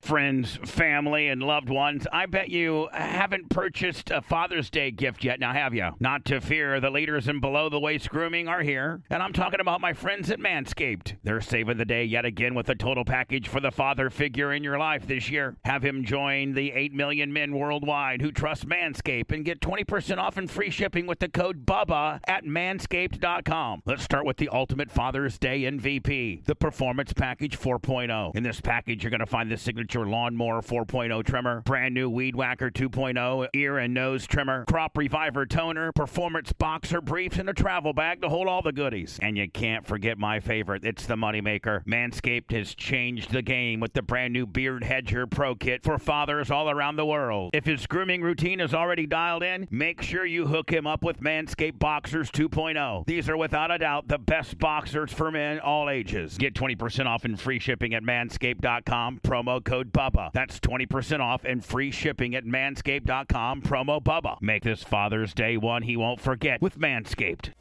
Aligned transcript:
Friends, 0.00 0.58
family, 0.64 1.28
and 1.28 1.42
loved 1.42 1.68
ones, 1.68 2.06
I 2.12 2.26
bet 2.26 2.48
you 2.48 2.88
haven't 2.92 3.50
purchased 3.50 4.10
a 4.10 4.22
Father's 4.22 4.70
Day 4.70 4.90
gift 4.90 5.22
yet, 5.22 5.38
now 5.38 5.52
have 5.52 5.74
you? 5.74 5.90
Not 5.98 6.24
to 6.26 6.40
fear, 6.40 6.80
the 6.80 6.88
leaders 6.88 7.28
in 7.28 7.40
below 7.40 7.68
the 7.68 7.80
waist 7.80 8.08
grooming 8.08 8.48
are 8.48 8.62
here, 8.62 9.02
and 9.10 9.22
I'm 9.22 9.34
talking 9.34 9.60
about 9.60 9.82
my 9.82 9.92
friends 9.92 10.30
at 10.30 10.38
Manscaped. 10.38 11.16
They're 11.24 11.42
saving 11.42 11.76
the 11.76 11.84
day 11.84 12.04
yet 12.04 12.24
again 12.24 12.54
with 12.54 12.70
a 12.70 12.74
total 12.74 13.04
package 13.04 13.48
for 13.48 13.60
the 13.60 13.72
father 13.72 14.08
figure 14.08 14.52
in 14.52 14.64
your 14.64 14.78
life 14.78 15.06
this 15.06 15.28
year. 15.28 15.56
Have 15.64 15.84
him 15.84 16.04
join 16.04 16.54
the 16.54 16.72
8 16.72 16.94
million 16.94 17.32
men 17.32 17.54
worldwide 17.54 18.22
who 18.22 18.32
trust 18.32 18.66
Manscaped 18.66 19.32
and 19.32 19.44
get 19.44 19.60
20% 19.60 20.16
off 20.16 20.38
and 20.38 20.50
free 20.50 20.70
shipping 20.70 21.06
with 21.06 21.18
the 21.18 21.28
code 21.28 21.66
BUBBA 21.66 22.20
at 22.26 22.44
manscaped.com. 22.44 23.82
Let's 23.84 24.04
start 24.04 24.24
with 24.24 24.38
the 24.38 24.48
ultimate 24.48 24.90
Father's 24.90 25.38
Day 25.38 25.62
MVP, 25.62 26.46
the 26.46 26.54
Performance 26.54 27.12
Package 27.12 27.58
4.0. 27.58 28.34
In 28.36 28.42
this 28.42 28.60
package, 28.62 29.02
you're 29.02 29.10
going 29.10 29.20
to 29.20 29.26
find 29.26 29.50
the 29.50 29.58
signature 29.58 29.87
lawnmower 29.96 30.60
4.0 30.60 31.24
trimmer, 31.24 31.60
brand 31.62 31.94
new 31.94 32.10
weed 32.10 32.36
whacker 32.36 32.70
2.0 32.70 33.48
ear 33.54 33.78
and 33.78 33.94
nose 33.94 34.26
trimmer, 34.26 34.64
crop 34.66 34.96
reviver 34.96 35.46
toner, 35.46 35.92
performance 35.92 36.52
boxer 36.52 37.00
briefs, 37.00 37.38
and 37.38 37.48
a 37.48 37.54
travel 37.54 37.92
bag 37.92 38.20
to 38.22 38.28
hold 38.28 38.48
all 38.48 38.62
the 38.62 38.72
goodies. 38.72 39.18
And 39.22 39.36
you 39.36 39.48
can't 39.50 39.86
forget 39.86 40.18
my 40.18 40.40
favorite. 40.40 40.84
It's 40.84 41.06
the 41.06 41.16
moneymaker. 41.16 41.84
Manscaped 41.84 42.52
has 42.52 42.74
changed 42.74 43.32
the 43.32 43.42
game 43.42 43.80
with 43.80 43.92
the 43.92 44.02
brand 44.02 44.32
new 44.32 44.46
Beard 44.46 44.84
Hedger 44.84 45.26
Pro 45.26 45.54
Kit 45.54 45.82
for 45.82 45.98
fathers 45.98 46.50
all 46.50 46.70
around 46.70 46.96
the 46.96 47.06
world. 47.06 47.50
If 47.54 47.64
his 47.64 47.86
grooming 47.86 48.22
routine 48.22 48.60
is 48.60 48.74
already 48.74 49.06
dialed 49.06 49.42
in, 49.42 49.68
make 49.70 50.02
sure 50.02 50.26
you 50.26 50.46
hook 50.46 50.70
him 50.70 50.86
up 50.86 51.02
with 51.02 51.20
Manscaped 51.20 51.78
Boxers 51.78 52.30
2.0. 52.30 53.06
These 53.06 53.28
are 53.28 53.36
without 53.36 53.70
a 53.70 53.78
doubt 53.78 54.08
the 54.08 54.18
best 54.18 54.58
boxers 54.58 55.12
for 55.12 55.30
men 55.30 55.60
all 55.60 55.88
ages. 55.88 56.36
Get 56.38 56.54
20% 56.54 57.06
off 57.06 57.24
and 57.24 57.40
free 57.40 57.58
shipping 57.58 57.94
at 57.94 58.02
manscaped.com. 58.02 59.20
Promo 59.22 59.64
code 59.64 59.77
BUBBA. 59.86 60.32
That's 60.32 60.60
20% 60.60 61.20
off 61.20 61.44
and 61.44 61.64
free 61.64 61.90
shipping 61.90 62.34
at 62.34 62.44
manscaped.com. 62.44 63.62
Promo 63.62 64.02
BUBBA. 64.02 64.42
Make 64.42 64.64
this 64.64 64.82
Father's 64.82 65.32
Day 65.32 65.56
one 65.56 65.82
he 65.82 65.96
won't 65.96 66.20
forget 66.20 66.60
with 66.60 66.78
Manscaped. 66.78 67.52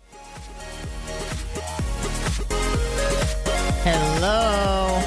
Hello. 3.84 5.02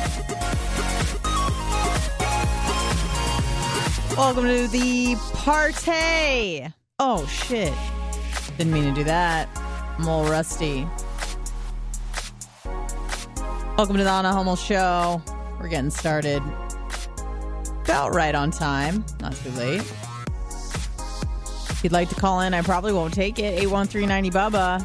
Welcome 4.17 4.45
to 4.45 4.69
the 4.69 5.17
party. 5.35 6.67
Oh, 6.99 7.27
shit. 7.27 7.73
Didn't 8.57 8.73
mean 8.73 8.85
to 8.85 8.93
do 8.93 9.05
that. 9.05 9.49
I'm 9.99 10.09
all 10.09 10.25
rusty. 10.25 10.87
Welcome 13.77 13.97
to 13.97 14.05
the 14.05 14.11
Anna 14.11 14.33
Hummel 14.33 14.57
Show. 14.57 15.23
We're 15.59 15.69
getting 15.69 15.91
started 15.91 16.43
about 17.85 18.15
right 18.15 18.35
on 18.35 18.51
time. 18.51 19.05
Not 19.21 19.35
too 19.37 19.51
late. 19.51 19.81
If 21.81 21.81
you'd 21.85 21.93
like 21.93 22.09
to 22.11 22.15
call 22.15 22.41
in, 22.41 22.53
I 22.55 22.63
probably 22.63 22.93
won't 22.93 23.15
take 23.15 23.39
it. 23.39 23.63
81390 23.63 24.31
Bubba. 24.31 24.85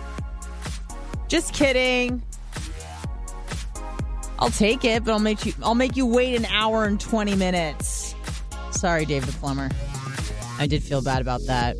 Just 1.27 1.53
kidding. 1.53 2.21
I'll 4.39 4.49
take 4.49 4.83
it, 4.85 5.03
but 5.03 5.11
I'll 5.11 5.19
make 5.19 5.45
you 5.45 5.53
I'll 5.63 5.75
make 5.75 5.95
you 5.95 6.05
wait 6.05 6.35
an 6.35 6.45
hour 6.45 6.85
and 6.85 6.99
20 6.99 7.35
minutes. 7.35 8.15
Sorry, 8.71 9.05
Dave 9.05 9.25
the 9.25 9.31
plumber. 9.33 9.69
I 10.57 10.67
did 10.67 10.83
feel 10.83 11.01
bad 11.01 11.21
about 11.21 11.41
that. 11.47 11.75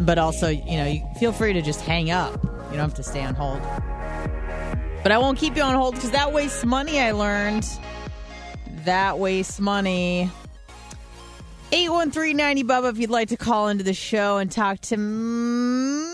But 0.00 0.18
also, 0.18 0.48
you 0.48 0.76
know, 0.76 0.86
you 0.86 1.02
feel 1.18 1.32
free 1.32 1.52
to 1.52 1.62
just 1.62 1.80
hang 1.80 2.10
up. 2.10 2.42
You 2.42 2.76
don't 2.76 2.78
have 2.78 2.94
to 2.94 3.02
stay 3.02 3.22
on 3.22 3.34
hold. 3.34 3.60
But 5.02 5.12
I 5.12 5.18
won't 5.18 5.38
keep 5.38 5.56
you 5.56 5.62
on 5.62 5.74
hold 5.74 5.94
because 5.94 6.10
that 6.10 6.32
wastes 6.32 6.64
money, 6.64 7.00
I 7.00 7.12
learned. 7.12 7.66
That 8.84 9.18
wastes 9.18 9.58
money. 9.60 10.30
81390 11.72 12.64
Bubba 12.64 12.90
if 12.90 12.98
you'd 12.98 13.10
like 13.10 13.28
to 13.28 13.36
call 13.36 13.68
into 13.68 13.84
the 13.84 13.92
show 13.92 14.38
and 14.38 14.50
talk 14.50 14.80
to 14.80 14.96
me 14.96 16.04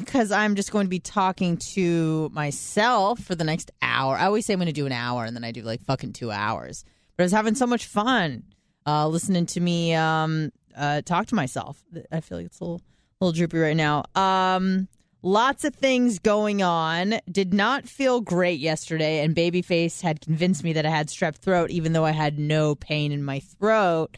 because 0.00 0.32
I'm 0.32 0.56
just 0.56 0.72
going 0.72 0.86
to 0.86 0.90
be 0.90 0.98
talking 0.98 1.58
to 1.74 2.30
myself 2.32 3.20
for 3.20 3.34
the 3.34 3.44
next 3.44 3.70
hour. 3.80 4.16
I 4.16 4.24
always 4.26 4.46
say 4.46 4.54
I'm 4.54 4.58
going 4.58 4.66
to 4.66 4.72
do 4.72 4.86
an 4.86 4.92
hour 4.92 5.24
and 5.24 5.36
then 5.36 5.44
I 5.44 5.52
do 5.52 5.62
like 5.62 5.84
fucking 5.84 6.14
two 6.14 6.32
hours. 6.32 6.84
But 7.16 7.22
I 7.22 7.26
was 7.26 7.32
having 7.32 7.54
so 7.54 7.66
much 7.66 7.86
fun 7.86 8.42
uh, 8.86 9.06
listening 9.06 9.46
to 9.46 9.60
me 9.60 9.94
um, 9.94 10.50
uh, 10.76 11.02
talk 11.02 11.26
to 11.26 11.34
myself. 11.34 11.82
I 12.10 12.20
feel 12.20 12.38
like 12.38 12.46
it's 12.46 12.58
a 12.60 12.64
little, 12.64 12.82
little 13.20 13.32
droopy 13.32 13.58
right 13.58 13.76
now. 13.76 14.04
Um, 14.14 14.88
lots 15.24 15.64
of 15.64 15.74
things 15.74 16.18
going 16.20 16.62
on. 16.62 17.14
Did 17.30 17.52
not 17.52 17.88
feel 17.88 18.20
great 18.20 18.60
yesterday, 18.60 19.24
and 19.24 19.34
Babyface 19.34 20.02
had 20.02 20.20
convinced 20.20 20.62
me 20.62 20.74
that 20.74 20.86
I 20.86 20.90
had 20.90 21.08
strep 21.08 21.36
throat, 21.36 21.70
even 21.70 21.92
though 21.92 22.04
I 22.04 22.12
had 22.12 22.38
no 22.38 22.74
pain 22.74 23.10
in 23.10 23.24
my 23.24 23.40
throat. 23.40 24.16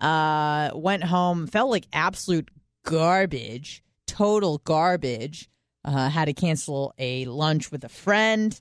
Uh, 0.00 0.70
went 0.74 1.04
home, 1.04 1.46
felt 1.46 1.70
like 1.70 1.86
absolute 1.92 2.48
garbage, 2.84 3.82
total 4.06 4.58
garbage. 4.58 5.48
Uh, 5.84 6.08
had 6.08 6.24
to 6.24 6.32
cancel 6.32 6.92
a 6.98 7.26
lunch 7.26 7.70
with 7.70 7.84
a 7.84 7.88
friend. 7.88 8.60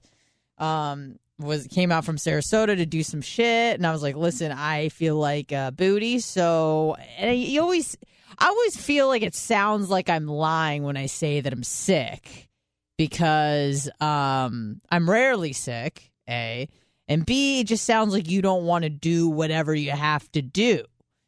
Um, 0.59 1.17
was 1.39 1.67
came 1.67 1.91
out 1.91 2.05
from 2.05 2.17
Sarasota 2.17 2.77
to 2.77 2.85
do 2.85 3.03
some 3.03 3.21
shit, 3.21 3.75
and 3.75 3.85
I 3.85 3.91
was 3.91 4.03
like, 4.03 4.15
"Listen, 4.15 4.51
I 4.51 4.89
feel 4.89 5.15
like 5.15 5.51
a 5.51 5.73
booty." 5.75 6.19
So, 6.19 6.95
and 7.17 7.37
you 7.37 7.61
always, 7.61 7.97
I 8.37 8.47
always 8.47 8.77
feel 8.77 9.07
like 9.07 9.21
it 9.21 9.35
sounds 9.35 9.89
like 9.89 10.09
I'm 10.09 10.27
lying 10.27 10.83
when 10.83 10.97
I 10.97 11.05
say 11.05 11.41
that 11.41 11.53
I'm 11.53 11.63
sick 11.63 12.49
because 12.97 13.89
um, 13.99 14.81
I'm 14.89 15.09
rarely 15.09 15.53
sick. 15.53 16.11
A 16.27 16.67
and 17.07 17.25
B, 17.25 17.59
it 17.59 17.67
just 17.67 17.85
sounds 17.85 18.13
like 18.13 18.29
you 18.29 18.41
don't 18.41 18.65
want 18.65 18.83
to 18.83 18.89
do 18.89 19.29
whatever 19.29 19.75
you 19.75 19.91
have 19.91 20.29
to 20.31 20.41
do. 20.41 20.83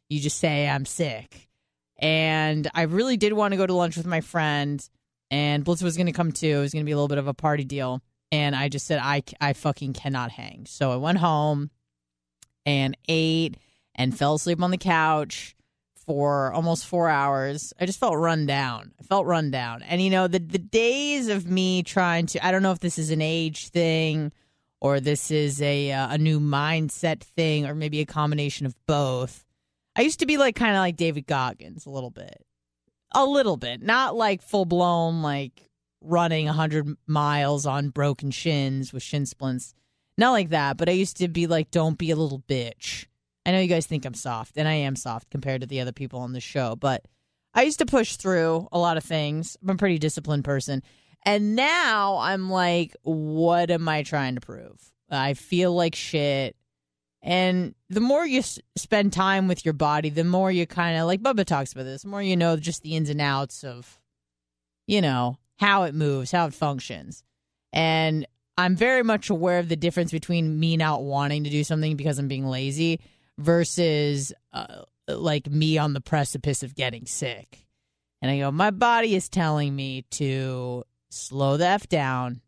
You 0.09 0.19
just 0.19 0.39
say 0.39 0.67
I'm 0.67 0.85
sick, 0.85 1.47
and 1.99 2.67
I 2.73 2.83
really 2.83 3.17
did 3.17 3.33
want 3.33 3.51
to 3.51 3.57
go 3.57 3.67
to 3.67 3.73
lunch 3.73 3.95
with 3.95 4.07
my 4.07 4.21
friend, 4.21 4.83
and 5.29 5.63
Blitz 5.63 5.83
was 5.83 5.97
going 5.97 6.07
to 6.07 6.13
come 6.13 6.31
too. 6.31 6.47
It 6.47 6.61
was 6.61 6.73
going 6.73 6.83
to 6.83 6.85
be 6.85 6.93
a 6.93 6.95
little 6.95 7.09
bit 7.09 7.19
of 7.19 7.27
a 7.27 7.33
party 7.33 7.63
deal 7.63 8.01
and 8.31 8.55
I 8.55 8.69
just 8.69 8.85
said 8.85 8.99
I 9.01 9.23
I 9.39 9.53
fucking 9.53 9.93
cannot 9.93 10.31
hang. 10.31 10.65
So 10.67 10.91
I 10.91 10.97
went 10.97 11.19
home 11.19 11.69
and 12.65 12.97
ate 13.07 13.57
and 13.95 14.17
fell 14.17 14.35
asleep 14.35 14.61
on 14.61 14.71
the 14.71 14.77
couch 14.77 15.55
for 16.07 16.53
almost 16.53 16.87
4 16.87 17.09
hours. 17.09 17.73
I 17.79 17.85
just 17.85 17.99
felt 17.99 18.15
run 18.15 18.47
down. 18.47 18.93
I 18.99 19.03
felt 19.03 19.27
run 19.27 19.51
down. 19.51 19.83
And 19.83 20.01
you 20.01 20.09
know, 20.09 20.27
the 20.27 20.39
the 20.39 20.57
days 20.57 21.27
of 21.27 21.45
me 21.45 21.83
trying 21.83 22.25
to 22.27 22.43
I 22.43 22.51
don't 22.51 22.63
know 22.63 22.71
if 22.71 22.79
this 22.79 22.97
is 22.97 23.11
an 23.11 23.21
age 23.21 23.67
thing 23.67 24.31
or 24.79 24.99
this 24.99 25.29
is 25.29 25.61
a 25.61 25.91
uh, 25.91 26.13
a 26.13 26.17
new 26.17 26.39
mindset 26.39 27.19
thing 27.19 27.65
or 27.65 27.75
maybe 27.75 27.99
a 27.99 28.05
combination 28.05 28.65
of 28.65 28.75
both. 28.87 29.45
I 29.95 30.01
used 30.01 30.19
to 30.19 30.25
be 30.25 30.37
like 30.37 30.55
kind 30.55 30.75
of 30.75 30.79
like 30.79 30.95
David 30.95 31.27
Goggins 31.27 31.85
a 31.85 31.89
little 31.89 32.11
bit. 32.11 32.45
A 33.13 33.25
little 33.25 33.57
bit, 33.57 33.81
not 33.81 34.15
like 34.15 34.41
full 34.41 34.65
blown 34.65 35.21
like 35.21 35.69
running 36.01 36.45
100 36.45 36.95
miles 37.05 37.65
on 37.65 37.89
broken 37.89 38.31
shins 38.31 38.93
with 38.93 39.03
shin 39.03 39.25
splints. 39.25 39.73
Not 40.17 40.31
like 40.31 40.49
that, 40.49 40.77
but 40.77 40.89
I 40.89 40.93
used 40.93 41.17
to 41.17 41.27
be 41.27 41.47
like, 41.47 41.69
don't 41.69 41.97
be 41.97 42.11
a 42.11 42.15
little 42.15 42.39
bitch. 42.47 43.05
I 43.47 43.51
know 43.51 43.61
you 43.61 43.69
guys 43.69 43.85
think 43.85 44.03
I'm 44.03 44.13
soft, 44.13 44.57
and 44.57 44.67
I 44.67 44.73
am 44.73 44.97
soft 44.97 45.29
compared 45.29 45.61
to 45.61 45.67
the 45.67 45.79
other 45.79 45.93
people 45.93 46.19
on 46.19 46.33
the 46.33 46.41
show, 46.41 46.75
but 46.75 47.05
I 47.53 47.61
used 47.61 47.79
to 47.79 47.85
push 47.85 48.17
through 48.17 48.67
a 48.73 48.77
lot 48.77 48.97
of 48.97 49.05
things. 49.05 49.55
I'm 49.63 49.69
a 49.69 49.75
pretty 49.75 49.97
disciplined 49.99 50.43
person. 50.43 50.83
And 51.23 51.55
now 51.55 52.17
I'm 52.17 52.49
like, 52.49 52.93
what 53.03 53.71
am 53.71 53.87
I 53.87 54.03
trying 54.03 54.35
to 54.35 54.41
prove? 54.41 54.91
I 55.09 55.33
feel 55.33 55.73
like 55.73 55.95
shit. 55.95 56.57
And 57.21 57.73
the 57.89 58.01
more 58.01 58.27
you 58.27 58.39
s- 58.39 58.59
spend 58.75 59.13
time 59.13 59.47
with 59.47 59.63
your 59.63 59.73
body, 59.73 60.09
the 60.09 60.25
more 60.25 60.51
you 60.51 60.67
kind 60.67 60.99
of, 60.99 61.07
like 61.07 61.21
Bubba 61.21 61.45
talks 61.45 61.71
about 61.71 61.85
this, 61.85 62.03
more 62.03 62.21
you 62.21 62.35
know 62.35 62.57
just 62.57 62.83
the 62.83 62.97
ins 62.97 63.09
and 63.09 63.21
outs 63.21 63.63
of, 63.63 64.01
you 64.87 65.01
know, 65.01 65.37
how 65.55 65.83
it 65.83 65.95
moves, 65.95 66.31
how 66.31 66.47
it 66.47 66.53
functions. 66.53 67.23
And 67.71 68.27
I'm 68.57 68.75
very 68.75 69.03
much 69.03 69.29
aware 69.29 69.59
of 69.59 69.69
the 69.69 69.77
difference 69.77 70.11
between 70.11 70.59
me 70.59 70.75
not 70.75 71.03
wanting 71.03 71.45
to 71.45 71.49
do 71.49 71.63
something 71.63 71.95
because 71.95 72.19
I'm 72.19 72.27
being 72.27 72.45
lazy 72.45 72.99
versus 73.37 74.33
uh, 74.53 74.83
like 75.07 75.49
me 75.49 75.77
on 75.77 75.93
the 75.93 76.01
precipice 76.01 76.63
of 76.63 76.75
getting 76.75 77.05
sick. 77.05 77.65
And 78.21 78.31
I 78.31 78.39
go, 78.39 78.51
my 78.51 78.71
body 78.71 79.15
is 79.15 79.29
telling 79.29 79.75
me 79.75 80.03
to 80.11 80.83
slow 81.09 81.57
the 81.57 81.67
F 81.67 81.87
down, 81.87 82.41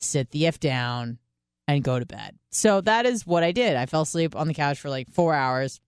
sit 0.00 0.30
the 0.30 0.46
F 0.46 0.58
down, 0.58 1.18
and 1.66 1.84
go 1.84 1.98
to 1.98 2.06
bed. 2.06 2.36
So 2.50 2.80
that 2.82 3.06
is 3.06 3.26
what 3.26 3.42
I 3.42 3.52
did. 3.52 3.76
I 3.76 3.86
fell 3.86 4.02
asleep 4.02 4.36
on 4.36 4.48
the 4.48 4.54
couch 4.54 4.78
for 4.80 4.90
like 4.90 5.08
four 5.10 5.34
hours. 5.34 5.80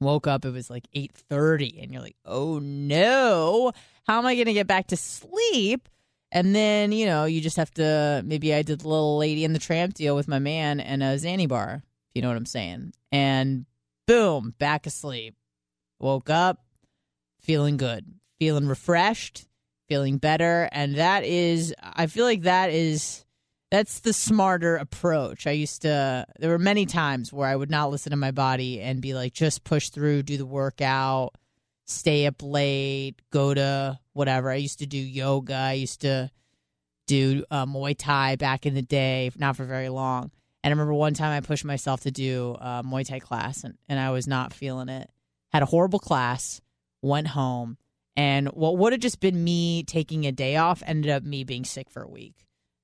Woke 0.00 0.26
up, 0.26 0.46
it 0.46 0.50
was 0.50 0.70
like 0.70 0.88
8.30, 0.96 1.82
and 1.82 1.92
you're 1.92 2.00
like, 2.00 2.16
oh 2.24 2.58
no, 2.58 3.72
how 4.06 4.18
am 4.18 4.24
I 4.24 4.34
going 4.34 4.46
to 4.46 4.54
get 4.54 4.66
back 4.66 4.86
to 4.88 4.96
sleep? 4.96 5.90
And 6.32 6.54
then, 6.54 6.90
you 6.90 7.04
know, 7.04 7.26
you 7.26 7.42
just 7.42 7.58
have 7.58 7.70
to, 7.72 8.22
maybe 8.24 8.54
I 8.54 8.62
did 8.62 8.80
the 8.80 8.88
little 8.88 9.18
lady 9.18 9.44
in 9.44 9.52
the 9.52 9.58
tramp 9.58 9.94
deal 9.94 10.16
with 10.16 10.26
my 10.26 10.38
man 10.38 10.80
and 10.80 11.02
a 11.02 11.16
Xanny 11.16 11.46
bar, 11.46 11.82
if 12.10 12.16
you 12.16 12.22
know 12.22 12.28
what 12.28 12.36
I'm 12.36 12.46
saying. 12.46 12.92
And 13.12 13.66
boom, 14.06 14.54
back 14.58 14.86
asleep. 14.86 15.36
Woke 15.98 16.30
up 16.30 16.58
feeling 17.40 17.76
good, 17.76 18.04
feeling 18.38 18.66
refreshed, 18.66 19.46
feeling 19.88 20.18
better. 20.18 20.68
And 20.72 20.96
that 20.96 21.24
is, 21.24 21.74
I 21.82 22.06
feel 22.06 22.24
like 22.24 22.42
that 22.42 22.70
is, 22.70 23.24
that's 23.70 24.00
the 24.00 24.12
smarter 24.12 24.76
approach. 24.76 25.46
I 25.46 25.52
used 25.52 25.82
to, 25.82 26.26
there 26.38 26.50
were 26.50 26.58
many 26.58 26.86
times 26.86 27.32
where 27.32 27.48
I 27.48 27.56
would 27.56 27.70
not 27.70 27.90
listen 27.90 28.10
to 28.10 28.16
my 28.16 28.30
body 28.30 28.80
and 28.80 29.00
be 29.00 29.14
like, 29.14 29.32
just 29.32 29.64
push 29.64 29.90
through, 29.90 30.24
do 30.24 30.36
the 30.36 30.46
workout, 30.46 31.34
stay 31.86 32.26
up 32.26 32.42
late, 32.42 33.16
go 33.30 33.54
to 33.54 33.98
whatever. 34.12 34.50
I 34.50 34.56
used 34.56 34.80
to 34.80 34.86
do 34.86 34.98
yoga. 34.98 35.54
I 35.54 35.72
used 35.74 36.02
to 36.02 36.30
do 37.06 37.44
uh, 37.50 37.66
Muay 37.66 37.96
Thai 37.96 38.36
back 38.36 38.66
in 38.66 38.74
the 38.74 38.82
day, 38.82 39.30
not 39.36 39.56
for 39.56 39.64
very 39.64 39.88
long. 39.88 40.30
And 40.62 40.70
I 40.70 40.74
remember 40.74 40.94
one 40.94 41.14
time 41.14 41.32
I 41.32 41.40
pushed 41.40 41.64
myself 41.64 42.02
to 42.02 42.10
do 42.10 42.56
a 42.60 42.82
Muay 42.84 43.06
Thai 43.06 43.18
class 43.18 43.64
and, 43.64 43.74
and 43.88 43.98
I 43.98 44.10
was 44.10 44.26
not 44.26 44.52
feeling 44.52 44.88
it. 44.88 45.10
Had 45.52 45.62
a 45.62 45.66
horrible 45.66 45.98
class, 45.98 46.60
went 47.02 47.28
home, 47.28 47.76
and 48.16 48.48
what 48.48 48.76
would 48.76 48.92
have 48.92 49.00
just 49.00 49.20
been 49.20 49.42
me 49.42 49.82
taking 49.82 50.26
a 50.26 50.32
day 50.32 50.56
off 50.56 50.82
ended 50.84 51.10
up 51.10 51.22
me 51.22 51.44
being 51.44 51.64
sick 51.64 51.90
for 51.90 52.02
a 52.02 52.08
week. 52.08 52.34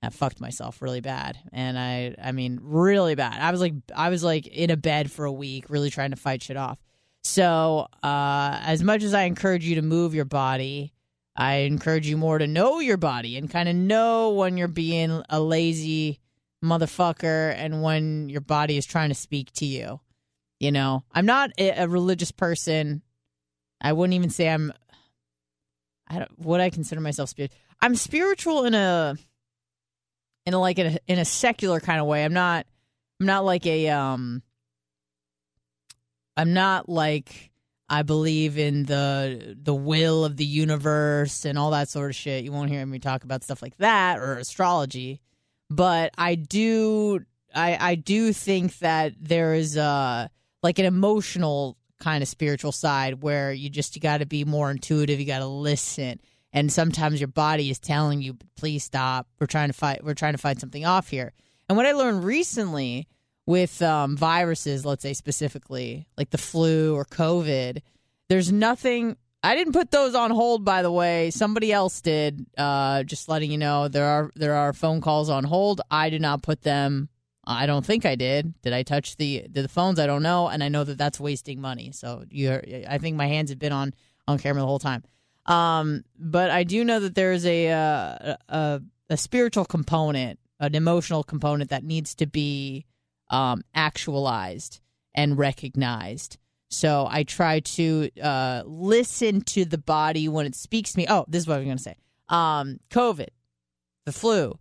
I 0.02 0.10
fucked 0.10 0.40
myself 0.40 0.80
really 0.80 1.00
bad. 1.00 1.38
And 1.52 1.78
I 1.78 2.14
I 2.22 2.32
mean 2.32 2.60
really 2.62 3.14
bad. 3.14 3.40
I 3.40 3.50
was 3.50 3.60
like 3.60 3.74
I 3.94 4.08
was 4.08 4.22
like 4.24 4.46
in 4.46 4.70
a 4.70 4.76
bed 4.76 5.10
for 5.10 5.24
a 5.24 5.32
week, 5.32 5.68
really 5.68 5.90
trying 5.90 6.10
to 6.10 6.16
fight 6.16 6.42
shit 6.42 6.56
off. 6.56 6.78
So 7.22 7.88
uh 8.02 8.58
as 8.62 8.82
much 8.82 9.02
as 9.02 9.14
I 9.14 9.22
encourage 9.22 9.66
you 9.66 9.74
to 9.74 9.82
move 9.82 10.14
your 10.14 10.24
body, 10.24 10.92
I 11.36 11.56
encourage 11.56 12.08
you 12.08 12.16
more 12.16 12.38
to 12.38 12.46
know 12.46 12.80
your 12.80 12.96
body 12.96 13.36
and 13.36 13.50
kind 13.50 13.68
of 13.68 13.74
know 13.74 14.30
when 14.30 14.56
you're 14.56 14.68
being 14.68 15.22
a 15.28 15.40
lazy 15.40 16.20
motherfucker 16.64 17.54
and 17.56 17.82
when 17.82 18.28
your 18.28 18.40
body 18.40 18.76
is 18.76 18.86
trying 18.86 19.10
to 19.10 19.14
speak 19.14 19.52
to 19.54 19.66
you. 19.66 20.00
You 20.58 20.72
know, 20.72 21.04
I'm 21.12 21.26
not 21.26 21.50
a 21.58 21.86
religious 21.86 22.30
person. 22.32 23.02
I 23.80 23.92
wouldn't 23.92 24.14
even 24.14 24.30
say 24.30 24.48
I'm. 24.48 24.72
I 26.08 26.20
don't. 26.20 26.38
Would 26.38 26.60
I 26.60 26.70
consider 26.70 27.00
myself 27.02 27.28
spiritual? 27.28 27.58
I'm 27.82 27.94
spiritual 27.94 28.64
in 28.64 28.74
a, 28.74 29.16
in 30.46 30.54
a 30.54 30.58
like 30.58 30.78
in 30.78 30.86
a, 30.94 30.98
in 31.06 31.18
a 31.18 31.26
secular 31.26 31.78
kind 31.78 32.00
of 32.00 32.06
way. 32.06 32.24
I'm 32.24 32.32
not. 32.32 32.66
I'm 33.20 33.26
not 33.26 33.44
like 33.44 33.66
a 33.66 33.90
um. 33.90 34.42
I'm 36.38 36.54
not 36.54 36.88
like 36.88 37.50
I 37.88 38.02
believe 38.02 38.58
in 38.58 38.84
the 38.84 39.56
the 39.62 39.74
will 39.74 40.24
of 40.24 40.36
the 40.36 40.44
universe 40.44 41.44
and 41.44 41.58
all 41.58 41.70
that 41.72 41.88
sort 41.88 42.10
of 42.10 42.16
shit. 42.16 42.44
You 42.44 42.52
won't 42.52 42.70
hear 42.70 42.84
me 42.84 42.98
talk 42.98 43.24
about 43.24 43.44
stuff 43.44 43.62
like 43.62 43.76
that 43.76 44.18
or 44.18 44.38
astrology, 44.38 45.20
but 45.70 46.12
I 46.16 46.34
do 46.34 47.24
I 47.54 47.76
I 47.80 47.94
do 47.94 48.32
think 48.32 48.78
that 48.78 49.14
there 49.20 49.54
is 49.54 49.76
a 49.76 50.30
like 50.62 50.78
an 50.78 50.84
emotional 50.84 51.76
kind 51.98 52.22
of 52.22 52.28
spiritual 52.28 52.72
side 52.72 53.22
where 53.22 53.52
you 53.52 53.70
just 53.70 53.96
you 53.96 54.02
got 54.02 54.18
to 54.18 54.26
be 54.26 54.44
more 54.44 54.70
intuitive, 54.70 55.18
you 55.18 55.26
got 55.26 55.38
to 55.38 55.46
listen. 55.46 56.20
And 56.52 56.72
sometimes 56.72 57.20
your 57.20 57.28
body 57.28 57.70
is 57.70 57.78
telling 57.78 58.22
you, 58.22 58.36
"Please 58.56 58.84
stop. 58.84 59.28
We're 59.38 59.46
trying 59.46 59.68
to 59.68 59.74
fight 59.74 60.04
we're 60.04 60.14
trying 60.14 60.34
to 60.34 60.38
fight 60.38 60.60
something 60.60 60.84
off 60.84 61.08
here." 61.08 61.32
And 61.68 61.76
what 61.76 61.86
I 61.86 61.92
learned 61.92 62.24
recently 62.24 63.08
with 63.46 63.80
um, 63.82 64.16
viruses, 64.16 64.84
let's 64.84 65.02
say 65.02 65.12
specifically, 65.12 66.06
like 66.16 66.30
the 66.30 66.38
flu 66.38 66.94
or 66.94 67.04
COVID, 67.04 67.82
there's 68.28 68.52
nothing. 68.52 69.16
I 69.42 69.54
didn't 69.54 69.74
put 69.74 69.90
those 69.90 70.14
on 70.14 70.30
hold, 70.30 70.64
by 70.64 70.82
the 70.82 70.90
way. 70.90 71.30
Somebody 71.30 71.72
else 71.72 72.00
did. 72.00 72.46
Uh, 72.56 73.04
just 73.04 73.28
letting 73.28 73.50
you 73.50 73.58
know, 73.58 73.88
there 73.88 74.06
are 74.06 74.32
there 74.34 74.54
are 74.54 74.72
phone 74.72 75.00
calls 75.00 75.30
on 75.30 75.44
hold. 75.44 75.80
I 75.90 76.10
did 76.10 76.20
not 76.20 76.42
put 76.42 76.62
them. 76.62 77.08
I 77.46 77.66
don't 77.66 77.86
think 77.86 78.04
I 78.04 78.16
did. 78.16 78.60
Did 78.62 78.72
I 78.72 78.82
touch 78.82 79.16
the 79.16 79.46
the 79.48 79.68
phones? 79.68 80.00
I 80.00 80.06
don't 80.06 80.22
know, 80.22 80.48
and 80.48 80.64
I 80.64 80.68
know 80.68 80.82
that 80.82 80.98
that's 80.98 81.20
wasting 81.20 81.60
money. 81.60 81.92
So 81.92 82.24
you, 82.28 82.60
I 82.88 82.98
think 82.98 83.16
my 83.16 83.28
hands 83.28 83.50
have 83.50 83.58
been 83.58 83.72
on 83.72 83.94
on 84.26 84.38
camera 84.38 84.60
the 84.60 84.66
whole 84.66 84.80
time. 84.80 85.04
Um, 85.46 86.02
but 86.18 86.50
I 86.50 86.64
do 86.64 86.82
know 86.84 86.98
that 86.98 87.14
there 87.14 87.32
is 87.32 87.46
a, 87.46 87.70
uh, 87.70 88.36
a 88.48 88.82
a 89.08 89.16
spiritual 89.16 89.64
component, 89.64 90.40
an 90.58 90.74
emotional 90.74 91.22
component 91.22 91.70
that 91.70 91.84
needs 91.84 92.16
to 92.16 92.26
be 92.26 92.84
um, 93.30 93.62
actualized 93.74 94.80
and 95.14 95.38
recognized. 95.38 96.38
So 96.68 97.06
I 97.08 97.22
try 97.22 97.60
to 97.60 98.10
uh, 98.20 98.62
listen 98.66 99.40
to 99.42 99.64
the 99.64 99.78
body 99.78 100.28
when 100.28 100.46
it 100.46 100.54
speaks 100.54 100.92
to 100.92 100.98
me. 100.98 101.06
Oh, 101.08 101.24
this 101.28 101.42
is 101.42 101.48
what 101.48 101.58
I'm 101.58 101.64
going 101.64 101.76
to 101.76 101.82
say. 101.82 101.96
Um, 102.28 102.80
COVID, 102.90 103.28
the 104.04 104.12
flu. 104.12 104.58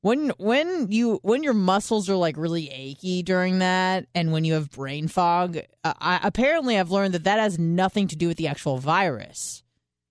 When 0.00 0.30
when 0.36 0.92
you 0.92 1.18
when 1.22 1.42
your 1.42 1.54
muscles 1.54 2.10
are 2.10 2.16
like 2.16 2.36
really 2.36 2.68
achy 2.68 3.22
during 3.22 3.60
that, 3.60 4.06
and 4.14 4.32
when 4.32 4.44
you 4.44 4.52
have 4.52 4.70
brain 4.70 5.08
fog, 5.08 5.56
uh, 5.82 5.94
I, 5.98 6.20
apparently 6.22 6.78
I've 6.78 6.90
learned 6.90 7.14
that 7.14 7.24
that 7.24 7.38
has 7.38 7.58
nothing 7.58 8.08
to 8.08 8.16
do 8.16 8.28
with 8.28 8.36
the 8.36 8.48
actual 8.48 8.76
virus. 8.76 9.62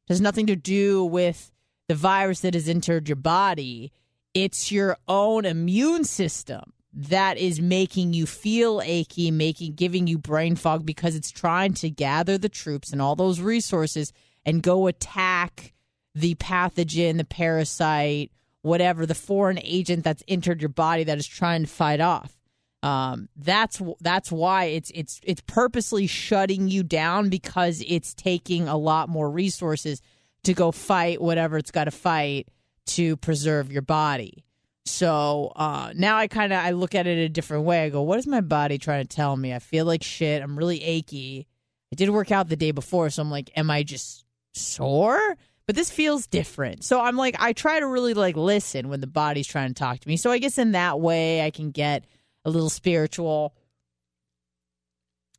It 0.07 0.13
has 0.13 0.21
nothing 0.21 0.47
to 0.47 0.55
do 0.55 1.05
with 1.05 1.51
the 1.87 1.93
virus 1.93 2.39
that 2.39 2.55
has 2.55 2.67
entered 2.67 3.07
your 3.07 3.17
body. 3.17 3.91
It's 4.33 4.71
your 4.71 4.97
own 5.07 5.45
immune 5.45 6.05
system 6.05 6.73
that 6.93 7.37
is 7.37 7.59
making 7.59 8.13
you 8.13 8.25
feel 8.25 8.81
achy, 8.83 9.31
making 9.31 9.73
giving 9.73 10.07
you 10.07 10.17
brain 10.17 10.55
fog 10.55 10.85
because 10.85 11.15
it's 11.15 11.31
trying 11.31 11.73
to 11.73 11.89
gather 11.89 12.37
the 12.37 12.49
troops 12.49 12.91
and 12.91 13.01
all 13.01 13.15
those 13.15 13.41
resources 13.41 14.13
and 14.45 14.61
go 14.61 14.87
attack 14.87 15.73
the 16.13 16.35
pathogen, 16.35 17.17
the 17.17 17.23
parasite, 17.23 18.31
whatever, 18.61 19.05
the 19.05 19.15
foreign 19.15 19.59
agent 19.63 20.03
that's 20.03 20.23
entered 20.27 20.61
your 20.61 20.69
body 20.69 21.03
that 21.03 21.17
is 21.17 21.27
trying 21.27 21.63
to 21.63 21.69
fight 21.69 21.99
off. 21.99 22.37
Um, 22.83 23.29
that's 23.37 23.81
that's 24.01 24.31
why 24.31 24.65
it's 24.65 24.91
it's 24.93 25.21
it's 25.23 25.41
purposely 25.41 26.05
shutting 26.05 26.67
you 26.67 26.83
down 26.83 27.29
because 27.29 27.81
it's 27.87 28.13
taking 28.13 28.67
a 28.67 28.77
lot 28.77 29.07
more 29.07 29.29
resources 29.31 30.01
to 30.43 30.53
go 30.53 30.71
fight 30.71 31.21
whatever 31.21 31.57
it's 31.57 31.71
got 31.71 31.85
to 31.85 31.91
fight 31.91 32.49
to 32.87 33.15
preserve 33.17 33.71
your 33.71 33.81
body. 33.81 34.43
So 34.85 35.53
uh, 35.55 35.93
now 35.95 36.17
I 36.17 36.27
kind 36.27 36.51
of 36.51 36.59
I 36.59 36.71
look 36.71 36.93
at 36.93 37.07
it 37.07 37.17
a 37.17 37.29
different 37.29 37.63
way. 37.63 37.83
I 37.83 37.89
go, 37.89 38.01
what 38.01 38.19
is 38.19 38.27
my 38.27 38.41
body 38.41 38.77
trying 38.77 39.05
to 39.07 39.15
tell 39.15 39.35
me? 39.35 39.53
I 39.53 39.59
feel 39.59 39.85
like 39.85 40.03
shit. 40.03 40.41
I'm 40.41 40.57
really 40.57 40.83
achy. 40.83 41.47
I 41.91 41.95
did 41.95 42.09
work 42.09 42.31
out 42.31 42.49
the 42.49 42.55
day 42.55 42.71
before, 42.71 43.09
so 43.09 43.21
I'm 43.21 43.31
like, 43.31 43.51
am 43.55 43.69
I 43.69 43.83
just 43.83 44.25
sore? 44.53 45.37
But 45.65 45.75
this 45.75 45.89
feels 45.89 46.27
different. 46.27 46.83
So 46.83 46.99
I'm 46.99 47.15
like, 47.15 47.35
I 47.39 47.53
try 47.53 47.79
to 47.79 47.87
really 47.87 48.13
like 48.13 48.35
listen 48.35 48.89
when 48.89 48.99
the 48.99 49.07
body's 49.07 49.47
trying 49.47 49.69
to 49.69 49.73
talk 49.73 49.99
to 49.99 50.07
me. 50.07 50.17
So 50.17 50.29
I 50.29 50.39
guess 50.39 50.57
in 50.57 50.73
that 50.73 50.99
way, 50.99 51.45
I 51.45 51.51
can 51.51 51.71
get 51.71 52.03
a 52.43 52.49
little 52.49 52.69
spiritual. 52.69 53.55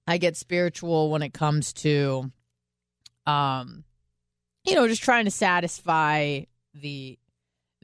I 0.06 0.16
get 0.16 0.36
spiritual 0.36 1.10
when 1.10 1.22
it 1.22 1.34
comes 1.34 1.72
to, 1.74 2.30
um, 3.26 3.84
you 4.64 4.74
know, 4.74 4.88
just 4.88 5.02
trying 5.02 5.26
to 5.26 5.30
satisfy 5.30 6.42
the 6.72 7.18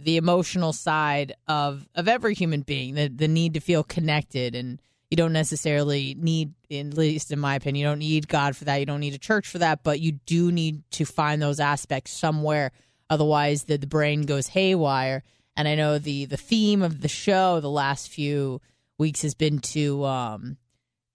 the 0.02 0.16
emotional 0.16 0.72
side 0.72 1.34
of 1.48 1.86
of 1.94 2.08
every 2.08 2.34
human 2.34 2.62
being, 2.62 2.94
the 2.94 3.08
the 3.08 3.28
need 3.28 3.54
to 3.54 3.60
feel 3.60 3.84
connected. 3.84 4.54
And 4.54 4.80
you 5.10 5.16
don't 5.16 5.32
necessarily 5.32 6.16
need 6.18 6.54
at 6.70 6.94
least 6.94 7.30
in 7.30 7.38
my 7.38 7.56
opinion, 7.56 7.80
you 7.80 7.90
don't 7.90 7.98
need 7.98 8.28
God 8.28 8.56
for 8.56 8.64
that, 8.64 8.76
you 8.76 8.86
don't 8.86 9.00
need 9.00 9.14
a 9.14 9.18
church 9.18 9.48
for 9.48 9.58
that, 9.58 9.82
but 9.82 10.00
you 10.00 10.12
do 10.12 10.52
need 10.52 10.82
to 10.92 11.04
find 11.04 11.42
those 11.42 11.60
aspects 11.60 12.12
somewhere. 12.12 12.72
Otherwise 13.08 13.64
the, 13.64 13.76
the 13.76 13.86
brain 13.86 14.22
goes 14.22 14.48
haywire. 14.48 15.22
And 15.56 15.66
I 15.68 15.74
know 15.74 15.98
the 15.98 16.24
the 16.26 16.36
theme 16.36 16.82
of 16.82 17.00
the 17.00 17.08
show 17.08 17.60
the 17.60 17.70
last 17.70 18.08
few 18.08 18.60
weeks 18.98 19.22
has 19.22 19.34
been 19.34 19.58
to 19.58 20.04
um 20.04 20.56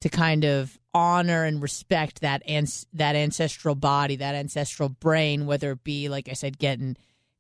to 0.02 0.10
kind 0.10 0.44
of 0.44 0.78
honor 0.94 1.44
and 1.46 1.62
respect 1.62 2.22
that 2.22 2.44
ans- 2.48 2.86
that 2.94 3.16
ancestral 3.16 3.76
body, 3.76 4.18
that 4.18 4.36
ancestral 4.36 4.90
brain, 4.90 5.46
whether 5.46 5.72
it 5.72 5.84
be 5.84 6.10
like 6.10 6.30
I 6.30 6.34
said, 6.34 6.60
getting 6.60 6.96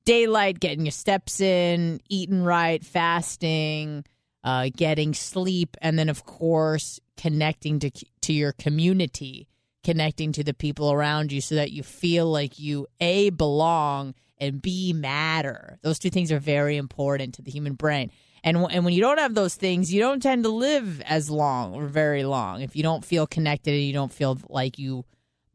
daylight, 0.05 0.59
getting 0.59 0.85
your 0.85 0.91
steps 0.91 1.41
in, 1.41 1.99
eating 2.09 2.43
right, 2.43 2.83
fasting, 2.83 4.05
uh, 4.43 4.69
getting 4.75 5.13
sleep, 5.13 5.75
and 5.81 5.97
then 5.97 6.09
of 6.09 6.25
course 6.25 6.99
connecting 7.17 7.79
to 7.79 7.91
to 8.21 8.33
your 8.33 8.53
community, 8.53 9.47
connecting 9.83 10.31
to 10.31 10.43
the 10.43 10.53
people 10.53 10.91
around 10.91 11.31
you, 11.31 11.41
so 11.41 11.55
that 11.55 11.71
you 11.71 11.83
feel 11.83 12.27
like 12.27 12.59
you 12.59 12.87
a 12.99 13.29
belong 13.31 14.13
and 14.37 14.61
B, 14.61 14.93
matter. 14.93 15.79
Those 15.81 15.99
two 15.99 16.09
things 16.09 16.31
are 16.31 16.39
very 16.39 16.77
important 16.77 17.35
to 17.35 17.41
the 17.41 17.51
human 17.51 17.73
brain. 17.73 18.11
And, 18.43 18.57
w- 18.57 18.75
and 18.75 18.85
when 18.85 18.93
you 18.93 19.01
don't 19.01 19.17
have 19.17 19.33
those 19.33 19.55
things, 19.55 19.93
you 19.93 19.99
don't 19.99 20.21
tend 20.21 20.43
to 20.43 20.49
live 20.49 21.01
as 21.01 21.29
long 21.29 21.73
or 21.73 21.87
very 21.87 22.23
long 22.23 22.61
if 22.61 22.75
you 22.75 22.83
don't 22.83 23.05
feel 23.05 23.25
connected 23.25 23.73
and 23.73 23.83
you 23.83 23.93
don't 23.93 24.11
feel 24.11 24.37
like 24.49 24.77
you 24.77 25.05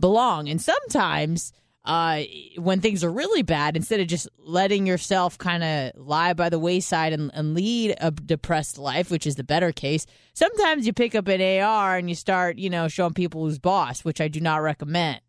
belong. 0.00 0.48
And 0.48 0.60
sometimes 0.60 1.52
uh, 1.84 2.22
when 2.58 2.80
things 2.80 3.02
are 3.02 3.10
really 3.10 3.42
bad, 3.42 3.76
instead 3.76 4.00
of 4.00 4.06
just 4.06 4.28
letting 4.38 4.86
yourself 4.86 5.38
kind 5.38 5.62
of 5.64 5.92
lie 5.96 6.32
by 6.34 6.48
the 6.48 6.58
wayside 6.58 7.12
and, 7.12 7.30
and 7.34 7.54
lead 7.54 7.94
a 8.00 8.10
depressed 8.10 8.76
life, 8.78 9.10
which 9.10 9.26
is 9.26 9.36
the 9.36 9.44
better 9.44 9.72
case, 9.72 10.04
sometimes 10.34 10.86
you 10.86 10.92
pick 10.92 11.14
up 11.14 11.26
an 11.28 11.40
AR 11.62 11.96
and 11.96 12.08
you 12.08 12.14
start, 12.14 12.58
you 12.58 12.68
know, 12.68 12.86
showing 12.88 13.14
people 13.14 13.42
who's 13.44 13.58
boss, 13.58 14.04
which 14.04 14.20
I 14.20 14.28
do 14.28 14.40
not 14.40 14.58
recommend. 14.58 15.20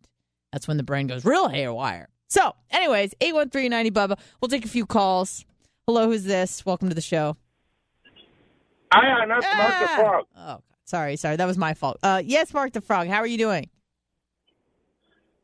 That's 0.51 0.67
when 0.67 0.77
the 0.77 0.83
brain 0.83 1.07
goes 1.07 1.23
real 1.23 1.47
haywire. 1.47 2.09
So, 2.27 2.53
anyways, 2.69 3.13
81390 3.21 3.91
Bubba. 3.91 4.19
We'll 4.41 4.49
take 4.49 4.65
a 4.65 4.69
few 4.69 4.85
calls. 4.85 5.45
Hello, 5.87 6.07
who's 6.07 6.23
this? 6.25 6.65
Welcome 6.65 6.89
to 6.89 6.95
the 6.95 7.01
show. 7.01 7.37
Hi, 8.93 9.25
that's 9.25 9.45
Mark 9.45 9.79
the 9.79 9.89
Ah! 9.89 9.95
Frog. 9.95 10.25
Oh, 10.37 10.63
sorry, 10.83 11.15
sorry. 11.15 11.37
That 11.37 11.45
was 11.45 11.57
my 11.57 11.73
fault. 11.73 11.97
Uh, 12.03 12.21
yes, 12.23 12.53
Mark 12.53 12.73
the 12.73 12.81
Frog. 12.81 13.07
How 13.07 13.17
are 13.19 13.27
you 13.27 13.37
doing? 13.37 13.69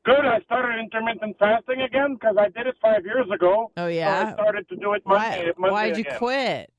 Good. 0.07 0.23
I 0.25 0.39
started 0.45 0.79
intermittent 0.79 1.35
fasting 1.37 1.81
again 1.81 2.13
because 2.13 2.37
I 2.39 2.45
did 2.45 2.65
it 2.65 2.75
five 2.81 3.03
years 3.03 3.25
ago. 3.33 3.71
Oh, 3.75 3.83
So 3.83 3.87
yeah? 3.87 4.29
I 4.29 4.33
started 4.33 4.67
to 4.69 4.77
do 4.77 4.93
it 4.93 5.03
Monday. 5.05 5.51
Why, 5.57 5.69
Monday 5.69 5.73
why'd 5.73 5.97
you 5.97 6.01
again. 6.03 6.17
quit? 6.17 6.73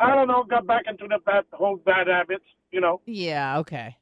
I 0.00 0.14
don't 0.14 0.28
know. 0.28 0.44
Got 0.48 0.66
back 0.66 0.84
into 0.88 1.06
the 1.08 1.18
bad, 1.26 1.44
whole 1.52 1.76
bad 1.76 2.06
habits. 2.06 2.44
You 2.70 2.80
know. 2.80 3.02
Yeah, 3.04 3.58
okay. 3.58 3.98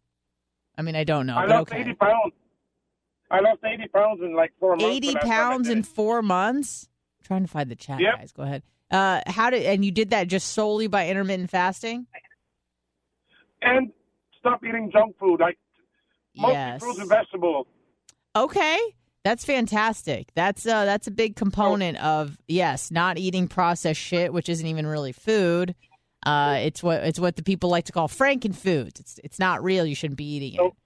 I 0.78 0.83
mean, 0.83 0.95
I 0.95 1.02
don't 1.02 1.26
know, 1.26 1.35
I 1.35 1.45
lost 1.47 1.73
okay. 1.73 1.80
80 1.80 1.95
pounds. 1.95 2.33
I 3.33 3.40
lost 3.40 3.59
80 3.64 3.88
pounds 3.88 4.21
in 4.23 4.35
like 4.37 4.52
four 4.61 4.76
months. 4.76 4.97
80 4.97 5.07
when 5.09 5.16
I 5.16 5.21
started 5.21 5.33
pounds 5.35 5.69
in 5.69 5.83
four 5.83 6.23
months? 6.23 6.88
I'm 7.21 7.26
trying 7.26 7.42
to 7.42 7.49
find 7.49 7.69
the 7.69 7.75
chat, 7.76 7.99
Yep. 8.00 8.16
guys. 8.16 8.33
Go 8.33 8.45
ahead. 8.45 8.62
Uh, 8.92 9.23
how 9.26 9.50
did 9.50 9.64
and 9.64 9.85
you 9.85 9.90
did 9.90 10.11
that 10.11 10.28
just 10.28 10.52
solely 10.52 10.87
by 10.87 11.09
intermittent 11.09 11.50
fasting? 11.50 12.07
and 13.62 13.92
stop 14.38 14.64
eating 14.64 14.88
junk 14.92 15.19
food 15.19 15.38
like 15.40 15.59
mostly 16.37 16.55
yes. 16.55 16.81
fruits 16.81 16.99
and 16.99 17.09
vegetables. 17.09 17.67
Okay. 18.37 18.79
That's 19.23 19.45
fantastic. 19.45 20.29
That's 20.35 20.67
uh 20.67 20.87
that's 20.87 21.07
a 21.07 21.11
big 21.11 21.37
component 21.37 21.99
of 21.99 22.39
yes, 22.49 22.91
not 22.91 23.19
eating 23.19 23.49
processed 23.49 24.01
shit, 24.01 24.33
which 24.33 24.49
isn't 24.49 24.67
even 24.67 24.87
really 24.87 25.13
food. 25.13 25.75
Uh 26.25 26.57
it's 26.61 26.83
what 26.83 27.03
it's 27.05 27.21
what 27.21 27.37
the 27.37 27.43
people 27.43 27.69
like 27.69 27.85
to 27.87 27.93
call 27.93 28.09
frankenfoods. 28.09 28.99
It's 28.99 29.21
it's 29.23 29.39
not 29.39 29.63
real. 29.63 29.85
You 29.85 29.95
shouldn't 29.95 30.17
be 30.17 30.25
eating 30.25 30.55
it. 30.55 30.59
Nope. 30.59 30.77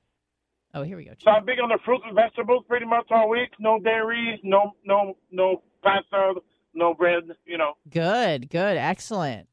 Oh, 0.75 0.83
here 0.83 0.97
we 0.97 1.05
go. 1.05 1.13
So 1.23 1.31
I'm 1.31 1.45
big 1.45 1.61
on 1.61 1.69
the 1.69 1.79
fruits 1.85 2.03
and 2.07 2.17
vegetables 2.17 2.65
pretty 2.67 2.87
much 2.87 3.07
all 3.11 3.29
week. 3.29 3.51
No 3.61 3.79
dairy, 3.79 4.41
no 4.43 4.73
no 4.85 5.17
no 5.31 5.63
pasta, 5.85 6.35
no 6.75 6.93
bread. 6.93 7.23
You 7.47 7.59
know. 7.59 7.75
Good, 7.89 8.51
good, 8.51 8.77
excellent. 8.77 9.49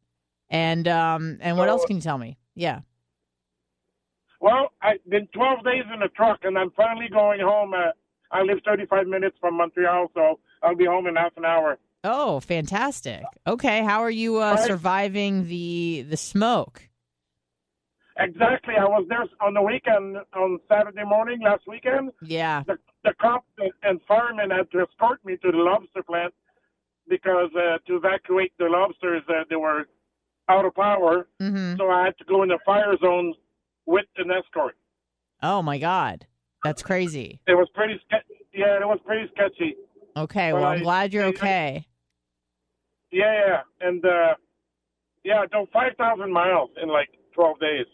And 0.50 0.88
um 0.88 1.38
and 1.42 1.56
what 1.56 1.70
else 1.70 1.86
can 1.86 1.98
you 1.98 2.02
tell 2.02 2.18
me? 2.18 2.40
Yeah. 2.56 2.80
Well, 4.42 4.72
I've 4.82 5.04
been 5.08 5.28
12 5.34 5.64
days 5.64 5.84
in 5.94 6.00
the 6.00 6.08
truck, 6.10 6.40
and 6.44 6.58
I'm 6.58 6.72
finally 6.72 7.08
going 7.10 7.40
home. 7.42 7.74
Uh, 7.74 7.92
I 8.32 8.42
live 8.42 8.58
35 8.66 9.08
minutes 9.08 9.38
from 9.40 9.56
Montreal, 9.56 10.08
so 10.16 10.40
I'll 10.64 10.76
be 10.76 10.86
home 10.86 11.06
in 11.08 11.16
half 11.16 11.34
an 11.38 11.46
hour. 11.46 11.78
Oh, 12.04 12.40
fantastic. 12.40 13.24
Okay, 13.46 13.84
how 13.84 14.00
are 14.02 14.10
you 14.10 14.42
uh, 14.42 14.54
Right. 14.56 14.66
surviving 14.66 15.48
the 15.48 16.02
the 16.10 16.18
smoke? 16.18 16.90
Exactly. 18.18 18.74
I 18.80 18.86
was 18.86 19.06
there 19.10 19.26
on 19.46 19.54
the 19.54 19.62
weekend, 19.62 20.18
on 20.36 20.60
Saturday 20.68 21.04
morning 21.06 21.40
last 21.42 21.64
weekend. 21.68 22.12
Yeah. 22.22 22.64
The, 22.68 22.78
the 23.04 23.14
cops 23.22 23.48
and 23.84 24.00
firemen 24.08 24.50
had 24.52 24.70
to 24.72 24.82
escort 24.82 25.24
me 25.24 25.38
to 25.38 25.52
the 25.52 25.58
lobster 25.58 26.04
plant 26.04 26.34
because 27.08 27.50
uh, 27.56 27.78
to 27.88 27.96
evacuate 27.96 28.54
the 28.60 28.66
lobsters, 28.66 29.24
uh, 29.30 29.44
they 29.50 29.56
were 29.56 29.86
out 30.50 30.66
of 30.66 30.76
power. 30.76 31.28
Mhm. 31.42 31.78
So 31.78 31.90
I 31.90 32.06
had 32.06 32.18
to 32.18 32.26
go 32.26 32.44
in 32.44 32.50
the 32.50 32.60
fire 32.66 32.96
zone 32.98 33.34
with 33.86 34.06
an 34.18 34.32
escort. 34.32 34.76
Oh 35.42 35.62
my 35.62 35.78
god. 35.78 36.28
That's 36.64 36.84
crazy. 36.84 37.42
It 37.48 37.56
was 37.56 37.68
pretty 37.74 38.00
sketchy. 38.06 38.46
Yeah, 38.54 38.80
it 38.80 38.86
was 38.86 39.00
pretty 39.06 39.30
sketchy. 39.34 39.76
Okay, 40.16 40.54
well, 40.54 40.66
I'm 40.66 40.84
glad 40.84 41.14
you're 41.14 41.26
okay. 41.26 41.88
Yeah, 43.12 43.34
yeah. 43.48 43.88
And, 43.88 44.04
uh, 44.06 44.36
yeah, 45.24 45.40
I 45.40 45.46
drove 45.48 45.70
5,000 45.74 46.32
miles 46.32 46.70
in 46.82 46.90
like 46.90 47.10
12 47.34 47.60
days. 47.60 47.86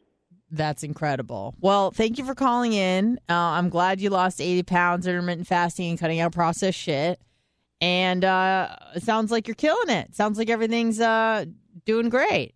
That's 0.50 0.84
incredible. 0.84 1.56
Well, 1.60 1.92
thank 1.92 2.18
you 2.18 2.26
for 2.26 2.34
calling 2.36 2.74
in. 2.74 3.20
Uh, 3.30 3.34
I'm 3.34 3.70
glad 3.70 4.00
you 4.02 4.10
lost 4.10 4.42
80 4.42 4.64
pounds 4.64 5.08
intermittent 5.08 5.48
fasting 5.48 5.90
and 5.92 6.00
cutting 6.00 6.20
out 6.20 6.32
processed 6.34 6.78
shit. 6.78 7.20
And 7.82 8.24
uh, 8.26 8.76
it 8.96 9.04
sounds 9.04 9.32
like 9.32 9.48
you're 9.48 9.56
killing 9.56 9.90
it. 9.90 10.16
Sounds 10.16 10.38
like 10.38 10.50
everything's 10.50 11.00
uh, 11.00 11.46
doing 11.86 12.10
great. 12.10 12.56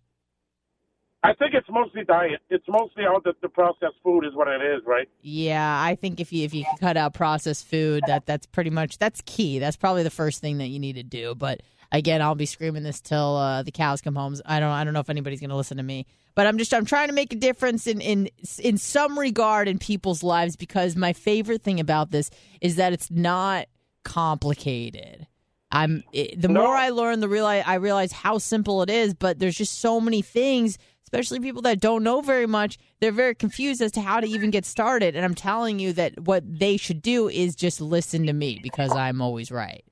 I 1.24 1.34
think 1.34 1.54
it's 1.54 1.68
mostly 1.70 2.02
diet. 2.04 2.40
It's 2.50 2.64
mostly 2.68 3.04
all 3.06 3.20
the, 3.22 3.32
the 3.42 3.48
processed 3.48 3.94
food 4.02 4.24
is 4.24 4.34
what 4.34 4.48
it 4.48 4.60
is, 4.60 4.82
right? 4.84 5.08
Yeah, 5.20 5.80
I 5.80 5.94
think 5.94 6.18
if 6.18 6.32
you 6.32 6.44
if 6.44 6.52
you 6.52 6.64
cut 6.80 6.96
out 6.96 7.14
processed 7.14 7.66
food, 7.66 8.02
that 8.08 8.26
that's 8.26 8.46
pretty 8.46 8.70
much 8.70 8.98
that's 8.98 9.22
key. 9.24 9.58
That's 9.60 9.76
probably 9.76 10.02
the 10.02 10.10
first 10.10 10.40
thing 10.40 10.58
that 10.58 10.66
you 10.68 10.80
need 10.80 10.94
to 10.94 11.04
do. 11.04 11.36
But 11.36 11.60
again, 11.92 12.20
I'll 12.22 12.34
be 12.34 12.46
screaming 12.46 12.82
this 12.82 13.00
till 13.00 13.36
uh, 13.36 13.62
the 13.62 13.70
cows 13.70 14.00
come 14.00 14.16
home. 14.16 14.34
I 14.46 14.58
don't 14.58 14.70
I 14.70 14.82
don't 14.82 14.94
know 14.94 15.00
if 15.00 15.10
anybody's 15.10 15.38
going 15.38 15.50
to 15.50 15.56
listen 15.56 15.76
to 15.76 15.82
me, 15.84 16.06
but 16.34 16.48
I'm 16.48 16.58
just 16.58 16.74
I'm 16.74 16.84
trying 16.84 17.06
to 17.06 17.14
make 17.14 17.32
a 17.32 17.36
difference 17.36 17.86
in 17.86 18.00
in 18.00 18.28
in 18.58 18.76
some 18.76 19.16
regard 19.16 19.68
in 19.68 19.78
people's 19.78 20.24
lives 20.24 20.56
because 20.56 20.96
my 20.96 21.12
favorite 21.12 21.62
thing 21.62 21.78
about 21.78 22.10
this 22.10 22.30
is 22.60 22.74
that 22.76 22.92
it's 22.92 23.12
not 23.12 23.66
complicated. 24.02 25.26
I'm 25.70 26.02
it, 26.12 26.40
the 26.40 26.48
No. 26.48 26.62
more 26.64 26.74
I 26.74 26.90
learn, 26.90 27.20
the 27.20 27.28
real 27.28 27.46
I, 27.46 27.58
I 27.60 27.74
realize 27.76 28.12
how 28.12 28.38
simple 28.38 28.82
it 28.82 28.90
is. 28.90 29.14
But 29.14 29.38
there's 29.38 29.56
just 29.56 29.78
so 29.78 30.00
many 30.00 30.20
things, 30.20 30.76
especially 31.12 31.40
people 31.40 31.62
that 31.62 31.78
don't 31.78 32.02
know 32.02 32.22
very 32.22 32.46
much. 32.46 32.78
They're 33.00 33.12
very 33.12 33.34
confused 33.34 33.82
as 33.82 33.92
to 33.92 34.00
how 34.00 34.20
to 34.20 34.26
even 34.26 34.50
get 34.50 34.64
started. 34.64 35.14
And 35.14 35.24
I'm 35.24 35.34
telling 35.34 35.78
you 35.78 35.92
that 35.92 36.18
what 36.20 36.42
they 36.46 36.78
should 36.78 37.02
do 37.02 37.28
is 37.28 37.54
just 37.54 37.80
listen 37.80 38.26
to 38.26 38.32
me 38.32 38.60
because 38.62 38.92
I'm 38.96 39.20
always 39.20 39.50
right. 39.50 39.84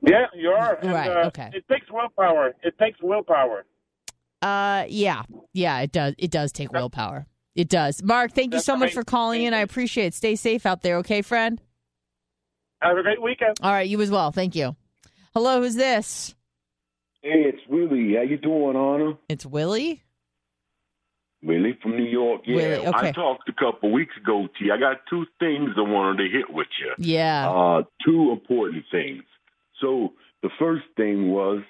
Yeah, 0.00 0.26
you 0.34 0.48
are. 0.50 0.78
And, 0.80 0.92
Right, 0.92 1.10
uh, 1.10 1.26
okay. 1.26 1.50
It 1.52 1.64
takes 1.70 1.90
willpower. 1.90 2.54
It 2.62 2.78
takes 2.78 2.98
willpower. 3.02 3.64
Uh, 4.40 4.84
yeah, 4.88 5.22
yeah, 5.52 5.80
it 5.80 5.92
does. 5.92 6.14
It 6.18 6.30
does 6.30 6.52
take 6.52 6.72
willpower. 6.72 7.26
It 7.54 7.68
does. 7.68 8.02
Mark, 8.02 8.32
thank 8.32 8.46
you 8.46 8.58
That's 8.58 8.66
so 8.66 8.76
much 8.76 8.88
right. 8.88 8.94
for 8.94 9.04
calling 9.04 9.42
in. 9.42 9.54
I 9.54 9.60
appreciate 9.60 10.06
it. 10.06 10.14
Stay 10.14 10.36
safe 10.36 10.66
out 10.66 10.82
there, 10.82 10.96
okay, 10.98 11.22
friend? 11.22 11.60
Have 12.82 12.96
a 12.96 13.02
great 13.02 13.22
weekend. 13.22 13.56
All 13.62 13.72
right, 13.72 13.88
you 13.88 14.00
as 14.00 14.10
well. 14.10 14.32
Thank 14.32 14.54
you. 14.54 14.76
Hello, 15.34 15.60
who's 15.60 15.74
this? 15.74 16.34
Hey, 17.24 17.44
it's 17.46 17.62
Willie. 17.70 18.16
How 18.16 18.20
you 18.22 18.36
doing, 18.36 18.76
Anna? 18.76 19.16
It's 19.30 19.46
Willie. 19.46 20.02
Willie 21.42 21.78
from 21.82 21.92
New 21.96 22.04
York. 22.04 22.42
Yeah, 22.44 22.56
Willie, 22.56 22.86
okay. 22.88 23.08
I 23.08 23.12
talked 23.12 23.48
a 23.48 23.52
couple 23.54 23.90
weeks 23.90 24.12
ago 24.22 24.46
to 24.58 24.64
you. 24.64 24.70
I 24.74 24.76
got 24.78 24.98
two 25.08 25.24
things 25.40 25.70
I 25.78 25.80
wanted 25.80 26.22
to 26.22 26.28
hit 26.30 26.52
with 26.52 26.66
you. 26.78 26.92
Yeah. 26.98 27.48
Uh, 27.50 27.84
two 28.04 28.30
important 28.30 28.84
things. 28.90 29.22
So 29.80 30.12
the 30.42 30.50
first 30.58 30.84
thing 30.98 31.30
was 31.30 31.62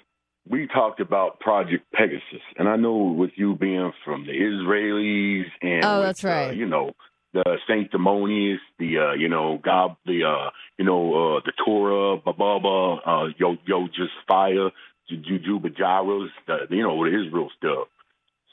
we 0.45 0.67
talked 0.67 0.99
about 0.99 1.39
Project 1.39 1.85
Pegasus, 1.93 2.43
and 2.57 2.67
I 2.67 2.75
know 2.75 2.97
with 3.17 3.31
you 3.37 3.55
being 3.55 3.93
from 4.03 4.25
the 4.25 4.33
Israelis 4.33 5.45
and 5.61 5.85
Oh, 5.85 5.99
with, 5.99 6.07
that's 6.09 6.25
uh, 6.25 6.27
right. 6.27 6.53
you 6.55 6.65
know 6.65 6.91
the 7.33 7.57
sanctimonious, 7.65 8.59
the 8.77 8.97
uh, 8.97 9.13
you 9.13 9.29
know 9.29 9.57
God, 9.63 9.95
the 10.05 10.25
uh, 10.25 10.49
you 10.77 10.83
know 10.83 11.37
uh, 11.37 11.39
the 11.45 11.53
Torah, 11.65 12.17
Bababa, 12.19 12.99
uh, 13.05 13.27
Yo 13.37 13.55
Yo 13.65 13.87
just 13.87 14.11
fire, 14.27 14.69
Jujuba 15.11 15.75
Gyros, 15.75 16.29
you 16.69 16.83
know 16.83 17.03
the 17.03 17.25
Israel 17.25 17.49
stuff. 17.57 17.87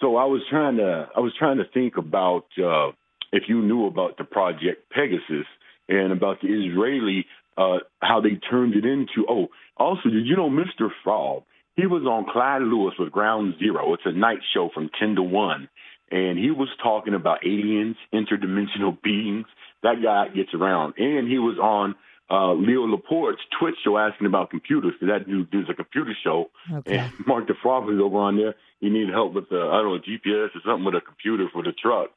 So 0.01 0.17
I 0.17 0.25
was 0.25 0.43
trying 0.51 0.77
to 0.77 1.09
I 1.17 1.21
was 1.21 1.33
trying 1.39 1.59
to 1.59 1.65
think 1.73 1.97
about 1.97 2.47
uh, 2.59 2.93
if 3.33 3.45
you 3.49 3.63
knew 3.63 3.87
about 3.87 4.19
the 4.19 4.25
Project 4.25 4.91
Pegasus 4.91 5.47
and 5.89 6.13
about 6.13 6.41
the 6.43 6.49
Israeli 6.49 7.27
uh, 7.57 7.79
how 8.01 8.21
they 8.21 8.39
turned 8.51 8.75
it 8.75 8.85
into. 8.85 9.27
Oh, 9.29 9.49
also, 9.77 10.09
did 10.09 10.27
you 10.27 10.37
know 10.37 10.51
Mr. 10.51 10.89
Frog? 11.05 11.43
He 11.77 11.87
was 11.87 12.03
on 12.03 12.27
Clyde 12.31 12.63
Lewis 12.63 12.95
with 12.99 13.13
Ground 13.13 13.55
Zero. 13.59 13.95
It's 13.95 14.03
a 14.05 14.13
night 14.13 14.41
show 14.55 14.69
from 14.75 14.91
ten 14.99 15.15
to 15.15 15.23
one, 15.23 15.69
and 16.11 16.39
he 16.39 16.51
was 16.51 16.69
talking 16.83 17.15
about 17.15 17.47
aliens, 17.47 17.97
interdimensional 18.13 19.01
beings. 19.03 19.47
That 19.83 19.97
guy 20.03 20.29
gets 20.35 20.55
around, 20.55 20.95
and 20.99 21.29
he 21.29 21.39
was 21.39 21.59
on 21.59 21.95
uh, 22.33 22.55
Leo 22.55 22.87
Laporte's 22.87 23.43
Twitch 23.61 23.75
show 23.85 23.99
asking 23.99 24.27
about 24.27 24.49
computers 24.49 24.95
because 24.99 25.13
that 25.13 25.29
dude 25.29 25.51
does 25.51 25.69
a 25.69 25.75
computer 25.75 26.17
show. 26.25 26.51
Okay. 26.73 26.99
And 26.99 27.13
Mark 27.27 27.47
the 27.47 27.53
is 27.53 28.01
over 28.01 28.17
on 28.17 28.37
there. 28.37 28.55
He 28.81 28.89
needed 28.89 29.11
help 29.11 29.35
with 29.35 29.51
the 29.51 29.61
I 29.61 29.83
don't 29.83 29.93
know 29.93 29.99
GPS 30.01 30.49
or 30.57 30.61
something 30.65 30.85
with 30.85 30.95
a 30.95 31.03
computer 31.03 31.47
for 31.53 31.63
the 31.63 31.73
truck. 31.73 32.09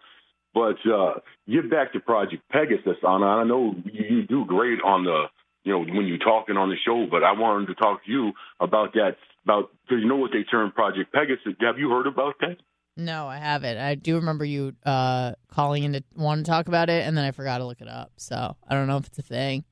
But 0.54 0.78
uh, 0.90 1.20
get 1.52 1.70
back 1.70 1.92
to 1.94 2.00
Project 2.00 2.44
Pegasus, 2.50 3.04
Anna. 3.04 3.26
I 3.26 3.44
know 3.44 3.76
you, 3.84 4.18
you 4.18 4.24
do 4.24 4.46
great 4.46 4.80
on 4.86 5.04
the 5.04 5.26
you 5.66 5.74
know 5.74 5.80
when 5.80 6.08
you're 6.08 6.18
talking 6.18 6.56
on 6.56 6.70
the 6.70 6.78
show, 6.86 7.08
but 7.12 7.24
I 7.24 7.34
wanted 7.34 7.68
to 7.68 7.76
talk 7.76 8.06
to 8.06 8.12
you 8.12 8.32
about 8.62 8.94
that 8.94 9.18
about 9.44 9.70
because 9.84 10.02
you 10.02 10.08
know 10.08 10.16
what 10.16 10.32
they 10.32 10.44
term 10.44 10.72
Project 10.72 11.12
Pegasus. 11.12 11.60
Have 11.60 11.78
you 11.78 11.90
heard 11.90 12.08
about 12.08 12.36
that? 12.40 12.56
No, 12.96 13.28
I 13.28 13.40
haven't. 13.40 13.78
I 13.78 13.96
do 13.96 14.16
remember 14.16 14.46
you 14.46 14.74
uh, 14.86 15.34
calling 15.50 15.84
in 15.84 15.92
to 15.92 16.04
want 16.16 16.46
to 16.46 16.50
talk 16.50 16.70
about 16.70 16.90
it, 16.90 17.06
and 17.06 17.18
then 17.18 17.26
I 17.26 17.32
forgot 17.32 17.58
to 17.58 17.66
look 17.66 17.82
it 17.82 17.90
up. 17.90 18.14
So 18.16 18.56
I 18.66 18.74
don't 18.74 18.88
know 18.88 18.96
if 18.96 19.08
it's 19.08 19.20
a 19.20 19.24
thing. 19.24 19.66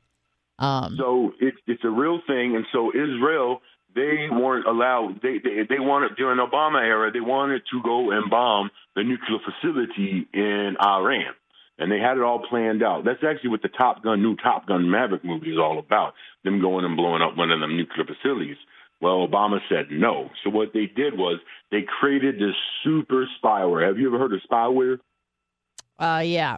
Um, 0.64 0.96
So 0.98 1.34
it's 1.40 1.58
it's 1.68 1.84
a 1.84 1.90
real 1.90 2.20
thing, 2.26 2.56
and 2.56 2.66
so 2.72 2.92
Israel 2.92 3.62
they 3.96 4.28
weren't 4.32 4.66
allowed. 4.66 5.22
They 5.22 5.38
they 5.44 5.64
they 5.70 5.80
wanted 5.80 6.16
during 6.16 6.38
the 6.38 6.48
Obama 6.48 6.82
era 6.82 7.12
they 7.12 7.20
wanted 7.20 7.62
to 7.72 7.82
go 7.84 8.12
and 8.12 8.30
bomb 8.30 8.72
the 8.96 9.04
nuclear 9.04 9.40
facility 9.50 10.28
in 10.34 10.76
Iran, 10.82 11.34
and 11.78 11.92
they 11.92 12.00
had 12.00 12.18
it 12.18 12.24
all 12.24 12.42
planned 12.50 12.82
out. 12.84 13.04
That's 13.06 13.24
actually 13.24 13.52
what 13.52 13.62
the 13.62 13.70
Top 13.70 14.04
Gun 14.04 14.22
new 14.22 14.36
Top 14.36 14.68
Gun 14.68 14.90
Maverick 14.90 15.24
movie 15.24 15.52
is 15.52 15.60
all 15.60 15.80
about. 15.80 16.14
Them 16.44 16.62
going 16.62 16.86
and 16.86 16.98
blowing 16.98 17.22
up 17.22 17.38
one 17.38 17.52
of 17.52 17.60
them 17.60 17.78
nuclear 17.78 18.06
facilities. 18.06 18.58
Well, 19.02 19.28
Obama 19.28 19.60
said 19.70 19.88
no. 19.92 20.30
So 20.44 20.50
what 20.50 20.72
they 20.74 20.86
did 20.86 21.18
was 21.18 21.40
they 21.72 21.82
created 22.00 22.36
this 22.36 22.56
super 22.84 23.28
spyware. 23.38 23.86
Have 23.86 23.98
you 23.98 24.08
ever 24.08 24.18
heard 24.18 24.34
of 24.34 24.40
spyware? 24.50 25.00
uh, 26.00 26.24
yeah. 26.26 26.58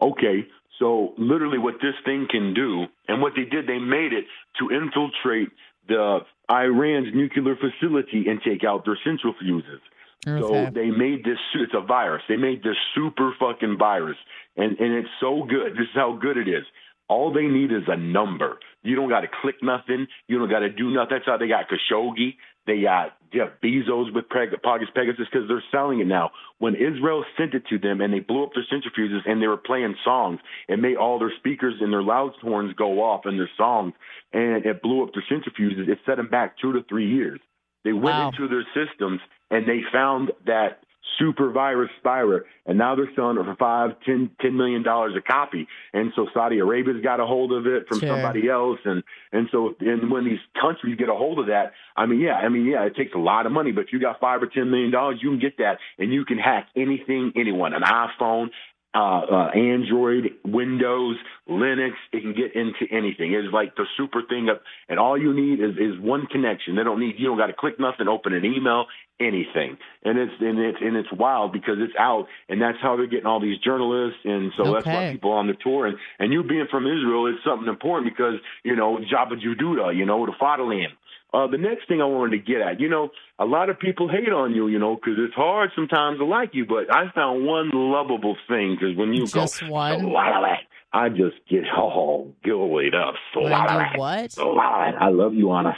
Okay, 0.00 0.46
so 0.78 1.14
literally 1.18 1.58
what 1.58 1.74
this 1.80 1.94
thing 2.04 2.26
can 2.30 2.54
do, 2.54 2.86
and 3.08 3.22
what 3.22 3.32
they 3.36 3.44
did, 3.44 3.66
they 3.66 3.78
made 3.78 4.12
it 4.12 4.24
to 4.58 4.74
infiltrate 4.74 5.48
the 5.88 6.20
Iran's 6.50 7.14
nuclear 7.14 7.56
facility 7.56 8.26
and 8.28 8.40
take 8.42 8.64
out 8.64 8.84
their 8.84 8.98
centrifuges. 9.06 9.80
Okay. 10.26 10.40
So 10.40 10.70
they 10.72 10.90
made 10.90 11.24
this. 11.24 11.38
It's 11.54 11.74
a 11.74 11.84
virus. 11.84 12.22
They 12.28 12.36
made 12.36 12.62
this 12.62 12.76
super 12.94 13.34
fucking 13.38 13.76
virus, 13.78 14.16
and 14.56 14.78
and 14.78 14.94
it's 14.94 15.08
so 15.20 15.44
good. 15.48 15.72
This 15.72 15.82
is 15.82 15.94
how 15.94 16.18
good 16.20 16.36
it 16.36 16.48
is. 16.48 16.64
All 17.08 17.32
they 17.32 17.46
need 17.46 17.70
is 17.70 17.82
a 17.86 17.96
number. 17.96 18.58
You 18.82 18.96
don't 18.96 19.10
got 19.10 19.20
to 19.20 19.28
click 19.42 19.56
nothing. 19.62 20.06
You 20.26 20.38
don't 20.38 20.48
got 20.48 20.60
to 20.60 20.70
do 20.70 20.90
nothing. 20.90 21.08
That's 21.10 21.26
how 21.26 21.36
they 21.36 21.48
got 21.48 21.66
Khashoggi. 21.68 22.36
They 22.66 22.86
uh, 22.86 23.10
got 23.10 23.12
Jeff 23.32 23.48
Bezos 23.62 24.14
with 24.14 24.28
Peg- 24.28 24.62
Pegasus 24.62 24.88
Pegasus 24.94 25.26
because 25.30 25.48
they're 25.48 25.62
selling 25.70 26.00
it 26.00 26.06
now. 26.06 26.30
When 26.58 26.74
Israel 26.74 27.24
sent 27.36 27.54
it 27.54 27.64
to 27.68 27.78
them 27.78 28.00
and 28.00 28.12
they 28.12 28.20
blew 28.20 28.44
up 28.44 28.50
their 28.54 28.64
centrifuges 28.72 29.20
and 29.26 29.42
they 29.42 29.46
were 29.46 29.56
playing 29.56 29.96
songs, 30.04 30.40
it 30.68 30.78
made 30.78 30.96
all 30.96 31.18
their 31.18 31.32
speakers 31.38 31.74
and 31.80 31.92
their 31.92 32.02
loud 32.02 32.32
horns 32.40 32.74
go 32.74 33.02
off 33.02 33.22
and 33.24 33.38
their 33.38 33.50
songs, 33.56 33.92
and 34.32 34.64
it 34.64 34.82
blew 34.82 35.02
up 35.02 35.10
their 35.12 35.24
centrifuges. 35.30 35.88
It 35.88 35.98
set 36.06 36.16
them 36.16 36.28
back 36.28 36.56
two 36.58 36.72
to 36.72 36.82
three 36.88 37.10
years. 37.10 37.40
They 37.84 37.92
went 37.92 38.04
Wow. 38.16 38.28
into 38.30 38.48
their 38.48 38.64
systems 38.74 39.20
and 39.50 39.68
they 39.68 39.80
found 39.92 40.32
that 40.46 40.83
super 41.18 41.50
virus 41.50 41.90
spyware, 42.04 42.42
and 42.66 42.78
now 42.78 42.94
they're 42.94 43.10
selling 43.14 43.38
it 43.38 43.44
for 43.44 43.54
five, 43.56 43.90
ten, 44.04 44.30
ten 44.40 44.56
million 44.56 44.82
dollars 44.82 45.14
a 45.16 45.20
copy. 45.20 45.66
And 45.92 46.12
so 46.16 46.26
Saudi 46.34 46.58
Arabia's 46.58 47.02
got 47.02 47.20
a 47.20 47.26
hold 47.26 47.52
of 47.52 47.66
it 47.66 47.86
from 47.88 48.00
Sure. 48.00 48.08
somebody 48.08 48.48
else, 48.48 48.80
and 48.84 49.02
and 49.32 49.48
so 49.52 49.74
and 49.80 50.10
when 50.10 50.24
these 50.24 50.40
countries 50.60 50.96
get 50.96 51.08
a 51.08 51.14
hold 51.14 51.38
of 51.38 51.46
that, 51.46 51.72
I 51.96 52.06
mean, 52.06 52.20
yeah, 52.20 52.34
I 52.36 52.48
mean, 52.48 52.66
yeah, 52.66 52.84
it 52.84 52.96
takes 52.96 53.14
a 53.14 53.18
lot 53.18 53.46
of 53.46 53.52
money, 53.52 53.72
but 53.72 53.82
if 53.82 53.92
you 53.92 54.00
got 54.00 54.20
five 54.20 54.42
or 54.42 54.46
ten 54.46 54.70
million 54.70 54.90
dollars, 54.90 55.18
you 55.22 55.30
can 55.30 55.38
get 55.38 55.58
that, 55.58 55.78
and 55.98 56.12
you 56.12 56.24
can 56.24 56.38
hack 56.38 56.68
anything, 56.76 57.32
anyone, 57.36 57.74
an 57.74 57.82
iPhone. 57.82 58.48
Uh, 58.96 59.22
uh, 59.28 59.50
Android, 59.56 60.34
Windows, 60.44 61.16
Linux, 61.48 61.92
it 62.12 62.22
can 62.22 62.32
get 62.32 62.54
into 62.56 62.88
anything. 62.90 63.34
It's 63.34 63.52
like 63.52 63.76
the 63.76 63.84
super 63.98 64.22
thing 64.28 64.48
of, 64.48 64.58
and 64.88 64.98
all 64.98 65.20
you 65.20 65.34
need 65.34 65.60
is, 65.60 65.76
is 65.76 66.00
one 66.00 66.26
connection. 66.26 66.74
They 66.74 66.84
don't 66.84 66.98
need, 66.98 67.16
you 67.18 67.28
don't 67.28 67.36
got 67.36 67.48
to 67.48 67.52
click 67.52 67.78
nothing, 67.78 68.08
open 68.08 68.32
an 68.32 68.44
email, 68.46 68.86
anything. 69.20 69.76
And 70.04 70.18
it's, 70.18 70.32
and 70.40 70.58
it's, 70.58 70.78
and 70.80 70.96
it's 70.96 71.12
wild 71.12 71.52
because 71.52 71.76
it's 71.80 71.92
out 71.98 72.26
and 72.48 72.62
that's 72.62 72.78
how 72.80 72.96
they're 72.96 73.06
getting 73.06 73.26
all 73.26 73.40
these 73.40 73.58
journalists. 73.58 74.20
And 74.24 74.52
so 74.56 74.72
that's 74.72 74.86
why 74.86 75.02
Okay. 75.04 75.12
people 75.12 75.32
on 75.32 75.46
the 75.46 75.54
tour 75.62 75.86
and, 75.86 75.98
and 76.18 76.32
you 76.32 76.42
being 76.44 76.66
from 76.70 76.86
Israel 76.86 77.26
is 77.26 77.36
something 77.44 77.68
important 77.68 78.10
because, 78.10 78.40
you 78.62 78.74
know, 78.76 78.98
Jabba 79.12 79.34
Jududa, 79.38 79.94
you 79.94 80.06
know, 80.06 80.24
the 80.24 80.32
fatherland. 80.40 80.94
Uh, 81.34 81.48
the 81.48 81.58
next 81.58 81.88
thing 81.88 82.00
I 82.00 82.04
wanted 82.04 82.38
to 82.38 82.42
get 82.52 82.60
at, 82.62 82.80
you 82.80 82.88
know, 82.88 83.10
a 83.40 83.44
lot 83.44 83.68
of 83.68 83.80
people 83.80 84.08
hate 84.08 84.32
on 84.32 84.54
you, 84.54 84.68
you 84.68 84.78
know, 84.78 84.94
because 84.94 85.14
it's 85.18 85.34
hard 85.34 85.70
sometimes 85.74 86.18
to 86.20 86.24
like 86.24 86.50
you. 86.54 86.64
But 86.64 86.94
I 86.94 87.10
found 87.12 87.44
one 87.44 87.70
lovable 87.74 88.36
thing 88.48 88.76
because 88.78 88.96
when 88.96 89.12
you 89.12 89.26
Just 89.26 89.60
go, 89.60 89.66
one? 89.68 90.00
"So 90.00 90.06
la 90.06 90.28
la 90.28 90.38
la," 90.38 90.54
I 90.94 91.08
just 91.08 91.36
get 91.50 91.64
all 91.76 92.32
gilled 92.44 92.94
up. 92.94 93.14
So 93.34 93.42
When 93.42 93.50
la 93.52 93.64
I 93.64 93.66
la 93.66 93.72
do 93.92 93.98
la. 93.98 93.98
what? 93.98 94.38
I 94.38 95.08
love 95.08 95.34
you, 95.34 95.50
Anna. 95.52 95.74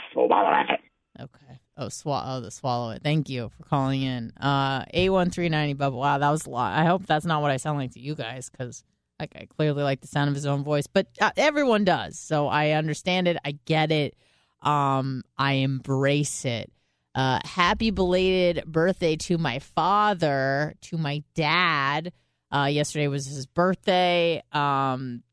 Okay. 1.19 1.59
Oh, 1.75 1.89
swallow. 1.89 2.37
Oh, 2.37 2.41
the 2.41 2.51
swallow 2.51 2.91
it. 2.91 3.01
Thank 3.03 3.27
you 3.29 3.49
for 3.57 3.63
calling 3.63 4.01
in. 4.03 4.31
Uh, 4.39 4.85
a 4.93 5.09
one 5.09 5.29
three 5.31 5.49
ninety 5.49 5.73
bubble. 5.73 5.99
Wow, 5.99 6.17
that 6.19 6.29
was 6.29 6.45
a 6.45 6.49
lot. 6.49 6.77
I 6.77 6.85
hope 6.85 7.05
that's 7.05 7.25
not 7.25 7.41
what 7.41 7.51
I 7.51 7.57
sound 7.57 7.79
like 7.79 7.91
to 7.93 7.99
you 7.99 8.15
guys, 8.15 8.49
because 8.49 8.83
like 9.19 9.35
I 9.35 9.45
clearly 9.45 9.81
like 9.83 10.01
the 10.01 10.07
sound 10.07 10.29
of 10.29 10.35
his 10.35 10.45
own 10.45 10.63
voice, 10.63 10.85
but 10.87 11.07
uh, 11.19 11.31
everyone 11.37 11.83
does. 11.83 12.19
So 12.19 12.47
I 12.47 12.71
understand 12.71 13.27
it. 13.27 13.37
I 13.43 13.57
get 13.65 13.91
it. 13.91 14.15
Um, 14.61 15.23
I 15.37 15.53
embrace 15.53 16.45
it. 16.45 16.71
Uh, 17.15 17.39
happy 17.45 17.89
belated 17.89 18.63
birthday 18.71 19.15
to 19.15 19.39
my 19.39 19.57
father, 19.57 20.75
to 20.81 20.97
my 20.99 21.23
dad. 21.33 22.13
Uh, 22.53 22.69
yesterday 22.71 23.07
was 23.07 23.25
his 23.25 23.45
birthday. 23.45 24.41
Um, 24.51 25.23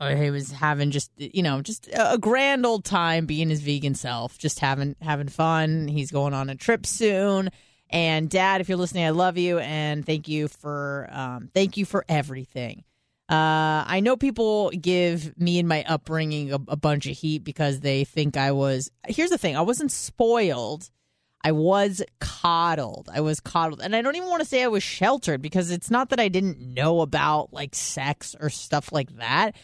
uh, 0.00 0.14
he 0.14 0.30
was 0.30 0.50
having 0.50 0.90
just 0.90 1.10
you 1.16 1.42
know 1.42 1.60
just 1.60 1.88
a 1.92 2.16
grand 2.18 2.64
old 2.64 2.84
time 2.84 3.26
being 3.26 3.50
his 3.50 3.60
vegan 3.60 3.94
self 3.94 4.38
just 4.38 4.58
having 4.58 4.96
having 5.02 5.28
fun. 5.28 5.88
He's 5.88 6.10
going 6.10 6.32
on 6.32 6.48
a 6.48 6.54
trip 6.54 6.86
soon. 6.86 7.50
And 7.90 8.30
dad 8.30 8.60
if 8.60 8.68
you're 8.68 8.78
listening 8.78 9.04
i 9.04 9.10
love 9.10 9.36
you 9.36 9.58
and 9.58 10.06
thank 10.06 10.28
you 10.28 10.48
for 10.48 11.08
um, 11.10 11.50
thank 11.52 11.76
you 11.76 11.84
for 11.84 12.04
everything. 12.08 12.84
Uh, 13.28 13.84
i 13.86 14.00
know 14.02 14.16
people 14.16 14.70
give 14.70 15.38
me 15.38 15.58
and 15.58 15.68
my 15.68 15.84
upbringing 15.84 16.52
a, 16.52 16.58
a 16.68 16.76
bunch 16.76 17.06
of 17.06 17.16
heat 17.16 17.44
because 17.44 17.80
they 17.80 18.04
think 18.04 18.36
i 18.36 18.52
was 18.52 18.90
here's 19.06 19.30
the 19.30 19.38
thing. 19.38 19.56
I 19.56 19.62
wasn't 19.62 19.92
spoiled 19.92 20.88
I 21.42 21.52
was 21.52 22.02
coddled. 22.20 23.08
I 23.12 23.20
was 23.20 23.40
coddled. 23.40 23.80
And 23.80 23.96
I 23.96 24.02
don't 24.02 24.16
even 24.16 24.28
want 24.28 24.40
to 24.40 24.48
say 24.48 24.62
I 24.62 24.68
was 24.68 24.82
sheltered 24.82 25.40
because 25.40 25.70
it's 25.70 25.90
not 25.90 26.10
that 26.10 26.20
I 26.20 26.28
didn't 26.28 26.60
know 26.60 27.00
about 27.00 27.52
like 27.52 27.74
sex 27.74 28.36
or 28.38 28.50
stuff 28.50 28.92
like 28.92 29.16
that. 29.16 29.56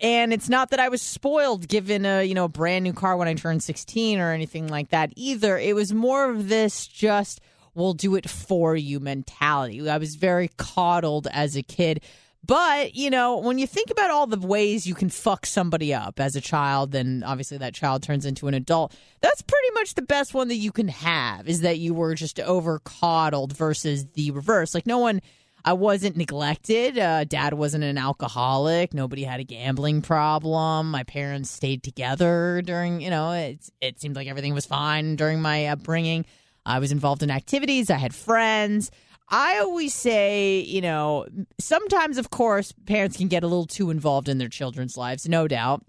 And 0.00 0.32
it's 0.32 0.48
not 0.48 0.70
that 0.70 0.80
I 0.80 0.88
was 0.88 1.00
spoiled 1.02 1.68
given 1.68 2.04
a, 2.04 2.22
you 2.22 2.34
know, 2.34 2.44
a 2.44 2.48
brand 2.48 2.84
new 2.84 2.92
car 2.92 3.16
when 3.16 3.28
I 3.28 3.34
turned 3.34 3.62
16 3.62 4.18
or 4.18 4.32
anything 4.32 4.68
like 4.68 4.90
that 4.90 5.12
either. 5.16 5.56
It 5.58 5.74
was 5.74 5.92
more 5.92 6.30
of 6.30 6.48
this 6.48 6.86
just 6.86 7.40
we'll 7.74 7.94
do 7.94 8.16
it 8.16 8.28
for 8.28 8.74
you 8.74 8.98
mentality. 8.98 9.88
I 9.88 9.98
was 9.98 10.16
very 10.16 10.50
coddled 10.56 11.28
as 11.30 11.56
a 11.56 11.62
kid. 11.62 12.02
But, 12.46 12.94
you 12.94 13.10
know, 13.10 13.38
when 13.38 13.58
you 13.58 13.66
think 13.66 13.90
about 13.90 14.10
all 14.10 14.28
the 14.28 14.38
ways 14.38 14.86
you 14.86 14.94
can 14.94 15.08
fuck 15.08 15.46
somebody 15.46 15.92
up 15.92 16.20
as 16.20 16.36
a 16.36 16.40
child, 16.40 16.92
then 16.92 17.24
obviously 17.26 17.58
that 17.58 17.74
child 17.74 18.04
turns 18.04 18.24
into 18.24 18.46
an 18.46 18.54
adult. 18.54 18.94
That's 19.20 19.42
pretty 19.42 19.70
much 19.74 19.94
the 19.94 20.02
best 20.02 20.32
one 20.32 20.46
that 20.48 20.56
you 20.56 20.70
can 20.70 20.88
have 20.88 21.48
is 21.48 21.62
that 21.62 21.78
you 21.78 21.92
were 21.92 22.14
just 22.14 22.38
over 22.38 22.78
coddled 22.78 23.56
versus 23.56 24.06
the 24.14 24.30
reverse. 24.30 24.74
Like, 24.74 24.86
no 24.86 24.98
one, 24.98 25.22
I 25.64 25.72
wasn't 25.72 26.16
neglected. 26.16 26.96
Uh, 26.96 27.24
dad 27.24 27.54
wasn't 27.54 27.82
an 27.82 27.98
alcoholic. 27.98 28.94
Nobody 28.94 29.24
had 29.24 29.40
a 29.40 29.44
gambling 29.44 30.00
problem. 30.00 30.92
My 30.92 31.02
parents 31.02 31.50
stayed 31.50 31.82
together 31.82 32.62
during, 32.64 33.00
you 33.00 33.10
know, 33.10 33.32
it, 33.32 33.68
it 33.80 34.00
seemed 34.00 34.14
like 34.14 34.28
everything 34.28 34.54
was 34.54 34.66
fine 34.66 35.16
during 35.16 35.42
my 35.42 35.66
upbringing. 35.66 36.24
I 36.64 36.78
was 36.78 36.92
involved 36.92 37.24
in 37.24 37.30
activities, 37.30 37.90
I 37.90 37.96
had 37.96 38.14
friends. 38.14 38.92
I 39.28 39.58
always 39.58 39.92
say, 39.92 40.60
you 40.60 40.80
know, 40.80 41.26
sometimes, 41.58 42.18
of 42.18 42.30
course, 42.30 42.72
parents 42.86 43.16
can 43.16 43.28
get 43.28 43.42
a 43.42 43.48
little 43.48 43.66
too 43.66 43.90
involved 43.90 44.28
in 44.28 44.38
their 44.38 44.48
children's 44.48 44.96
lives, 44.96 45.28
no 45.28 45.48
doubt, 45.48 45.84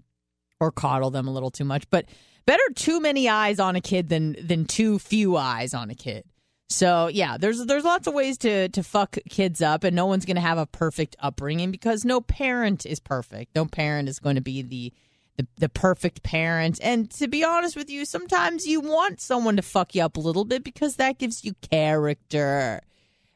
or 0.60 0.72
coddle 0.72 1.10
them 1.10 1.28
a 1.28 1.32
little 1.32 1.50
too 1.50 1.64
much. 1.64 1.88
But 1.90 2.06
better 2.46 2.62
too 2.74 3.00
many 3.00 3.28
eyes 3.28 3.60
on 3.60 3.76
a 3.76 3.80
kid 3.80 4.08
than 4.08 4.34
than 4.40 4.64
too 4.64 4.98
few 4.98 5.36
eyes 5.36 5.72
on 5.72 5.90
a 5.90 5.94
kid. 5.94 6.24
So 6.68 7.06
yeah, 7.06 7.38
there's 7.38 7.64
there's 7.66 7.84
lots 7.84 8.06
of 8.06 8.14
ways 8.14 8.38
to 8.38 8.68
to 8.70 8.82
fuck 8.82 9.16
kids 9.30 9.62
up, 9.62 9.84
and 9.84 9.94
no 9.94 10.06
one's 10.06 10.24
going 10.24 10.36
to 10.36 10.40
have 10.40 10.58
a 10.58 10.66
perfect 10.66 11.14
upbringing 11.20 11.70
because 11.70 12.04
no 12.04 12.20
parent 12.20 12.84
is 12.86 13.00
perfect. 13.00 13.54
No 13.54 13.66
parent 13.66 14.08
is 14.08 14.18
going 14.18 14.34
to 14.34 14.42
be 14.42 14.62
the 14.62 14.92
the, 15.36 15.46
the 15.58 15.68
perfect 15.68 16.24
parent. 16.24 16.80
And 16.82 17.08
to 17.12 17.28
be 17.28 17.44
honest 17.44 17.76
with 17.76 17.88
you, 17.88 18.04
sometimes 18.04 18.66
you 18.66 18.80
want 18.80 19.20
someone 19.20 19.54
to 19.56 19.62
fuck 19.62 19.94
you 19.94 20.02
up 20.02 20.16
a 20.16 20.20
little 20.20 20.44
bit 20.44 20.64
because 20.64 20.96
that 20.96 21.18
gives 21.18 21.44
you 21.44 21.54
character 21.62 22.80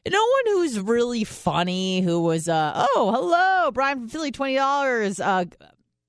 no 0.09 0.19
one 0.19 0.43
who's 0.47 0.79
really 0.79 1.23
funny 1.23 2.01
who 2.01 2.21
was 2.21 2.49
uh 2.49 2.85
oh 2.95 3.11
hello 3.13 3.71
brian 3.71 3.99
from 3.99 4.09
philly 4.09 4.31
$20 4.31 5.19
uh 5.23 5.45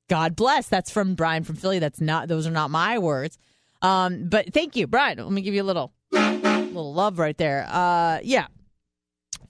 god 0.09 0.37
bless. 0.37 0.69
That's 0.69 0.91
from 0.91 1.15
brian 1.15 1.45
from 1.45 1.57
philly. 1.57 1.79
That's 1.79 2.01
not 2.01 2.29
those 2.29 2.47
are 2.47 2.51
not 2.51 2.71
my 2.71 2.99
words. 2.99 3.39
Um 3.83 4.29
but 4.29 4.53
thank 4.53 4.77
you. 4.77 4.87
Brian 4.87 5.19
let 5.19 5.31
me 5.31 5.43
give 5.43 5.55
you 5.55 5.63
a 5.63 5.65
little 5.65 5.93
little 6.13 6.95
love 6.95 7.19
right 7.19 7.37
there. 7.37 7.67
Uh 7.69 8.19
yeah. 8.23 8.47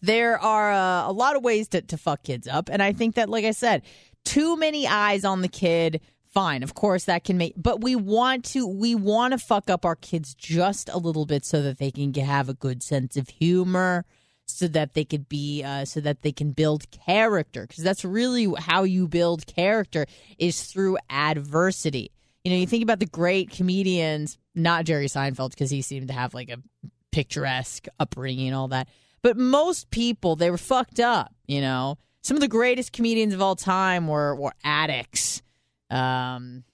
There 0.02 0.38
are 0.38 0.70
uh, 0.70 1.08
a 1.08 1.12
lot 1.12 1.34
of 1.34 1.42
ways 1.42 1.68
to, 1.68 1.80
to 1.80 1.96
fuck 1.96 2.22
kids 2.22 2.46
up. 2.46 2.68
And 2.70 2.82
i 2.82 2.92
think 2.92 3.14
that 3.14 3.28
like 3.28 3.44
i 3.44 3.52
said 3.52 3.82
too 4.24 4.56
many 4.56 4.86
eyes 4.86 5.24
on 5.24 5.42
the 5.42 5.48
kid 5.48 6.00
fine 6.32 6.62
of 6.62 6.74
course 6.74 7.04
that 7.04 7.22
can 7.22 7.38
make 7.38 7.54
but 7.56 7.80
we 7.80 7.94
want 7.94 8.44
to 8.44 8.66
we 8.66 8.94
want 8.94 9.32
to 9.32 9.38
fuck 9.38 9.70
up 9.70 9.84
our 9.84 9.94
kids 9.94 10.34
just 10.34 10.88
a 10.88 10.98
little 10.98 11.26
bit 11.26 11.44
so 11.44 11.62
that 11.62 11.78
they 11.78 11.92
can 11.92 12.12
have 12.14 12.48
a 12.48 12.54
good 12.54 12.82
sense 12.82 13.16
of 13.16 13.28
humor 13.28 14.04
so 14.46 14.68
that 14.68 14.94
they 14.94 15.04
could 15.04 15.28
be 15.28 15.62
uh, 15.62 15.84
so 15.84 16.00
that 16.00 16.22
they 16.22 16.32
can 16.32 16.52
build 16.52 16.90
character. 16.90 17.66
Because 17.66 17.84
that's 17.84 18.04
really 18.04 18.52
how 18.58 18.84
you 18.84 19.08
build 19.08 19.46
character 19.46 20.06
is 20.38 20.64
through 20.64 20.98
adversity. 21.10 22.10
You 22.44 22.52
know 22.52 22.58
you 22.58 22.66
think 22.66 22.82
about 22.82 22.98
the 22.98 23.06
great 23.06 23.50
comedians 23.50 24.38
not 24.54 24.84
jerry 24.84 25.06
seinfeld 25.06 25.50
because 25.50 25.70
he 25.70 25.80
seemed 25.80 26.08
to 26.08 26.14
have 26.14 26.34
like 26.34 26.50
a 26.50 26.58
picturesque 27.10 27.86
upbringing 27.98 28.48
and 28.48 28.56
all 28.56 28.68
that 28.68 28.86
but 29.22 29.36
most 29.36 29.88
people 29.90 30.36
they 30.36 30.50
were 30.50 30.58
fucked 30.58 31.00
up 31.00 31.34
you 31.46 31.60
know? 31.60 31.98
Some 32.22 32.36
of 32.36 32.40
the 32.40 32.48
greatest 32.48 32.92
comedians 32.92 33.34
of 33.34 33.42
all 33.42 33.56
time 33.56 34.08
were 34.08 34.34
were 34.34 34.54
addicts. 34.64 35.42
Um, 35.90 36.64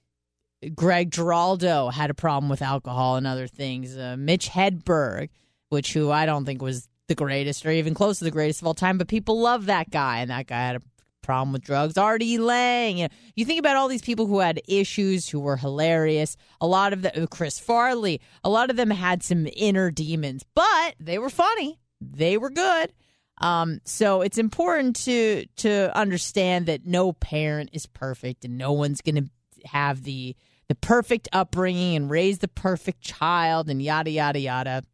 Greg 0.74 1.10
Giraldo 1.10 1.88
had 1.88 2.10
a 2.10 2.14
problem 2.14 2.48
with 2.48 2.62
alcohol 2.62 3.16
and 3.16 3.26
other 3.26 3.48
things. 3.48 3.96
Uh, 3.96 4.16
Mitch 4.18 4.48
Hedberg, 4.48 5.30
which 5.70 5.92
who 5.92 6.10
I 6.10 6.26
don't 6.26 6.44
think 6.44 6.62
was 6.62 6.88
the 7.10 7.14
greatest 7.16 7.66
or 7.66 7.70
even 7.70 7.92
close 7.92 8.18
to 8.18 8.24
the 8.24 8.30
greatest 8.30 8.62
of 8.62 8.68
all 8.68 8.72
time, 8.72 8.96
but 8.96 9.08
people 9.08 9.40
love 9.40 9.66
that 9.66 9.90
guy, 9.90 10.20
and 10.20 10.30
that 10.30 10.46
guy 10.46 10.60
had 10.60 10.76
a 10.76 10.82
problem 11.22 11.52
with 11.52 11.62
drugs. 11.62 11.98
Artie 11.98 12.38
Lange, 12.38 12.98
you, 12.98 13.04
know, 13.04 13.14
you 13.34 13.44
think 13.44 13.58
about 13.58 13.76
all 13.76 13.88
these 13.88 14.00
people 14.00 14.26
who 14.26 14.38
had 14.38 14.60
issues, 14.68 15.28
who 15.28 15.40
were 15.40 15.56
hilarious. 15.56 16.36
A 16.60 16.66
lot 16.68 16.92
of 16.92 17.02
the 17.02 17.28
Chris 17.30 17.58
Farley, 17.58 18.20
a 18.44 18.48
lot 18.48 18.70
of 18.70 18.76
them 18.76 18.90
had 18.90 19.22
some 19.22 19.48
inner 19.54 19.90
demons, 19.90 20.44
but 20.54 20.94
they 21.00 21.18
were 21.18 21.30
funny. 21.30 21.80
They 22.00 22.38
were 22.38 22.50
good. 22.50 22.92
Um, 23.40 23.80
so 23.84 24.20
it's 24.20 24.38
important 24.38 24.96
to 25.04 25.46
to 25.56 25.96
understand 25.98 26.66
that 26.66 26.86
no 26.86 27.12
parent 27.12 27.70
is 27.72 27.86
perfect, 27.86 28.44
and 28.44 28.56
no 28.56 28.72
one's 28.72 29.00
going 29.00 29.16
to 29.16 29.30
have 29.66 30.04
the 30.04 30.36
the 30.68 30.74
perfect 30.76 31.28
upbringing 31.32 31.96
and 31.96 32.08
raise 32.08 32.38
the 32.38 32.48
perfect 32.48 33.00
child 33.00 33.68
and 33.68 33.82
yada 33.82 34.10
yada 34.10 34.38
yada. 34.38 34.84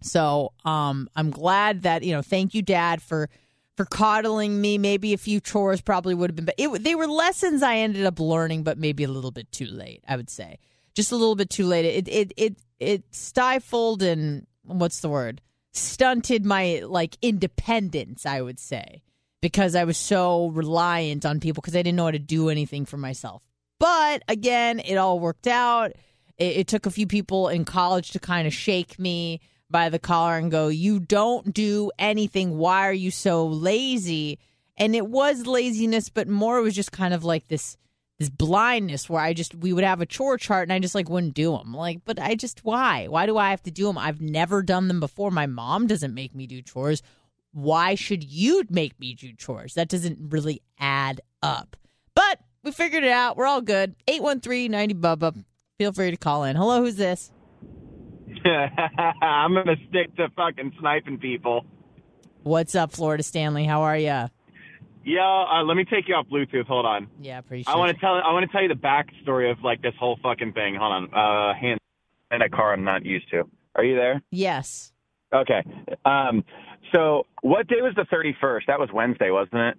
So 0.00 0.52
um, 0.64 1.08
I'm 1.16 1.30
glad 1.30 1.82
that 1.82 2.02
you 2.02 2.12
know. 2.12 2.22
Thank 2.22 2.54
you, 2.54 2.62
Dad, 2.62 3.02
for 3.02 3.28
for 3.76 3.84
coddling 3.84 4.60
me. 4.60 4.78
Maybe 4.78 5.12
a 5.12 5.18
few 5.18 5.40
chores 5.40 5.80
probably 5.80 6.14
would 6.14 6.30
have 6.30 6.36
been, 6.36 6.44
but 6.44 6.54
it, 6.58 6.84
they 6.84 6.94
were 6.94 7.06
lessons 7.06 7.62
I 7.62 7.76
ended 7.76 8.04
up 8.04 8.20
learning, 8.20 8.62
but 8.62 8.78
maybe 8.78 9.04
a 9.04 9.08
little 9.08 9.30
bit 9.30 9.50
too 9.50 9.66
late. 9.66 10.02
I 10.06 10.16
would 10.16 10.30
say 10.30 10.58
just 10.94 11.12
a 11.12 11.16
little 11.16 11.36
bit 11.36 11.50
too 11.50 11.66
late. 11.66 11.84
It 11.84 12.08
it 12.08 12.32
it 12.36 12.56
it 12.80 13.04
stifled 13.14 14.02
and 14.02 14.46
what's 14.64 15.00
the 15.00 15.08
word? 15.08 15.40
Stunted 15.72 16.44
my 16.44 16.82
like 16.84 17.16
independence. 17.22 18.26
I 18.26 18.40
would 18.40 18.58
say 18.58 19.02
because 19.40 19.74
I 19.74 19.84
was 19.84 19.96
so 19.96 20.48
reliant 20.48 21.24
on 21.24 21.40
people 21.40 21.60
because 21.60 21.76
I 21.76 21.82
didn't 21.82 21.96
know 21.96 22.06
how 22.06 22.10
to 22.10 22.18
do 22.18 22.48
anything 22.48 22.84
for 22.84 22.96
myself. 22.96 23.42
But 23.78 24.22
again, 24.28 24.80
it 24.80 24.96
all 24.96 25.20
worked 25.20 25.46
out. 25.46 25.92
It, 26.36 26.58
it 26.58 26.66
took 26.68 26.86
a 26.86 26.90
few 26.90 27.06
people 27.06 27.48
in 27.48 27.64
college 27.64 28.10
to 28.10 28.18
kind 28.18 28.46
of 28.46 28.52
shake 28.52 28.98
me 28.98 29.40
by 29.70 29.88
the 29.88 29.98
collar 29.98 30.36
and 30.36 30.50
go, 30.50 30.68
You 30.68 31.00
don't 31.00 31.52
do 31.52 31.90
anything. 31.98 32.56
Why 32.56 32.86
are 32.88 32.92
you 32.92 33.10
so 33.10 33.46
lazy? 33.46 34.38
And 34.76 34.94
it 34.94 35.06
was 35.06 35.46
laziness, 35.46 36.08
but 36.08 36.28
more 36.28 36.58
it 36.58 36.62
was 36.62 36.74
just 36.74 36.92
kind 36.92 37.12
of 37.12 37.24
like 37.24 37.48
this 37.48 37.76
this 38.18 38.28
blindness 38.28 39.08
where 39.08 39.22
I 39.22 39.32
just 39.32 39.54
we 39.54 39.72
would 39.72 39.84
have 39.84 40.00
a 40.00 40.06
chore 40.06 40.38
chart 40.38 40.64
and 40.64 40.72
I 40.72 40.80
just 40.80 40.94
like 40.94 41.08
wouldn't 41.08 41.34
do 41.34 41.56
them. 41.56 41.72
Like, 41.72 42.00
but 42.04 42.18
I 42.18 42.34
just 42.34 42.64
why? 42.64 43.06
Why 43.06 43.26
do 43.26 43.36
I 43.36 43.50
have 43.50 43.62
to 43.64 43.70
do 43.70 43.86
them? 43.86 43.98
I've 43.98 44.20
never 44.20 44.62
done 44.62 44.88
them 44.88 45.00
before. 45.00 45.30
My 45.30 45.46
mom 45.46 45.86
doesn't 45.86 46.14
make 46.14 46.34
me 46.34 46.46
do 46.46 46.60
chores. 46.62 47.02
Why 47.52 47.94
should 47.94 48.24
you 48.24 48.64
make 48.70 48.98
me 48.98 49.14
do 49.14 49.32
chores? 49.32 49.74
That 49.74 49.88
doesn't 49.88 50.18
really 50.30 50.62
add 50.78 51.20
up. 51.42 51.76
But 52.14 52.40
we 52.64 52.72
figured 52.72 53.04
it 53.04 53.10
out. 53.10 53.36
We're 53.36 53.46
all 53.46 53.62
good. 53.62 53.94
813 54.08 54.70
90 54.70 54.94
Bubba. 54.94 55.44
Feel 55.78 55.92
free 55.92 56.10
to 56.10 56.16
call 56.16 56.42
in. 56.42 56.56
Hello, 56.56 56.82
who's 56.82 56.96
this? 56.96 57.30
I'm 59.22 59.54
gonna 59.54 59.76
stick 59.88 60.14
to 60.16 60.28
fucking 60.36 60.72
sniping 60.80 61.18
people. 61.18 61.64
What's 62.42 62.74
up, 62.74 62.92
Florida 62.92 63.22
Stanley? 63.22 63.64
How 63.64 63.82
are 63.82 63.96
you? 63.96 64.24
Yeah, 65.04 65.44
uh, 65.52 65.62
let 65.64 65.76
me 65.76 65.84
take 65.84 66.08
you 66.08 66.14
off 66.14 66.26
Bluetooth. 66.26 66.66
Hold 66.66 66.84
on. 66.86 67.08
Yeah, 67.20 67.38
appreciate. 67.38 67.72
I 67.72 67.76
want 67.76 67.94
to 67.94 68.00
tell. 68.00 68.14
I 68.14 68.32
want 68.32 68.44
to 68.46 68.52
tell 68.52 68.62
you 68.62 68.68
the 68.68 68.74
backstory 68.74 69.50
of 69.50 69.58
like 69.62 69.80
this 69.82 69.94
whole 69.98 70.18
fucking 70.22 70.52
thing. 70.52 70.74
Hold 70.78 70.92
on. 70.92 71.14
Uh, 71.14 71.54
hand 71.58 71.80
in 72.30 72.42
a 72.42 72.48
car 72.48 72.72
I'm 72.74 72.84
not 72.84 73.04
used 73.04 73.30
to. 73.30 73.44
Are 73.74 73.84
you 73.84 73.94
there? 73.96 74.22
Yes. 74.30 74.92
Okay. 75.32 75.62
Um, 76.04 76.44
so 76.94 77.26
what 77.42 77.66
day 77.68 77.80
was 77.80 77.94
the 77.96 78.02
31st? 78.12 78.62
That 78.66 78.78
was 78.80 78.88
Wednesday, 78.92 79.30
wasn't 79.30 79.60
it? 79.62 79.78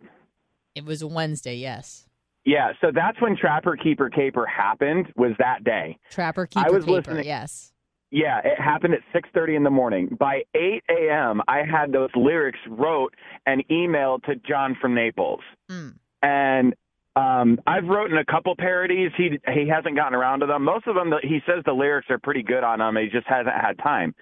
It 0.75 0.85
was 0.85 1.03
Wednesday. 1.03 1.55
Yes. 1.55 2.07
Yeah. 2.45 2.71
So 2.81 2.91
that's 2.93 3.19
when 3.21 3.35
Trapper 3.35 3.75
Keeper 3.75 4.09
Caper 4.09 4.45
happened. 4.45 5.07
Was 5.15 5.31
that 5.39 5.63
day? 5.63 5.97
Trapper 6.11 6.45
Keeper 6.47 6.65
I 6.67 6.69
was 6.71 6.85
Caper. 6.85 6.97
listening- 6.97 7.25
Yes. 7.25 7.71
Yeah, 8.11 8.39
it 8.43 8.59
happened 8.59 8.95
at 8.95 9.01
6:30 9.13 9.55
in 9.55 9.63
the 9.63 9.69
morning. 9.69 10.17
By 10.19 10.43
8 10.55 10.83
a.m., 10.89 11.41
I 11.47 11.63
had 11.63 11.91
those 11.91 12.09
lyrics 12.15 12.59
wrote 12.67 13.13
and 13.45 13.63
emailed 13.67 14.23
to 14.23 14.35
John 14.35 14.75
from 14.81 14.95
Naples. 14.95 15.41
Mm. 15.69 15.93
And 16.23 16.75
um, 17.15 17.59
I've 17.67 17.85
written 17.85 18.17
a 18.17 18.25
couple 18.25 18.55
parodies. 18.55 19.11
He 19.15 19.39
he 19.53 19.67
hasn't 19.67 19.95
gotten 19.95 20.15
around 20.15 20.39
to 20.39 20.47
them. 20.47 20.63
Most 20.63 20.87
of 20.87 20.95
them, 20.95 21.13
he 21.21 21.39
says 21.45 21.63
the 21.65 21.73
lyrics 21.73 22.07
are 22.09 22.19
pretty 22.19 22.43
good 22.43 22.63
on 22.63 22.79
them. 22.79 22.95
He 22.95 23.09
just 23.09 23.27
hasn't 23.27 23.55
had 23.55 23.77
time. 23.77 24.15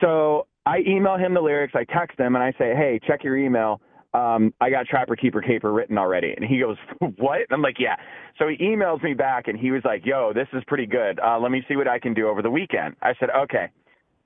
So 0.00 0.46
I 0.64 0.78
email 0.86 1.16
him 1.16 1.34
the 1.34 1.40
lyrics. 1.40 1.74
I 1.76 1.84
text 1.84 2.18
him 2.18 2.34
and 2.34 2.42
I 2.42 2.52
say, 2.52 2.74
"Hey, 2.74 3.00
check 3.06 3.24
your 3.24 3.36
email. 3.36 3.80
Um, 4.14 4.54
I 4.60 4.70
got 4.70 4.86
Trapper 4.86 5.16
Keeper 5.16 5.42
Caper 5.42 5.72
written 5.72 5.98
already." 5.98 6.32
And 6.34 6.44
he 6.44 6.60
goes, 6.60 6.76
"What?" 7.16 7.40
And 7.40 7.52
I'm 7.52 7.62
like, 7.62 7.76
"Yeah." 7.78 7.96
So 8.38 8.48
he 8.48 8.56
emails 8.56 9.02
me 9.02 9.14
back 9.14 9.48
and 9.48 9.58
he 9.58 9.70
was 9.70 9.82
like, 9.84 10.04
"Yo, 10.06 10.32
this 10.32 10.48
is 10.52 10.62
pretty 10.66 10.86
good. 10.86 11.20
Uh, 11.20 11.38
let 11.38 11.50
me 11.50 11.62
see 11.68 11.76
what 11.76 11.88
I 11.88 11.98
can 11.98 12.14
do 12.14 12.28
over 12.28 12.42
the 12.42 12.50
weekend." 12.50 12.96
I 13.02 13.14
said, 13.20 13.28
"Okay." 13.30 13.68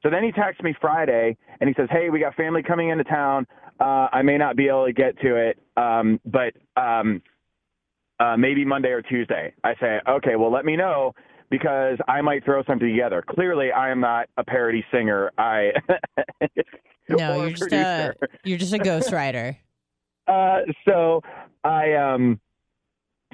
So 0.02 0.10
then 0.10 0.24
he 0.24 0.32
texts 0.32 0.62
me 0.62 0.74
Friday 0.80 1.36
and 1.60 1.68
he 1.68 1.74
says, 1.74 1.88
"Hey, 1.90 2.10
we 2.10 2.20
got 2.20 2.34
family 2.34 2.62
coming 2.62 2.90
into 2.90 3.04
town. 3.04 3.46
Uh, 3.80 4.08
I 4.12 4.22
may 4.22 4.38
not 4.38 4.56
be 4.56 4.68
able 4.68 4.86
to 4.86 4.92
get 4.92 5.18
to 5.20 5.36
it, 5.36 5.58
um, 5.76 6.20
but 6.24 6.52
um, 6.76 7.22
uh, 8.20 8.36
maybe 8.36 8.64
Monday 8.64 8.90
or 8.90 9.02
Tuesday." 9.02 9.52
I 9.64 9.74
say, 9.80 10.00
"Okay, 10.08 10.36
well, 10.36 10.52
let 10.52 10.64
me 10.64 10.76
know." 10.76 11.14
Because 11.50 11.98
I 12.08 12.22
might 12.22 12.46
throw 12.46 12.62
something 12.64 12.88
together. 12.88 13.22
Clearly, 13.28 13.72
I 13.72 13.90
am 13.90 14.00
not 14.00 14.26
a 14.38 14.42
parody 14.44 14.82
singer. 14.90 15.30
I 15.36 15.72
No, 17.08 17.44
you're 17.44 17.50
just 17.50 17.72
a 17.72 18.14
you're 18.44 18.58
just 18.58 18.72
a 18.72 18.78
ghostwriter. 18.78 19.56
Uh, 20.26 20.60
so 20.86 21.20
I 21.64 21.94
um, 21.94 22.40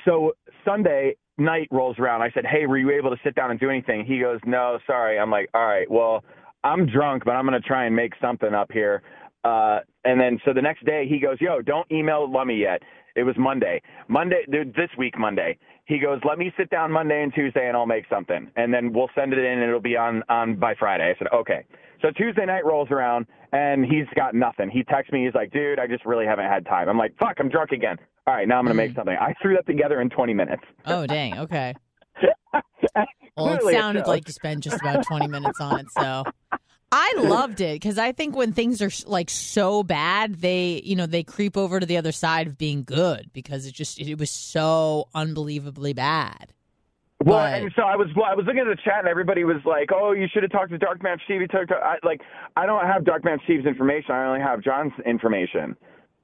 so 0.04 0.32
Sunday 0.64 1.16
night 1.36 1.68
rolls 1.70 1.98
around. 1.98 2.22
I 2.22 2.30
said, 2.30 2.44
"Hey, 2.46 2.66
were 2.66 2.78
you 2.78 2.90
able 2.90 3.10
to 3.10 3.16
sit 3.22 3.34
down 3.34 3.50
and 3.50 3.60
do 3.60 3.70
anything?" 3.70 4.04
He 4.04 4.20
goes, 4.20 4.40
"No, 4.46 4.78
sorry." 4.86 5.18
I'm 5.18 5.30
like, 5.30 5.48
"All 5.54 5.66
right, 5.66 5.90
well, 5.90 6.24
I'm 6.64 6.86
drunk, 6.86 7.24
but 7.24 7.32
I'm 7.32 7.44
gonna 7.44 7.60
try 7.60 7.84
and 7.86 7.94
make 7.94 8.14
something 8.20 8.54
up 8.54 8.72
here." 8.72 9.02
Uh, 9.44 9.80
and 10.04 10.20
then 10.20 10.40
so 10.44 10.52
the 10.52 10.62
next 10.62 10.84
day 10.84 11.06
he 11.08 11.18
goes, 11.18 11.40
"Yo, 11.40 11.62
don't 11.62 11.90
email 11.90 12.30
Lummy 12.30 12.56
yet." 12.56 12.82
It 13.18 13.24
was 13.24 13.36
Monday. 13.38 13.82
Monday 14.08 14.44
dude, 14.50 14.74
this 14.74 14.90
week 14.96 15.18
Monday. 15.18 15.58
He 15.86 15.98
goes, 15.98 16.20
"Let 16.24 16.38
me 16.38 16.52
sit 16.56 16.70
down 16.70 16.92
Monday 16.92 17.22
and 17.22 17.32
Tuesday 17.34 17.66
and 17.66 17.76
I'll 17.76 17.86
make 17.86 18.04
something, 18.08 18.50
and 18.56 18.72
then 18.72 18.92
we'll 18.92 19.10
send 19.14 19.32
it 19.32 19.38
in 19.38 19.58
and 19.58 19.62
it'll 19.62 19.80
be 19.80 19.96
on 19.96 20.22
on 20.28 20.56
by 20.56 20.74
Friday." 20.74 21.10
I 21.10 21.18
said, 21.18 21.28
"Okay." 21.32 21.64
So 22.00 22.10
Tuesday 22.10 22.46
night 22.46 22.64
rolls 22.64 22.90
around 22.90 23.26
and 23.52 23.84
he's 23.84 24.06
got 24.14 24.34
nothing. 24.34 24.70
He 24.70 24.84
texts 24.84 25.12
me. 25.12 25.24
He's 25.24 25.34
like, 25.34 25.50
"Dude, 25.50 25.78
I 25.78 25.86
just 25.86 26.04
really 26.04 26.26
haven't 26.26 26.46
had 26.46 26.64
time." 26.66 26.88
I'm 26.88 26.98
like, 26.98 27.16
"Fuck, 27.18 27.36
I'm 27.38 27.48
drunk 27.48 27.72
again." 27.72 27.96
All 28.26 28.34
right, 28.34 28.46
now 28.46 28.58
I'm 28.58 28.64
gonna 28.64 28.74
make 28.74 28.92
mm. 28.92 28.96
something. 28.96 29.16
I 29.18 29.34
threw 29.40 29.54
that 29.54 29.66
together 29.66 30.00
in 30.00 30.10
20 30.10 30.34
minutes. 30.34 30.62
Oh, 30.86 31.06
dang. 31.06 31.38
Okay. 31.38 31.74
Well, 33.36 33.68
it 33.68 33.72
sounded 33.72 34.06
like 34.08 34.26
you 34.26 34.32
spent 34.32 34.64
just 34.64 34.80
about 34.80 35.06
20 35.06 35.28
minutes 35.28 35.60
on 35.60 35.78
it. 35.78 35.86
So 35.96 36.24
I 36.90 37.14
loved 37.18 37.60
it 37.60 37.74
because 37.74 37.98
I 37.98 38.12
think 38.12 38.34
when 38.34 38.52
things 38.52 38.80
are 38.80 38.90
like 39.06 39.28
so 39.28 39.82
bad, 39.82 40.36
they, 40.36 40.80
you 40.84 40.96
know, 40.96 41.06
they 41.06 41.22
creep 41.22 41.56
over 41.56 41.78
to 41.80 41.84
the 41.86 41.98
other 41.98 42.12
side 42.12 42.46
of 42.46 42.56
being 42.56 42.82
good 42.82 43.30
because 43.32 43.66
it 43.66 43.74
just, 43.74 44.00
it 44.00 44.18
was 44.18 44.30
so 44.30 45.08
unbelievably 45.14 45.92
bad. 45.92 46.52
Well, 47.22 47.38
But- 47.38 47.62
and 47.62 47.72
so 47.74 47.82
I 47.82 47.96
was 47.96 48.06
well, 48.14 48.26
I 48.26 48.34
was 48.34 48.46
looking 48.46 48.60
at 48.60 48.68
the 48.68 48.80
chat 48.82 49.00
and 49.00 49.08
everybody 49.08 49.42
was 49.44 49.56
like, 49.64 49.90
"Oh, 49.92 50.12
you 50.12 50.28
should 50.32 50.44
have 50.44 50.52
talked 50.52 50.70
to 50.70 50.78
Dark 50.78 51.02
Man 51.02 51.18
Steve." 51.24 51.40
You 51.40 51.48
talked 51.48 51.68
to, 51.70 51.74
I, 51.74 51.96
like 52.04 52.20
I 52.56 52.64
don't 52.64 52.86
have 52.86 53.04
Dark 53.04 53.24
Man 53.24 53.38
Steve's 53.44 53.66
information. 53.66 54.12
I 54.12 54.24
only 54.26 54.40
have 54.40 54.62
John's 54.62 54.92
information. 55.04 55.76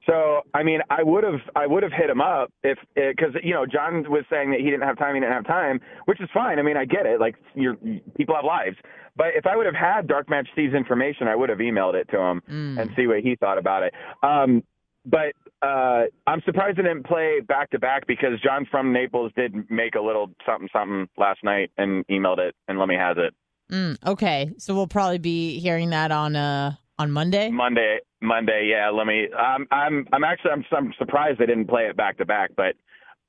So 0.07 0.41
I 0.53 0.63
mean, 0.63 0.81
I 0.89 1.03
would 1.03 1.23
have 1.23 1.41
I 1.55 1.65
would 1.65 1.83
have 1.83 1.91
hit 1.91 2.09
him 2.09 2.21
up 2.21 2.51
if 2.63 2.77
because 2.95 3.33
you 3.43 3.53
know 3.53 3.65
John 3.65 4.09
was 4.09 4.23
saying 4.29 4.51
that 4.51 4.59
he 4.59 4.65
didn't 4.65 4.83
have 4.83 4.97
time, 4.97 5.15
he 5.15 5.21
didn't 5.21 5.33
have 5.33 5.47
time, 5.47 5.79
which 6.05 6.21
is 6.21 6.29
fine. 6.33 6.59
I 6.59 6.61
mean, 6.61 6.77
I 6.77 6.85
get 6.85 7.05
it. 7.05 7.19
Like 7.19 7.35
your 7.55 7.75
people 8.15 8.35
have 8.35 8.45
lives, 8.45 8.77
but 9.15 9.27
if 9.35 9.45
I 9.45 9.55
would 9.55 9.65
have 9.65 9.75
had 9.75 10.07
Dark 10.07 10.29
Man 10.29 10.45
Steve's 10.53 10.73
information, 10.73 11.27
I 11.27 11.35
would 11.35 11.49
have 11.49 11.59
emailed 11.59 11.95
it 11.95 12.07
to 12.11 12.19
him 12.19 12.41
and 12.79 12.91
see 12.95 13.07
what 13.07 13.19
he 13.21 13.35
thought 13.35 13.57
about 13.57 13.83
it. 13.83 13.93
Um, 14.21 14.63
but 15.05 15.33
uh, 15.61 16.03
I'm 16.27 16.41
surprised 16.45 16.77
it 16.79 16.83
didn't 16.83 17.05
play 17.05 17.39
back 17.39 17.71
to 17.71 17.79
back 17.79 18.05
because 18.07 18.39
John 18.43 18.67
from 18.69 18.93
Naples 18.93 19.31
did 19.35 19.69
make 19.71 19.95
a 19.95 20.01
little 20.01 20.31
something 20.45 20.69
something 20.71 21.07
last 21.17 21.43
night 21.43 21.71
and 21.77 22.05
emailed 22.07 22.39
it, 22.39 22.55
and 22.67 22.77
Lummy 22.77 22.95
has 22.95 23.17
it 23.17 23.33
Mm, 23.71 23.97
okay. 24.05 24.51
So 24.57 24.75
we'll 24.75 24.87
probably 24.87 25.17
be 25.17 25.59
hearing 25.59 25.89
that 25.89 26.11
on, 26.11 26.35
uh, 26.35 26.75
on 26.97 27.11
Monday. 27.11 27.49
Monday. 27.49 27.99
Monday, 28.25 28.67
yeah. 28.71 28.89
Let 28.89 29.07
me. 29.07 29.27
I'm 29.37 29.67
I'm 29.71 30.07
I'm 30.11 30.23
actually 30.23 30.51
I'm, 30.51 30.65
I'm 30.71 30.93
surprised 30.97 31.39
they 31.39 31.45
didn't 31.45 31.67
play 31.67 31.83
it 31.83 31.95
back 31.95 32.17
to 32.17 32.25
back, 32.25 32.51
but 32.55 32.75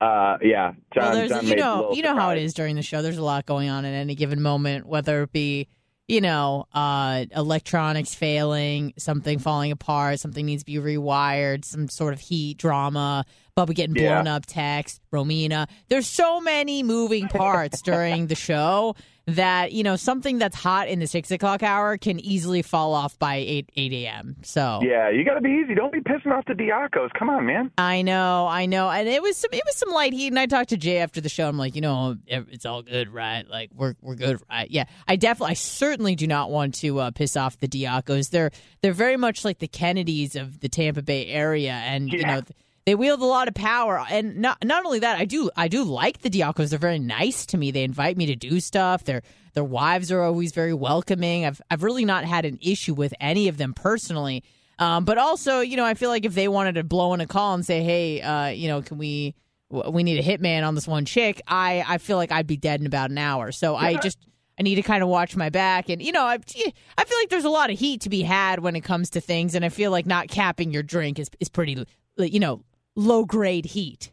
uh, 0.00 0.36
yeah. 0.42 0.72
John, 0.94 1.14
well, 1.14 1.28
John 1.28 1.46
you 1.46 1.56
know, 1.56 1.92
you 1.92 2.02
know 2.02 2.14
how 2.16 2.30
it 2.30 2.38
is 2.38 2.54
during 2.54 2.76
the 2.76 2.82
show. 2.82 3.02
There's 3.02 3.18
a 3.18 3.24
lot 3.24 3.46
going 3.46 3.68
on 3.68 3.84
at 3.84 3.94
any 3.94 4.14
given 4.14 4.42
moment, 4.42 4.86
whether 4.86 5.22
it 5.22 5.32
be, 5.32 5.68
you 6.08 6.20
know, 6.20 6.66
uh, 6.74 7.24
electronics 7.34 8.14
failing, 8.14 8.92
something 8.98 9.38
falling 9.38 9.72
apart, 9.72 10.20
something 10.20 10.44
needs 10.44 10.62
to 10.64 10.66
be 10.66 10.74
rewired, 10.76 11.64
some 11.64 11.88
sort 11.88 12.12
of 12.12 12.20
heat 12.20 12.58
drama, 12.58 13.24
Bubba 13.56 13.74
getting 13.74 13.96
Yeah. 13.96 14.22
blown 14.22 14.28
up, 14.28 14.44
text, 14.46 15.00
Romina. 15.12 15.66
There's 15.88 16.06
so 16.06 16.40
many 16.40 16.82
moving 16.82 17.28
parts 17.28 17.80
during 17.80 18.26
the 18.26 18.34
show 18.34 18.96
that 19.28 19.72
you 19.72 19.82
know 19.82 19.96
something 19.96 20.38
that's 20.38 20.54
hot 20.54 20.86
in 20.88 21.00
the 21.00 21.06
six 21.06 21.30
o'clock 21.32 21.62
hour 21.62 21.98
can 21.98 22.20
easily 22.20 22.62
fall 22.62 22.94
off 22.94 23.18
by 23.18 23.34
eight 23.36 23.70
eight 23.76 23.92
a.m. 23.92 24.36
So 24.42 24.80
Yeah, 24.84 25.10
you 25.10 25.24
got 25.24 25.34
to 25.34 25.40
be 25.40 25.50
easy. 25.64 25.74
Don't 25.74 25.92
be 25.92 26.00
pissing 26.00 26.32
off 26.32 26.44
the 26.46 26.52
Diacos. 26.54 27.10
Come 27.18 27.28
on, 27.30 27.44
man. 27.44 27.72
I 27.76 28.02
know, 28.02 28.46
I 28.46 28.66
know, 28.66 28.88
and 28.88 29.08
it 29.08 29.20
was 29.22 29.36
some 29.36 29.50
it 29.52 29.62
was 29.66 29.76
some 29.76 29.90
light 29.90 30.12
heat. 30.12 30.28
And 30.28 30.38
I 30.38 30.46
talked 30.46 30.68
to 30.70 30.76
Jay 30.76 30.98
after 30.98 31.20
the 31.20 31.28
show. 31.28 31.48
I'm 31.48 31.58
like, 31.58 31.74
you 31.74 31.80
know, 31.80 32.16
it's 32.26 32.64
all 32.64 32.82
good, 32.82 33.08
right? 33.12 33.48
Like 33.48 33.70
we're 33.74 33.94
we're 34.00 34.14
good, 34.14 34.38
right? 34.48 34.70
Yeah, 34.70 34.84
I 35.08 35.16
definitely, 35.16 35.50
I 35.52 35.54
certainly 35.54 36.14
do 36.14 36.26
not 36.28 36.50
want 36.50 36.74
to 36.76 37.00
uh, 37.00 37.10
piss 37.10 37.36
off 37.36 37.58
the 37.58 37.68
Diacos. 37.68 38.30
They're 38.30 38.52
they're 38.82 38.92
very 38.92 39.16
much 39.16 39.44
like 39.44 39.58
the 39.58 39.68
Kennedys 39.68 40.36
of 40.36 40.60
the 40.60 40.68
Tampa 40.68 41.02
Bay 41.02 41.26
area, 41.26 41.72
and 41.72 42.12
you 42.12 42.20
Yeah. 42.20 42.36
know. 42.36 42.42
They 42.86 42.94
wield 42.94 43.20
a 43.20 43.24
lot 43.24 43.48
of 43.48 43.54
power, 43.54 44.04
and 44.08 44.36
not 44.36 44.64
not 44.64 44.86
only 44.86 45.00
that, 45.00 45.18
I 45.18 45.24
do 45.24 45.50
I 45.56 45.66
do 45.66 45.82
like 45.82 46.20
the 46.20 46.30
Diacos. 46.30 46.70
They're 46.70 46.78
very 46.78 47.00
nice 47.00 47.44
to 47.46 47.58
me. 47.58 47.72
They 47.72 47.82
invite 47.82 48.16
me 48.16 48.26
to 48.26 48.36
do 48.36 48.60
stuff. 48.60 49.02
Their 49.02 49.22
their 49.54 49.64
wives 49.64 50.12
are 50.12 50.22
always 50.22 50.52
very 50.52 50.72
welcoming. 50.72 51.44
I've 51.44 51.60
I've 51.68 51.82
really 51.82 52.04
not 52.04 52.24
had 52.24 52.44
an 52.44 52.58
issue 52.62 52.94
with 52.94 53.12
any 53.20 53.48
of 53.48 53.56
them 53.56 53.74
personally. 53.74 54.44
Um, 54.78 55.04
but 55.04 55.18
also, 55.18 55.60
you 55.60 55.76
know, 55.76 55.84
I 55.84 55.94
feel 55.94 56.10
like 56.10 56.24
if 56.24 56.34
they 56.34 56.46
wanted 56.46 56.76
to 56.76 56.84
blow 56.84 57.12
in 57.14 57.20
a 57.20 57.26
call 57.26 57.54
and 57.54 57.66
say, 57.66 57.82
"Hey, 57.82 58.20
uh, 58.20 58.48
you 58.48 58.68
know, 58.68 58.82
can 58.82 58.98
we 58.98 59.34
we 59.68 60.04
need 60.04 60.20
a 60.20 60.22
hitman 60.22 60.64
on 60.64 60.76
this 60.76 60.86
one 60.86 61.06
chick," 61.06 61.40
I 61.48 61.84
I 61.88 61.98
feel 61.98 62.18
like 62.18 62.30
I'd 62.30 62.46
be 62.46 62.56
dead 62.56 62.80
in 62.80 62.86
about 62.86 63.10
an 63.10 63.18
hour. 63.18 63.50
So 63.50 63.74
I 63.74 63.94
just 63.96 64.18
I 64.60 64.62
need 64.62 64.76
to 64.76 64.82
kind 64.82 65.02
of 65.02 65.08
watch 65.08 65.34
my 65.34 65.48
back, 65.48 65.88
and 65.88 66.00
you 66.00 66.12
know, 66.12 66.22
I 66.22 66.34
I 66.34 67.04
feel 67.04 67.18
like 67.18 67.30
there's 67.30 67.44
a 67.44 67.50
lot 67.50 67.70
of 67.70 67.78
heat 67.80 68.02
to 68.02 68.10
be 68.10 68.22
had 68.22 68.60
when 68.60 68.76
it 68.76 68.82
comes 68.82 69.10
to 69.10 69.20
things, 69.20 69.56
and 69.56 69.64
I 69.64 69.70
feel 69.70 69.90
like 69.90 70.06
not 70.06 70.28
capping 70.28 70.70
your 70.70 70.84
drink 70.84 71.18
is 71.18 71.30
is 71.40 71.48
pretty, 71.48 71.84
you 72.18 72.38
know, 72.38 72.62
low 72.96 73.24
grade 73.24 73.66
heat. 73.66 74.12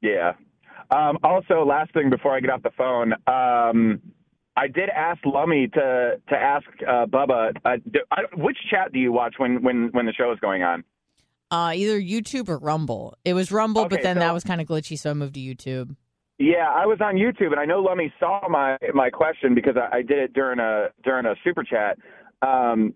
Yeah. 0.00 0.32
Um, 0.90 1.18
also, 1.22 1.64
last 1.64 1.92
thing 1.92 2.10
before 2.10 2.36
I 2.36 2.40
get 2.40 2.50
off 2.50 2.62
the 2.62 2.70
phone, 2.76 3.12
um, 3.26 4.00
I 4.56 4.68
did 4.68 4.88
ask 4.88 5.18
Lummy 5.24 5.68
to 5.68 6.20
to 6.28 6.34
ask 6.36 6.66
uh, 6.86 7.06
Bubba 7.06 7.56
uh, 7.64 7.76
do, 7.90 8.00
I, 8.10 8.22
which 8.36 8.56
chat 8.70 8.92
do 8.92 8.98
you 8.98 9.12
watch 9.12 9.34
when 9.38 9.62
when 9.62 9.88
when 9.92 10.06
the 10.06 10.12
show 10.12 10.32
is 10.32 10.38
going 10.40 10.62
on. 10.62 10.84
Uh, 11.50 11.72
either 11.74 12.00
YouTube 12.00 12.48
or 12.48 12.58
Rumble. 12.58 13.16
It 13.24 13.34
was 13.34 13.52
Rumble, 13.52 13.86
but 13.86 14.02
then 14.02 14.16
so- 14.16 14.20
that 14.20 14.34
was 14.34 14.42
kind 14.42 14.60
of 14.60 14.66
glitchy, 14.66 14.98
so 14.98 15.10
I 15.10 15.14
moved 15.14 15.34
to 15.34 15.40
YouTube. 15.40 15.94
Yeah, 16.38 16.68
I 16.68 16.84
was 16.84 16.98
on 17.00 17.14
YouTube, 17.14 17.52
and 17.52 17.60
I 17.60 17.64
know 17.64 17.80
Lummy 17.80 18.12
saw 18.20 18.46
my 18.48 18.76
my 18.94 19.10
question 19.10 19.54
because 19.54 19.76
I, 19.76 19.98
I 19.98 20.02
did 20.02 20.18
it 20.18 20.32
during 20.34 20.58
a 20.58 20.88
during 21.02 21.24
a 21.26 21.34
super 21.42 21.64
chat. 21.64 21.98
Um, 22.42 22.94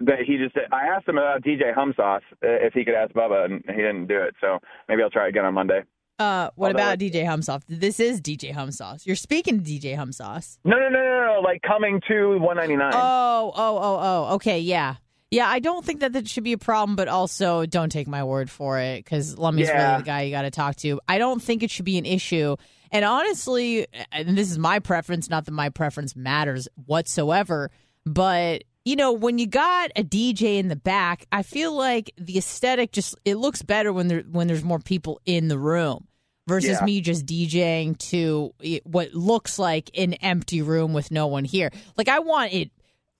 but 0.00 0.16
he 0.26 0.36
just 0.38 0.56
I 0.72 0.86
asked 0.86 1.08
him 1.08 1.18
about 1.18 1.42
DJ 1.42 1.74
Hum 1.74 1.92
Sauce 1.96 2.22
uh, 2.42 2.48
if 2.48 2.72
he 2.74 2.84
could 2.84 2.94
ask 2.94 3.12
Bubba, 3.12 3.44
and 3.44 3.62
he 3.66 3.76
didn't 3.76 4.06
do 4.06 4.20
it. 4.20 4.34
So 4.40 4.58
maybe 4.88 5.02
I'll 5.02 5.10
try 5.10 5.28
again 5.28 5.44
on 5.44 5.54
Monday. 5.54 5.82
Uh, 6.18 6.50
what 6.54 6.66
Although 6.68 6.78
about 6.84 6.98
DJ 6.98 7.24
Humsauce? 7.24 7.62
This 7.66 7.98
is 7.98 8.20
DJ 8.20 8.52
Humsauce. 8.52 9.06
You're 9.06 9.16
speaking 9.16 9.56
to 9.58 9.64
DJ 9.64 9.96
Humsauce. 9.96 10.58
No, 10.64 10.76
no, 10.78 10.90
no, 10.90 10.98
no, 11.02 11.34
no. 11.36 11.40
Like 11.42 11.62
coming 11.62 12.02
to 12.08 12.32
199. 12.38 12.92
Oh, 12.94 13.50
oh, 13.56 13.78
oh, 13.78 13.98
oh. 14.30 14.34
Okay, 14.34 14.60
yeah. 14.60 14.96
Yeah, 15.30 15.48
I 15.48 15.60
don't 15.60 15.82
think 15.82 16.00
that 16.00 16.12
that 16.12 16.28
should 16.28 16.44
be 16.44 16.52
a 16.52 16.58
problem, 16.58 16.94
but 16.94 17.08
also 17.08 17.64
don't 17.64 17.90
take 17.90 18.06
my 18.06 18.22
word 18.24 18.50
for 18.50 18.78
it 18.80 19.02
because 19.02 19.36
Lummy's 19.38 19.68
Yeah. 19.68 19.92
really 19.92 20.02
the 20.02 20.06
guy 20.06 20.22
you 20.22 20.30
got 20.30 20.42
to 20.42 20.50
talk 20.50 20.76
to. 20.76 21.00
I 21.08 21.16
don't 21.16 21.40
think 21.42 21.62
it 21.62 21.70
should 21.70 21.86
be 21.86 21.96
an 21.96 22.04
issue. 22.04 22.56
And 22.92 23.02
honestly, 23.02 23.86
and 24.12 24.36
this 24.36 24.50
is 24.50 24.58
my 24.58 24.78
preference, 24.80 25.30
not 25.30 25.46
that 25.46 25.52
my 25.52 25.70
preference 25.70 26.14
matters 26.14 26.68
whatsoever, 26.84 27.70
but 28.04 28.64
you 28.84 28.96
know, 28.96 29.12
when 29.12 29.38
you 29.38 29.46
got 29.46 29.90
a 29.96 30.02
DJ 30.02 30.58
in 30.58 30.68
the 30.68 30.76
back, 30.76 31.26
I 31.30 31.42
feel 31.42 31.72
like 31.76 32.12
the 32.16 32.38
aesthetic 32.38 32.92
just 32.92 33.14
it 33.24 33.36
looks 33.36 33.62
better 33.62 33.92
when 33.92 34.08
there 34.08 34.20
when 34.22 34.46
there's 34.46 34.64
more 34.64 34.78
people 34.78 35.20
in 35.26 35.48
the 35.48 35.58
room 35.58 36.06
versus 36.48 36.78
Yeah. 36.80 36.84
me 36.84 37.00
just 37.00 37.26
DJing 37.26 37.98
to 38.10 38.52
what 38.84 39.12
looks 39.14 39.58
like 39.58 39.90
an 39.96 40.14
empty 40.14 40.62
room 40.62 40.92
with 40.92 41.10
no 41.10 41.26
one 41.26 41.44
here. 41.44 41.70
Like 41.96 42.08
I 42.08 42.20
want 42.20 42.52
it 42.52 42.70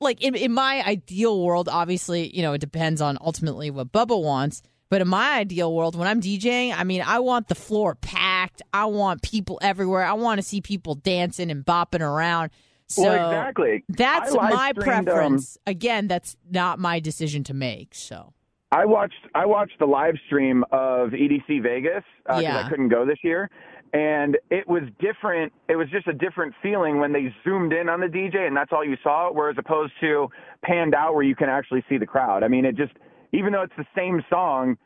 like 0.00 0.22
in, 0.22 0.34
in 0.34 0.52
my 0.52 0.82
ideal 0.82 1.42
world, 1.44 1.68
obviously, 1.68 2.34
you 2.34 2.40
know, 2.42 2.54
it 2.54 2.60
depends 2.60 3.02
on 3.02 3.18
ultimately 3.20 3.70
what 3.70 3.92
Bubba 3.92 4.20
wants. 4.20 4.62
But 4.88 5.02
in 5.02 5.08
my 5.08 5.34
ideal 5.38 5.72
world, 5.72 5.94
when 5.94 6.08
I'm 6.08 6.20
DJing, 6.20 6.74
I 6.76 6.82
mean, 6.82 7.02
I 7.06 7.20
want 7.20 7.46
the 7.46 7.54
floor 7.54 7.94
packed. 7.94 8.60
I 8.72 8.86
want 8.86 9.22
people 9.22 9.58
everywhere. 9.62 10.02
I 10.02 10.14
want 10.14 10.38
to 10.38 10.42
see 10.42 10.60
people 10.60 10.96
dancing 10.96 11.48
and 11.50 11.64
bopping 11.64 12.00
around. 12.00 12.50
So 12.90 13.02
well, 13.04 13.30
exactly. 13.30 13.84
that's 13.88 14.34
my 14.34 14.70
um, 14.70 14.74
preference. 14.74 15.56
Again, 15.64 16.08
that's 16.08 16.36
not 16.50 16.80
my 16.80 16.98
decision 16.98 17.44
to 17.44 17.54
make. 17.54 17.94
So 17.94 18.32
I 18.72 18.84
watched 18.84 19.28
I 19.32 19.46
watched 19.46 19.78
the 19.78 19.86
live 19.86 20.14
stream 20.26 20.64
of 20.72 21.10
EDC 21.10 21.62
Vegas 21.62 22.02
because 22.26 22.42
Yeah. 22.42 22.64
I 22.64 22.68
couldn't 22.68 22.88
go 22.88 23.06
this 23.06 23.18
year, 23.22 23.48
and 23.92 24.36
it 24.50 24.68
was 24.68 24.82
different. 24.98 25.52
It 25.68 25.76
was 25.76 25.88
just 25.90 26.08
a 26.08 26.12
different 26.12 26.52
feeling 26.60 26.98
when 26.98 27.12
they 27.12 27.32
zoomed 27.44 27.72
in 27.72 27.88
on 27.88 28.00
the 28.00 28.08
DJ 28.08 28.46
and 28.46 28.56
that's 28.56 28.72
all 28.72 28.84
you 28.84 28.96
saw, 29.04 29.30
whereas 29.32 29.56
opposed 29.56 29.92
to 30.00 30.28
panned 30.64 30.94
out 30.94 31.14
where 31.14 31.22
you 31.24 31.36
can 31.36 31.48
actually 31.48 31.84
see 31.88 31.96
the 31.96 32.06
crowd. 32.06 32.42
I 32.42 32.48
mean, 32.48 32.64
it 32.64 32.76
just 32.76 32.92
even 33.32 33.52
though 33.52 33.62
it's 33.62 33.76
the 33.76 33.86
same 33.96 34.20
song, 34.28 34.76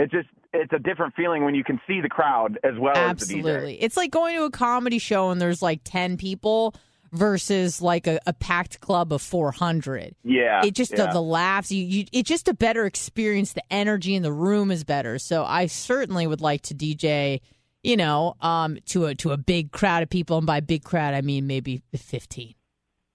it 0.00 0.10
just 0.10 0.28
it's 0.52 0.72
a 0.72 0.78
different 0.80 1.14
feeling 1.14 1.44
when 1.44 1.54
you 1.54 1.62
can 1.62 1.80
see 1.86 2.00
the 2.00 2.08
crowd 2.08 2.58
as 2.64 2.74
well 2.80 2.96
as 2.96 3.18
the 3.18 3.34
DJ. 3.34 3.38
absolutely, 3.38 3.82
it's 3.82 3.96
like 3.96 4.10
going 4.10 4.36
to 4.36 4.42
a 4.42 4.50
comedy 4.50 4.98
show 4.98 5.30
and 5.30 5.40
there's 5.40 5.62
like 5.62 5.80
ten 5.84 6.16
people 6.16 6.74
versus 7.14 7.80
like 7.80 8.06
a, 8.06 8.20
a 8.26 8.32
packed 8.32 8.80
club 8.80 9.12
of 9.12 9.22
four 9.22 9.52
hundred. 9.52 10.14
Yeah, 10.24 10.64
it 10.64 10.74
just 10.74 10.92
yeah. 10.92 11.06
the, 11.06 11.12
the 11.12 11.22
laughs 11.22 11.70
you, 11.70 11.84
you 11.84 12.04
it's 12.12 12.28
just 12.28 12.48
a 12.48 12.54
better 12.54 12.86
experience 12.86 13.52
the 13.52 13.62
energy 13.72 14.14
in 14.14 14.22
the 14.22 14.32
room 14.32 14.70
is 14.70 14.84
better 14.84 15.18
so 15.18 15.44
i 15.44 15.66
certainly 15.66 16.26
would 16.26 16.40
like 16.40 16.62
to 16.62 16.74
dj 16.74 17.40
you 17.82 17.96
know 17.96 18.34
um 18.40 18.78
to 18.86 19.06
a 19.06 19.14
to 19.14 19.32
a 19.32 19.36
big 19.36 19.72
crowd 19.72 20.02
of 20.02 20.10
people 20.10 20.38
and 20.38 20.46
by 20.46 20.60
big 20.60 20.82
crowd 20.84 21.14
i 21.14 21.20
mean 21.20 21.46
maybe 21.46 21.82
15 21.96 22.54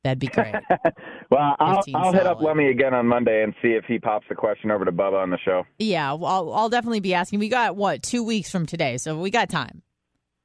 that'd 0.04 0.20
be 0.20 0.28
great 0.28 0.56
well, 1.30 1.56
I'll, 1.60 1.84
I'll 1.94 2.14
hit 2.14 2.26
up. 2.26 2.42
Lummy 2.42 2.70
again 2.70 2.94
on 2.94 3.06
Monday 3.06 3.44
and 3.44 3.54
see 3.62 3.70
if 3.70 3.84
he 3.86 4.00
pops 4.00 4.26
the 4.30 4.36
question 4.36 4.72
over 4.72 4.86
to 4.86 4.92
Bubba 4.94 5.22
on 5.22 5.30
the 5.30 5.38
show. 5.44 5.64
yeah 5.78 6.14
well, 6.14 6.32
I'll, 6.32 6.54
I'll 6.54 6.70
definitely 6.70 7.02
be 7.02 7.14
asking 7.14 7.40
we 7.40 7.50
got 7.50 7.76
what 7.76 8.04
two 8.04 8.24
weeks 8.24 8.50
from 8.50 8.66
today 8.66 8.98
so 8.98 9.18
we 9.20 9.30
got 9.30 9.50
time 9.50 9.82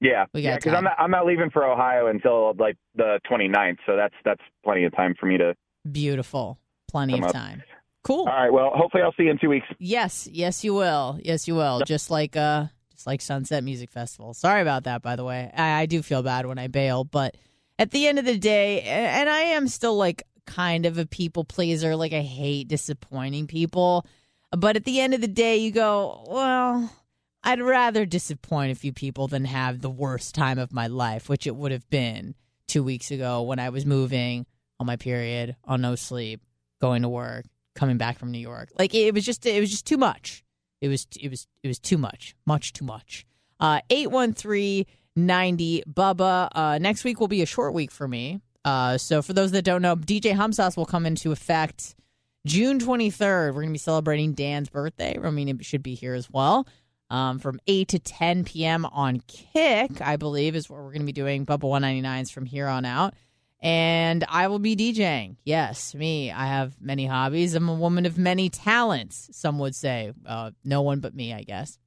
Yeah, 0.01 0.27
We 0.35 0.43
got 0.43 0.49
yeah, 0.49 0.57
because. 0.57 0.75
I'm 0.75 0.85
not 0.85 0.97
I'm 0.99 1.11
not 1.11 1.27
leaving 1.27 1.51
for 1.51 1.65
Ohio 1.65 2.09
until 2.09 2.55
like 2.59 2.77
the 2.95 3.21
29th, 3.31 3.79
so 3.87 3.97
that's 3.97 4.15
that's 4.25 4.43
plenty 4.65 4.85
of 4.85 4.95
time 4.95 5.15
for 5.19 5.27
me 5.27 5.39
to. 5.39 5.55
beautiful 5.91 6.59
plenty 6.91 7.19
of 7.19 7.25
up. 7.25 7.33
time 7.33 7.63
cool 8.05 8.21
All 8.21 8.27
right, 8.27 8.53
well, 8.53 8.71
hopefully 8.73 9.03
I'll 9.03 9.15
see 9.17 9.25
you 9.25 9.31
in 9.31 9.39
two 9.39 9.49
weeks. 9.49 9.67
Yes, 9.79 10.29
yes, 10.31 10.63
you 10.63 10.75
will. 10.75 11.19
Yes, 11.23 11.49
you 11.49 11.57
will. 11.57 11.81
Just 11.85 12.11
like 12.11 12.37
uh, 12.37 12.67
just 12.93 13.07
like 13.07 13.21
Sunset 13.21 13.65
Music 13.65 13.91
Festival. 13.91 14.35
Sorry 14.35 14.63
about 14.63 14.85
that, 14.85 15.03
by 15.03 15.17
the 15.17 15.25
way. 15.25 15.51
I, 15.57 15.81
I 15.81 15.87
do 15.87 16.03
feel 16.03 16.23
bad 16.23 16.47
when 16.47 16.59
I 16.59 16.69
bail, 16.69 17.03
but 17.03 17.37
at 17.79 17.91
the 17.91 18.07
end 18.07 18.21
of 18.21 18.25
the 18.25 18.39
day, 18.39 18.83
and 18.83 19.29
I 19.29 19.41
am 19.41 19.67
still 19.67 19.97
like 19.97 20.23
kind 20.47 20.87
of 20.87 20.99
a 20.99 21.07
people 21.07 21.45
pleaser. 21.45 21.97
Like 21.97 22.13
I 22.13 22.21
hate 22.21 22.69
disappointing 22.69 23.47
people, 23.47 24.07
but 24.53 24.77
at 24.77 24.85
the 24.85 25.01
end 25.01 25.15
of 25.15 25.21
the 25.21 25.29
day, 25.29 25.57
you 25.57 25.73
go, 25.73 26.25
well, 26.29 26.91
I'd 27.45 27.61
rather 27.61 28.07
disappoint 28.07 28.73
a 28.73 28.75
few 28.75 28.93
people 28.93 29.29
than 29.29 29.45
have 29.45 29.81
the 29.83 29.91
worst 29.91 30.35
time 30.35 30.59
of 30.59 30.73
my 30.73 30.87
life, 30.87 31.29
which 31.29 31.47
it 31.47 31.55
would 31.55 31.73
have 31.73 31.89
been 31.91 32.35
two 32.67 32.83
weeks 32.83 33.11
ago 33.11 33.43
when 33.43 33.59
I 33.59 33.69
was 33.69 33.85
moving 33.85 34.47
on 34.81 34.87
my 34.87 34.97
period, 34.97 35.55
on 35.65 35.83
no 35.83 35.95
sleep, 35.95 36.41
going 36.81 37.03
to 37.03 37.09
work, 37.09 37.45
coming 37.75 37.99
back 37.99 38.19
from 38.19 38.31
New 38.31 38.39
York. 38.39 38.71
Like 38.79 38.95
it 38.95 39.13
was 39.13 39.27
just 39.27 39.45
it 39.45 39.61
was 39.61 39.71
just 39.71 39.87
too 39.87 39.99
much. 39.99 40.43
It 40.81 40.89
was 40.89 41.07
it 41.21 41.29
was 41.31 41.47
it 41.63 41.69
was 41.69 41.79
too 41.79 41.99
much. 41.99 42.35
Much 42.47 42.73
too 42.73 42.87
much. 42.87 43.27
Uh 43.61 43.81
813-90 43.91 44.87
Bubba. 45.85 46.49
Uh 46.51 46.79
next 46.79 47.05
week 47.05 47.21
will 47.21 47.29
be 47.29 47.43
a 47.43 47.47
short 47.47 47.75
week 47.75 47.91
for 47.91 48.09
me. 48.09 48.41
Uh 48.65 48.97
so 48.97 49.21
for 49.21 49.35
those 49.35 49.51
that 49.53 49.67
don't 49.67 49.83
know, 49.83 49.97
DJ 49.97 50.35
Humsauce 50.35 50.79
will 50.79 50.87
come 50.87 51.05
into 51.05 51.31
effect 51.31 51.95
June 52.47 52.79
23rd. 52.79 53.49
We're 53.49 53.63
going 53.63 53.69
to 53.69 53.73
be 53.73 53.79
celebrating 53.79 54.35
Dan's 54.35 54.69
birthday. 54.69 55.17
Romina 55.19 55.63
should 55.65 55.83
be 55.83 55.95
here 55.95 56.15
as 56.15 56.31
well. 56.31 56.67
Um, 57.15 57.39
from 57.39 57.61
8 57.69 57.89
to 57.89 57.99
10 58.01 58.45
p.m. 58.45 58.85
on 58.87 59.21
Kick, 59.29 60.01
I 60.01 60.17
believe, 60.17 60.57
is 60.57 60.69
where 60.69 60.83
we're 60.83 60.91
going 60.91 61.03
to 61.03 61.07
be 61.07 61.13
doing 61.13 61.47
Bubba 61.47 61.61
199s 61.61 62.33
from 62.33 62.45
here 62.45 62.67
on 62.67 62.85
out 62.85 63.15
and 63.65 64.27
I 64.29 64.49
will 64.49 64.59
be 64.59 64.77
DJing. 64.77 65.37
Yes, 65.43 65.95
me. 65.95 66.31
I 66.31 66.45
have 66.45 66.79
many 66.83 67.07
hobbies. 67.07 67.55
I'm 67.55 67.71
a 67.71 67.75
woman 67.75 68.05
of 68.05 68.19
many 68.19 68.51
talents, 68.51 69.31
some 69.33 69.59
would 69.59 69.75
say. 69.75 70.13
Uh, 70.27 70.51
no 70.65 70.83
one 70.83 71.01
but 71.01 71.15
me, 71.15 71.33
I 71.33 71.45
guess. 71.45 71.79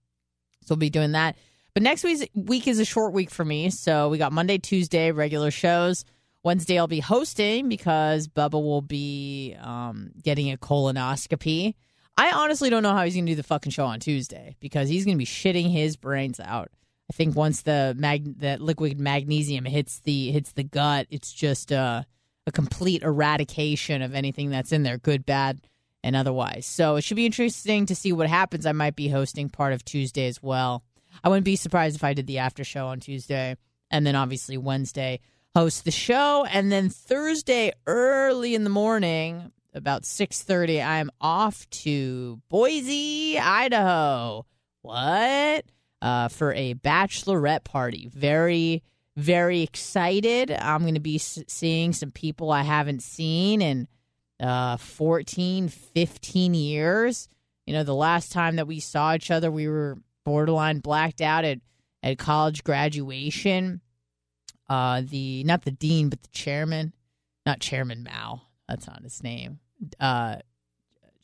So 0.63 0.73
we'll 0.73 0.77
be 0.77 0.89
doing 0.89 1.11
that. 1.11 1.37
But 1.75 1.83
next 1.83 2.03
week's 2.03 2.25
week 2.33 2.67
is 2.67 2.79
a 2.79 2.85
short 2.85 3.13
week 3.13 3.29
for 3.29 3.45
me. 3.45 3.69
So 3.69 4.09
we 4.09 4.17
got 4.17 4.33
Monday, 4.33 4.57
Tuesday, 4.57 5.11
regular 5.11 5.51
shows. 5.51 6.03
Wednesday, 6.41 6.79
I'll 6.79 6.87
be 6.87 6.99
hosting 6.99 7.69
because 7.69 8.27
Bubba 8.27 8.53
will 8.53 8.81
be 8.81 9.55
um, 9.61 10.13
getting 10.19 10.51
a 10.51 10.57
colonoscopy. 10.57 11.75
I 12.17 12.31
honestly 12.31 12.69
don't 12.69 12.83
know 12.83 12.93
how 12.93 13.03
he's 13.03 13.13
going 13.13 13.27
to 13.27 13.31
do 13.31 13.35
the 13.35 13.43
fucking 13.43 13.71
show 13.71 13.85
on 13.85 13.99
Tuesday 13.99 14.55
because 14.59 14.89
he's 14.89 15.05
going 15.05 15.15
to 15.15 15.19
be 15.19 15.25
shitting 15.25 15.71
his 15.71 15.95
brains 15.95 16.39
out. 16.39 16.69
I 17.09 17.13
think 17.13 17.35
once 17.35 17.61
the 17.61 17.93
mag 17.97 18.39
that 18.39 18.59
liquid 18.59 18.99
magnesium 18.99 19.65
hits 19.65 19.99
the 19.99 20.31
hits 20.31 20.51
the 20.51 20.63
gut, 20.63 21.07
it's 21.09 21.31
just 21.31 21.71
a 21.71 22.05
a 22.47 22.51
complete 22.51 23.03
eradication 23.03 24.01
of 24.01 24.15
anything 24.15 24.49
that's 24.49 24.71
in 24.71 24.83
there, 24.83 24.97
good, 24.97 25.25
bad, 25.25 25.59
and 26.03 26.15
otherwise. 26.15 26.65
So 26.65 26.95
it 26.95 27.03
should 27.03 27.17
be 27.17 27.25
interesting 27.25 27.85
to 27.87 27.95
see 27.95 28.13
what 28.13 28.27
happens. 28.27 28.65
I 28.65 28.71
might 28.71 28.95
be 28.95 29.09
hosting 29.09 29.49
part 29.49 29.73
of 29.73 29.83
Tuesday 29.83 30.27
as 30.27 30.41
well. 30.41 30.83
I 31.23 31.29
wouldn't 31.29 31.45
be 31.45 31.57
surprised 31.57 31.97
if 31.97 32.03
I 32.03 32.13
did 32.13 32.27
the 32.27 32.39
after 32.39 32.63
show 32.63 32.87
on 32.87 32.99
Tuesday, 32.99 33.57
and 33.91 34.07
then 34.07 34.15
obviously 34.15 34.57
Wednesday 34.57 35.19
host 35.55 35.85
the 35.85 35.91
show, 35.91 36.45
and 36.49 36.71
then 36.71 36.89
Thursday 36.89 37.73
early 37.85 38.55
in 38.55 38.63
the 38.63 38.69
morning, 38.69 39.51
about 39.77 40.05
six 40.05 40.43
thirty, 40.43 40.81
I'm 40.81 41.09
off 41.21 41.69
to 41.69 42.41
Boise, 42.49 43.39
Idaho. 43.39 44.45
What? 44.81 45.65
Uh, 46.01 46.27
for 46.27 46.53
a 46.53 46.73
bachelorette 46.75 47.63
party. 47.63 48.09
Very, 48.13 48.83
very 49.15 49.61
excited. 49.61 50.51
I'm 50.51 50.81
going 50.81 50.93
to 50.93 50.99
be 50.99 51.17
seeing 51.17 51.93
some 51.93 52.11
people 52.11 52.51
I 52.51 52.61
haven't 52.61 53.01
seen 53.01 53.61
in 53.61 53.87
uh, 54.39 54.77
14, 54.77 55.69
15 55.69 56.53
years. 56.53 57.27
You 57.65 57.73
know, 57.73 57.83
the 57.83 57.95
last 57.95 58.31
time 58.31 58.57
that 58.57 58.67
we 58.67 58.79
saw 58.79 59.15
each 59.15 59.31
other, 59.31 59.51
we 59.51 59.67
were 59.67 59.97
borderline 60.23 60.79
blacked 60.79 61.21
out 61.21 61.43
at, 61.45 61.59
at 62.03 62.17
college 62.17 62.63
graduation. 62.63 63.81
Uh, 64.69 65.01
the 65.05 65.43
not 65.45 65.63
the 65.63 65.71
dean, 65.71 66.09
but 66.09 66.21
the 66.21 66.29
chairman, 66.29 66.93
not 67.45 67.59
Chairman 67.59 68.03
Mao. 68.03 68.41
That's 68.67 68.85
not 68.87 69.01
his 69.01 69.23
name. 69.23 69.59
Uh, 69.99 70.37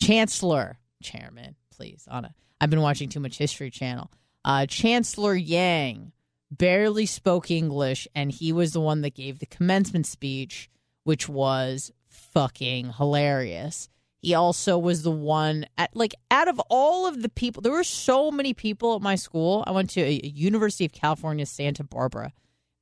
Chancellor 0.02 0.78
Chairman, 1.02 1.56
please. 1.76 2.08
On 2.10 2.26
a, 2.26 2.34
I've 2.60 2.70
been 2.70 2.82
watching 2.82 3.10
too 3.10 3.20
much 3.20 3.38
History 3.38 3.70
Channel. 3.70 4.10
Uh, 4.46 4.66
Chancellor 4.66 5.36
Yang 5.36 6.12
barely 6.52 7.06
spoke 7.06 7.50
English, 7.50 8.08
and 8.13 8.32
he 8.32 8.52
was 8.52 8.74
the 8.74 8.82
one 8.82 9.02
that 9.02 9.16
gave 9.16 9.39
the 9.39 9.46
commencement 9.46 10.06
speech, 10.06 10.70
which 11.04 11.28
was 11.28 11.92
fucking 12.08 12.94
hilarious. 12.94 13.89
He 14.22 14.34
also 14.34 14.78
was 14.78 15.04
the 15.04 15.12
one 15.12 15.66
at 15.78 15.96
like 15.96 16.16
out 16.32 16.48
of 16.48 16.60
all 16.70 17.08
of 17.08 17.22
the 17.22 17.30
people, 17.30 17.62
there 17.62 17.74
were 17.74 17.84
so 17.84 18.32
many 18.32 18.54
people 18.54 18.96
at 18.96 19.02
my 19.02 19.16
school. 19.16 19.63
I 19.68 19.72
went 19.72 19.89
to 19.92 20.02
a, 20.02 20.22
a 20.24 20.28
University 20.28 20.86
of 20.86 20.94
California, 20.94 21.46
Santa 21.46 21.84
Barbara. 21.84 22.28
It 22.28 22.34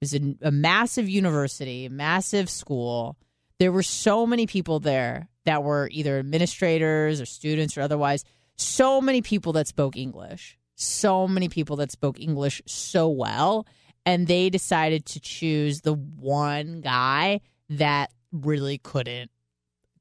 was 0.01 0.13
a, 0.13 0.36
a 0.43 0.51
massive 0.51 1.10
university, 1.10 1.89
massive 1.89 2.49
school. 2.49 3.17
There 3.60 3.71
were 3.71 3.84
so 3.84 4.27
many 4.27 4.45
people 4.45 4.79
there 4.79 5.29
that 5.45 5.63
were 5.63 5.89
either 5.91 6.19
administrators 6.19 7.21
or 7.21 7.25
students 7.25 7.77
or 7.77 7.82
otherwise. 7.82 8.23
So 8.56 9.01
many 9.01 9.21
people 9.21 9.54
that 9.54 9.67
spoke 9.67 9.97
English. 9.97 10.58
So 10.75 11.27
many 11.27 11.49
people 11.49 11.75
that 11.77 11.91
spoke 11.91 12.19
English 12.19 12.62
so 12.65 13.10
well. 13.10 13.65
And 14.06 14.27
they 14.27 14.49
decided 14.49 15.06
to 15.08 15.19
choose 15.19 15.82
the 15.82 15.93
one 15.93 16.82
guy 16.82 17.41
that 17.69 18.12
really 18.32 18.77
couldn't, 18.77 19.30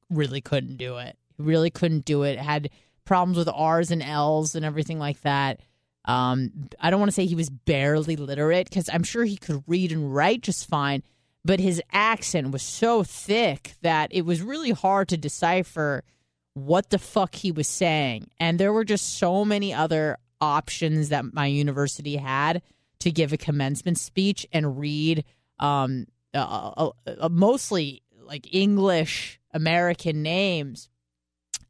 really 0.09 0.41
couldn't 0.41 0.77
do 0.77 0.97
it. 0.97 1.17
Really 1.37 1.69
couldn't 1.69 2.05
do 2.05 2.23
it. 2.23 2.39
Had 2.39 2.69
problems 3.05 3.37
with 3.37 3.49
R's 3.49 3.91
and 3.91 4.01
L's 4.01 4.55
and 4.55 4.65
everything 4.65 4.99
like 4.99 5.21
that. 5.21 5.59
Um, 6.05 6.69
I 6.79 6.89
don't 6.89 6.99
want 6.99 7.09
to 7.09 7.15
say 7.15 7.25
he 7.25 7.35
was 7.35 7.49
barely 7.49 8.15
literate 8.15 8.69
because 8.69 8.89
I'm 8.91 9.03
sure 9.03 9.23
he 9.23 9.37
could 9.37 9.63
read 9.67 9.91
and 9.91 10.13
write 10.13 10.41
just 10.41 10.67
fine, 10.67 11.03
but 11.43 11.59
his 11.59 11.81
accent 11.91 12.51
was 12.51 12.61
so 12.61 13.03
thick 13.03 13.73
that 13.81 14.09
it 14.11 14.25
was 14.25 14.41
really 14.41 14.71
hard 14.71 15.09
to 15.09 15.17
decipher 15.17 16.03
what 16.53 16.89
the 16.89 16.99
fuck 16.99 17.35
he 17.35 17.51
was 17.51 17.67
saying. 17.67 18.29
And 18.39 18.59
there 18.59 18.73
were 18.73 18.83
just 18.83 19.17
so 19.17 19.45
many 19.45 19.73
other 19.73 20.17
options 20.39 21.09
that 21.09 21.33
my 21.33 21.45
university 21.45 22.17
had 22.17 22.61
to 22.99 23.11
give 23.11 23.33
a 23.33 23.37
commencement 23.37 23.97
speech 23.97 24.45
and 24.51 24.79
read 24.79 25.23
um, 25.59 26.07
uh, 26.33 26.71
uh, 26.77 26.89
uh, 27.07 27.29
mostly 27.29 28.03
like 28.23 28.53
English 28.53 29.39
American 29.51 30.21
names. 30.21 30.89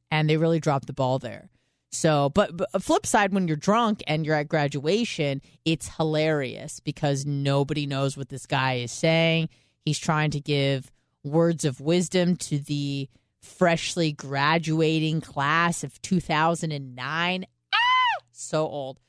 And 0.09 0.29
they 0.29 0.37
really 0.37 0.59
dropped 0.59 0.87
the 0.87 0.93
ball 0.93 1.19
there. 1.19 1.50
So, 1.91 2.29
but, 2.29 2.55
but 2.55 2.81
flip 2.81 3.05
side, 3.05 3.33
when 3.33 3.47
you're 3.47 3.57
drunk 3.57 4.01
and 4.07 4.25
you're 4.25 4.35
at 4.35 4.47
graduation, 4.47 5.41
it's 5.65 5.89
hilarious 5.97 6.79
because 6.79 7.25
nobody 7.25 7.85
knows 7.85 8.15
what 8.15 8.29
this 8.29 8.45
guy 8.45 8.75
is 8.75 8.91
saying. 8.91 9.49
He's 9.83 9.99
trying 9.99 10.31
to 10.31 10.39
give 10.39 10.91
words 11.23 11.65
of 11.65 11.81
wisdom 11.81 12.35
to 12.35 12.59
the 12.59 13.09
freshly 13.41 14.13
graduating 14.13 15.21
class 15.21 15.83
of 15.83 16.01
2009. 16.01 17.45
Ah! 17.73 17.77
So 18.31 18.67
old. 18.67 18.99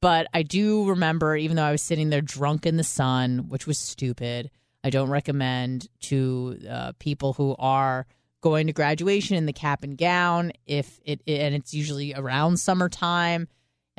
But 0.00 0.28
I 0.32 0.42
do 0.44 0.88
remember, 0.88 1.34
even 1.36 1.56
though 1.56 1.64
I 1.64 1.72
was 1.72 1.82
sitting 1.82 2.10
there 2.10 2.20
drunk 2.20 2.66
in 2.66 2.76
the 2.76 2.84
sun, 2.84 3.48
which 3.48 3.66
was 3.66 3.78
stupid, 3.78 4.50
I 4.84 4.90
don't 4.90 5.10
recommend 5.10 5.88
to 6.02 6.58
uh, 6.70 6.92
people 7.00 7.32
who 7.32 7.56
are 7.58 8.06
going 8.40 8.66
to 8.66 8.72
graduation 8.72 9.36
in 9.36 9.46
the 9.46 9.52
cap 9.52 9.82
and 9.82 9.98
gown 9.98 10.52
if 10.66 11.00
it 11.04 11.20
and 11.26 11.54
it's 11.54 11.74
usually 11.74 12.14
around 12.14 12.58
summertime 12.58 13.48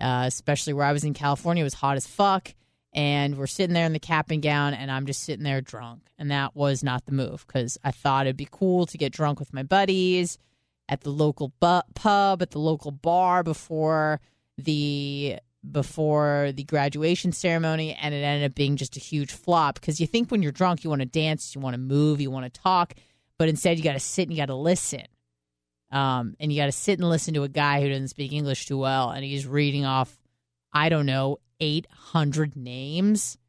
uh, 0.01 0.23
especially 0.25 0.73
where 0.73 0.85
i 0.85 0.93
was 0.93 1.03
in 1.03 1.13
california 1.13 1.61
it 1.61 1.65
was 1.65 1.73
hot 1.73 1.97
as 1.97 2.07
fuck 2.07 2.53
and 2.93 3.37
we're 3.37 3.47
sitting 3.47 3.73
there 3.73 3.85
in 3.85 3.93
the 3.93 3.99
cap 3.99 4.31
and 4.31 4.41
gown 4.41 4.73
and 4.73 4.91
i'm 4.91 5.05
just 5.05 5.23
sitting 5.23 5.43
there 5.43 5.61
drunk. 5.61 6.01
And 6.17 6.31
that 6.31 6.55
was 6.55 6.83
not 6.83 7.05
the 7.05 7.11
move 7.11 7.45
because 7.47 7.77
i 7.83 7.91
thought 7.91 8.25
it'd 8.25 8.37
be 8.37 8.47
cool 8.49 8.85
to 8.87 8.97
get 8.97 9.13
drunk 9.13 9.39
with 9.39 9.53
my 9.53 9.63
buddies 9.63 10.37
at 10.87 11.01
the 11.01 11.11
local 11.11 11.53
bu- 11.59 11.81
pub 11.93 12.41
at 12.41 12.51
the 12.51 12.59
local 12.59 12.91
bar 12.91 13.43
before 13.43 14.19
the 14.57 15.37
before 15.71 16.51
the 16.55 16.63
graduation 16.63 17.31
ceremony 17.31 17.93
and 18.01 18.13
it 18.13 18.19
ended 18.19 18.49
up 18.49 18.55
being 18.55 18.77
just 18.77 18.95
a 18.95 18.99
huge 18.99 19.31
flop. 19.31 19.75
Because 19.75 19.99
you 19.99 20.07
think 20.07 20.31
when 20.31 20.41
you're 20.41 20.51
drunk 20.51 20.83
you 20.83 20.89
want 20.89 21.01
to 21.01 21.05
dance 21.05 21.53
you 21.53 21.61
want 21.61 21.75
to 21.75 21.79
move 21.79 22.19
you 22.19 22.31
want 22.31 22.51
to 22.51 22.61
talk 22.61 22.95
but 23.39 23.49
instead 23.49 23.77
you 23.77 23.83
got 23.83 23.93
to 23.93 23.99
sit 23.99 24.23
and 24.23 24.31
you 24.31 24.37
got 24.37 24.47
to 24.47 24.55
listen. 24.55 25.05
Um, 25.91 26.35
and 26.39 26.53
you 26.53 26.61
got 26.61 26.67
to 26.67 26.71
sit 26.71 26.99
and 26.99 27.09
listen 27.09 27.33
to 27.33 27.43
a 27.43 27.49
guy 27.49 27.81
who 27.81 27.89
doesn't 27.89 28.09
speak 28.09 28.31
English 28.31 28.67
too 28.67 28.77
well, 28.77 29.09
and 29.09 29.25
he's 29.25 29.47
reading 29.47 29.85
off, 29.85 30.19
I 30.71 30.89
don't 30.89 31.07
know, 31.07 31.37
800 31.59 32.55
names. 32.55 33.39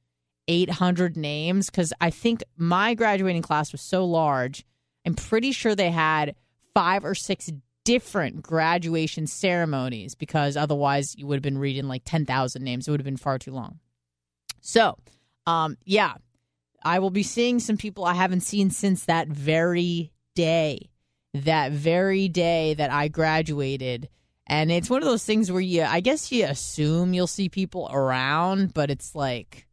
800 0.49 1.17
names. 1.17 1.69
Because 1.69 1.93
I 2.01 2.09
think 2.11 2.43
my 2.57 2.95
graduating 2.95 3.43
class 3.43 3.73
was 3.73 3.83
so 3.83 4.07
large, 4.07 4.65
I'm 5.05 5.15
pretty 5.15 5.53
sure 5.53 5.75
they 5.75 5.91
had 5.91 6.35
five 6.73 7.05
or 7.05 7.15
six 7.15 7.51
different 7.85 8.43
graduation 8.43 9.27
ceremonies 9.27 10.15
because 10.15 10.57
otherwise 10.57 11.15
you 11.17 11.27
would 11.27 11.37
have 11.37 11.43
been 11.43 11.59
reading 11.59 11.89
like 11.89 12.03
10,000 12.05 12.63
names. 12.63 12.87
It 12.87 12.91
would 12.91 13.01
have 13.01 13.05
been 13.05 13.17
far 13.17 13.39
too 13.39 13.53
long. 13.53 13.81
So, 14.61 14.97
um, 15.47 15.77
yeah, 15.85 16.15
I 16.83 16.99
will 16.99 17.11
be 17.11 17.23
seeing 17.23 17.61
some 17.61 17.77
people 17.77 18.05
I 18.05 18.15
haven't 18.15 18.41
seen 18.41 18.71
since 18.71 19.05
that 19.05 19.29
very 19.29 20.13
day. 20.35 20.91
That 21.35 21.73
very 21.73 22.29
day 22.29 22.75
that 22.75 22.91
I 22.91 23.09
graduated. 23.09 24.09
And 24.47 24.73
it's 24.73 24.91
one 24.91 25.03
of 25.03 25.09
those 25.09 25.25
things 25.25 25.53
where 25.53 25.61
you, 25.61 25.83
I 25.83 26.01
guess 26.01 26.33
you 26.33 26.45
assume 26.45 27.15
you'll 27.15 27.27
see 27.27 27.49
people 27.49 27.89
around, 27.93 28.75
but 28.75 28.91
it's 28.91 29.15
like, 29.15 29.69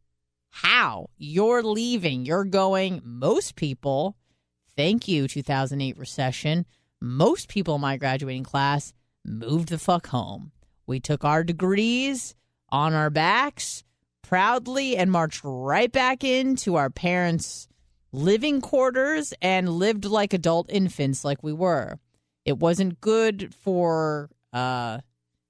how? 0.50 1.10
You're 1.16 1.62
leaving. 1.62 2.24
You're 2.24 2.44
going. 2.44 3.00
Most 3.04 3.56
people, 3.56 4.16
thank 4.76 5.08
you, 5.08 5.26
2008 5.26 5.98
recession. 5.98 6.66
Most 7.00 7.48
people 7.48 7.76
in 7.76 7.80
my 7.80 7.96
graduating 7.96 8.44
class 8.44 8.92
moved 9.24 9.68
the 9.68 9.78
fuck 9.78 10.08
home. 10.08 10.52
We 10.86 11.00
took 11.00 11.24
our 11.24 11.44
degrees 11.44 12.34
on 12.70 12.94
our 12.94 13.10
backs 13.10 13.84
proudly 14.28 14.94
and 14.94 15.10
marched 15.10 15.40
right 15.42 15.90
back 15.90 16.22
into 16.22 16.74
our 16.74 16.90
parents' 16.90 17.66
living 18.12 18.60
quarters 18.60 19.32
and 19.40 19.70
lived 19.70 20.04
like 20.04 20.34
adult 20.34 20.70
infants, 20.70 21.24
like 21.24 21.42
we 21.42 21.52
were. 21.52 21.98
It 22.44 22.58
wasn't 22.58 23.00
good 23.00 23.54
for 23.54 24.28
uh, 24.52 24.98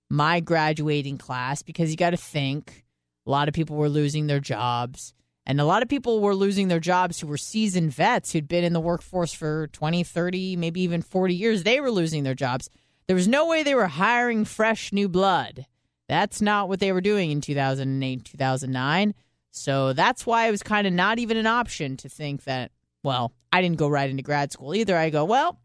my 0.09 0.39
graduating 0.39 1.19
class 1.19 1.63
because 1.63 1.91
you 1.91 1.97
got 1.97 2.11
to 2.11 2.17
think 2.17 2.85
a 3.27 3.31
lot 3.31 3.49
of 3.49 3.55
people 3.55 3.75
were 3.75 3.89
losing 3.89 4.29
their 4.29 4.39
jobs. 4.39 5.13
And 5.45 5.61
a 5.61 5.65
lot 5.65 5.83
of 5.83 5.89
people 5.89 6.21
were 6.21 6.35
losing 6.37 6.69
their 6.69 6.79
jobs 6.79 7.19
who 7.19 7.27
were 7.27 7.37
seasoned 7.37 7.93
vets 7.93 8.33
who'd 8.33 8.47
been 8.47 8.63
in 8.63 8.75
the 8.75 8.81
workforce 8.81 9.33
for 9.33 9.67
20, 9.69 10.05
30, 10.05 10.55
maybe 10.55 10.83
even 10.83 11.03
40 11.03 11.35
years. 11.35 11.65
They 11.65 11.81
were 11.81 11.91
losing 11.91 12.23
their 12.23 12.35
jobs. 12.35 12.71
There 13.09 13.17
was 13.17 13.27
no 13.27 13.47
way 13.47 13.65
they 13.65 13.75
were 13.75 13.89
hiring 13.89 14.45
fresh 14.45 14.93
new 14.93 15.09
blood. 15.09 15.67
That's 16.09 16.41
not 16.41 16.69
what 16.69 16.81
they 16.81 16.93
were 16.93 17.01
doing 17.01 17.31
in 17.31 17.41
2008, 17.41 18.25
2009. 18.25 19.15
So 19.51 19.93
that's 19.93 20.27
why 20.27 20.49
it 20.49 20.51
was 20.51 20.63
kind 20.63 20.87
of 20.87 20.93
not 20.93 21.19
even 21.19 21.37
an 21.37 21.47
option 21.47 21.97
to 21.99 22.09
think 22.09 22.45
that, 22.45 22.71
well, 23.03 23.33
I 23.53 23.61
didn't 23.61 23.79
go 23.79 23.89
right 23.89 24.09
into 24.09 24.23
grad 24.23 24.53
school 24.53 24.75
either. 24.75 24.97
I 24.97 25.11
go, 25.11 25.25
well, 25.25 25.61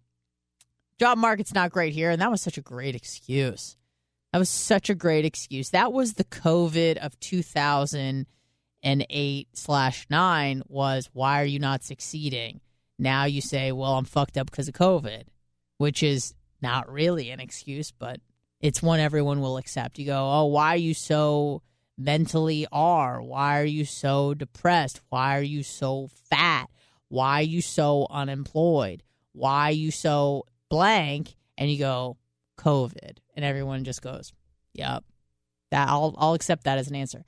job 0.99 1.17
market's 1.17 1.53
not 1.53 1.71
great 1.71 1.93
here. 1.93 2.09
And 2.09 2.21
that 2.21 2.31
was 2.31 2.41
such 2.41 2.57
a 2.57 2.61
great 2.61 2.95
excuse. 2.95 3.77
That 4.31 4.39
was 4.39 4.49
such 4.49 4.89
a 4.89 4.95
great 4.95 5.25
excuse. 5.25 5.69
That 5.69 5.93
was 5.93 6.13
the 6.13 6.23
COVID 6.23 6.97
of 6.97 7.19
2008 7.19 9.47
slash 9.53 10.07
nine 10.09 10.63
was 10.67 11.09
why 11.13 11.41
are 11.41 11.45
you 11.45 11.59
not 11.59 11.83
succeeding? 11.83 12.59
Now 12.97 13.25
you 13.25 13.41
say, 13.41 13.71
well, 13.71 13.93
I'm 13.93 14.05
fucked 14.05 14.37
up 14.37 14.49
because 14.49 14.67
of 14.67 14.73
COVID, 14.73 15.25
which 15.77 16.03
is 16.03 16.33
not 16.61 16.91
really 16.91 17.29
an 17.29 17.39
excuse, 17.39 17.91
but 17.91 18.19
it's 18.63 18.81
one 18.81 19.01
everyone 19.01 19.41
will 19.41 19.57
accept. 19.57 19.99
You 19.99 20.05
go, 20.05 20.31
oh, 20.31 20.45
why 20.45 20.69
are 20.69 20.77
you 20.77 20.93
so 20.93 21.61
mentally 21.97 22.65
are? 22.71 23.21
Why 23.21 23.59
are 23.59 23.65
you 23.65 23.83
so 23.83 24.33
depressed? 24.33 25.01
Why 25.09 25.37
are 25.37 25.43
you 25.43 25.63
so 25.63 26.07
fat? 26.29 26.69
Why 27.09 27.41
are 27.41 27.43
you 27.43 27.61
so 27.61 28.07
unemployed? 28.09 29.03
Why 29.33 29.65
are 29.65 29.71
you 29.73 29.91
so 29.91 30.45
blank? 30.69 31.35
And 31.57 31.69
you 31.69 31.77
go, 31.77 32.17
COVID. 32.57 33.17
And 33.35 33.43
everyone 33.43 33.83
just 33.83 34.01
goes, 34.01 34.31
Yep. 34.75 35.03
That 35.71 35.89
I'll 35.89 36.15
I'll 36.17 36.33
accept 36.33 36.63
that 36.63 36.77
as 36.77 36.87
an 36.87 36.95
answer. 36.95 37.25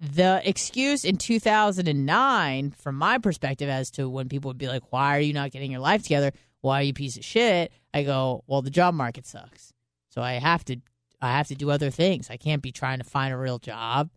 the 0.00 0.40
excuse 0.44 1.04
in 1.04 1.16
2009, 1.16 2.70
from 2.70 2.94
my 2.94 3.18
perspective, 3.18 3.68
as 3.68 3.90
to 3.92 4.08
when 4.08 4.28
people 4.28 4.50
would 4.50 4.58
be 4.58 4.68
like, 4.68 4.92
why 4.92 5.16
are 5.16 5.20
you 5.20 5.32
not 5.32 5.50
getting 5.50 5.72
your 5.72 5.80
life 5.80 6.02
together? 6.04 6.32
Why 6.60 6.80
are 6.80 6.82
you 6.84 6.92
piece 6.92 7.16
of 7.16 7.24
shit? 7.24 7.72
I 7.92 8.02
go, 8.04 8.44
well, 8.46 8.62
the 8.62 8.70
job 8.70 8.94
market 8.94 9.26
sucks. 9.26 9.72
So 10.16 10.22
I 10.22 10.34
have 10.34 10.64
to, 10.64 10.78
I 11.20 11.32
have 11.32 11.48
to 11.48 11.54
do 11.54 11.70
other 11.70 11.90
things. 11.90 12.30
I 12.30 12.38
can't 12.38 12.62
be 12.62 12.72
trying 12.72 12.98
to 12.98 13.04
find 13.04 13.34
a 13.34 13.36
real 13.36 13.58
job. 13.58 14.08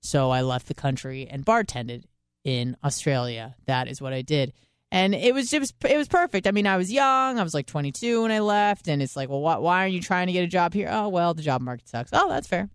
So 0.00 0.30
I 0.30 0.42
left 0.42 0.66
the 0.66 0.74
country 0.74 1.28
and 1.30 1.46
bartended 1.46 2.04
in 2.42 2.76
Australia. 2.82 3.54
That 3.66 3.86
is 3.86 4.02
what 4.02 4.12
I 4.12 4.22
did. 4.22 4.52
And 4.90 5.14
it 5.14 5.32
was 5.32 5.50
just, 5.50 5.74
it 5.88 5.96
was 5.96 6.08
perfect. 6.08 6.48
I 6.48 6.50
mean, 6.50 6.66
I 6.66 6.76
was 6.76 6.90
young. 6.90 7.38
I 7.38 7.42
was 7.44 7.54
like 7.54 7.66
22 7.66 8.22
when 8.22 8.32
I 8.32 8.40
left. 8.40 8.88
And 8.88 9.00
it's 9.00 9.14
like, 9.14 9.28
well, 9.28 9.40
why, 9.40 9.58
why 9.58 9.82
aren't 9.82 9.92
you 9.92 10.00
trying 10.00 10.26
to 10.26 10.32
get 10.32 10.42
a 10.42 10.48
job 10.48 10.74
here? 10.74 10.88
Oh, 10.90 11.08
well, 11.08 11.34
the 11.34 11.42
job 11.42 11.60
market 11.60 11.88
sucks. 11.88 12.10
Oh, 12.12 12.28
that's 12.28 12.48
fair. 12.48 12.68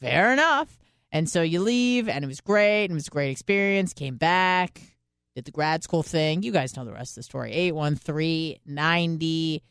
Fair 0.00 0.32
enough. 0.32 0.78
And 1.10 1.28
so 1.28 1.42
you 1.42 1.60
leave, 1.60 2.08
and 2.08 2.24
it 2.24 2.28
was 2.28 2.40
great. 2.40 2.84
It 2.84 2.94
was 2.94 3.08
a 3.08 3.10
great 3.10 3.30
experience. 3.30 3.92
Came 3.92 4.16
back, 4.16 4.80
did 5.34 5.44
the 5.44 5.50
grad 5.50 5.82
school 5.82 6.04
thing. 6.04 6.44
You 6.44 6.52
guys 6.52 6.76
know 6.76 6.84
the 6.84 6.92
rest 6.92 7.12
of 7.12 7.16
the 7.16 7.22
story. 7.24 7.52
81390 7.52 9.62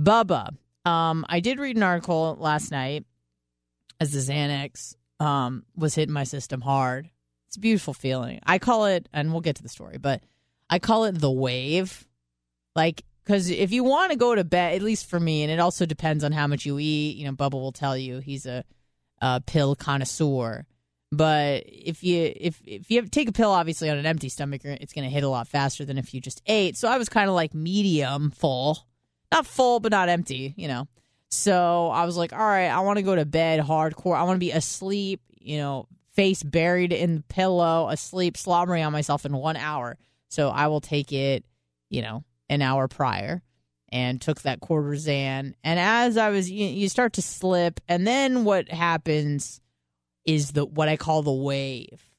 Bubba. 0.00 0.56
Um, 0.84 1.24
I 1.28 1.40
did 1.40 1.58
read 1.58 1.76
an 1.76 1.82
article 1.82 2.36
last 2.38 2.70
night 2.70 3.04
as 4.00 4.12
the 4.12 4.18
Xanax 4.18 4.96
um, 5.20 5.64
was 5.76 5.94
hitting 5.94 6.12
my 6.12 6.24
system 6.24 6.60
hard. 6.60 7.08
It's 7.48 7.56
a 7.56 7.60
beautiful 7.60 7.94
feeling. 7.94 8.40
I 8.44 8.58
call 8.58 8.86
it, 8.86 9.08
and 9.12 9.32
we'll 9.32 9.40
get 9.40 9.56
to 9.56 9.62
the 9.62 9.68
story, 9.68 9.98
but 9.98 10.22
I 10.68 10.78
call 10.78 11.04
it 11.04 11.12
the 11.12 11.30
wave. 11.30 12.06
Like, 12.74 13.04
because 13.24 13.48
if 13.48 13.72
you 13.72 13.84
want 13.84 14.10
to 14.10 14.18
go 14.18 14.34
to 14.34 14.44
bed, 14.44 14.74
at 14.74 14.82
least 14.82 15.08
for 15.08 15.18
me, 15.18 15.42
and 15.42 15.50
it 15.50 15.60
also 15.60 15.86
depends 15.86 16.24
on 16.24 16.32
how 16.32 16.46
much 16.46 16.66
you 16.66 16.78
eat. 16.78 17.16
You 17.16 17.26
know, 17.26 17.32
Bubba 17.32 17.52
will 17.52 17.72
tell 17.72 17.96
you 17.96 18.18
he's 18.18 18.44
a, 18.44 18.64
a 19.20 19.40
pill 19.40 19.74
connoisseur. 19.74 20.66
But 21.12 21.62
if 21.66 22.02
you 22.02 22.32
if 22.34 22.60
if 22.66 22.90
you 22.90 23.02
take 23.06 23.28
a 23.28 23.32
pill, 23.32 23.50
obviously 23.50 23.88
on 23.88 23.98
an 23.98 24.06
empty 24.06 24.28
stomach, 24.28 24.62
it's 24.64 24.92
going 24.92 25.04
to 25.04 25.14
hit 25.14 25.22
a 25.22 25.28
lot 25.28 25.46
faster 25.46 25.84
than 25.84 25.96
if 25.96 26.12
you 26.12 26.20
just 26.20 26.42
ate. 26.46 26.76
So 26.76 26.88
I 26.88 26.98
was 26.98 27.08
kind 27.08 27.28
of 27.28 27.36
like 27.36 27.54
medium 27.54 28.32
full, 28.32 28.84
not 29.34 29.46
full 29.46 29.80
but 29.80 29.92
not 29.92 30.08
empty, 30.08 30.54
you 30.56 30.68
know. 30.68 30.88
So 31.30 31.88
I 31.88 32.04
was 32.04 32.16
like, 32.16 32.32
all 32.32 32.38
right, 32.38 32.68
I 32.68 32.80
want 32.80 32.98
to 32.98 33.02
go 33.02 33.16
to 33.16 33.24
bed 33.24 33.60
hardcore. 33.60 34.16
I 34.16 34.22
want 34.22 34.36
to 34.36 34.46
be 34.46 34.52
asleep, 34.52 35.20
you 35.40 35.58
know, 35.58 35.88
face 36.12 36.42
buried 36.42 36.92
in 36.92 37.16
the 37.16 37.22
pillow, 37.22 37.88
asleep, 37.88 38.36
slobbering 38.36 38.84
on 38.84 38.92
myself 38.92 39.26
in 39.26 39.36
one 39.36 39.56
hour. 39.56 39.98
So 40.28 40.48
I 40.48 40.68
will 40.68 40.80
take 40.80 41.12
it, 41.12 41.44
you 41.90 42.02
know, 42.02 42.24
an 42.48 42.62
hour 42.62 42.86
prior 42.86 43.42
and 43.90 44.20
took 44.20 44.42
that 44.42 44.60
quarter 44.60 44.96
Zan. 44.96 45.54
And 45.64 45.78
as 45.78 46.16
I 46.16 46.30
was, 46.30 46.50
you, 46.50 46.66
you 46.66 46.88
start 46.88 47.14
to 47.14 47.22
slip. 47.22 47.80
And 47.88 48.06
then 48.06 48.44
what 48.44 48.68
happens 48.68 49.60
is 50.24 50.52
the 50.52 50.64
what 50.64 50.88
I 50.88 50.96
call 50.96 51.22
the 51.22 51.32
wave. 51.32 52.10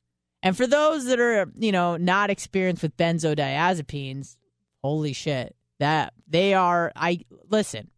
And 0.43 0.55
for 0.55 0.67
those 0.67 1.05
that 1.05 1.19
are, 1.19 1.47
you 1.57 1.71
know, 1.71 1.97
not 1.97 2.29
experienced 2.29 2.83
with 2.83 2.97
benzodiazepines, 2.97 4.35
holy 4.83 5.13
shit. 5.13 5.55
That 5.79 6.13
they 6.27 6.53
are 6.53 6.91
I 6.95 7.21
listen, 7.49 7.89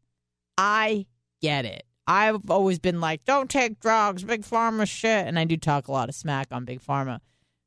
I 0.57 1.05
get 1.41 1.65
it. 1.65 1.83
I've 2.07 2.49
always 2.49 2.79
been 2.79 3.01
like, 3.01 3.25
don't 3.25 3.49
take 3.49 3.79
drugs, 3.79 4.23
big 4.23 4.43
pharma 4.43 4.87
shit. 4.87 5.27
And 5.27 5.37
I 5.37 5.43
do 5.43 5.57
talk 5.57 5.87
a 5.87 5.91
lot 5.91 6.09
of 6.09 6.15
smack 6.15 6.47
on 6.51 6.63
big 6.63 6.81
pharma. 6.81 7.19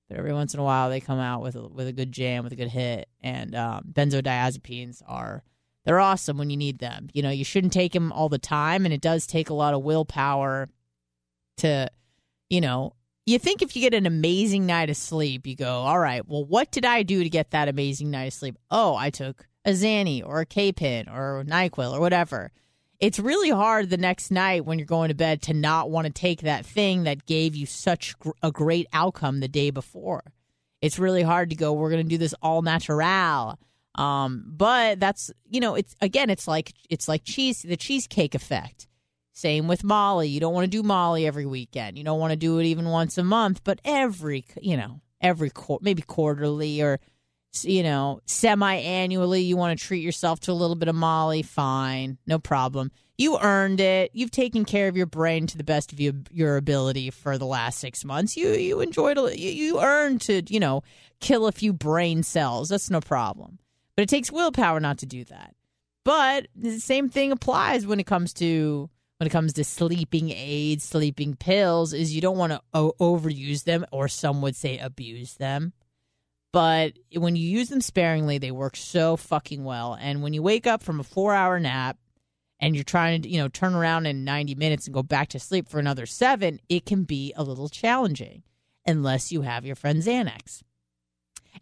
But 0.09 0.19
every 0.19 0.33
once 0.33 0.55
in 0.55 0.61
a 0.61 0.65
while 0.65 0.89
they 0.89 1.01
come 1.01 1.21
out 1.21 1.43
with 1.43 1.57
a, 1.57 1.69
with 1.69 1.87
a 1.87 1.93
good 1.93 2.11
jam, 2.11 2.43
with 2.43 2.53
a 2.53 2.57
good 2.57 2.71
hit. 2.71 3.09
And 3.23 3.55
um, 3.55 3.85
benzodiazepines 3.93 5.03
are 5.07 5.45
they're 5.85 6.01
awesome 6.01 6.39
when 6.39 6.51
you 6.51 6.57
need 6.57 6.79
them. 6.79 7.09
You 7.13 7.23
know, 7.23 7.31
you 7.31 7.45
shouldn't 7.45 7.73
take 7.73 7.93
them 7.93 8.13
all 8.13 8.29
the 8.29 8.39
time, 8.39 8.85
and 8.85 8.93
it 8.93 9.01
does 9.01 9.27
take 9.27 9.51
a 9.51 9.55
lot 9.55 9.75
of 9.75 9.83
willpower 9.83 10.69
to 11.59 11.91
you 12.51 12.61
know, 12.61 12.95
you 13.27 13.39
think 13.39 13.63
if 13.63 13.77
you 13.77 13.83
get 13.83 13.95
an 13.95 14.07
amazing 14.07 14.67
night 14.67 14.91
of 14.91 14.97
sleep, 14.97 15.47
you 15.47 15.55
go, 15.55 15.71
all 15.71 15.99
right, 15.99 16.27
well, 16.27 16.45
what 16.45 16.73
did 16.73 16.85
I 16.85 17.05
do 17.05 17.23
to 17.23 17.31
get 17.31 17.53
that 17.53 17.69
amazing 17.69 18.11
night 18.11 18.25
of 18.25 18.33
sleep? 18.33 18.57
Oh, 18.71 18.97
I 18.97 19.11
took 19.11 19.47
a 19.65 19.71
Xanny 19.71 20.25
or 20.25 20.41
a 20.41 20.47
K-Pin 20.47 21.09
or 21.09 21.45
NyQuil 21.47 21.93
or 21.93 22.01
whatever. 22.01 22.53
It's 22.99 23.19
really 23.19 23.51
hard 23.51 23.89
the 23.89 23.97
next 23.97 24.31
night 24.31 24.67
when 24.67 24.79
you're 24.79 24.87
going 24.87 25.09
to 25.09 25.15
bed 25.15 25.43
to 25.43 25.55
not 25.55 25.91
want 25.91 26.07
to 26.07 26.13
take 26.13 26.43
that 26.43 26.67
thing 26.67 27.05
that 27.05 27.27
gave 27.27 27.55
you 27.55 27.65
such 27.67 28.15
a 28.43 28.51
great 28.51 28.87
outcome 28.93 29.41
the 29.41 29.49
day 29.49 29.71
before. 29.71 30.23
It's 30.83 30.99
really 30.99 31.23
hard 31.23 31.51
to 31.51 31.57
go, 31.57 31.73
we're 31.73 31.91
going 31.91 32.05
to 32.05 32.09
do 32.09 32.19
this 32.19 32.35
all 32.43 32.63
natural. 32.63 33.59
Um, 33.95 34.45
but 34.47 35.01
that's, 35.01 35.31
you 35.49 35.61
know, 35.61 35.75
it's 35.75 35.95
again, 36.01 36.31
it's 36.31 36.47
like, 36.47 36.75
it's 36.89 37.09
like 37.09 37.23
cheese, 37.25 37.63
the 37.63 37.77
cheesecake 37.77 38.35
effect 38.35 38.87
same 39.41 39.69
with 39.69 39.83
Molly. 39.83 40.29
You 40.29 40.39
don't 40.39 40.53
want 40.53 40.65
to 40.65 40.71
do 40.71 40.83
Molly 40.83 41.27
every 41.27 41.47
weekend. 41.47 41.97
You 41.97 42.05
don't 42.05 42.21
want 42.21 42.33
to 42.33 42.37
do 42.37 42.59
it 42.59 42.65
even 42.65 42.87
once 42.87 43.17
a 43.17 43.25
month, 43.25 43.65
but 43.65 43.81
every, 43.85 44.45
you 44.61 44.77
know, 44.77 45.01
every 45.21 45.51
quarter, 45.51 45.83
maybe 45.83 46.03
quarterly 46.03 46.83
or, 46.83 47.01
you 47.62 47.82
know, 47.82 48.20
semi 48.26 48.74
annually, 48.76 49.42
you 49.42 49.57
want 49.57 49.78
to 49.78 49.84
treat 49.84 50.03
yourself 50.03 50.40
to 50.40 50.53
a 50.53 50.55
little 50.55 50.76
bit 50.76 50.88
of 50.88 50.94
Molly. 50.94 51.42
Fine. 51.42 52.18
No 52.26 52.38
problem. 52.38 52.90
You 53.18 53.38
earned 53.38 53.80
it. 53.80 54.12
You've 54.14 54.30
taken 54.30 54.64
care 54.64 54.88
of 54.88 54.96
your 54.96 55.07
brain 55.07 55.46
to 55.48 55.59
the 55.59 55.64
best 55.64 55.92
of 55.92 56.01
your, 56.01 56.14
your 56.30 56.57
ability 56.57 57.11
for 57.11 57.36
the 57.36 57.46
last 57.46 57.78
six 57.78 58.05
months. 58.05 58.36
You, 58.36 58.53
you 58.53 58.80
enjoyed, 58.80 59.18
a, 59.18 59.38
you, 59.38 59.51
you 59.51 59.80
earned 59.80 60.22
to, 60.22 60.42
you 60.48 60.59
know, 60.59 60.82
kill 61.20 61.46
a 61.46 61.53
few 61.53 61.72
brain 61.72 62.22
cells. 62.22 62.70
That's 62.70 62.88
no 62.88 63.01
problem. 63.01 63.59
But 63.94 64.03
it 64.05 64.09
takes 64.09 64.32
willpower 64.32 64.80
not 64.80 64.98
to 64.98 65.07
do 65.07 65.24
that. 65.24 65.55
But 66.05 66.48
the 66.55 66.80
same 66.80 67.11
thing 67.11 67.30
applies 67.30 67.86
when 67.86 68.01
it 68.01 68.07
comes 68.07 68.32
to 68.34 68.88
when 69.18 69.26
it 69.26 69.30
comes 69.30 69.53
to 69.53 69.64
sleeping 69.64 70.30
aids, 70.30 70.82
sleeping 70.82 71.36
pills, 71.36 71.92
is 71.92 72.14
you 72.14 72.22
don't 72.22 72.38
want 72.38 72.55
to 72.55 72.62
overuse 72.72 73.64
them, 73.64 73.84
or 73.92 74.09
some 74.09 74.40
would 74.40 74.57
say 74.57 74.78
abuse 74.78 75.34
them. 75.34 75.74
But 76.53 76.94
when 77.14 77.36
you 77.36 77.48
use 77.48 77.68
them 77.68 77.80
sparingly, 77.80 78.38
they 78.38 78.51
work 78.51 78.76
so 78.76 79.16
fucking 79.16 79.64
well. 79.64 79.96
And 80.01 80.22
when 80.22 80.32
you 80.32 80.42
wake 80.42 80.66
up 80.66 80.82
from 80.82 80.98
a 80.98 81.05
four 81.05 81.34
hour 81.34 81.61
nap 81.61 81.96
and 82.59 82.74
you're 82.74 82.84
trying 82.84 83.22
to, 83.22 83.28
you 83.28 83.38
know, 83.38 83.48
turn 83.48 83.74
around 83.74 84.07
in 84.07 84.24
90 84.24 84.57
minutes 84.57 84.86
and 84.86 84.94
go 84.94 85.03
back 85.03 85.28
to 85.28 85.38
sleep 85.38 85.68
for 85.68 85.78
another 85.78 86.07
seven, 86.07 86.61
it 86.68 86.86
can 86.86 87.05
be 87.05 87.32
a 87.36 87.44
little 87.44 87.68
challenging 87.68 88.42
unless 88.86 89.30
you 89.30 89.42
have 89.42 89.64
your 89.64 89.76
friend 89.76 90.03
Xanax. 90.03 90.62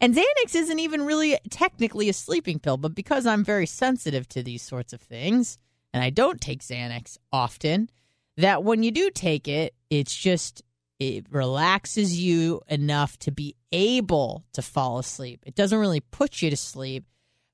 And 0.01 0.15
Xanax 0.15 0.55
isn't 0.55 0.79
even 0.79 1.05
really 1.05 1.37
technically 1.49 2.09
a 2.09 2.13
sleeping 2.13 2.59
pill, 2.59 2.77
but 2.77 2.95
because 2.95 3.25
I'm 3.25 3.43
very 3.43 3.65
sensitive 3.65 4.27
to 4.29 4.43
these 4.43 4.61
sorts 4.61 4.93
of 4.93 5.01
things, 5.01 5.57
and 5.93 6.03
I 6.03 6.09
don't 6.09 6.39
take 6.39 6.61
Xanax 6.61 7.17
often, 7.31 7.89
that 8.37 8.63
when 8.63 8.83
you 8.83 8.91
do 8.91 9.09
take 9.09 9.47
it, 9.47 9.73
it's 9.89 10.15
just 10.15 10.63
it 10.99 11.25
relaxes 11.31 12.19
you 12.19 12.61
enough 12.67 13.17
to 13.19 13.31
be 13.31 13.55
able 13.71 14.43
to 14.53 14.61
fall 14.61 14.99
asleep. 14.99 15.41
It 15.45 15.55
doesn't 15.55 15.79
really 15.79 16.01
put 16.01 16.41
you 16.41 16.49
to 16.49 16.57
sleep, 16.57 17.05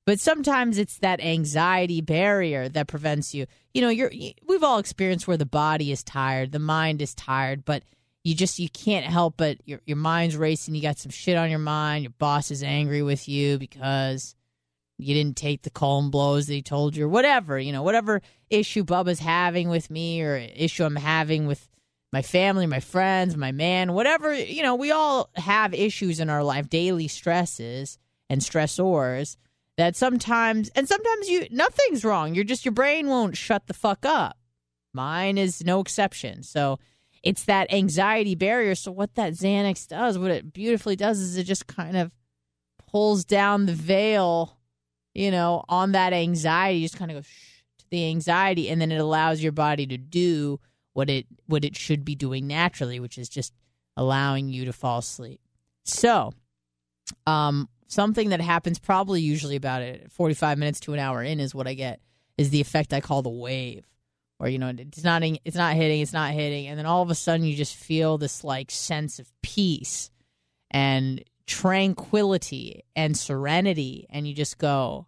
but 0.04 0.18
sometimes 0.18 0.78
it's 0.78 0.98
that 0.98 1.20
anxiety 1.20 2.00
barrier 2.00 2.68
that 2.68 2.88
prevents 2.88 3.34
you. 3.34 3.46
You 3.72 3.82
know, 3.82 3.88
you're 3.88 4.10
we've 4.46 4.64
all 4.64 4.78
experienced 4.78 5.28
where 5.28 5.36
the 5.36 5.46
body 5.46 5.92
is 5.92 6.02
tired, 6.02 6.52
the 6.52 6.58
mind 6.58 7.00
is 7.00 7.14
tired, 7.14 7.64
but 7.64 7.84
you 8.24 8.34
just 8.34 8.58
you 8.58 8.68
can't 8.68 9.06
help 9.06 9.36
but 9.36 9.58
your 9.64 9.80
your 9.86 9.96
mind's 9.96 10.36
racing, 10.36 10.74
you 10.74 10.82
got 10.82 10.98
some 10.98 11.10
shit 11.10 11.36
on 11.36 11.48
your 11.48 11.60
mind, 11.60 12.02
your 12.02 12.14
boss 12.18 12.50
is 12.50 12.64
angry 12.64 13.02
with 13.02 13.28
you 13.28 13.58
because 13.58 14.34
you 14.98 15.14
didn't 15.14 15.36
take 15.36 15.62
the 15.62 15.70
calm 15.70 16.10
blows 16.10 16.46
that 16.46 16.54
he 16.54 16.62
told 16.62 16.96
you, 16.96 17.04
or 17.04 17.08
whatever, 17.08 17.58
you 17.58 17.70
know, 17.70 17.82
whatever 17.82 18.22
issue 18.50 18.82
Bubba's 18.82 19.20
having 19.20 19.68
with 19.68 19.90
me 19.90 20.22
or 20.22 20.36
issue 20.36 20.84
I'm 20.84 20.96
having 20.96 21.46
with 21.46 21.68
my 22.12 22.22
family, 22.22 22.66
my 22.66 22.80
friends, 22.80 23.36
my 23.36 23.52
man, 23.52 23.92
whatever, 23.92 24.32
you 24.32 24.62
know, 24.62 24.74
we 24.74 24.90
all 24.90 25.30
have 25.34 25.74
issues 25.74 26.20
in 26.20 26.30
our 26.30 26.42
life, 26.42 26.68
daily 26.68 27.08
stresses 27.08 27.98
and 28.30 28.40
stressors 28.40 29.36
that 29.76 29.96
sometimes, 29.96 30.70
and 30.70 30.88
sometimes 30.88 31.28
you, 31.28 31.46
nothing's 31.50 32.04
wrong. 32.04 32.34
You're 32.34 32.44
just, 32.44 32.64
your 32.64 32.72
brain 32.72 33.08
won't 33.08 33.36
shut 33.36 33.66
the 33.66 33.74
fuck 33.74 34.06
up. 34.06 34.38
Mine 34.94 35.36
is 35.36 35.64
no 35.64 35.80
exception. 35.80 36.42
So 36.42 36.78
it's 37.22 37.44
that 37.44 37.72
anxiety 37.72 38.34
barrier. 38.34 38.74
So 38.74 38.92
what 38.92 39.14
that 39.16 39.34
Xanax 39.34 39.86
does, 39.88 40.18
what 40.18 40.30
it 40.30 40.52
beautifully 40.52 40.96
does 40.96 41.18
is 41.18 41.36
it 41.36 41.44
just 41.44 41.66
kind 41.66 41.96
of 41.96 42.12
pulls 42.86 43.24
down 43.24 43.66
the 43.66 43.74
veil 43.74 44.56
you 45.16 45.30
know, 45.30 45.64
on 45.68 45.92
that 45.92 46.12
anxiety, 46.12 46.82
just 46.82 46.98
kind 46.98 47.10
of 47.10 47.16
go 47.16 47.20
to 47.22 47.84
the 47.90 48.06
anxiety, 48.10 48.68
and 48.68 48.80
then 48.80 48.92
it 48.92 49.00
allows 49.00 49.42
your 49.42 49.52
body 49.52 49.86
to 49.86 49.96
do 49.96 50.60
what 50.96 51.10
it 51.10 51.26
what 51.46 51.62
it 51.62 51.76
should 51.76 52.06
be 52.06 52.14
doing 52.14 52.46
naturally, 52.46 52.98
which 53.00 53.18
is 53.18 53.28
just 53.28 53.52
allowing 53.98 54.48
you 54.48 54.64
to 54.64 54.72
fall 54.72 54.98
asleep. 54.98 55.40
So, 55.84 56.32
um, 57.26 57.68
something 57.86 58.30
that 58.30 58.40
happens 58.40 58.78
probably 58.78 59.20
usually 59.20 59.56
about 59.56 59.82
it 59.82 60.10
45 60.10 60.56
minutes 60.56 60.80
to 60.80 60.94
an 60.94 60.98
hour 60.98 61.22
in 61.22 61.38
is 61.38 61.54
what 61.54 61.68
I 61.68 61.74
get 61.74 62.00
is 62.38 62.48
the 62.48 62.62
effect 62.62 62.94
I 62.94 63.02
call 63.02 63.20
the 63.20 63.28
wave 63.28 63.86
where 64.38 64.48
you 64.48 64.58
know 64.58 64.72
it's 64.74 65.04
not 65.04 65.22
it's 65.22 65.56
not 65.56 65.74
hitting 65.74 66.00
it's 66.00 66.14
not 66.14 66.32
hitting 66.32 66.66
and 66.66 66.78
then 66.78 66.86
all 66.86 67.02
of 67.02 67.10
a 67.10 67.14
sudden 67.14 67.44
you 67.44 67.54
just 67.54 67.76
feel 67.76 68.16
this 68.16 68.42
like 68.42 68.70
sense 68.70 69.18
of 69.18 69.30
peace 69.42 70.10
and 70.70 71.22
tranquility 71.46 72.82
and 72.96 73.16
serenity 73.16 74.06
and 74.08 74.26
you 74.26 74.34
just 74.34 74.56
go 74.56 75.06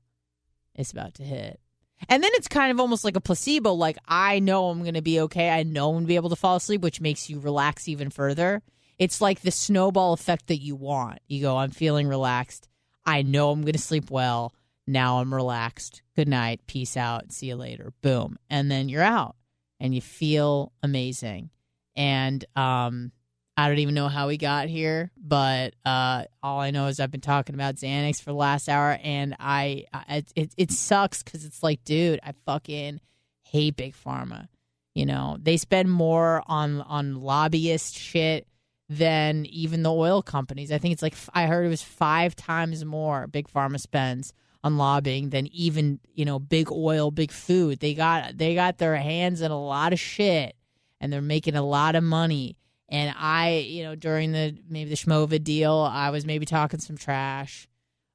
it's 0.74 0.92
about 0.92 1.14
to 1.14 1.24
hit 1.24 1.60
and 2.08 2.22
then 2.22 2.30
it's 2.34 2.48
kind 2.48 2.70
of 2.70 2.80
almost 2.80 3.04
like 3.04 3.16
a 3.16 3.20
placebo 3.20 3.72
like 3.72 3.98
i 4.06 4.38
know 4.38 4.68
i'm 4.68 4.82
going 4.82 4.94
to 4.94 5.02
be 5.02 5.20
okay 5.20 5.50
i 5.50 5.62
know 5.62 5.88
i'm 5.88 5.94
going 5.94 6.04
to 6.04 6.08
be 6.08 6.16
able 6.16 6.30
to 6.30 6.36
fall 6.36 6.56
asleep 6.56 6.80
which 6.80 7.00
makes 7.00 7.28
you 7.28 7.40
relax 7.40 7.88
even 7.88 8.10
further 8.10 8.62
It's 8.98 9.20
like 9.20 9.40
the 9.40 9.52
snowball 9.52 10.12
effect 10.12 10.48
that 10.48 10.58
you 10.60 10.74
want. 10.74 11.20
You 11.28 11.40
go, 11.42 11.56
I'm 11.56 11.70
feeling 11.70 12.08
relaxed. 12.08 12.68
I 13.06 13.22
know 13.22 13.50
I'm 13.52 13.62
going 13.62 13.74
to 13.74 13.78
sleep 13.78 14.10
well. 14.10 14.52
Now 14.86 15.20
I'm 15.20 15.32
relaxed. 15.32 16.02
Good 16.16 16.28
night. 16.28 16.66
Peace 16.66 16.96
out. 16.96 17.30
See 17.30 17.46
you 17.46 17.56
later. 17.56 17.92
Boom. 18.02 18.38
And 18.50 18.68
then 18.70 18.88
you're 18.88 19.02
out 19.02 19.36
and 19.78 19.94
you 19.94 20.00
feel 20.00 20.72
amazing. 20.82 21.50
And 21.94 22.44
um, 22.56 23.12
I 23.58 23.66
don't 23.66 23.80
even 23.80 23.94
know 23.96 24.06
how 24.06 24.28
we 24.28 24.36
got 24.36 24.68
here, 24.68 25.10
but 25.16 25.74
uh, 25.84 26.26
all 26.44 26.60
I 26.60 26.70
know 26.70 26.86
is 26.86 27.00
I've 27.00 27.10
been 27.10 27.20
talking 27.20 27.56
about 27.56 27.74
Xanax 27.74 28.22
for 28.22 28.30
the 28.30 28.36
last 28.36 28.68
hour, 28.68 28.96
and 29.02 29.34
I, 29.40 29.86
I 29.92 30.22
it 30.36 30.54
it 30.56 30.70
sucks 30.70 31.24
because 31.24 31.44
it's 31.44 31.60
like, 31.60 31.82
dude, 31.82 32.20
I 32.22 32.34
fucking 32.46 33.00
hate 33.42 33.74
big 33.74 33.96
pharma. 33.96 34.46
You 34.94 35.06
know, 35.06 35.38
they 35.42 35.56
spend 35.56 35.90
more 35.90 36.44
on 36.46 36.82
on 36.82 37.20
lobbyist 37.20 37.98
shit 37.98 38.46
than 38.88 39.44
even 39.46 39.82
the 39.82 39.92
oil 39.92 40.22
companies. 40.22 40.70
I 40.70 40.78
think 40.78 40.92
it's 40.92 41.02
like 41.02 41.16
I 41.34 41.46
heard 41.46 41.66
it 41.66 41.68
was 41.68 41.82
five 41.82 42.36
times 42.36 42.84
more 42.84 43.26
big 43.26 43.48
pharma 43.48 43.80
spends 43.80 44.32
on 44.62 44.76
lobbying 44.76 45.30
than 45.30 45.48
even 45.48 45.98
you 46.14 46.24
know 46.24 46.38
big 46.38 46.70
oil, 46.70 47.10
big 47.10 47.32
food. 47.32 47.80
They 47.80 47.94
got 47.94 48.38
they 48.38 48.54
got 48.54 48.78
their 48.78 48.94
hands 48.94 49.40
in 49.40 49.50
a 49.50 49.60
lot 49.60 49.92
of 49.92 49.98
shit, 49.98 50.54
and 51.00 51.12
they're 51.12 51.20
making 51.20 51.56
a 51.56 51.66
lot 51.66 51.96
of 51.96 52.04
money. 52.04 52.56
And 52.88 53.14
I, 53.18 53.66
you 53.68 53.82
know, 53.82 53.94
during 53.94 54.32
the 54.32 54.56
maybe 54.68 54.88
the 54.90 54.96
Schmovid 54.96 55.44
deal, 55.44 55.74
I 55.74 56.10
was 56.10 56.24
maybe 56.24 56.46
talking 56.46 56.80
some 56.80 56.96
trash, 56.96 57.68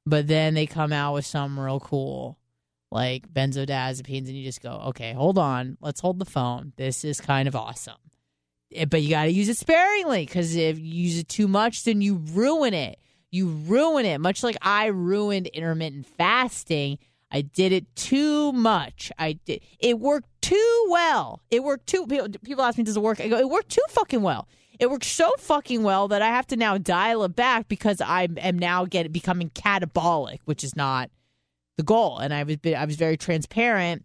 but 0.04 0.26
then 0.26 0.54
they 0.54 0.66
come 0.66 0.92
out 0.92 1.14
with 1.14 1.26
something 1.26 1.62
real 1.62 1.78
cool, 1.78 2.38
like 2.90 3.32
benzodiazepines, 3.32 4.26
and 4.26 4.36
you 4.36 4.44
just 4.44 4.62
go, 4.62 4.82
okay, 4.88 5.12
hold 5.12 5.38
on, 5.38 5.76
let's 5.80 6.00
hold 6.00 6.18
the 6.18 6.24
phone. 6.24 6.72
This 6.76 7.04
is 7.04 7.20
kind 7.20 7.46
of 7.46 7.54
awesome, 7.54 7.94
Eh, 8.74 8.84
but 8.84 9.02
you 9.02 9.10
got 9.10 9.24
to 9.24 9.30
use 9.30 9.48
it 9.48 9.56
sparingly 9.56 10.26
because 10.26 10.56
if 10.56 10.78
you 10.78 10.84
use 11.04 11.18
it 11.18 11.28
too 11.28 11.46
much, 11.46 11.84
then 11.84 12.00
you 12.00 12.16
ruin 12.32 12.74
it. 12.74 12.98
You 13.30 13.48
ruin 13.48 14.06
it, 14.06 14.20
much 14.20 14.42
like 14.42 14.56
I 14.62 14.86
ruined 14.86 15.48
intermittent 15.48 16.06
fasting. 16.06 16.98
I 17.30 17.40
did 17.40 17.72
it 17.72 17.94
too 17.96 18.52
much. 18.52 19.10
I 19.18 19.32
did. 19.44 19.60
It 19.80 19.98
worked 19.98 20.28
too 20.40 20.86
well. 20.88 21.42
It 21.50 21.64
worked 21.64 21.88
too. 21.88 22.06
People, 22.06 22.28
people 22.44 22.62
ask 22.62 22.78
me, 22.78 22.84
"Does 22.84 22.96
it 22.96 23.02
work?" 23.02 23.20
I 23.20 23.26
go, 23.26 23.38
"It 23.38 23.48
worked 23.48 23.70
too 23.70 23.82
fucking 23.88 24.22
well." 24.22 24.46
It 24.78 24.90
worked 24.90 25.04
so 25.04 25.30
fucking 25.38 25.82
well 25.82 26.08
that 26.08 26.22
I 26.22 26.28
have 26.28 26.46
to 26.48 26.56
now 26.56 26.78
dial 26.78 27.22
it 27.24 27.36
back 27.36 27.68
because 27.68 28.00
I 28.00 28.28
am 28.38 28.58
now 28.58 28.84
get 28.84 29.12
becoming 29.12 29.50
catabolic, 29.50 30.40
which 30.44 30.64
is 30.64 30.74
not 30.74 31.10
the 31.76 31.82
goal. 31.82 32.18
And 32.18 32.34
I 32.34 32.42
was 32.42 32.56
I 32.64 32.84
was 32.84 32.96
very 32.96 33.16
transparent 33.16 34.04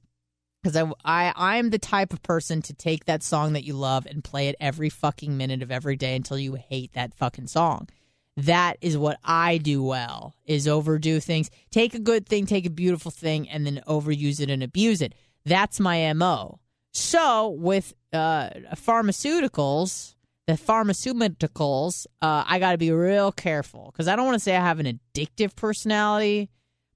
because 0.61 0.75
I 0.75 0.91
I 1.03 1.33
I'm 1.35 1.71
the 1.71 1.79
type 1.79 2.13
of 2.13 2.21
person 2.21 2.61
to 2.63 2.73
take 2.73 3.05
that 3.05 3.23
song 3.23 3.53
that 3.53 3.63
you 3.63 3.73
love 3.73 4.05
and 4.05 4.23
play 4.23 4.49
it 4.49 4.55
every 4.59 4.89
fucking 4.89 5.37
minute 5.37 5.63
of 5.63 5.71
every 5.71 5.95
day 5.95 6.15
until 6.15 6.37
you 6.37 6.55
hate 6.55 6.93
that 6.93 7.15
fucking 7.15 7.47
song. 7.47 7.89
That 8.37 8.77
is 8.79 8.97
what 8.97 9.19
I 9.23 9.57
do 9.57 9.83
well. 9.83 10.35
Is 10.45 10.67
overdo 10.67 11.19
things. 11.19 11.49
Take 11.71 11.93
a 11.93 11.99
good 11.99 12.25
thing, 12.27 12.45
take 12.45 12.65
a 12.65 12.69
beautiful 12.69 13.11
thing, 13.11 13.49
and 13.49 13.65
then 13.65 13.81
overuse 13.87 14.39
it 14.39 14.49
and 14.49 14.63
abuse 14.63 15.01
it. 15.01 15.13
That's 15.45 15.79
my 15.79 16.13
mo. 16.13 16.59
So 16.93 17.49
with 17.49 17.93
uh, 18.13 18.49
pharmaceuticals 18.75 20.15
the 20.49 20.55
pharmaceuticals, 20.55 22.07
uh, 22.23 22.43
I 22.47 22.57
got 22.57 22.71
to 22.71 22.79
be 22.79 22.91
real 22.91 23.31
careful 23.31 23.91
because 23.91 24.07
I 24.07 24.15
don't 24.15 24.25
want 24.25 24.35
to 24.35 24.39
say 24.39 24.55
I 24.57 24.61
have 24.61 24.79
an 24.79 24.99
addictive 25.13 25.55
personality, 25.55 26.49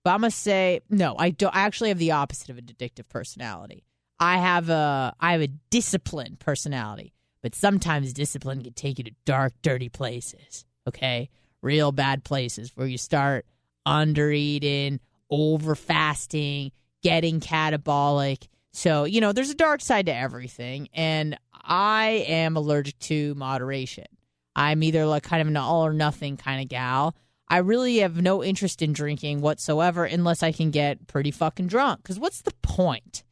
but 0.03 0.09
I'm 0.09 0.21
gonna 0.21 0.31
say 0.31 0.81
no. 0.89 1.15
I 1.19 1.29
don't. 1.29 1.55
I 1.55 1.61
actually 1.61 1.89
have 1.89 1.99
the 1.99 2.13
opposite 2.13 2.49
of 2.49 2.57
an 2.57 2.65
addictive 2.65 3.07
personality. 3.09 3.85
I 4.19 4.37
have 4.39 4.69
a 4.69 5.13
I 5.19 5.33
have 5.33 5.41
a 5.41 5.49
disciplined 5.69 6.39
personality, 6.39 7.13
but 7.43 7.53
sometimes 7.53 8.11
discipline 8.11 8.63
can 8.63 8.73
take 8.73 8.97
you 8.97 9.03
to 9.03 9.11
dark, 9.23 9.53
dirty 9.61 9.89
places. 9.89 10.65
Okay, 10.87 11.29
real 11.61 11.91
bad 11.91 12.23
places 12.23 12.71
where 12.73 12.87
you 12.87 12.97
start 12.97 13.45
under 13.85 14.31
eating, 14.31 14.99
over 15.29 15.75
fasting, 15.75 16.71
getting 17.03 17.39
catabolic. 17.39 18.47
So, 18.73 19.03
you 19.05 19.21
know, 19.21 19.31
there's 19.31 19.51
a 19.51 19.55
dark 19.55 19.81
side 19.81 20.07
to 20.07 20.15
everything. 20.15 20.89
And 20.93 21.37
I 21.53 22.25
am 22.27 22.57
allergic 22.57 22.97
to 22.99 23.35
moderation. 23.35 24.05
I'm 24.55 24.83
either 24.83 25.05
like 25.05 25.23
kind 25.23 25.41
of 25.41 25.47
an 25.47 25.57
all 25.57 25.85
or 25.85 25.93
nothing 25.93 26.37
kind 26.37 26.61
of 26.61 26.69
gal. 26.69 27.15
I 27.47 27.57
really 27.57 27.97
have 27.97 28.21
no 28.21 28.43
interest 28.43 28.81
in 28.81 28.93
drinking 28.93 29.41
whatsoever 29.41 30.05
unless 30.05 30.41
I 30.41 30.51
can 30.51 30.71
get 30.71 31.07
pretty 31.07 31.31
fucking 31.31 31.67
drunk. 31.67 32.01
Because 32.01 32.19
what's 32.19 32.41
the 32.41 32.53
point? 32.61 33.23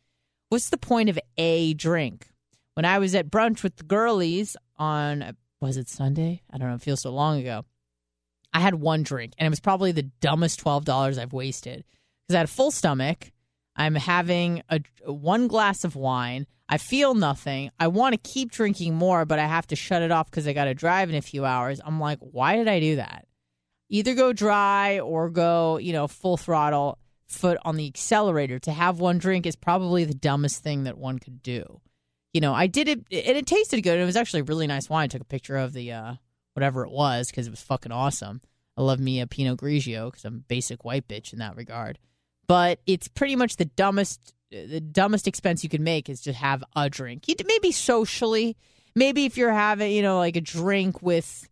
What's 0.50 0.70
the 0.70 0.78
point 0.78 1.10
of 1.10 1.18
a 1.38 1.74
drink? 1.74 2.28
When 2.76 2.86
I 2.86 3.00
was 3.00 3.16
at 3.16 3.32
brunch 3.32 3.64
with 3.64 3.78
the 3.78 3.84
girlies 3.84 4.56
on, 4.78 5.36
was 5.60 5.78
it 5.78 5.90
Sunday? 5.90 6.42
I 6.52 6.58
don't 6.58 6.70
know. 6.70 6.76
It 6.76 6.82
feels 6.82 7.02
so 7.02 7.12
long 7.12 7.40
ago. 7.40 7.66
I 8.54 8.60
had 8.60 8.76
one 8.76 9.04
drink, 9.04 9.34
and 9.38 9.46
it 9.46 9.50
was 9.50 9.60
probably 9.60 9.92
the 9.92 10.10
dumbest 10.20 10.64
$12 10.64 11.18
I've 11.18 11.34
wasted 11.34 11.86
because 12.28 12.36
I 12.36 12.40
had 12.40 12.46
a 12.46 12.52
full 12.52 12.72
stomach. 12.72 13.32
I'm 13.82 13.96
having 13.96 14.62
a 14.70 14.80
one 15.12 15.48
glass 15.48 15.84
of 15.84 15.96
wine. 15.96 16.46
I 16.70 16.78
feel 16.78 17.16
nothing. 17.16 17.72
I 17.80 17.88
want 17.88 18.14
to 18.14 18.32
keep 18.32 18.52
drinking 18.52 18.94
more, 18.94 19.26
but 19.26 19.40
I 19.40 19.48
have 19.48 19.66
to 19.68 19.76
shut 19.76 20.04
it 20.04 20.12
off 20.12 20.30
because 20.30 20.48
I 20.48 20.54
got 20.54 20.66
to 20.66 20.76
drive 20.76 21.10
in 21.10 21.16
a 21.16 21.22
few 21.22 21.46
hours. 21.46 21.82
I'm 21.84 22.00
like, 22.00 22.20
why 22.20 22.58
did 22.58 22.68
I 22.68 22.80
do 22.80 22.98
that? 22.98 23.26
Either 23.90 24.14
go 24.14 24.34
dry 24.34 25.00
or 25.00 25.32
go, 25.32 25.78
you 25.78 25.94
know, 25.94 26.08
full 26.08 26.38
throttle, 26.38 27.00
foot 27.28 27.58
on 27.66 27.76
the 27.76 27.88
accelerator. 27.88 28.60
To 28.60 28.72
have 28.72 29.00
one 29.00 29.18
drink 29.18 29.48
is 29.48 29.56
probably 29.56 30.06
the 30.06 30.14
dumbest 30.14 30.62
thing 30.62 30.84
that 30.84 30.98
one 30.98 31.18
could 31.18 31.42
do. 31.42 31.82
You 32.34 32.40
know, 32.40 32.54
I 32.54 32.68
did 32.68 32.88
it 32.88 33.00
and 33.00 33.38
it 33.38 33.48
tasted 33.48 33.82
good. 33.82 34.00
It 34.00 34.06
was 34.06 34.16
actually 34.16 34.44
really 34.44 34.68
nice 34.68 34.90
wine. 34.90 35.06
I 35.06 35.08
took 35.08 35.24
a 35.24 35.26
picture 35.26 35.58
of 35.58 35.74
the 35.74 35.92
uh, 35.92 36.14
whatever 36.54 36.86
it 36.86 36.92
was 36.92 37.32
because 37.32 37.48
it 37.48 37.52
was 37.52 37.62
fucking 37.64 37.92
awesome. 37.92 38.42
I 38.78 38.84
love 38.84 39.00
me 39.00 39.20
a 39.20 39.28
Pinot 39.28 39.60
Grigio 39.60 40.12
because 40.12 40.24
I'm 40.24 40.46
basic 40.48 40.86
white 40.86 41.08
bitch 41.08 41.34
in 41.34 41.40
that 41.40 41.58
regard. 41.58 41.98
But 42.52 42.82
it's 42.86 43.08
pretty 43.08 43.38
much 43.38 43.56
the 43.56 43.64
dumbest 43.64 44.34
the 44.52 44.82
dumbest 44.82 45.26
expense 45.26 45.64
you 45.64 45.70
can 45.70 45.86
make 45.86 46.10
is 46.10 46.20
to 46.24 46.34
have 46.34 46.66
a 46.76 46.90
drink. 46.90 47.24
Maybe 47.48 47.72
socially, 47.72 48.58
maybe 48.94 49.24
if 49.24 49.38
you're 49.38 49.54
having 49.54 49.94
you 49.94 50.02
know 50.02 50.18
like 50.18 50.36
a 50.36 50.42
drink 50.42 51.02
with, 51.02 51.48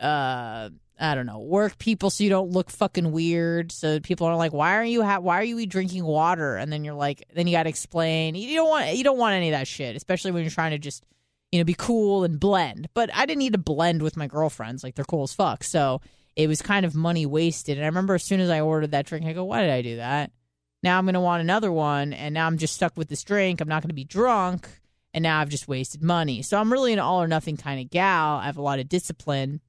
uh, 0.00 0.70
I 1.00 1.14
don't 1.16 1.26
know, 1.26 1.40
work 1.40 1.78
people, 1.78 2.10
so 2.10 2.22
you 2.22 2.30
don't 2.30 2.52
look 2.52 2.70
fucking 2.70 3.10
weird. 3.10 3.72
So 3.72 3.98
people 3.98 4.28
are 4.28 4.36
like, 4.36 4.52
why 4.52 4.76
are 4.76 4.84
you 4.84 5.02
ha- 5.02 5.18
why 5.18 5.40
are 5.40 5.42
you 5.42 5.66
drinking 5.66 6.04
water? 6.04 6.54
And 6.54 6.72
then 6.72 6.84
you're 6.84 6.94
like, 6.94 7.24
then 7.34 7.48
you 7.48 7.52
got 7.52 7.64
to 7.64 7.68
explain. 7.68 8.36
You 8.36 8.54
don't 8.54 8.68
want 8.68 8.94
you 8.94 9.02
don't 9.02 9.18
want 9.18 9.34
any 9.34 9.48
of 9.48 9.58
that 9.58 9.66
shit, 9.66 9.96
especially 9.96 10.30
when 10.30 10.44
you're 10.44 10.52
trying 10.52 10.70
to 10.70 10.78
just 10.78 11.02
you 11.50 11.58
know 11.58 11.64
be 11.64 11.74
cool 11.74 12.22
and 12.22 12.38
blend. 12.38 12.88
But 12.94 13.10
I 13.12 13.26
didn't 13.26 13.40
need 13.40 13.54
to 13.54 13.58
blend 13.58 14.00
with 14.00 14.16
my 14.16 14.28
girlfriends; 14.28 14.84
like 14.84 14.94
they're 14.94 15.04
cool 15.04 15.24
as 15.24 15.32
fuck. 15.34 15.64
So 15.64 16.00
it 16.36 16.48
was 16.48 16.62
kind 16.62 16.86
of 16.86 16.94
money 16.94 17.26
wasted. 17.26 17.76
And 17.76 17.84
I 17.84 17.88
remember 17.88 18.14
as 18.14 18.24
soon 18.24 18.40
as 18.40 18.50
I 18.50 18.60
ordered 18.60 18.92
that 18.92 19.06
drink, 19.06 19.26
I 19.26 19.32
go, 19.32 19.44
why 19.44 19.62
did 19.62 19.70
I 19.70 19.82
do 19.82 19.96
that? 19.96 20.30
Now 20.82 20.98
I'm 20.98 21.04
going 21.04 21.14
to 21.14 21.20
want 21.20 21.42
another 21.42 21.70
one, 21.70 22.12
and 22.12 22.32
now 22.32 22.46
I'm 22.46 22.56
just 22.56 22.74
stuck 22.74 22.96
with 22.96 23.08
this 23.08 23.22
drink. 23.22 23.60
I'm 23.60 23.68
not 23.68 23.82
going 23.82 23.90
to 23.90 23.94
be 23.94 24.04
drunk, 24.04 24.68
and 25.12 25.22
now 25.22 25.40
I've 25.40 25.50
just 25.50 25.68
wasted 25.68 26.02
money. 26.02 26.42
So 26.42 26.58
I'm 26.58 26.72
really 26.72 26.92
an 26.92 26.98
all 26.98 27.22
or 27.22 27.28
nothing 27.28 27.56
kind 27.56 27.80
of 27.80 27.90
gal. 27.90 28.36
I 28.36 28.46
have 28.46 28.56
a 28.56 28.62
lot 28.62 28.78
of 28.78 28.88
discipline, 28.88 29.60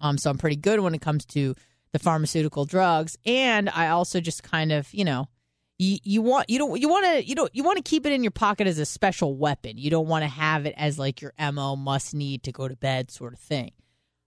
um, 0.00 0.18
so 0.18 0.28
I'm 0.28 0.38
pretty 0.38 0.56
good 0.56 0.80
when 0.80 0.94
it 0.94 1.00
comes 1.00 1.24
to 1.26 1.54
the 1.92 1.98
pharmaceutical 1.98 2.66
drugs, 2.66 3.16
and 3.24 3.70
I 3.70 3.88
also 3.88 4.20
just 4.20 4.42
kind 4.42 4.70
of, 4.70 4.92
you 4.92 5.04
know, 5.04 5.28
you, 5.78 5.98
you 6.02 6.22
want 6.22 6.48
you 6.50 6.58
don't 6.58 6.80
you 6.80 6.88
want 6.88 7.06
to 7.06 7.26
you 7.26 7.34
don't 7.34 7.50
you 7.54 7.64
want 7.64 7.78
to 7.78 7.82
keep 7.82 8.06
it 8.06 8.12
in 8.12 8.22
your 8.22 8.30
pocket 8.30 8.66
as 8.66 8.78
a 8.78 8.86
special 8.86 9.34
weapon. 9.34 9.76
You 9.76 9.90
don't 9.90 10.06
want 10.06 10.22
to 10.22 10.28
have 10.28 10.66
it 10.66 10.74
as 10.76 10.98
like 10.98 11.20
your 11.20 11.32
mo 11.52 11.74
must 11.74 12.14
need 12.14 12.44
to 12.44 12.52
go 12.52 12.68
to 12.68 12.76
bed 12.76 13.10
sort 13.10 13.32
of 13.32 13.40
thing. 13.40 13.72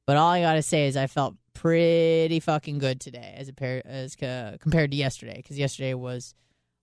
But 0.08 0.18
all 0.18 0.30
I 0.30 0.42
gotta 0.42 0.64
say 0.64 0.88
is 0.88 0.98
I 0.98 1.06
felt 1.06 1.36
pretty 1.54 2.40
fucking 2.40 2.80
good 2.80 3.00
today 3.02 3.36
as 3.38 3.50
a 3.50 3.54
pair, 3.54 3.82
as 3.86 4.16
uh, 4.24 4.58
compared 4.60 4.92
to 4.92 4.98
yesterday 4.98 5.36
because 5.36 5.60
yesterday 5.60 5.94
was 5.94 6.34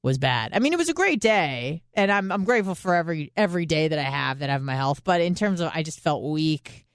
was 0.03 0.19
bad. 0.19 0.53
I 0.53 0.59
mean, 0.59 0.75
it 0.75 0.79
was 0.79 0.91
a 0.91 0.95
great 0.95 1.21
day, 1.21 1.83
and 1.95 2.13
I'm 2.13 2.31
I'm 2.31 2.45
grateful 2.45 2.75
for 2.75 2.95
every 2.95 3.33
every 3.37 3.65
day 3.65 3.89
that 3.89 3.99
I 3.99 4.03
have 4.03 4.41
that 4.41 4.51
I 4.51 4.53
have 4.53 4.63
my 4.63 4.77
health. 4.77 5.03
But 5.03 5.23
in 5.23 5.35
terms 5.35 5.61
of, 5.61 5.73
I 5.75 5.83
just 5.83 6.01
felt 6.01 6.23
weak. 6.23 6.87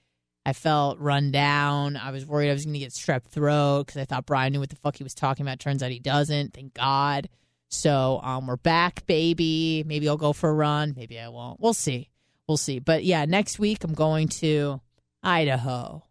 I 0.46 0.52
felt 0.52 1.00
run 1.00 1.32
down. 1.32 1.96
I 1.96 2.12
was 2.12 2.24
worried 2.24 2.48
I 2.48 2.54
was 2.54 2.64
going 2.64 2.74
to 2.74 2.78
get 2.78 2.92
strep 2.92 3.24
throat 3.24 3.86
because 3.86 4.00
I 4.00 4.04
thought 4.04 4.24
Brian 4.24 4.52
knew 4.52 4.60
what 4.60 4.70
the 4.70 4.76
fuck 4.76 4.96
he 4.96 5.04
was 5.04 5.14
talking 5.14 5.44
about. 5.44 5.58
Turns 5.58 5.82
out 5.82 5.90
he 5.90 5.98
doesn't. 5.98 6.54
Thank 6.54 6.74
God. 6.74 7.28
So 7.68 8.20
um, 8.22 8.46
we're 8.46 8.56
back, 8.56 9.04
baby. 9.06 9.84
Maybe 9.86 10.08
I'll 10.08 10.16
go 10.16 10.32
for 10.32 10.48
a 10.48 10.54
run. 10.54 10.94
Maybe 10.96 11.20
I 11.20 11.28
won't. 11.28 11.60
We'll 11.60 11.74
see. 11.74 12.08
We'll 12.48 12.56
see. 12.56 12.78
But 12.78 13.04
yeah, 13.04 13.26
next 13.26 13.58
week 13.58 13.84
I'm 13.84 13.94
going 13.94 14.28
to 14.28 14.80
Idaho. 15.22 16.04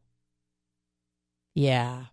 Yeah. 1.54 2.06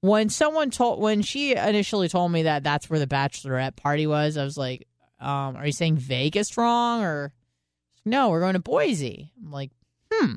When 0.00 0.28
someone 0.28 0.70
told, 0.70 1.00
when 1.00 1.22
she 1.22 1.56
initially 1.56 2.08
told 2.08 2.30
me 2.32 2.44
that 2.44 2.62
that's 2.62 2.88
where 2.88 2.98
the 2.98 3.06
bachelorette 3.06 3.76
party 3.76 4.06
was, 4.06 4.36
I 4.36 4.44
was 4.44 4.56
like, 4.56 4.86
um, 5.18 5.56
are 5.56 5.66
you 5.66 5.72
saying 5.72 5.96
Vegas 5.96 6.56
wrong 6.56 7.02
or 7.02 7.32
no, 8.04 8.28
we're 8.30 8.40
going 8.40 8.54
to 8.54 8.60
Boise. 8.60 9.32
I'm 9.42 9.50
like, 9.50 9.72
hmm, 10.12 10.34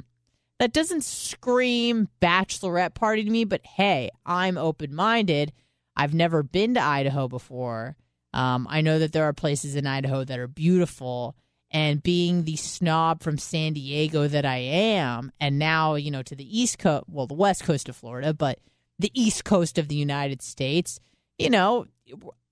that 0.60 0.74
doesn't 0.74 1.04
scream 1.04 2.10
bachelorette 2.22 2.96
party 2.96 3.24
to 3.24 3.30
me, 3.30 3.44
but 3.44 3.66
hey, 3.66 4.10
I'm 4.26 4.58
open 4.58 4.96
minded. 4.96 5.54
I've 5.96 6.14
never 6.14 6.44
been 6.44 6.74
to 6.74 6.82
Idaho 6.82 7.28
before. 7.28 7.96
Um, 8.34 8.68
I 8.70 8.82
know 8.82 9.00
that 9.00 9.12
there 9.12 9.26
are 9.26 9.34
places 9.34 9.76
in 9.76 9.86
Idaho 9.86 10.24
that 10.24 10.40
are 10.40 10.48
beautiful, 10.48 11.36
and 11.72 12.02
being 12.02 12.44
the 12.44 12.56
snob 12.56 13.22
from 13.22 13.38
San 13.38 13.74
Diego 13.74 14.28
that 14.28 14.46
I 14.46 14.58
am, 14.58 15.32
and 15.40 15.60
now, 15.60 15.96
you 15.96 16.12
know, 16.12 16.24
to 16.24 16.36
the 16.36 16.60
East 16.60 16.80
Coast, 16.80 17.06
well, 17.08 17.28
the 17.28 17.34
West 17.34 17.64
Coast 17.64 17.90
of 17.90 17.96
Florida, 17.96 18.34
but 18.34 18.60
the 18.98 19.12
East 19.14 19.46
Coast 19.46 19.78
of 19.78 19.88
the 19.88 19.96
United 19.96 20.42
States, 20.42 21.00
you 21.38 21.50
know, 21.50 21.86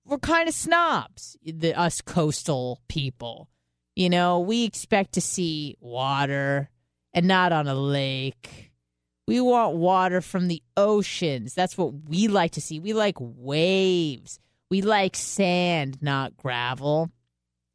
we're 0.05 0.19
kind 0.19 0.47
of 0.47 0.55
snobs, 0.55 1.35
the 1.43 1.73
us 1.73 2.01
coastal 2.01 2.81
people. 2.87 3.49
You 3.95 4.09
know, 4.09 4.39
we 4.39 4.63
expect 4.63 5.13
to 5.13 5.21
see 5.21 5.75
water 5.79 6.69
and 7.13 7.27
not 7.27 7.51
on 7.51 7.67
a 7.67 7.73
lake. 7.73 8.71
We 9.27 9.41
want 9.41 9.75
water 9.75 10.21
from 10.21 10.47
the 10.47 10.61
oceans. 10.77 11.53
That's 11.53 11.77
what 11.77 12.07
we 12.07 12.27
like 12.27 12.51
to 12.51 12.61
see. 12.61 12.79
We 12.79 12.93
like 12.93 13.17
waves. 13.19 14.39
We 14.69 14.81
like 14.81 15.15
sand, 15.15 15.97
not 16.01 16.37
gravel. 16.37 17.11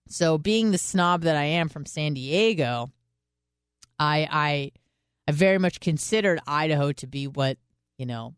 So, 0.09 0.37
being 0.39 0.71
the 0.71 0.79
snob 0.79 1.23
that 1.23 1.37
I 1.37 1.45
am 1.45 1.69
from 1.69 1.87
San 1.87 2.15
Diego, 2.15 2.91
I 3.99 4.29
I 4.31 4.73
I 5.29 5.33
very 5.33 5.59
much 5.59 5.81
considered 5.81 6.41
Idaho 6.47 6.93
to 6.93 7.07
be 7.07 7.27
what 7.27 7.59
you 7.99 8.07
know. 8.07 8.35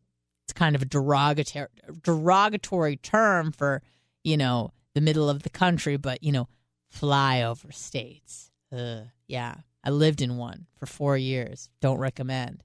It's 0.46 0.52
kind 0.52 0.76
of 0.76 0.82
a 0.82 0.86
derogatory 0.86 1.68
derogatory 2.02 2.96
term 2.96 3.50
for 3.50 3.82
you 4.22 4.36
know 4.36 4.72
the 4.94 5.00
middle 5.00 5.28
of 5.28 5.42
the 5.42 5.50
country, 5.50 5.96
but 5.96 6.22
you 6.22 6.32
know 6.32 6.48
flyover 6.94 7.72
states. 7.72 8.50
Ugh, 8.72 9.06
yeah, 9.26 9.56
I 9.82 9.90
lived 9.90 10.20
in 10.22 10.36
one 10.36 10.66
for 10.76 10.86
four 10.86 11.16
years. 11.16 11.70
Don't 11.80 11.98
recommend. 11.98 12.62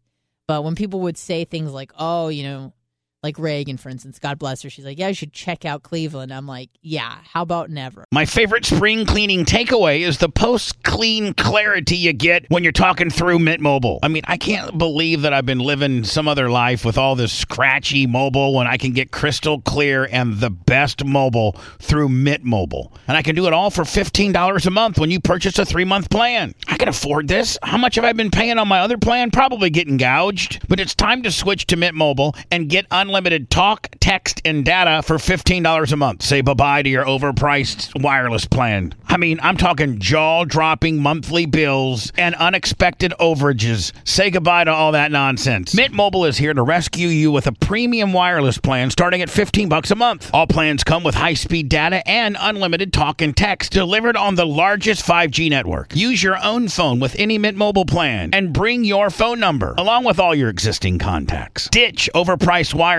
But 0.47 0.63
when 0.63 0.75
people 0.75 1.01
would 1.01 1.17
say 1.17 1.45
things 1.45 1.71
like, 1.71 1.91
"Oh, 1.97 2.27
you 2.27 2.43
know, 2.43 2.73
like 3.21 3.37
Reagan, 3.37 3.75
for 3.75 3.89
instance, 3.89 4.17
God 4.17 4.39
bless 4.39 4.61
her. 4.61 4.69
She's 4.69 4.85
like, 4.85 4.97
yeah, 4.97 5.09
you 5.09 5.13
should 5.13 5.33
check 5.33 5.65
out 5.65 5.83
Cleveland. 5.83 6.33
I'm 6.33 6.47
like, 6.47 6.69
yeah, 6.81 7.17
how 7.23 7.41
about 7.41 7.69
never? 7.69 8.05
My 8.13 8.25
favorite 8.25 8.65
spring 8.65 9.05
cleaning 9.05 9.43
takeaway 9.43 10.01
is 10.01 10.19
the 10.19 10.29
post 10.29 10.83
clean 10.83 11.33
clarity 11.33 11.97
you 11.97 12.13
get 12.13 12.45
when 12.49 12.63
you're 12.63 12.71
talking 12.71 13.09
through 13.09 13.39
Mint 13.39 13.59
Mobile. 13.59 13.99
I 14.03 14.07
mean, 14.07 14.23
I 14.25 14.37
can't 14.37 14.77
believe 14.77 15.23
that 15.23 15.33
I've 15.33 15.45
been 15.45 15.59
living 15.59 16.05
some 16.05 16.29
other 16.29 16.49
life 16.49 16.85
with 16.85 16.97
all 16.97 17.15
this 17.15 17.33
scratchy 17.33 18.07
mobile 18.07 18.53
when 18.53 18.67
I 18.67 18.77
can 18.77 18.93
get 18.93 19.11
crystal 19.11 19.59
clear 19.61 20.07
and 20.09 20.39
the 20.39 20.49
best 20.49 21.03
mobile 21.03 21.57
through 21.79 22.09
Mint 22.09 22.45
Mobile. 22.45 22.93
And 23.09 23.17
I 23.17 23.21
can 23.21 23.35
do 23.35 23.47
it 23.47 23.53
all 23.53 23.69
for 23.69 23.83
$15 23.83 24.65
a 24.65 24.71
month 24.71 24.97
when 24.97 25.11
you 25.11 25.19
purchase 25.19 25.59
a 25.59 25.65
three 25.65 25.85
month 25.85 26.09
plan. 26.09 26.55
I 26.67 26.77
can 26.77 26.87
afford 26.87 27.27
this. 27.27 27.57
How 27.63 27.77
much 27.77 27.95
have 27.95 28.05
I 28.05 28.13
been 28.13 28.31
paying 28.31 28.57
on 28.57 28.67
my 28.69 28.79
other 28.79 28.97
plan? 28.97 29.29
Probably 29.29 29.69
getting 29.69 29.97
gouged. 29.97 30.67
But 30.69 30.79
it's 30.79 30.95
time 30.95 31.21
to 31.23 31.31
switch 31.31 31.67
to 31.67 31.75
Mint 31.75 31.95
Mobile 31.95 32.33
and 32.49 32.69
get 32.69 32.85
unlimited 32.91 33.08
unlimited 33.09 33.49
talk, 33.49 33.87
text, 33.99 34.39
and 34.45 34.63
data 34.63 35.01
for 35.01 35.15
$15 35.15 35.91
a 35.91 35.95
month. 35.95 36.21
Say 36.21 36.41
bye 36.41 36.53
bye 36.53 36.83
to 36.83 36.89
your 36.89 37.05
overpriced 37.05 37.99
wireless 38.03 38.45
plan. 38.45 38.93
I 39.07 39.17
mean, 39.17 39.39
I'm 39.41 39.57
talking 39.57 39.97
jaw 39.97 40.45
dropping 40.45 41.01
monthly 41.01 41.47
bills 41.47 42.13
and 42.19 42.35
unexpected 42.35 43.11
overages. 43.19 43.91
Say 44.07 44.29
goodbye 44.29 44.65
to 44.65 44.71
all 44.71 44.91
that 44.91 45.11
nonsense. 45.11 45.73
Mint 45.73 45.91
Mobile 45.91 46.25
is 46.25 46.37
here 46.37 46.53
to 46.53 46.61
rescue 46.61 47.07
you 47.07 47.31
with 47.31 47.47
a 47.47 47.51
premium 47.51 48.13
wireless 48.13 48.59
plan 48.59 48.91
starting 48.91 49.23
at 49.23 49.29
15 49.31 49.69
bucks 49.69 49.89
a 49.89 49.95
month. 49.95 50.29
All 50.31 50.45
plans 50.45 50.83
come 50.83 51.03
with 51.03 51.15
high 51.15 51.33
speed 51.33 51.67
data 51.67 52.07
and 52.07 52.37
unlimited 52.39 52.93
talk 52.93 53.23
and 53.23 53.35
text 53.35 53.71
delivered 53.71 54.17
on 54.17 54.35
the 54.35 54.45
largest 54.45 55.03
5G 55.03 55.49
network. 55.49 55.95
Use 55.95 56.21
your 56.21 56.37
own 56.43 56.67
phone 56.67 56.99
with 56.99 57.15
any 57.17 57.39
Mint 57.39 57.57
Mobile 57.57 57.85
plan 57.85 58.29
and 58.33 58.53
bring 58.53 58.83
your 58.83 59.09
phone 59.09 59.39
number 59.39 59.73
along 59.79 60.03
with 60.03 60.19
all 60.19 60.35
your 60.35 60.49
existing 60.49 60.99
contacts. 60.99 61.67
Ditch 61.71 62.07
overpriced 62.13 62.75
wireless 62.75 62.98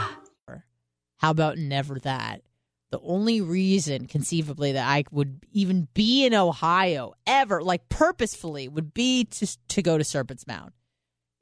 How 1.21 1.29
about 1.29 1.59
never 1.59 1.99
that? 1.99 2.41
The 2.89 2.99
only 2.99 3.41
reason, 3.41 4.07
conceivably, 4.07 4.71
that 4.71 4.87
I 4.87 5.03
would 5.11 5.45
even 5.53 5.87
be 5.93 6.25
in 6.25 6.33
Ohio 6.33 7.13
ever, 7.27 7.61
like 7.61 7.87
purposefully, 7.89 8.67
would 8.67 8.91
be 8.91 9.25
to 9.25 9.57
to 9.69 9.81
go 9.83 9.99
to 9.99 10.03
Serpent's 10.03 10.47
Mound. 10.47 10.71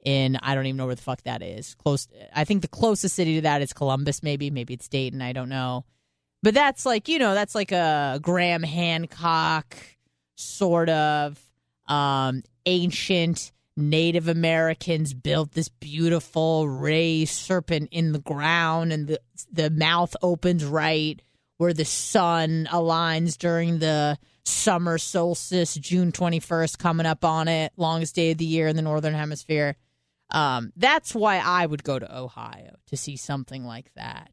In 0.04 0.36
I 0.42 0.54
don't 0.54 0.66
even 0.66 0.76
know 0.76 0.84
where 0.84 0.94
the 0.94 1.02
fuck 1.02 1.22
that 1.22 1.42
is. 1.42 1.74
Close. 1.76 2.08
I 2.34 2.44
think 2.44 2.60
the 2.60 2.68
closest 2.68 3.16
city 3.16 3.36
to 3.36 3.40
that 3.40 3.62
is 3.62 3.72
Columbus. 3.72 4.22
Maybe, 4.22 4.50
maybe 4.50 4.74
it's 4.74 4.86
Dayton. 4.86 5.22
I 5.22 5.32
don't 5.32 5.48
know. 5.48 5.86
But 6.42 6.52
that's 6.52 6.84
like 6.84 7.08
you 7.08 7.18
know, 7.18 7.32
that's 7.32 7.54
like 7.54 7.72
a 7.72 8.18
Graham 8.20 8.62
Hancock 8.62 9.76
sort 10.36 10.90
of 10.90 11.40
um, 11.88 12.42
ancient 12.66 13.50
Native 13.80 14.28
Americans 14.28 15.14
built 15.14 15.52
this 15.52 15.68
beautiful 15.68 16.68
raised 16.68 17.34
serpent 17.34 17.88
in 17.90 18.12
the 18.12 18.20
ground, 18.20 18.92
and 18.92 19.06
the 19.08 19.20
the 19.50 19.70
mouth 19.70 20.14
opens 20.22 20.64
right 20.64 21.20
where 21.56 21.72
the 21.74 21.84
sun 21.84 22.66
aligns 22.70 23.36
during 23.36 23.80
the 23.80 24.18
summer 24.44 24.96
solstice, 24.96 25.74
June 25.74 26.10
21st, 26.12 26.78
coming 26.78 27.04
up 27.04 27.24
on 27.24 27.48
it, 27.48 27.72
longest 27.76 28.14
day 28.14 28.30
of 28.30 28.38
the 28.38 28.46
year 28.46 28.66
in 28.68 28.76
the 28.76 28.82
Northern 28.82 29.12
Hemisphere. 29.12 29.76
Um, 30.30 30.72
that's 30.76 31.14
why 31.14 31.38
I 31.38 31.66
would 31.66 31.84
go 31.84 31.98
to 31.98 32.18
Ohio 32.18 32.76
to 32.86 32.96
see 32.96 33.16
something 33.16 33.64
like 33.64 33.92
that. 33.94 34.30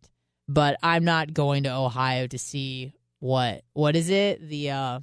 But 0.47 0.77
I'm 0.81 1.03
not 1.03 1.33
going 1.33 1.63
to 1.63 1.75
Ohio 1.75 2.27
to 2.27 2.37
see 2.37 2.93
what 3.19 3.63
what 3.73 3.95
is 3.95 4.09
it? 4.09 4.47
The 4.47 4.71
uh, 4.71 4.99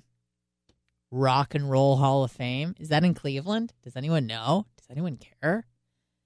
Rock 1.14 1.54
and 1.54 1.70
Roll 1.70 1.96
Hall 1.96 2.24
of 2.24 2.32
Fame. 2.32 2.74
Is 2.80 2.88
that 2.88 3.04
in 3.04 3.14
Cleveland? 3.14 3.72
Does 3.84 3.94
anyone 3.94 4.26
know? 4.26 4.66
Does 4.76 4.86
anyone 4.90 5.18
care? 5.40 5.64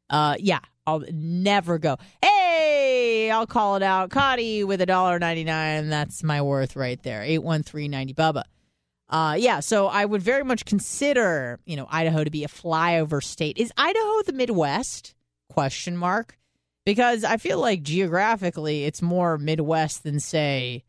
Uh, 0.08 0.36
yeah, 0.38 0.60
I'll 0.86 1.04
never 1.12 1.78
go. 1.78 1.98
Hey, 2.22 3.30
I'll 3.30 3.46
call 3.46 3.76
it 3.76 3.82
out. 3.82 4.08
Cotty 4.08 4.64
with 4.64 4.80
a 4.80 4.86
dollar 4.86 5.18
ninety 5.18 5.44
nine. 5.44 5.90
That's 5.90 6.24
my 6.24 6.40
worth 6.40 6.74
right 6.74 7.00
there. 7.02 7.22
Eight 7.22 7.42
one 7.42 7.62
three 7.62 7.88
ninety 7.88 8.14
Bubba. 8.14 8.44
Uh, 9.10 9.36
yeah, 9.38 9.60
so 9.60 9.86
I 9.86 10.04
would 10.04 10.22
very 10.22 10.44
much 10.44 10.64
consider, 10.64 11.60
you 11.66 11.76
know, 11.76 11.86
Idaho 11.90 12.24
to 12.24 12.30
be 12.30 12.44
a 12.44 12.48
flyover 12.48 13.22
state. 13.22 13.58
Is 13.58 13.72
Idaho 13.76 14.22
the 14.22 14.32
Midwest? 14.32 15.14
Question 15.50 15.96
mark. 15.96 16.38
Because 16.84 17.24
I 17.24 17.36
feel 17.36 17.58
like 17.58 17.82
geographically, 17.82 18.84
it's 18.84 19.02
more 19.02 19.36
Midwest 19.36 20.04
than 20.04 20.20
say, 20.20 20.84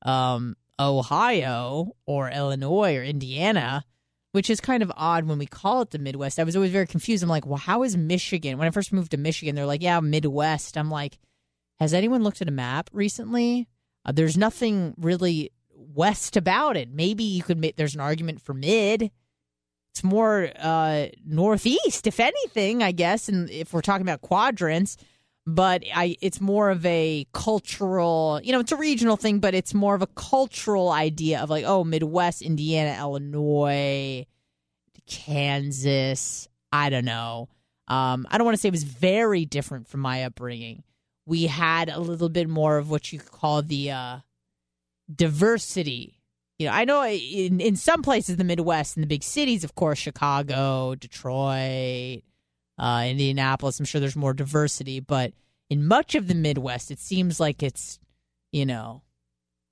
um, 0.00 0.56
Ohio 0.78 1.92
or 2.06 2.30
Illinois 2.30 2.96
or 2.96 3.04
Indiana. 3.04 3.84
which 4.32 4.48
is 4.48 4.60
kind 4.60 4.82
of 4.82 4.90
odd 4.96 5.24
when 5.24 5.38
we 5.38 5.46
call 5.46 5.82
it 5.82 5.90
the 5.90 5.98
Midwest. 5.98 6.40
I 6.40 6.44
was 6.44 6.56
always 6.56 6.72
very 6.72 6.86
confused. 6.86 7.22
I'm 7.22 7.28
like, 7.28 7.46
well, 7.46 7.58
how 7.58 7.82
is 7.82 7.96
Michigan? 7.96 8.58
When 8.58 8.66
I 8.66 8.70
first 8.70 8.92
moved 8.92 9.10
to 9.12 9.18
Michigan, 9.18 9.54
they're 9.54 9.66
like, 9.66 9.82
yeah, 9.82 10.00
Midwest. 10.00 10.76
I'm 10.76 10.90
like, 10.90 11.18
has 11.78 11.92
anyone 11.92 12.22
looked 12.22 12.40
at 12.40 12.48
a 12.48 12.52
map 12.52 12.88
recently? 12.92 13.68
Uh, 14.04 14.12
there's 14.12 14.36
nothing 14.36 14.94
really 14.96 15.50
west 15.74 16.36
about 16.36 16.76
it. 16.76 16.90
Maybe 16.90 17.24
you 17.24 17.42
could 17.42 17.58
make, 17.58 17.76
there's 17.76 17.94
an 17.94 18.00
argument 18.00 18.40
for 18.40 18.54
mid. 18.54 19.10
It's 19.92 20.02
more 20.02 20.50
uh, 20.58 21.08
northeast, 21.26 22.06
if 22.06 22.18
anything, 22.18 22.82
I 22.82 22.92
guess. 22.92 23.28
And 23.28 23.50
if 23.50 23.74
we're 23.74 23.82
talking 23.82 24.06
about 24.06 24.22
quadrants, 24.22 24.96
but 25.46 25.82
I, 25.94 26.16
it's 26.20 26.40
more 26.40 26.70
of 26.70 26.84
a 26.86 27.26
cultural, 27.32 28.40
you 28.44 28.52
know, 28.52 28.60
it's 28.60 28.72
a 28.72 28.76
regional 28.76 29.16
thing, 29.16 29.40
but 29.40 29.54
it's 29.54 29.74
more 29.74 29.94
of 29.94 30.02
a 30.02 30.06
cultural 30.08 30.90
idea 30.90 31.40
of 31.40 31.50
like, 31.50 31.64
oh, 31.66 31.84
Midwest, 31.84 32.42
Indiana, 32.42 32.96
Illinois, 32.98 34.26
Kansas. 35.06 36.48
I 36.72 36.90
don't 36.90 37.04
know. 37.04 37.48
Um, 37.88 38.26
I 38.30 38.38
don't 38.38 38.44
want 38.44 38.56
to 38.56 38.60
say 38.60 38.68
it 38.68 38.72
was 38.72 38.84
very 38.84 39.44
different 39.44 39.88
from 39.88 40.00
my 40.00 40.24
upbringing. 40.24 40.84
We 41.26 41.46
had 41.46 41.88
a 41.88 41.98
little 41.98 42.28
bit 42.28 42.48
more 42.48 42.78
of 42.78 42.90
what 42.90 43.12
you 43.12 43.18
call 43.18 43.62
the 43.62 43.90
uh, 43.90 44.18
diversity. 45.14 46.20
You 46.58 46.68
know, 46.68 46.72
I 46.72 46.84
know 46.84 47.04
in 47.04 47.60
in 47.60 47.76
some 47.76 48.02
places 48.02 48.36
the 48.36 48.44
Midwest, 48.44 48.96
in 48.96 49.00
the 49.00 49.06
big 49.06 49.22
cities, 49.22 49.64
of 49.64 49.74
course, 49.74 49.98
Chicago, 49.98 50.94
Detroit, 50.94 52.22
uh, 52.78 53.04
Indianapolis. 53.06 53.78
I'm 53.78 53.86
sure 53.86 54.00
there's 54.00 54.16
more 54.16 54.34
diversity, 54.34 55.00
but 55.00 55.32
in 55.70 55.86
much 55.86 56.14
of 56.14 56.28
the 56.28 56.34
Midwest, 56.34 56.90
it 56.90 56.98
seems 56.98 57.40
like 57.40 57.62
it's, 57.62 57.98
you 58.50 58.66
know, 58.66 59.02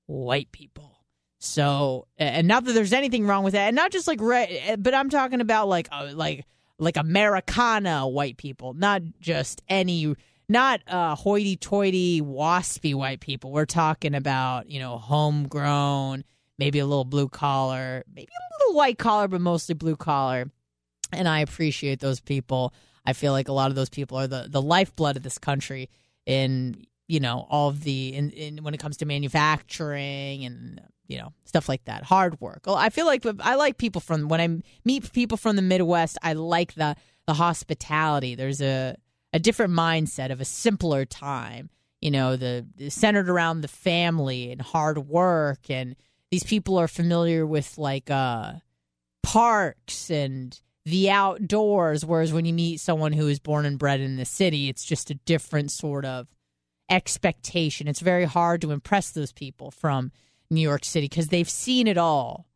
white 0.06 0.50
people. 0.52 0.98
So, 1.38 2.06
and 2.18 2.46
not 2.46 2.64
that 2.64 2.72
there's 2.72 2.92
anything 2.92 3.26
wrong 3.26 3.44
with 3.44 3.54
that, 3.54 3.68
and 3.68 3.76
not 3.76 3.92
just 3.92 4.06
like, 4.06 4.20
re- 4.20 4.76
but 4.78 4.94
I'm 4.94 5.08
talking 5.08 5.40
about 5.40 5.68
like, 5.68 5.88
uh, 5.90 6.10
like, 6.14 6.44
like 6.78 6.96
Americana 6.96 8.06
white 8.08 8.36
people, 8.36 8.74
not 8.74 9.02
just 9.20 9.62
any, 9.68 10.14
not 10.48 10.80
uh, 10.86 11.14
hoity-toity, 11.14 12.22
waspy 12.22 12.94
white 12.94 13.20
people. 13.20 13.52
We're 13.52 13.66
talking 13.66 14.14
about, 14.14 14.68
you 14.68 14.80
know, 14.80 14.98
homegrown, 14.98 16.24
maybe 16.58 16.78
a 16.78 16.86
little 16.86 17.04
blue 17.04 17.28
collar, 17.28 18.04
maybe 18.14 18.28
a 18.28 18.64
little 18.64 18.76
white 18.76 18.98
collar, 18.98 19.28
but 19.28 19.40
mostly 19.40 19.74
blue 19.74 19.96
collar. 19.96 20.50
And 21.12 21.28
I 21.28 21.40
appreciate 21.40 22.00
those 22.00 22.20
people. 22.20 22.74
I 23.04 23.12
feel 23.12 23.32
like 23.32 23.48
a 23.48 23.52
lot 23.52 23.70
of 23.70 23.76
those 23.76 23.88
people 23.88 24.18
are 24.18 24.26
the 24.26 24.46
the 24.48 24.62
lifeblood 24.62 25.16
of 25.16 25.22
this 25.22 25.38
country 25.38 25.88
in 26.26 26.84
you 27.08 27.20
know 27.20 27.46
all 27.50 27.68
of 27.68 27.82
the 27.84 28.14
in, 28.14 28.30
in 28.30 28.62
when 28.62 28.74
it 28.74 28.80
comes 28.80 28.96
to 28.98 29.06
manufacturing 29.06 30.44
and 30.44 30.80
you 31.08 31.18
know 31.18 31.32
stuff 31.44 31.68
like 31.68 31.84
that 31.84 32.04
hard 32.04 32.40
work. 32.40 32.62
I 32.66 32.90
feel 32.90 33.06
like 33.06 33.24
i 33.40 33.54
like 33.54 33.78
people 33.78 34.00
from 34.00 34.28
when 34.28 34.40
i 34.40 34.62
meet 34.84 35.12
people 35.12 35.36
from 35.36 35.56
the 35.56 35.62
midwest 35.62 36.18
i 36.22 36.32
like 36.34 36.74
the 36.74 36.96
the 37.26 37.34
hospitality. 37.34 38.34
There's 38.34 38.60
a 38.60 38.96
a 39.32 39.38
different 39.38 39.72
mindset 39.72 40.30
of 40.30 40.40
a 40.40 40.44
simpler 40.44 41.04
time 41.04 41.70
you 42.00 42.10
know 42.10 42.36
the, 42.36 42.66
the 42.76 42.90
centered 42.90 43.28
around 43.28 43.60
the 43.60 43.68
family 43.68 44.50
and 44.52 44.60
hard 44.60 44.98
work. 44.98 45.70
And 45.70 45.96
these 46.30 46.44
people 46.44 46.78
are 46.78 46.88
familiar 46.88 47.46
with 47.46 47.76
like 47.78 48.10
uh 48.10 48.54
parks 49.22 50.10
and 50.10 50.58
the 50.84 51.10
outdoors. 51.10 52.04
Whereas 52.04 52.32
when 52.32 52.44
you 52.44 52.54
meet 52.54 52.80
someone 52.80 53.12
who 53.12 53.28
is 53.28 53.38
born 53.38 53.66
and 53.66 53.78
bred 53.78 54.00
in 54.00 54.16
the 54.16 54.24
city, 54.24 54.68
it's 54.68 54.84
just 54.84 55.10
a 55.10 55.14
different 55.14 55.70
sort 55.70 56.04
of 56.04 56.26
expectation. 56.88 57.88
It's 57.88 58.00
very 58.00 58.24
hard 58.24 58.60
to 58.62 58.72
impress 58.72 59.10
those 59.10 59.32
people 59.32 59.70
from 59.70 60.12
New 60.50 60.60
York 60.60 60.84
City 60.84 61.06
because 61.06 61.28
they've 61.28 61.48
seen 61.48 61.86
it 61.86 61.98
all. 61.98 62.46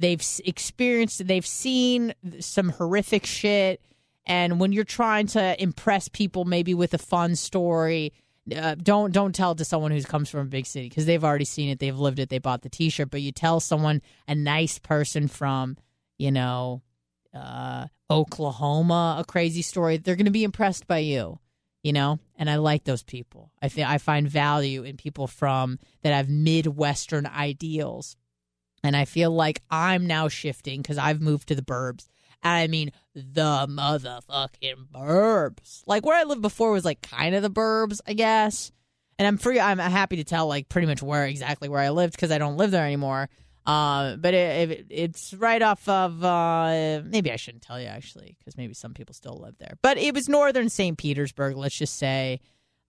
They've 0.00 0.22
experienced, 0.44 1.26
they've 1.26 1.46
seen 1.46 2.14
some 2.40 2.70
horrific 2.70 3.24
shit. 3.24 3.80
And 4.26 4.58
when 4.58 4.72
you're 4.72 4.84
trying 4.84 5.28
to 5.28 5.62
impress 5.62 6.08
people, 6.08 6.44
maybe 6.44 6.74
with 6.74 6.94
a 6.94 6.98
fun 6.98 7.36
story, 7.36 8.12
uh, 8.54 8.74
don't 8.74 9.12
don't 9.12 9.34
tell 9.34 9.52
it 9.52 9.58
to 9.58 9.64
someone 9.64 9.90
who 9.90 10.02
comes 10.02 10.28
from 10.28 10.40
a 10.40 10.44
big 10.44 10.66
city 10.66 10.88
because 10.88 11.06
they've 11.06 11.24
already 11.24 11.44
seen 11.44 11.70
it, 11.70 11.78
they've 11.78 11.98
lived 11.98 12.18
it, 12.18 12.28
they 12.28 12.38
bought 12.38 12.62
the 12.62 12.68
T-shirt. 12.68 13.10
But 13.10 13.22
you 13.22 13.32
tell 13.32 13.60
someone, 13.60 14.02
a 14.26 14.34
nice 14.34 14.78
person 14.78 15.28
from, 15.28 15.76
you 16.18 16.30
know, 16.30 16.82
uh, 17.34 17.86
Oklahoma, 18.10 19.16
a 19.18 19.24
crazy 19.24 19.62
story, 19.62 19.96
they're 19.96 20.16
going 20.16 20.26
to 20.26 20.30
be 20.30 20.44
impressed 20.44 20.86
by 20.86 20.98
you, 20.98 21.38
you 21.82 21.92
know. 21.92 22.18
And 22.36 22.48
I 22.48 22.56
like 22.56 22.84
those 22.84 23.02
people. 23.02 23.50
I 23.62 23.68
think 23.68 23.88
I 23.88 23.98
find 23.98 24.28
value 24.28 24.84
in 24.84 24.96
people 24.96 25.26
from 25.26 25.78
that 26.02 26.14
have 26.14 26.28
midwestern 26.28 27.26
ideals, 27.26 28.16
and 28.82 28.96
I 28.96 29.04
feel 29.04 29.30
like 29.30 29.62
I'm 29.70 30.06
now 30.06 30.28
shifting 30.28 30.82
because 30.82 30.98
I've 30.98 31.20
moved 31.20 31.48
to 31.48 31.54
the 31.54 31.62
burbs. 31.62 32.06
I 32.44 32.66
mean 32.66 32.92
the 33.14 33.66
motherfucking 33.68 34.88
burbs. 34.94 35.82
Like 35.86 36.04
where 36.04 36.18
I 36.18 36.24
lived 36.24 36.42
before 36.42 36.72
was 36.72 36.84
like 36.84 37.00
kind 37.00 37.34
of 37.34 37.42
the 37.42 37.50
burbs, 37.50 38.00
I 38.06 38.12
guess. 38.12 38.70
And 39.18 39.26
I'm 39.26 39.38
free. 39.38 39.58
I'm 39.58 39.78
happy 39.78 40.16
to 40.16 40.24
tell 40.24 40.46
like 40.46 40.68
pretty 40.68 40.86
much 40.86 41.02
where 41.02 41.26
exactly 41.26 41.68
where 41.68 41.80
I 41.80 41.90
lived 41.90 42.14
because 42.14 42.30
I 42.30 42.38
don't 42.38 42.56
live 42.56 42.70
there 42.70 42.84
anymore. 42.84 43.30
Uh, 43.66 44.16
but 44.16 44.34
it, 44.34 44.70
it, 44.70 44.86
it's 44.90 45.32
right 45.34 45.62
off 45.62 45.88
of 45.88 46.22
uh, 46.22 47.00
maybe 47.04 47.32
I 47.32 47.36
shouldn't 47.36 47.62
tell 47.62 47.80
you 47.80 47.86
actually 47.86 48.36
because 48.38 48.58
maybe 48.58 48.74
some 48.74 48.92
people 48.92 49.14
still 49.14 49.40
live 49.40 49.56
there. 49.58 49.78
But 49.80 49.96
it 49.96 50.14
was 50.14 50.28
northern 50.28 50.68
St. 50.68 50.98
Petersburg, 50.98 51.56
let's 51.56 51.76
just 51.76 51.96
say. 51.96 52.40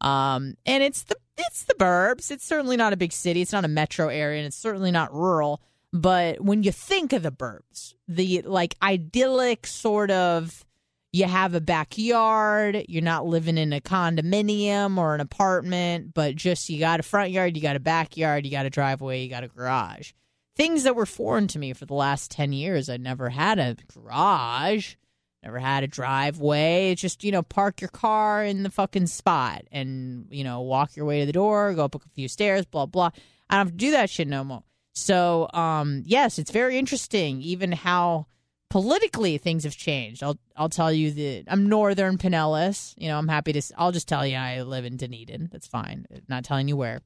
Um, 0.01 0.55
and 0.65 0.83
it's 0.83 1.03
the 1.03 1.15
it's 1.37 1.63
the 1.63 1.75
burbs. 1.75 2.29
It's 2.29 2.45
certainly 2.45 2.75
not 2.77 2.93
a 2.93 2.97
big 2.97 3.13
city. 3.13 3.41
It's 3.41 3.53
not 3.53 3.65
a 3.65 3.69
metro 3.69 4.09
area, 4.09 4.39
and 4.39 4.47
it's 4.47 4.57
certainly 4.57 4.91
not 4.91 5.13
rural. 5.13 5.61
But 5.93 6.41
when 6.41 6.63
you 6.63 6.73
think 6.73 7.13
of 7.13 7.23
the 7.23 7.31
burbs, 7.31 7.93
the 8.07 8.41
like 8.41 8.75
idyllic 8.81 9.65
sort 9.67 10.11
of 10.11 10.65
you 11.13 11.23
have 11.23 11.53
a 11.53 11.61
backyard, 11.61 12.83
you're 12.89 13.01
not 13.01 13.25
living 13.25 13.57
in 13.57 13.71
a 13.71 13.79
condominium 13.79 14.97
or 14.97 15.15
an 15.15 15.21
apartment, 15.21 16.13
but 16.13 16.35
just 16.35 16.67
you 16.67 16.79
got 16.79 16.99
a 16.99 17.03
front 17.03 17.31
yard, 17.31 17.55
you 17.55 17.63
got 17.63 17.77
a 17.77 17.79
backyard, 17.79 18.45
you 18.45 18.51
got 18.51 18.65
a 18.65 18.69
driveway, 18.69 19.23
you 19.23 19.29
got 19.29 19.45
a 19.45 19.47
garage 19.47 20.11
things 20.55 20.83
that 20.83 20.95
were 20.95 21.05
foreign 21.05 21.47
to 21.49 21.59
me 21.59 21.73
for 21.73 21.85
the 21.85 21.93
last 21.93 22.31
10 22.31 22.53
years. 22.53 22.89
I 22.89 22.97
never 22.97 23.29
had 23.29 23.59
a 23.59 23.75
garage, 23.93 24.95
never 25.43 25.59
had 25.59 25.83
a 25.83 25.87
driveway. 25.87 26.91
It's 26.91 27.01
just, 27.01 27.23
you 27.23 27.31
know, 27.31 27.43
park 27.43 27.81
your 27.81 27.89
car 27.89 28.43
in 28.43 28.63
the 28.63 28.69
fucking 28.69 29.07
spot 29.07 29.63
and, 29.71 30.27
you 30.29 30.43
know, 30.43 30.61
walk 30.61 30.95
your 30.95 31.05
way 31.05 31.19
to 31.19 31.25
the 31.25 31.33
door, 31.33 31.73
go 31.73 31.85
up 31.85 31.95
a 31.95 31.99
few 32.13 32.27
stairs, 32.27 32.65
blah, 32.65 32.85
blah. 32.85 33.11
I 33.49 33.55
don't 33.55 33.67
have 33.67 33.71
to 33.71 33.77
do 33.77 33.91
that 33.91 34.09
shit 34.09 34.27
no 34.27 34.43
more. 34.43 34.63
So, 34.93 35.49
um, 35.53 36.03
yes, 36.05 36.39
it's 36.39 36.51
very 36.51 36.77
interesting, 36.77 37.41
even 37.41 37.73
how 37.73 38.27
politically 38.69 39.37
things 39.37 39.63
have 39.63 39.75
changed. 39.75 40.23
I'll 40.23 40.37
I'll 40.55 40.69
tell 40.69 40.91
you 40.91 41.11
that 41.11 41.43
I'm 41.47 41.67
Northern 41.67 42.17
Pinellas. 42.17 42.93
You 42.97 43.09
know, 43.09 43.17
I'm 43.17 43.27
happy 43.27 43.53
to. 43.53 43.61
I'll 43.77 43.91
just 43.91 44.07
tell 44.07 44.25
you 44.25 44.37
I 44.37 44.61
live 44.61 44.85
in 44.85 44.97
Dunedin. 44.97 45.49
That's 45.51 45.67
fine. 45.67 46.05
Not 46.27 46.43
telling 46.43 46.67
you 46.67 46.77
where, 46.77 47.01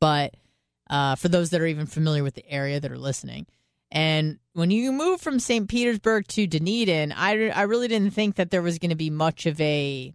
but 0.00 0.34
uh, 0.88 1.16
for 1.16 1.28
those 1.28 1.50
that 1.50 1.60
are 1.60 1.66
even 1.66 1.86
familiar 1.86 2.22
with 2.22 2.34
the 2.34 2.48
area 2.48 2.80
that 2.80 2.92
are 2.92 2.98
listening. 2.98 3.46
And 3.90 4.38
when 4.52 4.70
you 4.70 4.92
move 4.92 5.20
from 5.20 5.38
St. 5.38 5.68
Petersburg 5.68 6.26
to 6.28 6.46
Dunedin, 6.46 7.12
I, 7.12 7.50
I 7.50 7.62
really 7.62 7.88
didn't 7.88 8.12
think 8.14 8.36
that 8.36 8.50
there 8.50 8.62
was 8.62 8.78
going 8.78 8.90
to 8.90 8.96
be 8.96 9.10
much 9.10 9.46
of 9.46 9.60
a 9.60 10.12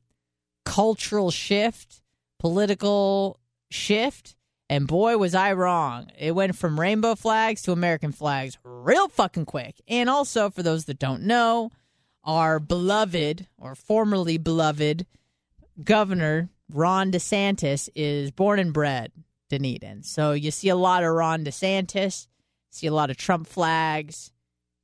cultural 0.65 1.31
shift, 1.31 2.01
political 2.39 3.39
shift. 3.69 4.35
And 4.69 4.87
boy, 4.87 5.17
was 5.17 5.35
I 5.35 5.53
wrong. 5.53 6.11
It 6.17 6.33
went 6.33 6.55
from 6.55 6.79
rainbow 6.79 7.15
flags 7.15 7.61
to 7.63 7.71
American 7.71 8.11
flags 8.11 8.57
real 8.63 9.09
fucking 9.09 9.45
quick. 9.45 9.81
And 9.87 10.09
also, 10.09 10.49
for 10.49 10.63
those 10.63 10.85
that 10.85 10.99
don't 10.99 11.23
know, 11.23 11.71
our 12.23 12.59
beloved 12.59 13.47
or 13.57 13.75
formerly 13.75 14.37
beloved 14.37 15.05
governor, 15.83 16.49
Ron 16.69 17.11
DeSantis, 17.11 17.89
is 17.95 18.31
born 18.31 18.59
and 18.59 18.71
bred 18.71 19.11
Dunedin. 19.51 20.03
So 20.03 20.31
you 20.31 20.49
see 20.49 20.69
a 20.69 20.75
lot 20.75 21.03
of 21.03 21.13
Ron 21.13 21.43
DeSantis, 21.43 22.27
see 22.69 22.87
a 22.87 22.93
lot 22.93 23.09
of 23.09 23.17
Trump 23.17 23.47
flags, 23.47 24.31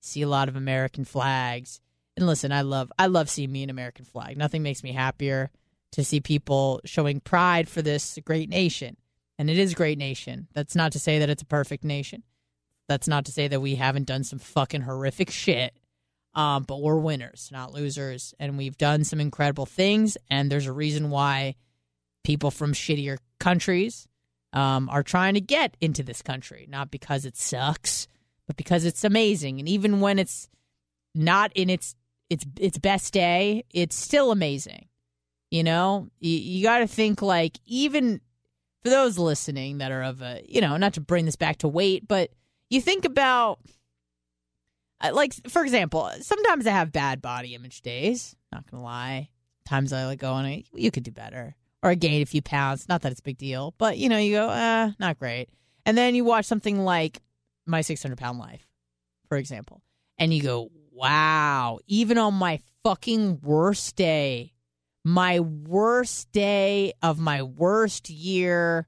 see 0.01 0.22
a 0.22 0.28
lot 0.28 0.49
of 0.49 0.57
American 0.57 1.05
flags. 1.05 1.80
And 2.18 2.28
listen, 2.28 2.51
I 2.51 2.61
love 2.61 2.91
I 2.99 3.07
love 3.07 3.30
seeing 3.30 3.51
me 3.51 3.63
an 3.63 3.70
American 3.70 4.03
flag. 4.03 4.38
Nothing 4.38 4.63
makes 4.63 4.84
me 4.84 4.91
happier 4.91 5.49
to 5.93 6.03
see 6.03 6.20
people 6.20 6.82
showing 6.84 7.22
pride 7.22 7.70
for 7.70 7.82
this 7.82 8.20
great 8.26 8.49
nation. 8.49 8.97
And 9.39 9.49
it 9.49 9.57
is 9.57 9.72
a 9.72 9.76
great 9.76 9.97
nation. 9.97 10.47
That's 10.53 10.76
not 10.76 10.91
to 10.91 10.99
say 10.99 11.20
that 11.20 11.30
it's 11.30 11.43
a 11.43 11.45
perfect 11.45 11.86
nation. 11.86 12.24
That's 12.89 13.07
not 13.07 13.26
to 13.26 13.32
say 13.32 13.47
that 13.47 13.61
we 13.61 13.76
haven't 13.76 14.07
done 14.07 14.26
some 14.26 14.39
fucking 14.39 14.82
horrific 14.82 15.30
shit. 15.30 15.74
Um, 16.34 16.63
but 16.63 16.82
we're 16.82 16.99
winners, 16.99 17.49
not 17.53 17.74
losers. 17.74 18.34
And 18.39 18.57
we've 18.57 18.78
done 18.78 19.05
some 19.05 19.22
incredible 19.22 19.65
things. 19.65 20.18
And 20.30 20.51
there's 20.51 20.68
a 20.68 20.74
reason 20.74 21.09
why 21.09 21.55
people 22.24 22.51
from 22.51 22.74
shittier 22.74 23.18
countries 23.39 24.07
um, 24.58 24.89
are 24.89 25.03
trying 25.03 25.36
to 25.36 25.41
get 25.41 25.78
into 25.80 26.03
this 26.03 26.22
country, 26.22 26.66
not 26.70 26.89
because 26.89 27.26
it 27.26 27.38
sucks, 27.38 28.08
but 28.47 28.55
because 28.58 28.86
it's 28.86 29.03
amazing. 29.03 29.60
And 29.60 29.70
even 29.70 29.99
when 30.01 30.18
it's 30.20 30.49
not 31.14 31.51
in 31.53 31.70
its 31.70 31.95
its 32.30 32.45
its 32.60 32.78
best 32.78 33.14
day, 33.14 33.64
it's 33.72 33.95
still 33.95 34.32
amazing. 34.32 34.86
You 35.51 35.64
know, 35.64 36.08
you, 36.20 36.38
you 36.38 36.64
got 36.64 36.80
to 36.80 36.88
think 36.88 37.22
like 37.22 37.55
even 37.66 38.20
for 38.84 38.89
those 38.89 39.18
listening 39.18 39.78
that 39.80 39.91
are 39.91 40.03
of 40.12 40.22
a 40.22 40.41
you 40.47 40.62
know 40.62 40.78
not 40.78 40.93
to 40.93 41.01
bring 41.01 41.26
this 41.26 41.36
back 41.38 41.58
to 41.60 41.68
weight, 41.68 42.08
but 42.08 42.32
you 42.70 42.82
think 42.82 43.05
about 43.05 43.60
Uh, 44.99 45.12
Like 45.14 45.34
for 45.47 45.62
example, 45.64 46.12
sometimes 46.22 46.66
I 46.66 46.72
have 46.72 46.91
bad 46.91 47.22
body 47.22 47.53
image 47.53 47.82
days. 47.82 48.36
Not 48.51 48.70
gonna 48.70 48.84
lie. 48.84 49.30
Times 49.66 49.93
I 49.93 50.05
like 50.05 50.20
go 50.20 50.34
on, 50.34 50.64
you 50.74 50.91
could 50.91 51.03
do 51.03 51.12
better, 51.12 51.55
or 51.88 51.92
I 51.92 51.96
gained 51.96 52.22
a 52.22 52.26
few 52.26 52.42
pounds. 52.42 52.88
Not 52.90 53.02
that 53.02 53.12
it's 53.12 53.22
a 53.22 53.24
big 53.24 53.38
deal, 53.38 53.74
but 53.78 53.98
you 53.98 54.10
know, 54.10 54.18
you 54.18 54.36
go, 54.36 54.50
uh, 54.50 54.92
not 55.00 55.18
great. 55.18 55.50
And 55.86 55.98
then 55.98 56.16
you 56.16 56.26
watch 56.26 56.46
something 56.46 56.80
like 56.80 57.22
My 57.66 57.82
600 57.82 58.18
Pound 58.18 58.40
Life, 58.40 58.68
for 59.30 59.38
example, 59.38 59.82
and 60.18 60.34
you 60.34 60.44
go, 60.44 60.70
wow, 60.92 61.80
even 61.88 62.18
on 62.18 62.34
my 62.34 62.60
fucking 62.84 63.40
worst 63.42 63.96
day, 63.96 64.54
my 65.06 65.40
worst 65.40 66.30
day 66.34 66.94
of 67.02 67.20
my 67.20 67.42
worst 67.44 68.10
year, 68.10 68.86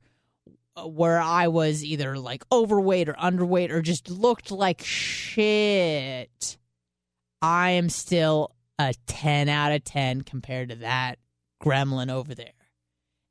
where 0.86 1.22
I 1.22 1.48
was 1.48 1.84
either 1.84 2.18
like 2.18 2.44
overweight 2.52 3.08
or 3.08 3.14
underweight 3.14 3.72
or 3.72 3.82
just 3.82 4.10
looked 4.10 4.52
like 4.52 4.82
shit, 4.82 6.58
I 7.42 7.72
am 7.72 7.90
still 7.90 8.56
a 8.78 8.94
10 9.08 9.48
out 9.48 9.72
of 9.72 9.86
10 9.86 10.24
compared 10.24 10.70
to 10.70 10.76
that 10.78 11.20
gremlin 11.64 12.12
over 12.12 12.36
there. 12.36 12.59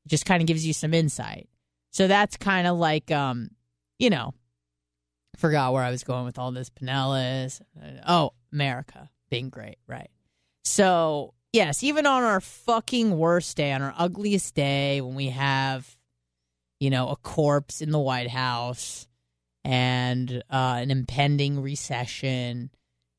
Just 0.09 0.27
kind 0.27 0.43
of 0.43 0.47
gives 0.47 0.67
you 0.67 0.73
some 0.73 0.95
insight. 0.95 1.49
So 1.91 2.07
that's 2.07 2.37
kind 2.37 2.67
of 2.67 2.77
like, 2.77 3.11
um, 3.11 3.51
you 3.99 4.11
know, 4.11 4.35
forgot 5.37 5.73
where 5.73 5.83
I 5.83 5.91
was 5.91 6.05
going 6.05 6.25
with 6.25 6.39
all 6.39 6.53
this 6.53 6.71
Pinellas. 6.71 7.61
Oh, 8.07 8.33
America 8.53 9.11
being 9.31 9.51
great, 9.51 9.79
right? 9.87 10.11
So, 10.65 11.35
yes, 11.53 11.83
even 11.83 12.07
on 12.07 12.23
our 12.23 12.41
fucking 12.41 13.17
worst 13.17 13.57
day, 13.57 13.73
on 13.73 13.83
our 13.83 13.95
ugliest 13.97 14.55
day, 14.55 15.01
when 15.01 15.15
we 15.15 15.29
have, 15.29 15.97
you 16.81 16.91
know, 16.91 17.09
a 17.09 17.17
corpse 17.17 17.81
in 17.81 17.91
the 17.91 17.99
White 17.99 18.31
House 18.31 19.07
and 19.65 20.43
uh, 20.51 20.79
an 20.81 20.91
impending 20.91 21.61
recession, 21.61 22.71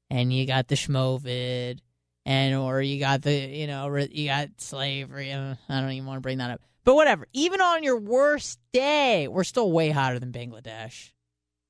and 0.10 0.34
you 0.34 0.46
got 0.46 0.68
the 0.68 0.76
schmovid, 0.76 1.80
and 2.26 2.56
or 2.56 2.82
you 2.82 3.00
got 3.00 3.22
the, 3.22 3.34
you 3.34 3.68
know, 3.68 3.96
you 3.96 4.28
got 4.28 4.50
slavery. 4.58 5.32
uh, 5.32 5.56
I 5.68 5.82
don't 5.82 5.92
even 5.92 6.08
want 6.08 6.18
to 6.18 6.22
bring 6.22 6.38
that 6.40 6.52
up. 6.52 6.62
But 6.84 6.96
whatever. 6.96 7.28
Even 7.34 7.62
on 7.62 7.84
your 7.84 8.00
worst 8.00 8.60
day, 8.74 9.28
we're 9.28 9.44
still 9.44 9.72
way 9.72 9.90
hotter 9.90 10.20
than 10.20 10.32
Bangladesh. 10.32 11.12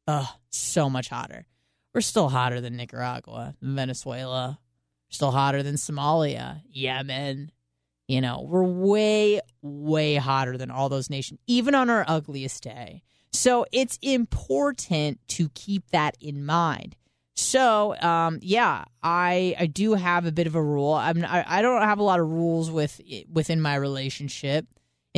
Ugh, 0.08 0.28
so 0.50 0.90
much 0.90 1.10
hotter. 1.10 1.46
We're 1.94 2.02
still 2.02 2.30
hotter 2.30 2.62
than 2.62 2.78
Nicaragua, 2.78 3.56
Venezuela. 3.62 4.60
Still 5.10 5.32
hotter 5.32 5.64
than 5.64 5.76
Somalia, 5.76 6.62
Yemen. 6.70 7.52
You 8.08 8.22
know, 8.22 8.46
we're 8.48 8.64
way, 8.64 9.42
way 9.62 10.16
hotter 10.16 10.58
than 10.58 10.72
all 10.72 10.90
those 10.90 11.10
nations, 11.10 11.40
even 11.48 11.76
on 11.76 11.90
our 11.90 12.06
ugliest 12.08 12.64
day. 12.64 13.04
So 13.32 13.66
it's 13.72 14.00
important 14.02 15.20
to 15.30 15.50
keep 15.50 15.90
that 15.92 16.18
in 16.20 16.46
mind. 16.46 16.96
So, 17.36 17.96
um, 18.02 18.40
yeah, 18.42 18.86
I 19.02 19.56
I 19.60 19.68
do 19.68 19.94
have 19.94 20.26
a 20.26 20.32
bit 20.32 20.48
of 20.48 20.56
a 20.56 20.64
rule. 20.64 20.94
I'm 20.94 21.24
I, 21.24 21.46
I 21.48 21.62
don't 21.62 21.82
have 21.82 22.00
a 22.00 22.04
lot 22.04 22.20
of 22.20 22.30
rules 22.30 22.70
with 22.70 23.00
within 23.32 23.62
my 23.62 23.76
relationship 23.76 24.66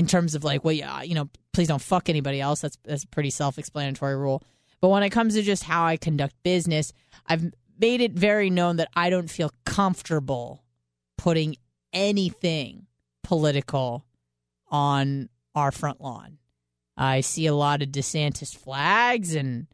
in 0.01 0.07
terms 0.07 0.33
of 0.33 0.43
like, 0.43 0.65
well, 0.65 0.73
yeah, 0.73 1.03
you 1.03 1.13
know, 1.13 1.29
please 1.53 1.67
don't 1.67 1.81
fuck 1.81 2.09
anybody 2.09 2.41
else. 2.41 2.61
That's 2.61 2.75
that's 2.83 3.03
a 3.03 3.07
pretty 3.07 3.29
self-explanatory 3.29 4.15
rule. 4.15 4.41
But 4.81 4.89
when 4.89 5.03
it 5.03 5.11
comes 5.11 5.35
to 5.35 5.43
just 5.43 5.63
how 5.63 5.85
I 5.85 5.95
conduct 5.95 6.33
business, 6.41 6.91
I've 7.27 7.53
made 7.79 8.01
it 8.01 8.13
very 8.13 8.49
known 8.49 8.77
that 8.77 8.89
I 8.95 9.11
don't 9.11 9.29
feel 9.29 9.51
comfortable 9.63 10.63
putting 11.19 11.55
anything 11.93 12.87
political 13.21 14.07
on 14.71 15.29
our 15.53 15.71
front 15.71 16.01
lawn. 16.01 16.39
I 16.97 17.21
see 17.21 17.45
a 17.45 17.53
lot 17.53 17.83
of 17.83 17.89
DeSantis 17.89 18.57
flags 18.57 19.35
and 19.35 19.67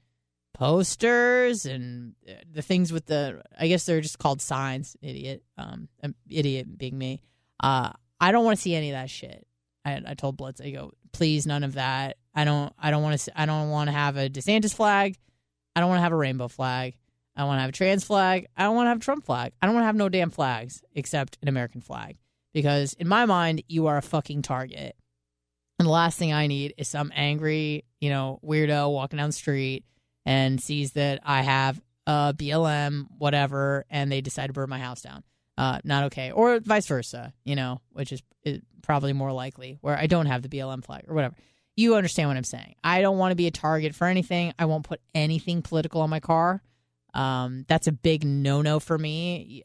posters 0.53 1.65
and 1.65 2.15
uh, 2.27 2.33
the 2.51 2.61
things 2.61 2.91
with 2.91 3.05
the 3.05 3.43
I 3.57 3.69
guess 3.69 3.85
they're 3.85 4.01
just 4.01 4.19
called 4.19 4.41
signs, 4.41 4.97
idiot. 5.01 5.41
Um 5.57 5.87
um, 6.03 6.15
idiot 6.29 6.77
being 6.77 6.97
me. 6.97 7.21
Uh 7.61 7.91
I 8.19 8.33
don't 8.33 8.43
want 8.43 8.57
to 8.57 8.61
see 8.61 8.75
any 8.75 8.89
of 8.89 8.95
that 8.95 9.09
shit. 9.09 9.47
I, 9.87 10.01
I 10.05 10.13
told 10.13 10.37
Blitz, 10.37 10.59
I 10.59 10.71
go, 10.71 10.91
please, 11.13 11.47
none 11.47 11.63
of 11.63 11.73
that. 11.73 12.17
I 12.35 12.43
don't, 12.43 12.73
I 12.77 12.91
don't 12.91 13.03
want 13.03 13.19
to, 13.19 13.39
I 13.39 13.45
don't 13.45 13.69
want 13.69 13.87
to 13.87 13.93
have 13.93 14.17
a 14.17 14.29
DeSantis 14.29 14.73
flag. 14.73 15.15
I 15.75 15.79
don't 15.79 15.89
want 15.89 15.99
to 15.99 16.03
have 16.03 16.11
a 16.11 16.17
rainbow 16.17 16.47
flag. 16.47 16.97
I 17.35 17.43
want 17.45 17.57
to 17.57 17.61
have 17.61 17.69
a 17.69 17.73
trans 17.73 18.03
flag. 18.03 18.47
I 18.57 18.63
don't 18.63 18.75
want 18.75 18.87
to 18.87 18.89
have 18.89 18.97
a 18.97 19.01
Trump 19.01 19.25
flag. 19.25 19.53
I 19.61 19.65
don't 19.65 19.75
want 19.75 19.83
to 19.83 19.87
have 19.87 19.95
no 19.95 20.09
damn 20.09 20.31
flags 20.31 20.83
except 20.93 21.37
an 21.41 21.47
American 21.47 21.81
flag 21.81 22.17
because 22.53 22.93
in 22.93 23.07
my 23.07 23.25
mind, 23.25 23.63
you 23.67 23.87
are 23.87 23.97
a 23.97 24.01
fucking 24.01 24.41
target. 24.41 24.95
And 25.79 25.87
the 25.87 25.91
last 25.91 26.17
thing 26.17 26.33
I 26.33 26.47
need 26.47 26.73
is 26.77 26.87
some 26.87 27.11
angry, 27.15 27.85
you 28.01 28.09
know, 28.09 28.39
weirdo 28.43 28.91
walking 28.91 29.17
down 29.17 29.29
the 29.29 29.33
street 29.33 29.85
and 30.25 30.59
sees 30.59 30.93
that 30.93 31.21
I 31.23 31.43
have 31.43 31.79
a 32.07 32.33
BLM, 32.35 33.05
whatever, 33.19 33.85
and 33.89 34.11
they 34.11 34.21
decide 34.21 34.47
to 34.47 34.53
burn 34.53 34.69
my 34.69 34.79
house 34.79 35.01
down 35.03 35.23
uh, 35.57 35.79
not 35.83 36.05
okay, 36.05 36.31
or 36.31 36.59
vice 36.59 36.85
versa, 36.85 37.33
you 37.43 37.55
know, 37.55 37.81
which 37.91 38.11
is, 38.11 38.21
is 38.43 38.61
probably 38.81 39.13
more 39.13 39.31
likely, 39.31 39.77
where 39.81 39.97
I 39.97 40.07
don't 40.07 40.25
have 40.25 40.41
the 40.41 40.49
BLM 40.49 40.83
flag 40.83 41.05
or 41.07 41.15
whatever. 41.15 41.35
You 41.75 41.95
understand 41.95 42.29
what 42.29 42.37
I'm 42.37 42.43
saying. 42.43 42.75
I 42.83 43.01
don't 43.01 43.17
want 43.17 43.31
to 43.31 43.35
be 43.35 43.47
a 43.47 43.51
target 43.51 43.93
for 43.93 44.07
anything. 44.07 44.53
I 44.57 44.65
won't 44.65 44.83
put 44.83 44.99
anything 45.13 45.61
political 45.61 46.01
on 46.01 46.09
my 46.09 46.19
car. 46.19 46.63
Um, 47.13 47.65
that's 47.67 47.87
a 47.87 47.91
big 47.91 48.23
no 48.23 48.61
no 48.61 48.79
for 48.79 48.97
me. 48.97 49.63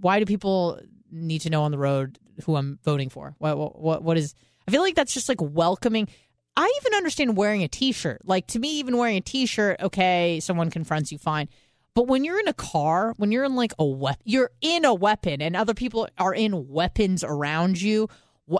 Why 0.00 0.18
do 0.18 0.26
people 0.26 0.80
need 1.10 1.40
to 1.42 1.50
know 1.50 1.62
on 1.62 1.70
the 1.70 1.78
road 1.78 2.18
who 2.44 2.56
I'm 2.56 2.78
voting 2.84 3.08
for? 3.08 3.34
What, 3.38 3.78
what, 3.78 4.02
what 4.02 4.18
is, 4.18 4.34
I 4.66 4.70
feel 4.70 4.82
like 4.82 4.94
that's 4.94 5.14
just 5.14 5.28
like 5.28 5.40
welcoming. 5.40 6.08
I 6.56 6.72
even 6.80 6.94
understand 6.94 7.36
wearing 7.36 7.62
a 7.62 7.68
t 7.68 7.92
shirt. 7.92 8.22
Like 8.24 8.46
to 8.48 8.58
me, 8.58 8.78
even 8.78 8.96
wearing 8.96 9.16
a 9.16 9.20
t 9.20 9.46
shirt, 9.46 9.80
okay, 9.80 10.40
someone 10.40 10.70
confronts 10.70 11.12
you, 11.12 11.18
fine. 11.18 11.48
But 11.94 12.06
when 12.06 12.24
you're 12.24 12.38
in 12.38 12.48
a 12.48 12.54
car, 12.54 13.14
when 13.16 13.32
you're 13.32 13.44
in 13.44 13.54
like 13.54 13.72
a 13.78 13.84
weapon, 13.84 14.22
you're 14.24 14.50
in 14.60 14.84
a 14.84 14.94
weapon, 14.94 15.40
and 15.40 15.56
other 15.56 15.74
people 15.74 16.08
are 16.18 16.34
in 16.34 16.68
weapons 16.68 17.24
around 17.24 17.80
you. 17.80 18.08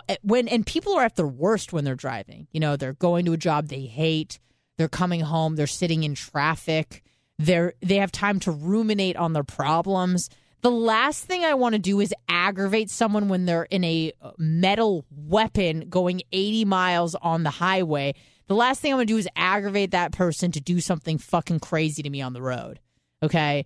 Eh, 0.07 0.17
when 0.21 0.47
and 0.47 0.65
people 0.65 0.95
are 0.95 1.03
at 1.03 1.15
their 1.15 1.27
worst 1.27 1.73
when 1.73 1.83
they're 1.83 1.95
driving. 1.95 2.47
You 2.51 2.59
know, 2.59 2.75
they're 2.75 2.93
going 2.93 3.25
to 3.25 3.33
a 3.33 3.37
job 3.37 3.67
they 3.67 3.81
hate. 3.81 4.39
They're 4.77 4.87
coming 4.87 5.21
home. 5.21 5.55
They're 5.55 5.67
sitting 5.67 6.03
in 6.03 6.15
traffic. 6.15 7.03
They're 7.37 7.73
they 7.81 7.95
have 7.95 8.11
time 8.11 8.39
to 8.41 8.51
ruminate 8.51 9.17
on 9.17 9.33
their 9.33 9.43
problems. 9.43 10.29
The 10.61 10.71
last 10.71 11.23
thing 11.23 11.45
I 11.45 11.53
want 11.53 11.73
to 11.73 11.79
do 11.79 12.01
is 12.01 12.13
aggravate 12.27 12.89
someone 12.89 13.29
when 13.29 13.45
they're 13.45 13.63
in 13.63 13.83
a 13.85 14.11
uh, 14.21 14.31
metal 14.37 15.05
weapon 15.09 15.87
going 15.87 16.21
80 16.33 16.65
miles 16.65 17.15
on 17.15 17.43
the 17.43 17.49
highway. 17.49 18.13
The 18.47 18.55
last 18.55 18.81
thing 18.81 18.91
I'm 18.91 18.97
going 18.97 19.07
to 19.07 19.13
do 19.13 19.17
is 19.17 19.27
aggravate 19.37 19.91
that 19.91 20.11
person 20.11 20.51
to 20.51 20.59
do 20.59 20.81
something 20.81 21.17
fucking 21.17 21.61
crazy 21.61 22.03
to 22.03 22.09
me 22.09 22.21
on 22.21 22.33
the 22.33 22.41
road. 22.41 22.81
Okay. 23.23 23.65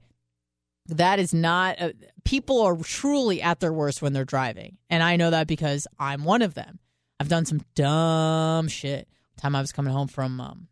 That 0.87 1.19
is 1.19 1.33
not, 1.33 1.77
people 2.25 2.61
are 2.61 2.75
truly 2.77 3.41
at 3.41 3.59
their 3.59 3.71
worst 3.71 4.01
when 4.01 4.13
they're 4.13 4.25
driving. 4.25 4.77
And 4.89 5.01
I 5.01 5.15
know 5.15 5.29
that 5.29 5.47
because 5.47 5.87
I'm 5.97 6.25
one 6.25 6.41
of 6.41 6.55
them. 6.55 6.79
I've 7.19 7.29
done 7.29 7.45
some 7.45 7.61
dumb 7.73 8.67
shit. 8.67 9.07
Time 9.37 9.55
I 9.55 9.61
was 9.61 9.71
coming 9.71 9.93
home 9.93 10.09
from 10.09 10.41
um, 10.41 10.67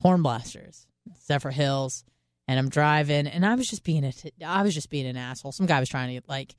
Horn 0.00 0.22
Blasters, 0.22 0.86
Zephyrhills, 1.28 2.02
and 2.46 2.58
I'm 2.58 2.68
driving, 2.68 3.26
and 3.26 3.44
I 3.44 3.54
was 3.54 3.68
just 3.68 3.84
being 3.84 4.04
a, 4.04 4.12
I 4.44 4.62
was 4.62 4.74
just 4.74 4.90
being 4.90 5.06
an 5.06 5.16
asshole. 5.16 5.52
Some 5.52 5.66
guy 5.66 5.80
was 5.80 5.88
trying 5.88 6.18
to 6.18 6.26
like 6.28 6.54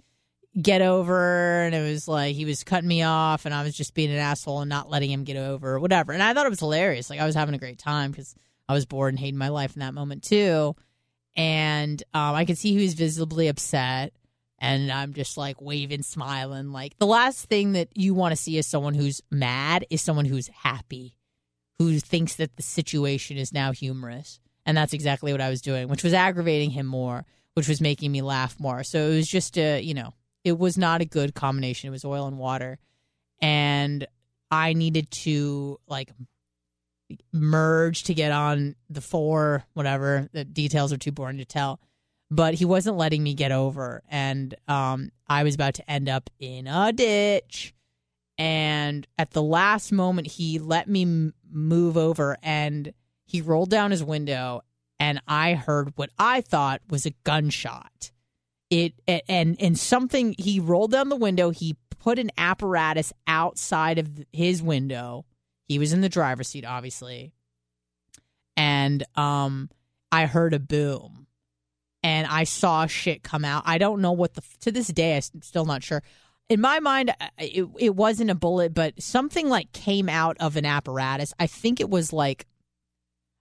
get 0.60 0.82
over, 0.82 1.64
and 1.64 1.76
it 1.76 1.82
was 1.82 2.08
like 2.08 2.36
he 2.36 2.46
was 2.46 2.64
cutting 2.64 2.88
me 2.88 3.04
off, 3.04 3.46
and 3.46 3.54
I 3.54 3.64
was 3.64 3.76
just 3.76 3.94
being 3.94 4.12
an 4.12 4.18
asshole 4.18 4.62
and 4.62 4.70
not 4.70 4.90
letting 4.90 5.12
him 5.12 5.24
get 5.24 5.38
over, 5.38 5.74
or 5.74 5.80
whatever. 5.80 6.12
And 6.12 6.24
I 6.24 6.34
thought 6.34 6.46
it 6.46 6.52
was 6.52 6.60
hilarious. 6.60 7.10
Like 7.10 7.20
I 7.20 7.26
was 7.26 7.36
having 7.36 7.56
a 7.56 7.60
great 7.60 7.80
time 7.80 8.12
because 8.12 8.36
I 8.68 8.74
was 8.74 8.86
bored 8.86 9.14
and 9.14 9.20
hating 9.20 9.38
my 9.38 9.50
life 9.50 9.76
in 9.76 9.82
that 9.82 9.94
moment 9.94 10.24
too 10.24 10.76
and 11.40 12.04
um, 12.14 12.36
I 12.36 12.44
could 12.44 12.58
see 12.58 12.74
he 12.74 12.84
was 12.84 12.96
visibly 12.96 13.48
upset. 13.48 14.12
And 14.62 14.92
I'm 14.92 15.14
just 15.14 15.38
like 15.38 15.62
waving, 15.62 16.04
smiling. 16.04 16.74
Like 16.74 17.00
the 17.00 17.06
last 17.06 17.46
thing 17.46 17.72
that 17.72 17.88
you 17.96 18.14
want 18.14 18.34
to 18.34 18.36
see 18.36 18.58
is 18.58 18.68
someone 18.68 18.94
who's 18.94 19.22
mad 19.32 19.86
is 19.90 20.02
someone 20.02 20.26
who's 20.26 20.50
happy, 20.50 21.16
who 21.78 21.98
thinks 22.00 22.36
that 22.36 22.58
the 22.58 22.62
situation 22.62 23.38
is 23.38 23.54
now 23.54 23.72
humorous. 23.72 24.42
And 24.66 24.76
that's 24.76 24.92
exactly 24.92 25.32
what 25.32 25.40
I 25.40 25.50
was 25.50 25.62
doing, 25.62 25.88
which 25.88 26.04
was 26.04 26.14
aggravating 26.14 26.72
him 26.72 26.86
more, 26.86 27.26
which 27.54 27.70
was 27.70 27.80
making 27.80 28.12
me 28.12 28.22
laugh 28.22 28.60
more. 28.60 28.84
So 28.84 29.00
it 29.00 29.16
was 29.16 29.30
just 29.30 29.58
a, 29.58 29.80
you 29.80 29.94
know, 29.94 30.14
it 30.44 30.60
was 30.60 30.78
not 30.78 31.00
a 31.00 31.06
good 31.06 31.34
combination. 31.34 31.88
It 31.88 31.92
was 31.92 32.04
oil 32.04 32.28
and 32.28 32.38
water. 32.38 32.80
And 33.42 34.06
I 34.52 34.74
needed 34.74 35.10
to 35.12 35.80
like 35.88 36.12
merge 37.32 38.03
to 38.03 38.14
get 38.14 38.32
on 38.32 38.76
the 38.89 39.01
four, 39.01 39.66
whatever. 39.74 40.30
The 40.34 40.45
details 40.45 40.93
are 40.93 40.97
too 40.97 41.12
boring 41.12 41.38
to 41.38 41.45
tell. 41.45 41.80
But 42.32 42.53
he 42.53 42.66
wasn't 42.66 42.97
letting 42.97 43.24
me 43.24 43.34
get 43.34 43.51
over. 43.51 44.03
And 44.10 44.53
um, 44.68 45.12
I 45.28 45.43
was 45.43 45.55
about 45.55 45.76
to 45.76 45.89
end 45.89 46.07
up 46.10 46.30
in 46.39 46.68
a 46.68 46.93
ditch. 46.93 47.74
And 48.38 49.07
at 49.18 49.32
the 49.32 49.41
last 49.41 49.91
moment, 49.91 50.28
he 50.28 50.60
let 50.60 50.88
me 50.88 51.01
m- 51.03 51.34
move 51.51 51.97
over 51.97 52.38
and 52.43 52.93
he 53.26 53.41
rolled 53.41 53.70
down 53.70 53.91
his 53.91 54.03
window. 54.03 54.62
And 54.99 55.22
I 55.28 55.55
heard 55.55 55.93
what 55.95 56.12
I 56.20 56.41
thought 56.41 56.82
was 56.89 57.05
a 57.05 57.14
gunshot. 57.24 58.12
It 58.70 58.93
and 59.28 59.60
and 59.60 59.80
something 59.80 60.36
he 60.38 60.60
rolled 60.60 60.91
down 60.91 61.10
the 61.10 61.16
window. 61.16 61.49
He 61.49 61.76
put 61.97 62.20
an 62.20 62.30
apparatus 62.38 63.12
outside 63.26 63.97
of 63.97 64.24
his 64.32 64.62
window 64.62 65.26
he 65.70 65.80
was 65.80 65.93
in 65.93 66.01
the 66.01 66.09
driver's 66.09 66.49
seat, 66.49 66.65
obviously. 66.65 67.32
And 68.57 69.05
um, 69.15 69.70
I 70.11 70.26
heard 70.26 70.53
a 70.53 70.59
boom. 70.59 71.28
and 72.03 72.28
I 72.28 72.43
saw 72.45 72.86
shit 72.88 73.24
come 73.24 73.45
out. 73.45 73.63
I 73.65 73.78
don't 73.78 74.01
know 74.01 74.11
what 74.11 74.34
the 74.34 74.41
to 74.61 74.72
this 74.72 74.88
day 74.88 75.15
I'm 75.15 75.41
still 75.41 75.65
not 75.65 75.84
sure. 75.84 76.01
In 76.49 76.61
my 76.61 76.80
mind, 76.80 77.13
it 77.38 77.67
it 77.78 77.95
wasn't 77.95 78.32
a 78.32 78.36
bullet, 78.36 78.74
but 78.74 79.01
something 79.01 79.49
like 79.49 79.72
came 79.74 80.09
out 80.09 80.38
of 80.39 80.55
an 80.55 80.65
apparatus. 80.65 81.34
I 81.39 81.47
think 81.47 81.80
it 81.80 81.89
was 81.89 82.11
like 82.11 82.45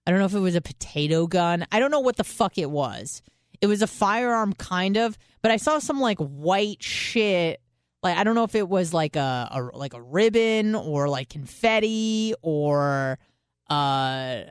I 0.05 0.11
don't 0.11 0.19
know 0.19 0.25
if 0.25 0.33
it 0.33 0.39
was 0.39 0.55
a 0.55 0.61
potato 0.61 1.27
gun. 1.27 1.65
I 1.71 1.79
don't 1.79 1.91
know 1.91 1.99
what 1.99 2.17
the 2.17 2.23
fuck 2.23 2.57
it 2.57 2.69
was. 2.71 3.21
It 3.61 3.67
was 3.67 3.81
a 3.81 3.87
firearm 3.87 4.53
kind 4.53 4.95
of, 4.97 5.17
but 5.41 5.51
I 5.51 5.57
saw 5.57 5.79
some 5.79 5.99
like 5.99 6.17
white 6.19 6.81
shit. 6.83 7.61
Like 8.01 8.17
I 8.17 8.23
don't 8.23 8.35
know 8.35 8.43
if 8.43 8.55
it 8.55 8.67
was 8.67 8.93
like 8.93 9.15
a, 9.15 9.49
a 9.51 9.77
like 9.77 9.93
a 9.93 10.01
ribbon 10.01 10.75
or 10.75 11.09
like 11.09 11.29
confetti 11.29 12.33
or 12.41 13.19
uh 13.69 14.41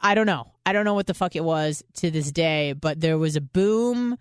I 0.00 0.14
don't 0.14 0.26
know. 0.26 0.52
I 0.66 0.72
don't 0.72 0.84
know 0.84 0.94
what 0.94 1.06
the 1.06 1.14
fuck 1.14 1.36
it 1.36 1.44
was 1.44 1.82
to 1.94 2.10
this 2.10 2.30
day, 2.30 2.72
but 2.72 3.00
there 3.00 3.18
was 3.18 3.36
a 3.36 3.40
boom 3.40 4.18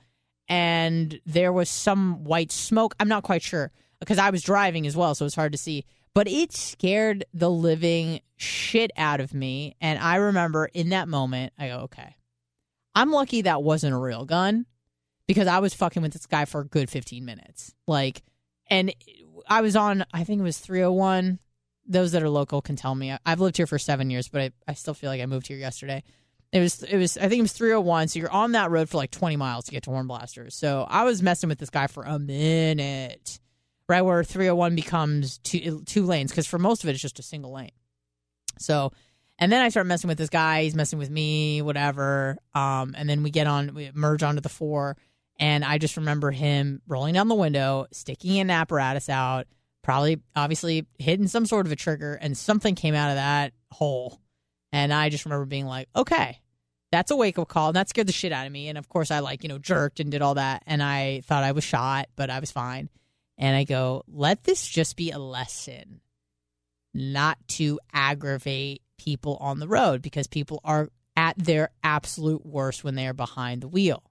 and 0.48 1.20
there 1.26 1.52
was 1.52 1.70
some 1.70 2.24
white 2.24 2.52
smoke. 2.52 2.96
I'm 3.00 3.10
not 3.10 3.24
quite 3.24 3.42
sure 3.42 3.72
because 4.00 4.18
I 4.18 4.30
was 4.30 4.42
driving 4.42 4.88
as 4.88 4.96
well, 4.96 5.16
so 5.16 5.26
it's 5.26 5.36
hard 5.36 5.52
to 5.52 5.58
see. 5.58 5.86
But 6.14 6.28
it 6.28 6.54
scared 6.54 7.26
the 7.34 7.50
living 7.50 8.22
shit 8.38 8.92
out 8.98 9.20
of 9.20 9.34
me. 9.34 9.76
And 9.82 10.00
I 10.00 10.16
remember 10.16 10.66
in 10.66 10.90
that 10.90 11.08
moment, 11.08 11.54
I 11.60 11.68
go, 11.68 11.80
okay, 11.82 12.16
I'm 12.96 13.12
lucky 13.12 13.42
that 13.42 13.62
wasn't 13.62 13.94
a 13.94 14.00
real 14.00 14.26
gun 14.26 14.66
because 15.28 15.48
I 15.48 15.60
was 15.60 15.74
fucking 15.74 16.02
with 16.02 16.14
this 16.14 16.26
guy 16.26 16.46
for 16.46 16.62
a 16.62 16.66
good 16.66 16.90
15 16.90 17.24
minutes. 17.24 17.76
Like, 17.86 18.24
and 18.70 18.94
I 19.48 19.62
was 19.62 19.76
on, 19.76 20.06
I 20.14 20.24
think 20.24 20.40
it 20.40 20.44
was 20.44 20.60
301. 20.60 21.40
Those 21.86 22.12
that 22.12 22.24
are 22.24 22.30
local 22.30 22.62
can 22.62 22.76
tell 22.76 22.94
me. 22.94 23.16
I've 23.26 23.40
lived 23.40 23.58
here 23.58 23.68
for 23.68 23.80
seven 23.80 24.10
years, 24.10 24.28
but 24.28 24.42
I, 24.42 24.52
I 24.68 24.74
still 24.74 24.94
feel 24.94 25.10
like 25.10 25.22
I 25.22 25.26
moved 25.26 25.48
here 25.48 25.58
yesterday. 25.58 26.04
It 26.52 26.60
was, 26.60 26.84
it 26.84 26.98
was, 26.98 27.18
I 27.18 27.30
think 27.30 27.40
it 27.40 27.44
was 27.44 27.54
301. 27.54 28.10
So 28.10 28.20
you're 28.20 28.32
on 28.32 28.54
that 28.54 28.72
road 28.72 28.90
for 28.90 28.98
like 28.98 29.12
20 29.12 29.38
miles 29.38 29.66
to 29.66 29.72
get 29.72 29.84
to 29.84 29.90
HornBlasters. 29.90 30.54
So 30.54 30.86
I 30.88 31.04
was 31.04 31.22
messing 31.22 31.50
with 31.50 31.60
this 31.60 31.70
guy 31.70 31.88
for 31.88 32.04
a 32.04 32.20
minute, 32.20 33.40
right 33.88 34.02
where 34.02 34.24
301 34.24 34.76
becomes 34.76 35.38
two, 35.40 35.82
two 35.86 36.06
lanes, 36.06 36.32
because 36.32 36.48
for 36.48 36.60
most 36.60 36.84
of 36.84 36.90
it, 36.90 36.94
it's 36.94 37.02
just 37.02 37.20
a 37.20 37.24
single 37.24 37.54
lane. 37.54 37.72
So, 38.60 38.92
and 39.40 39.52
then 39.52 39.62
I 39.62 39.70
start 39.70 39.88
messing 39.88 40.08
with 40.08 40.18
this 40.18 40.30
guy. 40.30 40.64
He's 40.64 40.76
messing 40.76 41.00
with 41.00 41.10
me, 41.10 41.62
whatever. 41.62 42.38
Um, 42.56 42.96
and 42.98 43.10
then 43.10 43.24
we 43.24 43.30
get 43.30 43.48
on, 43.48 43.74
we 43.74 43.92
merge 43.94 44.24
onto 44.24 44.42
the 44.42 44.50
four. 44.50 44.98
And 45.40 45.64
I 45.64 45.78
just 45.78 45.98
remember 45.98 46.32
him 46.32 46.82
rolling 46.88 47.14
down 47.14 47.28
the 47.28 47.36
window, 47.36 47.86
sticking 47.92 48.40
an 48.40 48.50
apparatus 48.50 49.10
out, 49.10 49.48
probably 49.84 50.22
obviously 50.36 50.88
hitting 50.98 51.28
some 51.28 51.46
sort 51.46 51.66
of 51.66 51.72
a 51.72 51.76
trigger, 51.76 52.16
and 52.16 52.38
something 52.38 52.76
came 52.76 52.96
out 52.96 53.10
of 53.10 53.16
that 53.16 53.54
hole. 53.72 54.20
And 54.72 54.94
I 54.94 55.10
just 55.10 55.26
remember 55.26 55.46
being 55.46 55.66
like, 55.66 55.90
okay, 55.96 56.40
that's 56.92 57.12
a 57.12 57.16
wake 57.16 57.38
up 57.38 57.48
call. 57.48 57.68
And 57.68 57.76
that 57.76 57.90
scared 57.90 58.08
the 58.08 58.14
shit 58.14 58.32
out 58.32 58.46
of 58.46 58.52
me. 58.52 58.68
And 58.68 58.78
of 58.78 58.90
course, 58.90 59.12
I 59.12 59.20
like, 59.20 59.44
you 59.44 59.50
know, 59.50 59.60
jerked 59.60 60.00
and 60.00 60.12
did 60.12 60.22
all 60.22 60.36
that. 60.36 60.64
And 60.66 60.82
I 60.82 61.22
thought 61.26 61.44
I 61.44 61.52
was 61.52 61.64
shot, 61.64 62.08
but 62.16 62.30
I 62.30 62.40
was 62.40 62.52
fine. 62.52 62.90
And 63.38 63.56
I 63.56 63.64
go, 63.64 64.04
let 64.08 64.44
this 64.44 64.66
just 64.68 64.96
be 64.96 65.12
a 65.12 65.20
lesson 65.20 66.02
not 66.94 67.38
to 67.48 67.80
aggravate 67.94 68.82
people 68.98 69.38
on 69.40 69.60
the 69.60 69.68
road 69.68 70.02
because 70.02 70.28
people 70.28 70.60
are 70.64 70.90
at 71.16 71.38
their 71.38 71.70
absolute 71.84 72.46
worst 72.46 72.84
when 72.84 72.96
they 72.96 73.08
are 73.08 73.14
behind 73.14 73.62
the 73.62 73.68
wheel, 73.68 74.04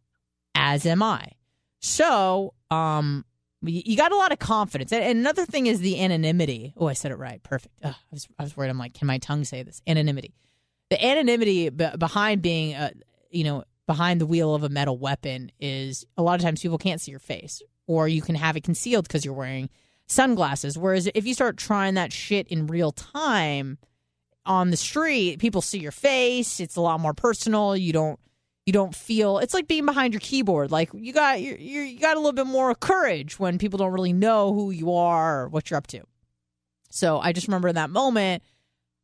as 0.57 0.87
am 0.87 1.03
I. 1.03 1.33
So, 1.81 2.55
um, 2.71 3.25
you 3.63 3.97
got 3.97 4.13
a 4.13 4.17
lot 4.17 4.33
of 4.33 4.39
confidence. 4.39 4.93
And 4.93 5.05
and 5.05 5.19
another 5.19 5.45
thing 5.45 5.67
is 5.67 5.81
the 5.81 6.01
anonymity. 6.01 6.73
Oh, 6.77 6.87
I 6.87 6.95
said 6.95 7.13
it 7.13 7.17
right. 7.17 7.43
Perfect. 7.43 7.75
Ugh, 7.83 7.95
I, 7.95 8.07
was, 8.11 8.29
I 8.39 8.43
was 8.43 8.57
worried. 8.57 8.71
I'm 8.71 8.79
like, 8.79 8.95
can 8.95 9.07
my 9.07 9.19
tongue 9.19 9.45
say 9.45 9.63
this? 9.63 9.83
Anonymity. 9.87 10.35
The 10.91 11.05
anonymity 11.05 11.69
b- 11.69 11.89
behind 11.99 12.43
being, 12.43 12.75
uh, 12.75 12.91
you 13.31 13.45
know, 13.45 13.65
behind 13.87 14.21
the 14.21 14.27
wheel 14.27 14.55
of 14.55 14.63
a 14.63 14.69
metal 14.69 14.99
weapon 14.99 15.51
is 15.61 16.05
a 16.17 16.23
lot 16.23 16.35
of 16.35 16.43
times 16.43 16.63
people 16.63 16.79
can't 16.79 17.01
see 17.01 17.11
your 17.11 17.21
face, 17.21 17.63
or 17.87 18.09
you 18.09 18.23
can 18.23 18.35
have 18.35 18.57
it 18.57 18.65
concealed 18.65 19.07
because 19.07 19.25
you're 19.25 19.35
wearing 19.35 19.69
sunglasses. 20.07 20.79
Whereas 20.79 21.09
if 21.15 21.27
you 21.27 21.35
start 21.35 21.57
trying 21.57 21.95
that 21.95 22.13
shit 22.13 22.49
in 22.49 22.67
real 22.67 22.93
time 22.93 23.79
on 24.45 24.71
the 24.71 24.77
street, 24.77 25.39
people 25.39 25.61
see 25.61 25.79
your 25.79 25.93
face. 25.93 26.61
It's 26.61 26.77
a 26.77 26.81
lot 26.81 27.01
more 27.01 27.15
personal. 27.15 27.77
You 27.77 27.93
don't 27.93 28.21
you 28.67 28.73
don't 28.73 28.95
feel 28.95 29.39
it's 29.39 29.55
like 29.55 29.69
being 29.69 29.87
behind 29.87 30.13
your 30.13 30.21
keyboard. 30.21 30.73
Like 30.73 30.91
you 30.93 31.13
got 31.13 31.41
you 31.41 31.55
you 31.55 31.99
got 31.99 32.17
a 32.17 32.21
little 32.21 32.33
bit 32.33 32.47
more 32.47 32.75
courage 32.75 33.39
when 33.39 33.59
people 33.59 33.79
don't 33.79 33.93
really 33.93 34.13
know 34.13 34.53
who 34.53 34.71
you 34.73 34.93
are 34.93 35.43
or 35.43 35.49
what 35.49 35.71
you're 35.71 35.79
up 35.79 35.87
to. 35.89 36.03
So 36.91 37.19
I 37.19 37.33
just 37.33 37.47
remember 37.47 37.69
in 37.69 37.77
that 37.77 37.91
moment, 37.91 38.43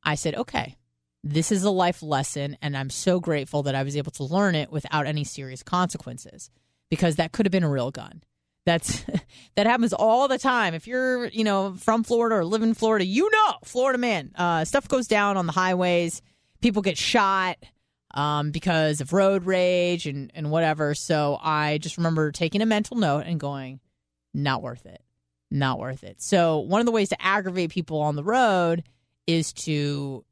I 0.03 0.17
said, 0.17 0.35
okay, 0.35 0.77
this 1.23 1.53
is 1.53 1.63
a 1.63 1.71
life 1.71 2.03
lesson, 2.03 2.57
and 2.61 2.77
I'm 2.77 2.91
so 2.91 3.21
grateful 3.21 3.63
that 3.65 3.75
I 3.75 3.85
was 3.85 3.97
able 3.97 4.11
to 4.13 4.25
learn 4.25 4.57
it 4.57 4.73
without 4.73 5.07
any 5.07 5.23
serious 5.25 5.63
consequences 5.63 6.51
because 6.91 7.17
that 7.17 7.33
could 7.33 7.47
have 7.47 7.53
been 7.53 7.63
a 7.63 7.71
real 7.71 7.93
gun. 7.93 8.23
That's 8.67 9.05
that 9.55 9.67
happens 9.69 9.93
all 9.93 10.27
the 10.27 10.39
time. 10.39 10.75
If 10.75 10.89
you're, 10.89 11.27
you 11.29 11.45
know, 11.45 11.75
from 11.75 12.03
Florida 12.03 12.37
or 12.37 12.45
live 12.45 12.63
in 12.63 12.75
Florida, 12.75 13.05
you 13.05 13.31
know, 13.31 13.55
Florida 13.65 13.99
man, 13.99 14.33
uh, 14.35 14.65
stuff 14.65 14.89
goes 14.89 15.07
down 15.07 15.37
on 15.37 15.47
the 15.47 15.53
highways. 15.53 16.21
People 16.61 16.83
get 16.83 16.99
shot 16.99 17.59
um, 18.15 18.51
because 18.51 19.01
of 19.01 19.13
road 19.13 19.45
rage 19.45 20.07
and 20.07 20.31
and 20.35 20.51
whatever. 20.51 20.95
So 20.95 21.39
I 21.43 21.79
just 21.79 21.97
remember 21.97 22.33
taking 22.33 22.61
a 22.63 22.67
mental 22.67 22.97
note 22.97 23.25
and 23.27 23.41
going, 23.41 23.81
not 24.35 24.63
worth 24.63 24.87
it, 24.87 25.03
not 25.51 25.79
worth 25.79 26.05
it. 26.05 26.21
So 26.21 26.59
one 26.61 26.81
of 26.81 26.87
the 26.87 26.93
ways 26.93 27.09
to 27.11 27.23
aggravate 27.23 27.71
people 27.71 28.01
on 28.01 28.17
the 28.17 28.25
road 28.25 28.85
is 29.27 29.53
to 29.53 30.25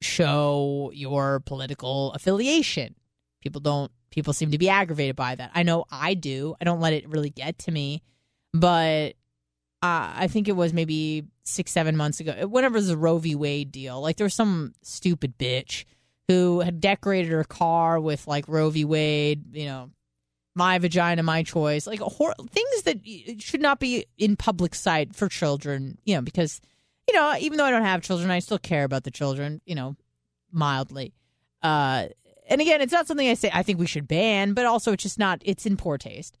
show 0.00 0.90
your 0.94 1.40
political 1.40 2.12
affiliation. 2.12 2.94
People 3.40 3.60
don't 3.60 3.90
people 4.10 4.32
seem 4.32 4.50
to 4.50 4.58
be 4.58 4.68
aggravated 4.68 5.16
by 5.16 5.34
that. 5.34 5.50
I 5.54 5.62
know 5.62 5.84
I 5.90 6.14
do. 6.14 6.54
I 6.60 6.64
don't 6.64 6.80
let 6.80 6.92
it 6.92 7.08
really 7.08 7.30
get 7.30 7.58
to 7.60 7.70
me, 7.70 8.02
but 8.52 9.14
uh, 9.82 10.12
I 10.16 10.28
think 10.28 10.48
it 10.48 10.56
was 10.56 10.72
maybe 10.72 11.24
six, 11.44 11.70
seven 11.70 11.96
months 11.96 12.20
ago. 12.20 12.46
Whenever 12.46 12.80
the 12.80 12.96
Roe 12.96 13.18
v. 13.18 13.34
Wade 13.34 13.70
deal, 13.70 14.00
like 14.00 14.16
there 14.16 14.24
was 14.24 14.34
some 14.34 14.72
stupid 14.82 15.36
bitch 15.38 15.84
who 16.28 16.60
had 16.60 16.80
decorated 16.80 17.30
her 17.30 17.44
car 17.44 18.00
with 18.00 18.26
like 18.26 18.48
Roe 18.48 18.70
v. 18.70 18.84
Wade, 18.84 19.54
you 19.54 19.66
know, 19.66 19.90
my 20.54 20.78
vagina, 20.78 21.22
my 21.22 21.42
choice, 21.42 21.86
like 21.86 22.00
hor- 22.00 22.34
things 22.50 22.82
that 22.82 23.00
should 23.40 23.60
not 23.60 23.78
be 23.78 24.06
in 24.18 24.36
public 24.36 24.74
sight 24.74 25.14
for 25.14 25.28
children, 25.28 25.98
you 26.04 26.14
know, 26.14 26.22
because 26.22 26.60
you 27.08 27.14
know, 27.14 27.36
even 27.38 27.58
though 27.58 27.64
I 27.64 27.70
don't 27.70 27.82
have 27.82 28.02
children, 28.02 28.30
I 28.30 28.40
still 28.40 28.58
care 28.58 28.84
about 28.84 29.04
the 29.04 29.10
children, 29.10 29.60
you 29.64 29.74
know, 29.74 29.96
mildly. 30.50 31.14
Uh, 31.62 32.06
and 32.48 32.60
again, 32.60 32.80
it's 32.80 32.92
not 32.92 33.06
something 33.06 33.28
I 33.28 33.34
say 33.34 33.50
I 33.52 33.62
think 33.62 33.78
we 33.78 33.86
should 33.86 34.08
ban, 34.08 34.54
but 34.54 34.66
also 34.66 34.92
it's 34.92 35.02
just 35.02 35.18
not, 35.18 35.40
it's 35.44 35.66
in 35.66 35.76
poor 35.76 35.98
taste. 35.98 36.38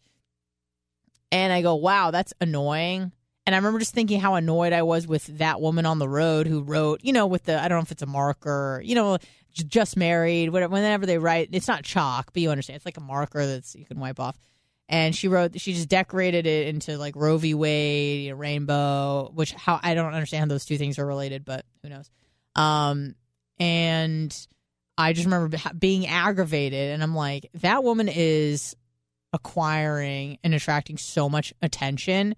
And 1.32 1.52
I 1.52 1.62
go, 1.62 1.74
wow, 1.74 2.10
that's 2.10 2.32
annoying. 2.40 3.12
And 3.46 3.54
I 3.54 3.58
remember 3.58 3.78
just 3.78 3.94
thinking 3.94 4.20
how 4.20 4.34
annoyed 4.34 4.72
I 4.72 4.82
was 4.82 5.06
with 5.06 5.26
that 5.38 5.60
woman 5.60 5.86
on 5.86 6.00
the 6.00 6.08
road 6.08 6.48
who 6.48 6.62
wrote, 6.62 7.00
you 7.04 7.12
know, 7.12 7.28
with 7.28 7.44
the, 7.44 7.62
I 7.62 7.68
don't 7.68 7.78
know 7.78 7.82
if 7.82 7.92
it's 7.92 8.02
a 8.02 8.06
marker, 8.06 8.82
you 8.84 8.96
know, 8.96 9.18
just 9.52 9.96
married, 9.96 10.50
whatever, 10.50 10.72
whenever 10.72 11.06
they 11.06 11.18
write, 11.18 11.50
it's 11.52 11.68
not 11.68 11.84
chalk, 11.84 12.32
but 12.32 12.42
you 12.42 12.50
understand, 12.50 12.76
it's 12.76 12.84
like 12.84 12.96
a 12.96 13.02
marker 13.02 13.46
that's 13.46 13.76
you 13.76 13.84
can 13.84 14.00
wipe 14.00 14.18
off. 14.18 14.36
And 14.88 15.14
she 15.14 15.28
wrote, 15.28 15.60
she 15.60 15.72
just 15.72 15.88
decorated 15.88 16.46
it 16.46 16.68
into 16.68 16.98
like 16.98 17.16
Roe 17.16 17.38
v. 17.38 17.54
Wade, 17.54 18.30
a 18.30 18.36
rainbow, 18.36 19.30
which 19.34 19.52
how 19.52 19.80
I 19.82 19.94
don't 19.94 20.12
understand 20.12 20.42
how 20.42 20.54
those 20.54 20.64
two 20.64 20.78
things 20.78 20.98
are 20.98 21.06
related, 21.06 21.44
but 21.44 21.64
who 21.82 21.88
knows. 21.88 22.10
Um, 22.54 23.14
and 23.58 24.46
I 24.98 25.12
just 25.12 25.26
remember 25.26 25.56
being 25.78 26.06
aggravated, 26.06 26.92
and 26.92 27.02
I'm 27.02 27.14
like, 27.14 27.50
that 27.54 27.82
woman 27.82 28.08
is 28.08 28.76
acquiring 29.32 30.38
and 30.44 30.54
attracting 30.54 30.98
so 30.98 31.28
much 31.28 31.52
attention. 31.62 32.36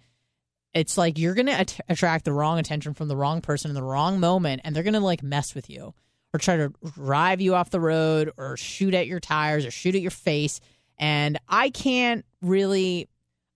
It's 0.74 0.98
like 0.98 1.18
you're 1.18 1.34
gonna 1.34 1.52
at- 1.52 1.80
attract 1.88 2.24
the 2.24 2.32
wrong 2.32 2.58
attention 2.58 2.94
from 2.94 3.08
the 3.08 3.16
wrong 3.16 3.40
person 3.40 3.70
in 3.70 3.74
the 3.74 3.82
wrong 3.82 4.20
moment, 4.20 4.62
and 4.64 4.74
they're 4.74 4.82
gonna 4.82 5.00
like 5.00 5.22
mess 5.22 5.54
with 5.54 5.70
you 5.70 5.94
or 6.32 6.38
try 6.38 6.56
to 6.56 6.72
drive 6.94 7.40
you 7.40 7.54
off 7.54 7.70
the 7.70 7.80
road 7.80 8.30
or 8.36 8.56
shoot 8.56 8.94
at 8.94 9.06
your 9.06 9.20
tires 9.20 9.64
or 9.64 9.70
shoot 9.70 9.94
at 9.94 10.02
your 10.02 10.10
face. 10.10 10.60
And 10.98 11.38
I 11.48 11.70
can't 11.70 12.24
really, 12.42 13.08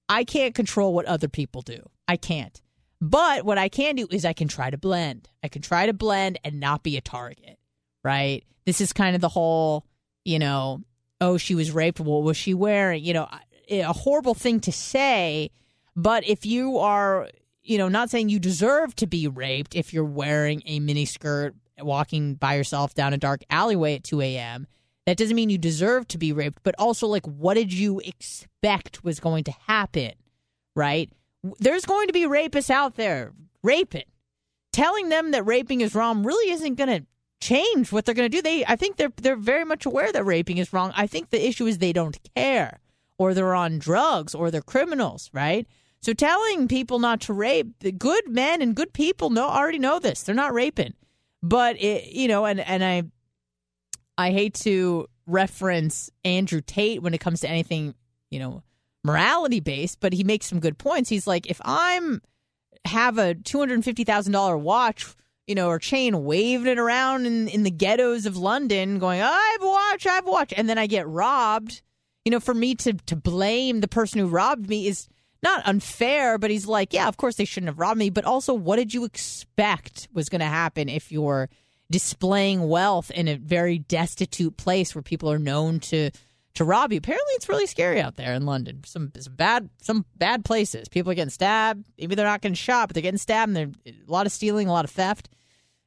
I 0.08 0.24
can't 0.24 0.54
control 0.54 0.94
what 0.94 1.06
other 1.06 1.28
people 1.28 1.62
do. 1.62 1.88
I 2.08 2.16
can't. 2.16 2.60
But 3.00 3.44
what 3.44 3.58
I 3.58 3.68
can 3.68 3.96
do 3.96 4.06
is 4.10 4.24
I 4.24 4.32
can 4.32 4.48
try 4.48 4.70
to 4.70 4.78
blend. 4.78 5.28
I 5.42 5.48
can 5.48 5.60
try 5.60 5.86
to 5.86 5.92
blend 5.92 6.38
and 6.44 6.60
not 6.60 6.82
be 6.82 6.96
a 6.96 7.00
target, 7.00 7.58
right? 8.04 8.44
This 8.64 8.80
is 8.80 8.92
kind 8.92 9.16
of 9.16 9.20
the 9.20 9.28
whole, 9.28 9.84
you 10.24 10.38
know, 10.38 10.82
oh, 11.20 11.36
she 11.36 11.54
was 11.54 11.72
raped. 11.72 11.98
What 11.98 12.22
was 12.22 12.36
she 12.36 12.54
wearing? 12.54 13.04
You 13.04 13.14
know, 13.14 13.28
a 13.68 13.92
horrible 13.92 14.34
thing 14.34 14.60
to 14.60 14.72
say. 14.72 15.50
But 15.94 16.26
if 16.26 16.46
you 16.46 16.78
are, 16.78 17.28
you 17.62 17.78
know, 17.78 17.88
not 17.88 18.10
saying 18.10 18.28
you 18.28 18.38
deserve 18.38 18.94
to 18.96 19.06
be 19.06 19.28
raped 19.28 19.74
if 19.74 19.92
you're 19.92 20.04
wearing 20.04 20.62
a 20.66 20.80
miniskirt, 20.80 21.52
walking 21.80 22.34
by 22.34 22.54
yourself 22.54 22.94
down 22.94 23.12
a 23.12 23.18
dark 23.18 23.42
alleyway 23.50 23.96
at 23.96 24.04
2 24.04 24.20
a.m., 24.20 24.66
that 25.06 25.16
doesn't 25.16 25.34
mean 25.34 25.50
you 25.50 25.58
deserve 25.58 26.06
to 26.08 26.18
be 26.18 26.32
raped. 26.32 26.62
But 26.62 26.76
also, 26.78 27.06
like, 27.08 27.26
what 27.26 27.54
did 27.54 27.72
you 27.72 28.00
expect 28.00 29.02
was 29.02 29.18
going 29.18 29.44
to 29.44 29.52
happen, 29.66 30.12
right? 30.76 31.10
There's 31.58 31.84
going 31.84 32.06
to 32.06 32.12
be 32.12 32.22
rapists 32.22 32.70
out 32.70 32.94
there 32.94 33.32
raping. 33.62 34.04
Telling 34.72 35.08
them 35.08 35.32
that 35.32 35.44
raping 35.44 35.80
is 35.80 35.94
wrong 35.94 36.22
really 36.22 36.52
isn't 36.52 36.76
going 36.76 36.88
to 36.88 37.06
change 37.40 37.90
what 37.92 38.04
they're 38.04 38.14
going 38.14 38.30
to 38.30 38.36
do. 38.36 38.40
They, 38.40 38.64
I 38.64 38.76
think 38.76 38.96
they're 38.96 39.12
they're 39.20 39.36
very 39.36 39.64
much 39.64 39.84
aware 39.84 40.10
that 40.12 40.24
raping 40.24 40.58
is 40.58 40.72
wrong. 40.72 40.92
I 40.96 41.06
think 41.06 41.30
the 41.30 41.46
issue 41.46 41.66
is 41.66 41.78
they 41.78 41.92
don't 41.92 42.18
care 42.34 42.78
or 43.18 43.34
they're 43.34 43.54
on 43.54 43.78
drugs 43.78 44.34
or 44.34 44.50
they're 44.50 44.62
criminals, 44.62 45.28
right? 45.34 45.66
So 46.02 46.12
telling 46.12 46.66
people 46.66 46.98
not 46.98 47.20
to 47.22 47.32
rape, 47.32 47.78
the 47.78 47.92
good 47.92 48.28
men 48.28 48.60
and 48.60 48.74
good 48.74 48.92
people 48.92 49.30
know 49.30 49.48
already 49.48 49.78
know 49.78 50.00
this. 50.00 50.22
They're 50.22 50.34
not 50.34 50.52
raping. 50.52 50.94
But 51.42 51.80
it, 51.80 52.12
you 52.12 52.28
know, 52.28 52.44
and 52.44 52.60
and 52.60 52.84
I 52.84 53.04
I 54.18 54.30
hate 54.30 54.54
to 54.62 55.08
reference 55.26 56.10
Andrew 56.24 56.60
Tate 56.60 57.02
when 57.02 57.14
it 57.14 57.20
comes 57.20 57.40
to 57.40 57.48
anything, 57.48 57.94
you 58.30 58.38
know, 58.38 58.62
morality 59.04 59.60
based, 59.60 60.00
but 60.00 60.12
he 60.12 60.24
makes 60.24 60.46
some 60.46 60.60
good 60.60 60.78
points. 60.78 61.08
He's 61.08 61.26
like, 61.26 61.48
if 61.48 61.60
I'm 61.64 62.20
have 62.84 63.18
a 63.18 63.34
two 63.34 63.58
hundred 63.58 63.74
and 63.74 63.84
fifty 63.84 64.04
thousand 64.04 64.32
dollar 64.32 64.56
watch, 64.58 65.06
you 65.46 65.54
know, 65.54 65.68
or 65.68 65.78
chain 65.78 66.24
waving 66.24 66.66
it 66.66 66.78
around 66.78 67.26
in, 67.26 67.48
in 67.48 67.62
the 67.62 67.70
ghettos 67.70 68.26
of 68.26 68.36
London, 68.36 68.98
going, 68.98 69.20
I've 69.20 69.62
watched, 69.62 70.06
I've 70.06 70.26
watched, 70.26 70.54
and 70.56 70.68
then 70.68 70.78
I 70.78 70.86
get 70.86 71.08
robbed, 71.08 71.82
you 72.24 72.30
know, 72.30 72.40
for 72.40 72.54
me 72.54 72.74
to 72.76 72.92
to 72.92 73.16
blame 73.16 73.80
the 73.80 73.88
person 73.88 74.20
who 74.20 74.26
robbed 74.26 74.68
me 74.68 74.86
is 74.86 75.08
not 75.42 75.66
unfair, 75.66 76.38
but 76.38 76.50
he's 76.50 76.66
like, 76.66 76.92
yeah, 76.92 77.08
of 77.08 77.16
course 77.16 77.36
they 77.36 77.44
shouldn't 77.44 77.68
have 77.68 77.78
robbed 77.78 77.98
me, 77.98 78.10
but 78.10 78.24
also 78.24 78.54
what 78.54 78.76
did 78.76 78.94
you 78.94 79.04
expect 79.04 80.08
was 80.12 80.28
going 80.28 80.40
to 80.40 80.46
happen 80.46 80.88
if 80.88 81.10
you're 81.10 81.48
displaying 81.90 82.68
wealth 82.68 83.10
in 83.10 83.28
a 83.28 83.36
very 83.36 83.78
destitute 83.78 84.56
place 84.56 84.94
where 84.94 85.02
people 85.02 85.30
are 85.30 85.38
known 85.38 85.80
to 85.80 86.10
to 86.54 86.64
rob 86.64 86.92
you. 86.92 86.98
Apparently, 86.98 87.32
it's 87.34 87.48
really 87.48 87.66
scary 87.66 88.00
out 88.00 88.16
there 88.16 88.34
in 88.34 88.44
London. 88.44 88.82
Some, 88.84 89.10
some 89.18 89.34
bad 89.34 89.70
some 89.80 90.04
bad 90.16 90.44
places. 90.44 90.88
People 90.88 91.12
are 91.12 91.14
getting 91.14 91.30
stabbed. 91.30 91.86
Maybe 91.98 92.14
they're 92.14 92.26
not 92.26 92.42
getting 92.42 92.54
shot, 92.54 92.88
but 92.88 92.94
they're 92.94 93.02
getting 93.02 93.18
stabbed. 93.18 93.56
And 93.56 93.74
there's 93.84 93.96
a 94.06 94.12
lot 94.12 94.26
of 94.26 94.32
stealing, 94.32 94.68
a 94.68 94.72
lot 94.72 94.84
of 94.84 94.90
theft. 94.90 95.28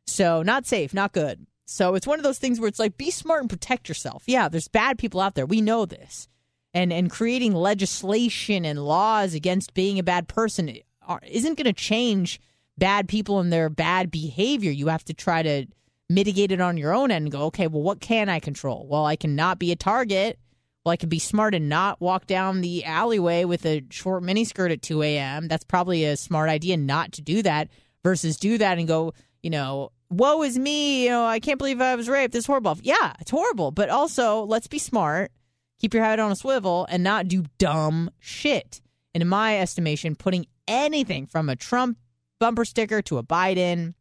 So 0.08 0.42
not 0.44 0.66
safe, 0.66 0.94
not 0.94 1.14
good. 1.14 1.46
So 1.66 1.96
it's 1.96 2.08
one 2.08 2.20
of 2.20 2.24
those 2.24 2.40
things 2.40 2.60
where 2.60 2.68
it's 2.68 2.80
like 2.80 2.98
be 2.98 3.12
smart 3.12 3.42
and 3.42 3.50
protect 3.50 3.90
yourself. 3.90 4.24
Yeah, 4.28 4.50
there's 4.50 4.68
bad 4.68 4.98
people 4.98 5.20
out 5.20 5.36
there. 5.36 5.46
We 5.46 5.62
know 5.62 5.86
this. 5.86 6.28
And 6.76 6.92
and 6.92 7.10
creating 7.10 7.54
legislation 7.54 8.66
and 8.66 8.86
laws 8.86 9.34
against 9.34 9.74
being 9.74 9.98
a 9.98 10.04
bad 10.04 10.28
person 10.28 10.78
isn't 11.26 11.58
going 11.58 11.66
to 11.66 11.74
change 11.74 12.40
bad 12.78 13.08
people 13.08 13.40
and 13.40 13.52
their 13.52 13.70
bad 13.70 14.12
behavior. 14.12 14.72
You 14.72 14.88
have 14.88 15.06
to 15.06 15.14
try 15.14 15.42
to 15.42 15.68
mitigate 16.10 16.52
it 16.52 16.60
on 16.60 16.78
your 16.78 16.94
own 16.94 17.12
end 17.12 17.24
and 17.24 17.32
go, 17.32 17.44
okay, 17.44 17.68
well, 17.68 17.82
what 17.82 18.02
can 18.02 18.28
I 18.28 18.40
control? 18.40 18.86
Well, 18.88 19.06
I 19.06 19.16
cannot 19.16 19.58
be 19.58 19.72
a 19.72 19.76
target. 19.76 20.38
Well, 20.84 20.92
I 20.92 20.98
can 20.98 21.10
be 21.10 21.18
smart 21.18 21.56
and 21.56 21.68
not 21.68 22.00
walk 22.00 22.28
down 22.28 22.62
the 22.62 22.86
alleyway 22.86 23.46
with 23.46 23.66
a 23.66 23.84
short 23.90 24.22
miniskirt 24.22 24.72
at 24.72 24.82
2 24.82 25.02
a.m. 25.02 25.48
That's 25.48 25.64
probably 25.64 26.06
a 26.06 26.18
smart 26.18 26.50
idea 26.50 26.78
not 26.78 27.14
to 27.14 27.22
do 27.22 27.42
that 27.42 27.70
versus 28.04 28.38
do 28.38 28.58
that 28.58 28.78
and 28.78 28.88
go, 28.88 29.14
you 29.42 29.50
know, 29.50 29.92
woe 30.10 30.44
is 30.44 30.60
me. 30.60 31.06
You 31.06 31.10
know, 31.12 31.26
I 31.26 31.40
can't 31.40 31.58
believe 31.58 31.82
I 31.82 31.96
was 31.96 32.08
raped. 32.08 32.34
This 32.34 32.44
is 32.44 32.48
horrible. 32.48 32.78
Yeah, 32.84 33.14
it's 33.20 33.32
horrible. 33.32 33.72
But 33.72 33.90
also, 33.90 34.44
let's 34.44 34.68
be 34.68 34.78
smart 34.78 35.32
keep 35.80 35.94
your 35.94 36.04
head 36.04 36.20
on 36.20 36.32
a 36.32 36.36
swivel 36.36 36.86
and 36.90 37.04
not 37.04 37.28
do 37.28 37.46
dumb 37.58 38.10
shit. 38.20 38.82
And 39.14 39.22
in 39.22 39.28
my 39.28 39.60
estimation, 39.60 40.16
putting 40.16 40.46
anything 40.68 41.26
from 41.26 41.50
a 41.50 41.56
Trump 41.56 41.98
bumper 42.40 42.66
sticker 42.66 43.02
to 43.04 43.18
a 43.18 43.24
Biden, 43.24 43.94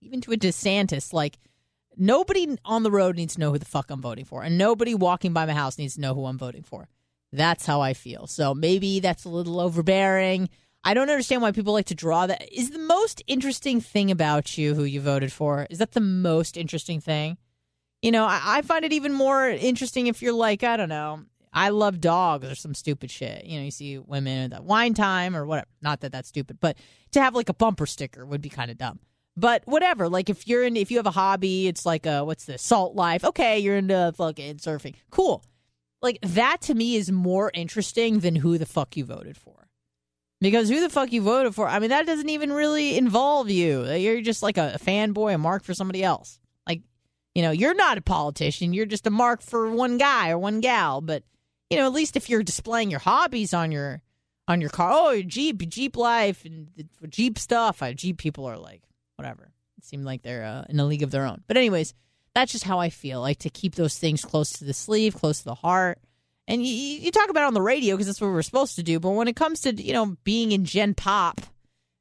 even 0.00 0.20
to 0.22 0.32
a 0.32 0.36
DeSantis, 0.36 1.12
like 1.12 1.38
nobody 1.96 2.56
on 2.64 2.82
the 2.82 2.90
road 2.90 3.16
needs 3.16 3.34
to 3.34 3.40
know 3.40 3.52
who 3.52 3.58
the 3.58 3.64
fuck 3.64 3.90
I'm 3.90 4.00
voting 4.00 4.24
for. 4.24 4.42
And 4.42 4.56
nobody 4.56 4.94
walking 4.94 5.32
by 5.32 5.46
my 5.46 5.54
house 5.54 5.78
needs 5.78 5.94
to 5.94 6.00
know 6.00 6.14
who 6.14 6.26
I'm 6.26 6.38
voting 6.38 6.62
for. 6.62 6.88
That's 7.32 7.66
how 7.66 7.80
I 7.80 7.94
feel. 7.94 8.26
So 8.26 8.54
maybe 8.54 9.00
that's 9.00 9.24
a 9.24 9.28
little 9.28 9.60
overbearing. 9.60 10.48
I 10.84 10.94
don't 10.94 11.10
understand 11.10 11.42
why 11.42 11.52
people 11.52 11.72
like 11.72 11.86
to 11.86 11.94
draw 11.94 12.26
that. 12.26 12.48
Is 12.56 12.70
the 12.70 12.78
most 12.78 13.22
interesting 13.26 13.80
thing 13.80 14.10
about 14.10 14.56
you 14.56 14.74
who 14.74 14.84
you 14.84 15.00
voted 15.00 15.32
for? 15.32 15.66
Is 15.68 15.78
that 15.78 15.92
the 15.92 16.00
most 16.00 16.56
interesting 16.56 17.00
thing? 17.00 17.36
You 18.02 18.12
know, 18.12 18.24
I, 18.24 18.40
I 18.44 18.62
find 18.62 18.84
it 18.84 18.92
even 18.92 19.12
more 19.12 19.48
interesting 19.48 20.06
if 20.06 20.22
you're 20.22 20.32
like, 20.32 20.62
I 20.62 20.76
don't 20.76 20.88
know, 20.88 21.24
I 21.52 21.70
love 21.70 22.00
dogs 22.00 22.48
or 22.48 22.54
some 22.54 22.74
stupid 22.74 23.10
shit. 23.10 23.44
You 23.44 23.58
know, 23.58 23.64
you 23.64 23.70
see 23.70 23.98
women 23.98 24.52
at 24.52 24.64
wine 24.64 24.94
time 24.94 25.34
or 25.36 25.44
whatever. 25.46 25.68
Not 25.82 26.00
that 26.00 26.12
that's 26.12 26.28
stupid, 26.28 26.58
but 26.60 26.76
to 27.12 27.20
have 27.20 27.34
like 27.34 27.48
a 27.48 27.54
bumper 27.54 27.86
sticker 27.86 28.24
would 28.24 28.40
be 28.40 28.48
kind 28.48 28.70
of 28.70 28.78
dumb. 28.78 29.00
But 29.36 29.62
whatever, 29.66 30.08
like 30.08 30.28
if 30.30 30.48
you're 30.48 30.64
in, 30.64 30.76
if 30.76 30.90
you 30.90 30.96
have 30.96 31.06
a 31.06 31.12
hobby, 31.12 31.68
it's 31.68 31.86
like 31.86 32.06
a 32.06 32.24
what's 32.24 32.44
this 32.44 32.62
salt 32.62 32.94
life? 32.94 33.24
Okay, 33.24 33.58
you're 33.58 33.76
into 33.76 34.12
fucking 34.16 34.56
surfing. 34.56 34.94
Cool. 35.10 35.44
Like 36.02 36.18
that 36.22 36.60
to 36.62 36.74
me 36.74 36.96
is 36.96 37.10
more 37.10 37.50
interesting 37.54 38.20
than 38.20 38.36
who 38.36 38.58
the 38.58 38.66
fuck 38.66 38.96
you 38.96 39.04
voted 39.04 39.36
for. 39.36 39.68
Because 40.40 40.68
who 40.68 40.80
the 40.80 40.88
fuck 40.88 41.12
you 41.12 41.22
voted 41.22 41.54
for? 41.54 41.68
I 41.68 41.80
mean, 41.80 41.90
that 41.90 42.06
doesn't 42.06 42.28
even 42.28 42.52
really 42.52 42.96
involve 42.96 43.50
you. 43.50 43.84
You're 43.92 44.20
just 44.20 44.42
like 44.42 44.56
a 44.56 44.78
fanboy, 44.80 45.34
a 45.34 45.38
mark 45.38 45.64
for 45.64 45.74
somebody 45.74 46.04
else. 46.04 46.38
You 47.38 47.42
know, 47.42 47.52
you're 47.52 47.72
not 47.72 47.98
a 47.98 48.02
politician. 48.02 48.72
You're 48.72 48.84
just 48.84 49.06
a 49.06 49.10
mark 49.10 49.42
for 49.42 49.70
one 49.70 49.96
guy 49.96 50.30
or 50.30 50.38
one 50.38 50.58
gal. 50.58 51.00
But 51.00 51.22
you 51.70 51.78
know, 51.78 51.86
at 51.86 51.92
least 51.92 52.16
if 52.16 52.28
you're 52.28 52.42
displaying 52.42 52.90
your 52.90 52.98
hobbies 52.98 53.54
on 53.54 53.70
your 53.70 54.02
on 54.48 54.60
your 54.60 54.70
car, 54.70 54.90
oh, 54.92 55.22
Jeep, 55.22 55.58
Jeep 55.68 55.96
life, 55.96 56.44
and 56.44 56.68
Jeep 57.08 57.38
stuff. 57.38 57.80
I, 57.80 57.92
Jeep 57.92 58.18
people 58.18 58.44
are 58.46 58.58
like 58.58 58.82
whatever. 59.14 59.52
It 59.78 59.84
seemed 59.84 60.04
like 60.04 60.22
they're 60.22 60.44
uh, 60.44 60.64
in 60.68 60.80
a 60.80 60.84
league 60.84 61.04
of 61.04 61.12
their 61.12 61.26
own. 61.26 61.44
But 61.46 61.56
anyways, 61.56 61.94
that's 62.34 62.50
just 62.50 62.64
how 62.64 62.80
I 62.80 62.90
feel. 62.90 63.20
Like 63.20 63.38
to 63.38 63.50
keep 63.50 63.76
those 63.76 63.96
things 63.96 64.24
close 64.24 64.50
to 64.54 64.64
the 64.64 64.74
sleeve, 64.74 65.14
close 65.14 65.38
to 65.38 65.44
the 65.44 65.54
heart. 65.54 66.00
And 66.48 66.66
you, 66.66 66.74
you 66.74 67.12
talk 67.12 67.30
about 67.30 67.44
it 67.44 67.46
on 67.46 67.54
the 67.54 67.62
radio 67.62 67.94
because 67.94 68.08
that's 68.08 68.20
what 68.20 68.32
we're 68.32 68.42
supposed 68.42 68.74
to 68.74 68.82
do. 68.82 68.98
But 68.98 69.10
when 69.10 69.28
it 69.28 69.36
comes 69.36 69.60
to 69.60 69.80
you 69.80 69.92
know 69.92 70.16
being 70.24 70.50
in 70.50 70.64
Gen 70.64 70.94
Pop, 70.94 71.40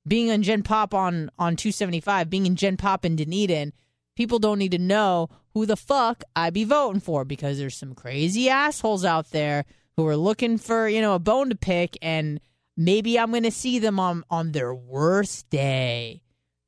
being 0.07 0.29
in 0.29 0.41
Gen 0.41 0.63
Pop 0.63 0.95
on 0.95 1.29
on 1.37 1.57
275, 1.57 2.27
being 2.27 2.47
in 2.47 2.55
Gen 2.55 2.75
Pop 2.77 3.05
in 3.05 3.15
Dunedin 3.15 3.71
people 4.17 4.39
don't 4.39 4.57
need 4.57 4.71
to 4.71 4.79
know 4.79 5.29
who 5.53 5.67
the 5.67 5.77
fuck 5.77 6.23
I 6.35 6.49
be 6.49 6.63
voting 6.63 6.99
for 6.99 7.23
because 7.23 7.59
there's 7.59 7.77
some 7.77 7.93
crazy 7.93 8.49
assholes 8.49 9.05
out 9.05 9.29
there 9.29 9.63
who 9.95 10.07
are 10.07 10.17
looking 10.17 10.57
for, 10.57 10.89
you 10.89 11.01
know, 11.01 11.13
a 11.13 11.19
bone 11.19 11.49
to 11.51 11.55
pick 11.55 11.97
and 12.01 12.41
maybe 12.75 13.19
I'm 13.19 13.29
going 13.29 13.43
to 13.43 13.51
see 13.51 13.77
them 13.77 13.99
on 13.99 14.23
on 14.29 14.51
their 14.51 14.73
worst 14.73 15.49
day. 15.51 16.23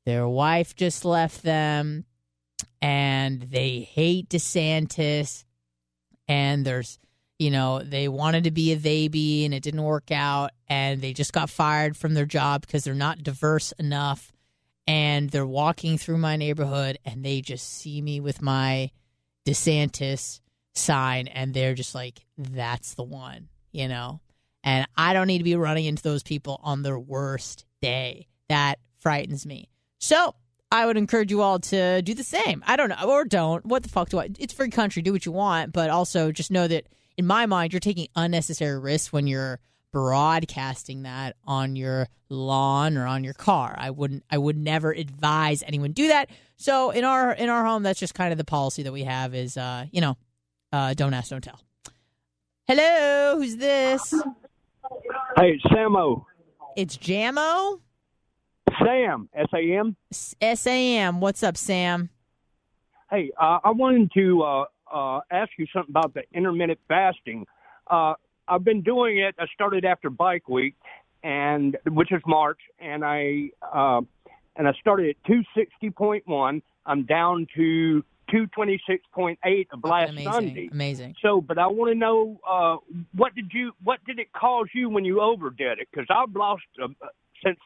Their 0.06 0.28
wife 0.28 0.76
just 0.76 1.04
left 1.04 1.42
them 1.42 2.06
and 2.84 3.42
they 3.42 3.80
hate 3.80 4.30
DeSantis 4.30 5.44
and 6.28 6.64
there's 6.64 7.00
you 7.40 7.52
know, 7.52 7.80
they 7.80 8.10
wanted 8.10 8.44
to 8.44 8.52
be 8.52 8.74
a 8.74 8.78
baby 8.78 9.46
and 9.46 9.54
it 9.54 9.64
didn't 9.64 9.82
work 9.82 10.12
out 10.12 10.52
and 10.68 11.02
they 11.02 11.14
just 11.14 11.32
got 11.32 11.50
fired 11.50 11.96
from 11.96 12.14
their 12.14 12.26
job 12.26 12.62
because 12.62 12.84
they're 12.84 12.94
not 12.94 13.24
diverse 13.24 13.72
enough 13.80 14.34
and 14.90 15.30
they're 15.30 15.46
walking 15.46 16.00
through 16.00 16.18
my 16.18 16.36
neighborhood 16.36 16.98
and 17.06 17.24
they 17.24 17.42
just 17.42 17.78
see 17.78 18.02
me 18.02 18.20
with 18.20 18.42
my 18.42 18.90
DeSantis 19.46 20.42
sign 20.74 21.28
and 21.28 21.54
they're 21.54 21.76
just 21.76 21.94
like, 21.94 22.26
that's 22.40 22.96
the 22.96 23.04
one, 23.04 23.50
you 23.72 23.88
know? 23.88 24.20
And 24.64 24.88
I 24.98 25.14
don't 25.14 25.28
need 25.28 25.38
to 25.38 25.44
be 25.44 25.56
running 25.56 25.86
into 25.86 26.02
those 26.02 26.24
people 26.24 26.60
on 26.64 26.82
their 26.82 26.98
worst 26.98 27.66
day. 27.84 28.26
That 28.50 28.80
frightens 28.98 29.46
me. 29.46 29.70
So 30.00 30.34
I 30.72 30.88
would 30.88 30.98
encourage 30.98 31.30
you 31.30 31.44
all 31.44 31.60
to 31.60 32.02
do 32.02 32.16
the 32.16 32.24
same. 32.24 32.64
I 32.66 32.76
don't 32.76 32.90
know, 32.90 33.12
or 33.12 33.26
don't. 33.26 33.64
What 33.68 33.84
the 33.84 33.90
fuck 33.90 34.10
do 34.10 34.20
I? 34.20 34.30
It's 34.40 34.54
free 34.54 34.72
country. 34.72 35.04
Do 35.04 35.14
what 35.14 35.24
you 35.24 35.32
want, 35.32 35.72
but 35.72 35.92
also 35.92 36.32
just 36.32 36.50
know 36.50 36.68
that 36.68 36.88
in 37.16 37.28
my 37.28 37.46
mind, 37.46 37.74
you're 37.74 37.80
taking 37.80 38.08
unnecessary 38.16 38.80
risks 38.80 39.14
when 39.14 39.28
you're 39.28 39.60
broadcasting 39.92 41.04
that 41.04 41.36
on 41.46 41.76
your 41.76 42.08
lawn 42.30 42.98
or 42.98 43.06
on 43.06 43.24
your 43.24 43.34
car. 43.34 43.76
I 43.78 43.90
wouldn't 43.90 44.24
I 44.30 44.38
would 44.38 44.58
never 44.58 44.92
advise 44.92 45.64
anyone 45.66 45.92
do 45.92 46.08
that. 46.10 46.30
So 46.58 46.92
in 46.92 47.04
our 47.04 47.32
in 47.34 47.50
our 47.50 47.66
home 47.66 47.84
that's 47.84 48.00
just 48.00 48.14
kind 48.14 48.32
of 48.32 48.38
the 48.38 48.44
policy 48.44 48.84
that 48.84 48.94
we 48.94 49.04
have 49.04 49.34
is 49.34 49.58
uh, 49.58 49.86
you 49.92 50.02
know, 50.02 50.18
uh, 50.72 50.94
don't 50.94 51.14
ask, 51.14 51.30
don't 51.30 51.44
tell. 51.44 51.60
Hello, 52.68 53.38
who's 53.38 53.58
this? 53.58 54.14
Hey, 55.36 55.60
Samo. 55.72 56.26
It's 56.76 56.98
Jamo? 56.98 57.80
Sam, 58.84 59.30
S 59.34 59.48
A 59.54 59.78
M. 59.78 59.96
S 60.40 60.68
A 60.68 60.98
M. 60.98 61.20
What's 61.20 61.42
up, 61.42 61.58
Sam? 61.58 62.10
Hey, 63.10 63.32
uh, 63.42 63.60
I 63.64 63.72
wanted 63.72 64.12
to 64.14 64.44
uh, 64.44 64.66
uh, 64.94 65.22
ask 65.32 65.50
you 65.58 65.66
something 65.74 65.90
about 65.90 66.14
the 66.14 66.22
intermittent 66.32 66.80
fasting. 66.88 67.46
I've 68.50 68.64
been 68.64 68.82
doing 68.82 69.20
it. 69.20 69.36
I 69.40 69.46
started 69.54 69.86
after 69.86 70.10
Bike 70.10 70.50
Week, 70.50 70.76
and 71.24 71.78
which 71.88 72.12
is 72.12 72.22
March, 72.26 72.60
and 72.80 73.06
I 73.06 73.52
uh, 73.62 74.02
and 74.56 74.68
I 74.68 74.74
started 74.82 75.10
at 75.10 75.16
two 75.28 75.42
sixty 75.56 75.90
point 75.90 76.28
one. 76.28 76.62
I'm 76.86 77.06
down 77.06 77.48
to 77.56 78.04
two 78.32 78.48
twenty 78.48 78.82
six 78.88 79.04
point 79.14 79.40
eight 79.46 79.68
of 79.72 79.84
last 79.84 80.12
Amazing. 80.12 80.32
Sunday. 80.32 80.70
Amazing. 80.72 81.16
So, 81.22 81.42
but 81.42 81.58
I 81.58 81.68
want 81.68 81.92
to 81.92 81.98
know 81.98 82.40
uh, 82.48 82.78
what 83.16 83.36
did 83.36 83.52
you 83.54 83.72
what 83.84 84.00
did 84.06 84.20
it 84.20 84.32
cause 84.34 84.68
you 84.74 84.90
when 84.90 85.06
you 85.06 85.22
overdid 85.22 85.80
it? 85.80 85.88
Because 85.92 86.08
I've 86.10 86.36
lost 86.36 86.64
uh, 86.84 86.88
since 87.46 87.60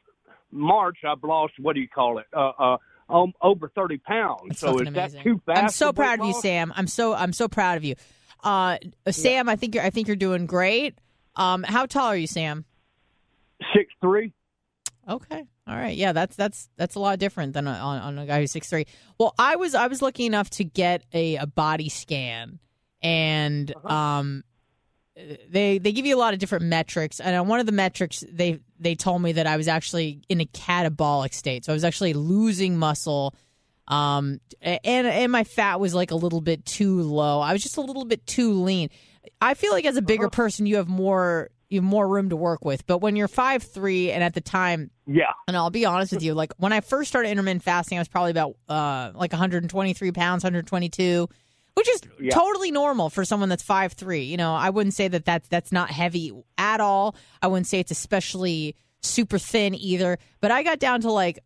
March. 0.52 0.98
I've 1.08 1.24
lost 1.24 1.54
what 1.60 1.76
do 1.76 1.82
you 1.82 1.88
call 1.88 2.20
it? 2.20 2.26
Uh, 2.36 2.52
uh, 2.60 2.78
um, 3.10 3.34
over 3.42 3.70
thirty 3.70 3.98
pounds. 3.98 4.42
That's 4.50 4.60
so 4.60 4.76
is 4.76 4.80
fucking 4.80 4.94
that 4.94 5.24
too 5.24 5.42
fast? 5.46 5.62
I'm 5.62 5.70
so 5.70 5.94
proud 5.94 6.20
of 6.20 6.28
you. 6.28 6.34
Sam. 6.34 6.74
I'm 6.76 6.88
so 6.88 7.14
I'm 7.14 7.34
so 7.34 7.48
proud 7.48 7.78
of 7.78 7.84
you. 7.84 7.96
Uh, 8.44 8.78
Sam, 9.10 9.48
I 9.49 9.56
think 9.56 9.76
you're 9.76 9.84
I 9.84 9.90
think 9.90 10.07
you're 10.07 10.15
doing 10.15 10.45
great. 10.45 10.98
Um, 11.36 11.64
how 11.64 11.86
tall 11.86 12.07
are 12.07 12.18
you, 12.18 12.28
Sam? 12.28 12.65
Six 13.74 13.91
three. 14.02 14.34
Okay. 15.07 15.44
All 15.68 15.76
right. 15.76 15.95
Yeah, 15.95 16.11
that's 16.11 16.36
that's 16.36 16.70
that's 16.78 16.95
a 16.95 16.99
lot 16.99 17.20
different 17.20 17.53
than 17.53 17.68
on, 17.68 18.02
on 18.02 18.20
a 18.20 18.26
guy 18.26 18.40
who's 18.41 18.52
six 18.52 18.70
three. 18.70 18.86
Well, 19.18 19.34
I 19.40 19.56
was 19.56 19.76
I 19.76 19.88
was 19.88 20.02
lucky 20.02 20.26
enough 20.26 20.49
to 20.52 20.64
get 20.64 21.03
a, 21.14 21.38
a 21.38 21.48
body 21.48 21.90
scan, 21.90 22.60
and 23.02 23.72
Uh-huh. 23.72 23.94
um, 23.94 24.44
they 25.49 25.78
they 25.78 25.91
give 25.91 26.06
you 26.06 26.15
a 26.15 26.20
lot 26.20 26.34
of 26.34 26.40
different 26.40 26.65
metrics, 26.65 27.20
and 27.20 27.36
on 27.36 27.48
one 27.48 27.60
of 27.60 27.65
the 27.65 27.72
metrics 27.72 28.24
they 28.30 28.60
they 28.80 28.95
told 28.95 29.22
me 29.22 29.32
that 29.34 29.48
I 29.48 29.56
was 29.57 29.68
actually 29.68 30.22
in 30.28 30.41
a 30.41 30.45
catabolic 30.45 31.34
state, 31.34 31.64
so 31.65 31.72
I 31.72 31.76
was 31.76 31.84
actually 31.84 32.14
losing 32.14 32.78
muscle, 32.78 33.34
um, 33.88 34.40
and 34.62 35.08
and 35.08 35.32
my 35.32 35.44
fat 35.44 35.80
was 35.80 35.94
like 35.94 36.12
a 36.12 36.16
little 36.16 36.42
bit 36.42 36.66
too 36.66 37.02
low. 37.02 37.40
I 37.42 37.54
was 37.54 37.62
just 37.64 37.78
a 37.78 37.82
little 37.82 38.06
bit 38.06 38.26
too 38.26 38.54
lean. 38.64 38.90
I 39.42 39.54
feel 39.54 39.72
like 39.72 39.86
as 39.86 39.98
a 39.98 40.02
bigger 40.02 40.30
person, 40.30 40.66
you 40.66 40.78
have 40.78 40.88
more 40.88 41.50
you 41.70 41.80
have 41.80 41.90
more 41.90 42.08
room 42.08 42.30
to 42.30 42.36
work 42.36 42.64
with, 42.64 42.86
but 42.86 43.00
when 43.00 43.16
you're 43.16 43.28
five 43.28 43.64
three, 43.64 44.12
and 44.12 44.24
at 44.24 44.34
the 44.36 44.42
time, 44.42 44.92
Yeah. 45.08 45.32
and 45.48 45.58
I'll 45.58 45.70
be 45.72 45.86
honest 45.86 46.12
with 46.14 46.22
you, 46.24 46.34
like 46.34 46.54
when 46.58 46.72
I 46.72 46.82
first 46.82 47.10
started 47.10 47.30
intermittent 47.30 47.64
fasting, 47.64 47.98
I 47.98 48.02
was 48.02 48.08
probably 48.08 48.32
about 48.32 48.56
uh 48.70 49.12
like 49.16 49.32
123 49.34 50.12
pounds, 50.12 50.44
122, 50.44 51.28
which 51.74 51.90
is 51.90 52.02
Yeah. 52.22 52.34
totally 52.34 52.72
normal 52.72 53.10
for 53.10 53.26
someone 53.26 53.50
that's 53.50 53.64
five 53.64 53.94
three. 53.94 54.24
You 54.24 54.38
know, 54.38 54.54
I 54.54 54.70
wouldn't 54.70 54.94
say 54.94 55.08
that 55.10 55.26
that's 55.26 55.48
that's 55.50 55.72
not 55.72 55.90
heavy 55.90 56.32
at 56.58 56.80
all. 56.80 57.16
I 57.42 57.48
wouldn't 57.48 57.68
say 57.68 57.80
it's 57.80 57.92
especially 57.92 58.76
super 59.02 59.38
thin 59.40 59.74
either. 59.76 60.20
But 60.42 60.52
I 60.52 60.64
got 60.64 60.80
down 60.80 61.02
to 61.02 61.12
like. 61.12 61.40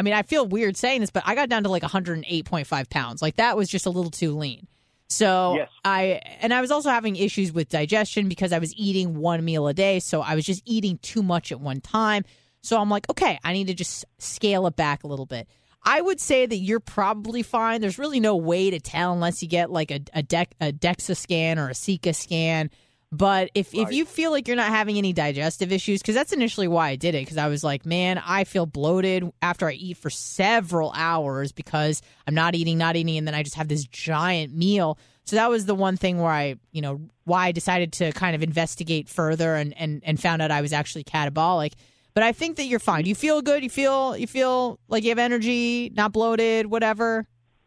I 0.00 0.02
mean, 0.02 0.14
I 0.14 0.22
feel 0.22 0.46
weird 0.46 0.78
saying 0.78 1.02
this, 1.02 1.10
but 1.10 1.24
I 1.26 1.34
got 1.34 1.50
down 1.50 1.64
to 1.64 1.68
like 1.68 1.82
108.5 1.82 2.88
pounds. 2.88 3.20
Like 3.20 3.36
that 3.36 3.54
was 3.54 3.68
just 3.68 3.84
a 3.84 3.90
little 3.90 4.10
too 4.10 4.34
lean. 4.34 4.66
So 5.08 5.56
Yes. 5.56 5.68
I 5.84 6.22
and 6.40 6.54
I 6.54 6.62
was 6.62 6.70
also 6.70 6.88
having 6.88 7.16
issues 7.16 7.52
with 7.52 7.68
digestion 7.68 8.26
because 8.26 8.50
I 8.50 8.60
was 8.60 8.74
eating 8.76 9.18
one 9.18 9.44
meal 9.44 9.68
a 9.68 9.74
day, 9.74 10.00
so 10.00 10.22
I 10.22 10.36
was 10.36 10.46
just 10.46 10.62
eating 10.64 10.96
too 11.02 11.22
much 11.22 11.52
at 11.52 11.60
one 11.60 11.82
time. 11.82 12.24
So 12.62 12.80
I'm 12.80 12.88
like, 12.88 13.10
okay, 13.10 13.38
I 13.44 13.52
need 13.52 13.66
to 13.66 13.74
just 13.74 14.06
scale 14.16 14.66
it 14.68 14.74
back 14.74 15.04
a 15.04 15.06
little 15.06 15.26
bit. 15.26 15.46
I 15.82 16.00
would 16.00 16.18
say 16.18 16.46
that 16.46 16.56
you're 16.56 16.80
probably 16.80 17.42
fine. 17.42 17.82
There's 17.82 17.98
really 17.98 18.20
no 18.20 18.36
way 18.36 18.70
to 18.70 18.80
tell 18.80 19.12
unless 19.12 19.42
you 19.42 19.48
get 19.50 19.70
like 19.70 19.90
a 19.90 20.00
a, 20.14 20.22
Dec- 20.22 20.56
a 20.62 20.72
DEXA 20.72 21.14
scan 21.14 21.58
or 21.58 21.68
a 21.68 21.74
Sika 21.74 22.14
scan. 22.14 22.70
But 23.12 23.50
if 23.54 23.74
if 23.74 23.90
you 23.92 24.04
feel 24.04 24.30
like 24.30 24.46
you're 24.46 24.56
not 24.56 24.68
having 24.68 24.96
any 24.96 25.12
digestive 25.12 25.72
issues, 25.72 26.00
because 26.00 26.14
that's 26.14 26.32
initially 26.32 26.68
why 26.68 26.90
I 26.90 26.96
did 26.96 27.16
it, 27.16 27.22
because 27.22 27.38
I 27.38 27.48
was 27.48 27.64
like, 27.64 27.84
man, 27.84 28.22
I 28.24 28.44
feel 28.44 28.66
bloated 28.66 29.28
after 29.42 29.68
I 29.68 29.72
eat 29.72 29.96
for 29.96 30.10
several 30.10 30.92
hours 30.94 31.50
because 31.50 32.02
I'm 32.28 32.34
not 32.34 32.54
eating, 32.54 32.78
not 32.78 32.94
eating, 32.94 33.16
and 33.18 33.26
then 33.26 33.34
I 33.34 33.42
just 33.42 33.56
have 33.56 33.66
this 33.66 33.84
giant 33.84 34.54
meal. 34.54 34.96
So 35.24 35.34
that 35.36 35.50
was 35.50 35.66
the 35.66 35.74
one 35.74 35.96
thing 35.96 36.18
where 36.18 36.30
I, 36.30 36.54
you 36.70 36.82
know, 36.82 37.00
why 37.24 37.46
I 37.46 37.52
decided 37.52 37.92
to 37.94 38.12
kind 38.12 38.36
of 38.36 38.44
investigate 38.44 39.08
further 39.08 39.56
and 39.56 39.76
and 39.76 40.02
and 40.04 40.20
found 40.20 40.40
out 40.40 40.52
I 40.52 40.60
was 40.60 40.72
actually 40.72 41.02
catabolic. 41.02 41.72
But 42.14 42.22
I 42.22 42.30
think 42.32 42.56
that 42.58 42.64
you're 42.66 42.78
fine. 42.78 43.06
You 43.06 43.16
feel 43.16 43.42
good. 43.42 43.64
You 43.64 43.70
feel 43.70 44.16
you 44.16 44.28
feel 44.28 44.78
like 44.86 45.02
you 45.02 45.08
have 45.10 45.18
energy, 45.18 45.90
not 45.96 46.12
bloated, 46.12 46.66
whatever. 46.66 47.26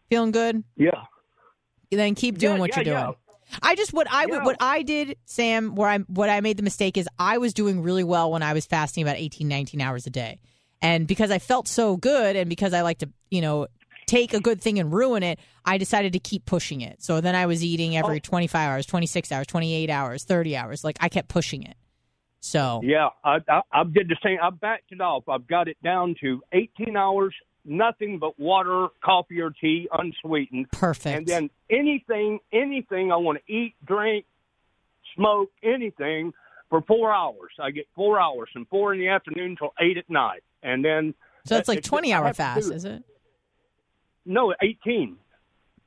Feeling 0.09 0.31
good. 0.31 0.63
Yeah. 0.77 1.03
Then 1.91 2.15
keep 2.15 2.37
doing 2.37 2.53
Yeah, 2.55 2.59
what 2.59 2.69
yeah, 2.71 2.75
you're 2.77 2.83
doing. 2.85 2.97
yeah. 2.97 3.11
I 3.61 3.75
just 3.75 3.93
what 3.93 4.07
I 4.11 4.25
Yeah. 4.25 4.43
what 4.43 4.57
I 4.59 4.81
did, 4.81 5.17
Sam, 5.25 5.75
where 5.75 5.89
I 5.89 5.99
what 5.99 6.29
I 6.29 6.41
made 6.41 6.57
the 6.57 6.63
mistake 6.63 6.97
is 6.97 7.07
I 7.19 7.37
was 7.37 7.53
doing 7.53 7.81
really 7.81 8.03
well 8.03 8.31
when 8.31 8.43
I 8.43 8.53
was 8.53 8.65
fasting 8.65 9.03
about 9.03 9.17
18, 9.17 9.47
19 9.47 9.81
hours 9.81 10.07
a 10.07 10.09
day. 10.09 10.39
And 10.81 11.07
because 11.07 11.31
I 11.31 11.39
felt 11.39 11.67
so 11.67 11.95
good 11.95 12.35
and 12.35 12.49
because 12.49 12.73
I 12.73 12.81
like 12.81 12.97
to, 12.99 13.09
you 13.31 13.41
know, 13.41 13.67
take 14.05 14.33
a 14.33 14.39
good 14.41 14.61
thing 14.61 14.79
and 14.79 14.91
ruin 14.91 15.23
it, 15.23 15.39
I 15.63 15.77
decided 15.77 16.11
to 16.13 16.19
keep 16.19 16.45
pushing 16.45 16.81
it. 16.81 17.01
So 17.01 17.21
then 17.21 17.35
I 17.35 17.45
was 17.45 17.63
eating 17.63 17.95
every 17.95 18.19
25 18.19 18.59
hours, 18.69 18.85
26 18.85 19.31
hours, 19.31 19.47
28 19.47 19.89
hours, 19.89 20.23
30 20.25 20.57
hours. 20.57 20.83
Like 20.83 20.97
I 20.99 21.07
kept 21.07 21.29
pushing 21.29 21.63
it. 21.63 21.75
So 22.41 22.81
Yeah, 22.83 23.07
I, 23.23 23.37
I 23.47 23.61
I 23.71 23.83
did 23.85 24.09
the 24.09 24.17
same. 24.21 24.37
I 24.41 24.49
backed 24.49 24.91
it 24.91 24.99
off. 24.99 25.23
I've 25.29 25.47
got 25.47 25.69
it 25.69 25.77
down 25.81 26.15
to 26.19 26.41
18 26.51 26.97
hours, 26.97 27.33
nothing 27.65 28.19
but 28.19 28.39
water, 28.39 28.87
coffee 29.03 29.39
or 29.41 29.49
tea, 29.51 29.87
unsweetened. 29.91 30.69
perfect. 30.71 31.17
And 31.17 31.27
then 31.27 31.49
anything, 31.69 32.39
anything 32.51 33.11
I 33.11 33.15
want 33.17 33.39
to 33.45 33.53
eat, 33.53 33.75
drink, 33.85 34.25
smoke, 35.15 35.49
anything 35.63 36.33
for 36.69 36.81
four 36.81 37.13
hours. 37.13 37.51
I 37.59 37.71
get 37.71 37.85
four 37.95 38.19
hours 38.19 38.49
from 38.51 38.65
four 38.65 38.93
in 38.93 38.99
the 38.99 39.07
afternoon 39.09 39.55
till 39.57 39.73
eight 39.79 39.97
at 39.97 40.09
night, 40.09 40.43
and 40.61 40.83
then 40.83 41.13
so 41.45 41.57
it's 41.57 41.67
like 41.67 41.79
it's- 41.79 41.89
20 41.89 42.13
I 42.13 42.17
hour 42.17 42.33
fast, 42.33 42.71
is 42.71 42.85
it? 42.85 43.03
No, 44.25 44.53
18. 44.61 45.17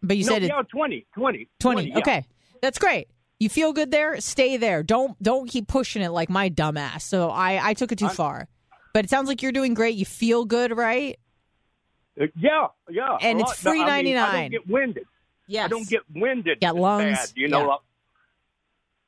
But 0.02 0.16
you 0.18 0.24
no, 0.24 0.32
said 0.34 0.42
it 0.42 0.48
yeah, 0.48 0.62
20, 0.70 1.06
20, 1.14 1.48
20. 1.58 1.88
yeah. 1.88 1.98
Okay. 1.98 2.24
That's 2.60 2.78
great. 2.78 3.08
You 3.40 3.48
feel 3.48 3.72
good 3.72 3.90
there? 3.90 4.20
Stay 4.20 4.56
there. 4.58 4.82
Don't 4.82 5.20
don't 5.22 5.48
keep 5.48 5.68
pushing 5.68 6.02
it 6.02 6.10
like 6.10 6.28
my 6.30 6.48
dumbass. 6.50 7.02
So 7.02 7.30
I 7.30 7.70
I 7.70 7.74
took 7.74 7.92
it 7.92 7.98
too 7.98 8.06
I'm- 8.06 8.14
far. 8.14 8.48
But 8.92 9.04
it 9.04 9.10
sounds 9.10 9.28
like 9.28 9.42
you're 9.42 9.52
doing 9.52 9.74
great. 9.74 9.94
You 9.96 10.06
feel 10.06 10.46
good, 10.46 10.74
right? 10.76 11.18
Uh, 12.20 12.26
Yeah, 12.36 12.68
yeah. 12.90 13.16
And 13.20 13.40
it's 13.40 13.54
free 13.60 13.82
I 13.82 14.02
mean, 14.02 14.16
I 14.16 14.22
99. 14.22 14.32
don't 14.32 14.50
get 14.50 14.68
winded. 14.68 15.04
Yes. 15.48 15.64
I 15.64 15.68
don't 15.68 15.88
get 15.88 16.02
winded. 16.14 16.60
Got 16.60 16.76
lungs. 16.76 17.18
Bad, 17.18 17.32
you 17.36 17.48
know. 17.48 17.60
Yeah. 17.60 17.66
uh, 17.68 17.76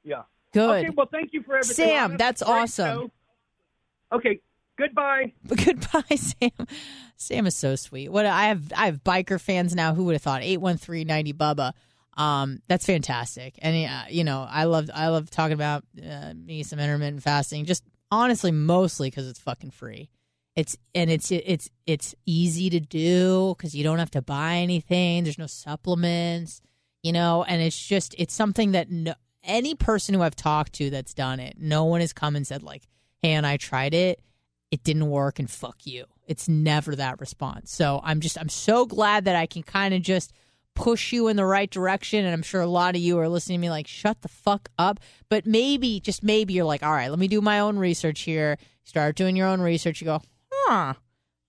yeah. 0.05 0.23
good. 0.53 0.85
Okay, 0.87 0.91
well, 0.91 1.09
thank 1.11 1.33
you 1.33 1.43
for 1.43 1.57
everything. 1.57 1.75
Sam, 1.87 2.17
that's 2.17 2.43
awesome. 2.43 2.99
show. 2.99 3.11
Okay, 4.17 4.41
goodbye. 4.79 5.33
Goodbye, 5.49 6.17
Sam. 6.17 6.67
Sam 7.17 7.47
is 7.47 7.55
so 7.57 7.77
sweet. 7.77 8.09
What 8.11 8.25
I 8.25 8.47
have 8.47 8.73
I 8.75 8.87
have 8.87 9.05
biker 9.05 9.39
fans 9.41 9.75
now. 9.75 9.93
Who 9.95 10.05
would 10.05 10.15
have 10.15 10.23
thought? 10.23 10.43
Eight 10.43 10.59
one 10.59 10.79
three 10.79 11.05
ninety 11.05 11.33
Bubba. 11.35 11.73
Um, 12.17 12.63
that's 12.69 12.87
fantastic. 12.87 13.59
And 13.61 13.91
uh, 13.91 14.05
you 14.09 14.25
know, 14.25 14.47
I 14.49 14.65
love 14.65 14.89
I 14.95 15.09
love 15.09 15.31
talking 15.31 15.53
about 15.55 15.85
uh, 16.03 16.33
me 16.35 16.63
some 16.63 16.79
intermittent 16.79 17.23
fasting. 17.23 17.65
Just 17.67 17.85
honestly, 18.11 18.51
mostly 18.51 19.11
because 19.11 19.29
it's 19.29 19.41
fucking 19.41 19.73
free. 19.73 20.09
It's 20.57 20.77
and 20.95 21.09
it's 21.11 21.31
it's 21.31 21.71
it's 21.87 22.15
easy 22.27 22.69
to 22.71 22.81
do 22.81 23.55
because 23.57 23.75
you 23.75 23.85
don't 23.85 24.01
have 24.01 24.11
to 24.13 24.23
buy 24.23 24.57
anything. 24.57 25.25
There's 25.25 25.39
no 25.39 25.47
supplements, 25.47 26.61
you 27.03 27.13
know, 27.13 27.45
and 27.45 27.63
it's 27.63 27.79
just 27.79 28.15
it's 28.19 28.35
something 28.35 28.73
that 28.73 28.91
no, 28.91 29.15
any 29.45 29.75
person 29.75 30.15
who 30.15 30.23
I've 30.23 30.35
talked 30.35 30.73
to 30.75 30.91
that's 30.91 31.15
done 31.15 31.39
it, 31.39 31.57
no 31.59 31.85
one 31.85 32.01
has 32.01 32.13
come 32.13 32.35
and 32.35 32.45
said 32.47 32.63
like, 32.65 32.83
"Hey, 33.23 33.33
and 33.33 33.47
I 33.47 33.57
tried 33.57 33.95
it, 33.95 34.21
it 34.73 34.83
didn't 34.83 35.09
work, 35.09 35.39
and 35.39 35.49
fuck 35.49 35.87
you." 35.87 36.07
It's 36.27 36.49
never 36.49 36.97
that 36.97 37.21
response. 37.21 37.73
So 37.73 38.01
I'm 38.03 38.19
just 38.19 38.37
I'm 38.37 38.49
so 38.49 38.85
glad 38.85 39.27
that 39.27 39.37
I 39.37 39.47
can 39.47 39.63
kind 39.63 39.95
of 39.95 40.03
just 40.03 40.33
push 40.79 41.13
you 41.13 41.27
in 41.27 41.37
the 41.37 41.45
right 41.45 41.71
direction. 41.71 42.25
And 42.25 42.33
I'm 42.33 42.43
sure 42.43 42.61
a 42.61 42.67
lot 42.67 42.95
of 42.95 43.01
you 43.01 43.19
are 43.19 43.29
listening 43.29 43.59
to 43.59 43.63
me 43.63 43.71
like, 43.71 43.89
shut 43.89 44.23
the 44.23 44.29
fuck 44.29 44.69
up. 44.79 45.01
But 45.29 45.45
maybe, 45.45 46.01
just 46.01 46.23
maybe, 46.23 46.55
you're 46.55 46.65
like, 46.65 46.83
all 46.83 46.93
right, 46.93 47.11
let 47.11 47.19
me 47.19 47.29
do 47.29 47.41
my 47.41 47.59
own 47.59 47.79
research 47.79 48.21
here. 48.21 48.59
Start 48.85 49.17
doing 49.17 49.37
your 49.37 49.49
own 49.49 49.61
research. 49.61 50.01
You 50.01 50.07
go, 50.07 50.23
huh, 50.69 50.95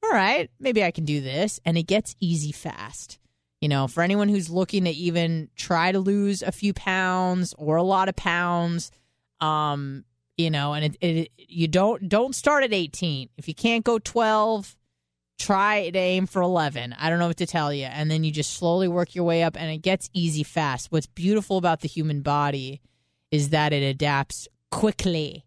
all 0.03 0.11
right, 0.11 0.49
maybe 0.59 0.83
I 0.83 0.91
can 0.91 1.05
do 1.05 1.21
this. 1.21 1.59
And 1.65 1.77
it 1.77 1.83
gets 1.83 2.15
easy 2.19 2.51
fast. 2.51 3.19
You 3.61 3.67
know, 3.67 3.87
for 3.87 4.01
anyone 4.01 4.29
who's 4.29 4.49
looking 4.49 4.85
to 4.85 4.91
even 4.91 5.49
try 5.55 5.91
to 5.91 5.99
lose 5.99 6.41
a 6.41 6.51
few 6.51 6.73
pounds 6.73 7.53
or 7.57 7.75
a 7.75 7.83
lot 7.83 8.07
of 8.07 8.15
pounds, 8.15 8.89
um, 9.41 10.05
you 10.37 10.49
know, 10.49 10.73
and 10.73 10.85
it, 10.85 10.97
it 11.01 11.31
you 11.37 11.67
don't 11.67 12.07
don't 12.07 12.33
start 12.33 12.63
at 12.63 12.71
18. 12.71 13.29
If 13.37 13.49
you 13.49 13.53
can't 13.53 13.83
go 13.83 13.99
12, 13.99 14.77
try 15.37 15.89
to 15.89 15.97
aim 15.97 16.27
for 16.27 16.41
11 16.41 16.93
i 16.99 17.09
don't 17.09 17.17
know 17.17 17.27
what 17.27 17.37
to 17.37 17.45
tell 17.45 17.73
you. 17.73 17.85
And 17.85 18.09
then 18.09 18.23
you 18.23 18.31
just 18.31 18.53
slowly 18.53 18.87
work 18.87 19.15
your 19.15 19.25
way 19.25 19.43
up 19.43 19.59
and 19.59 19.69
it 19.69 19.79
gets 19.79 20.09
easy 20.13 20.43
fast. 20.43 20.91
What's 20.91 21.07
beautiful 21.07 21.57
about 21.57 21.81
the 21.81 21.89
human 21.89 22.21
body 22.21 22.81
is 23.31 23.49
that 23.49 23.73
it 23.73 23.83
adapts 23.83 24.47
quickly. 24.71 25.45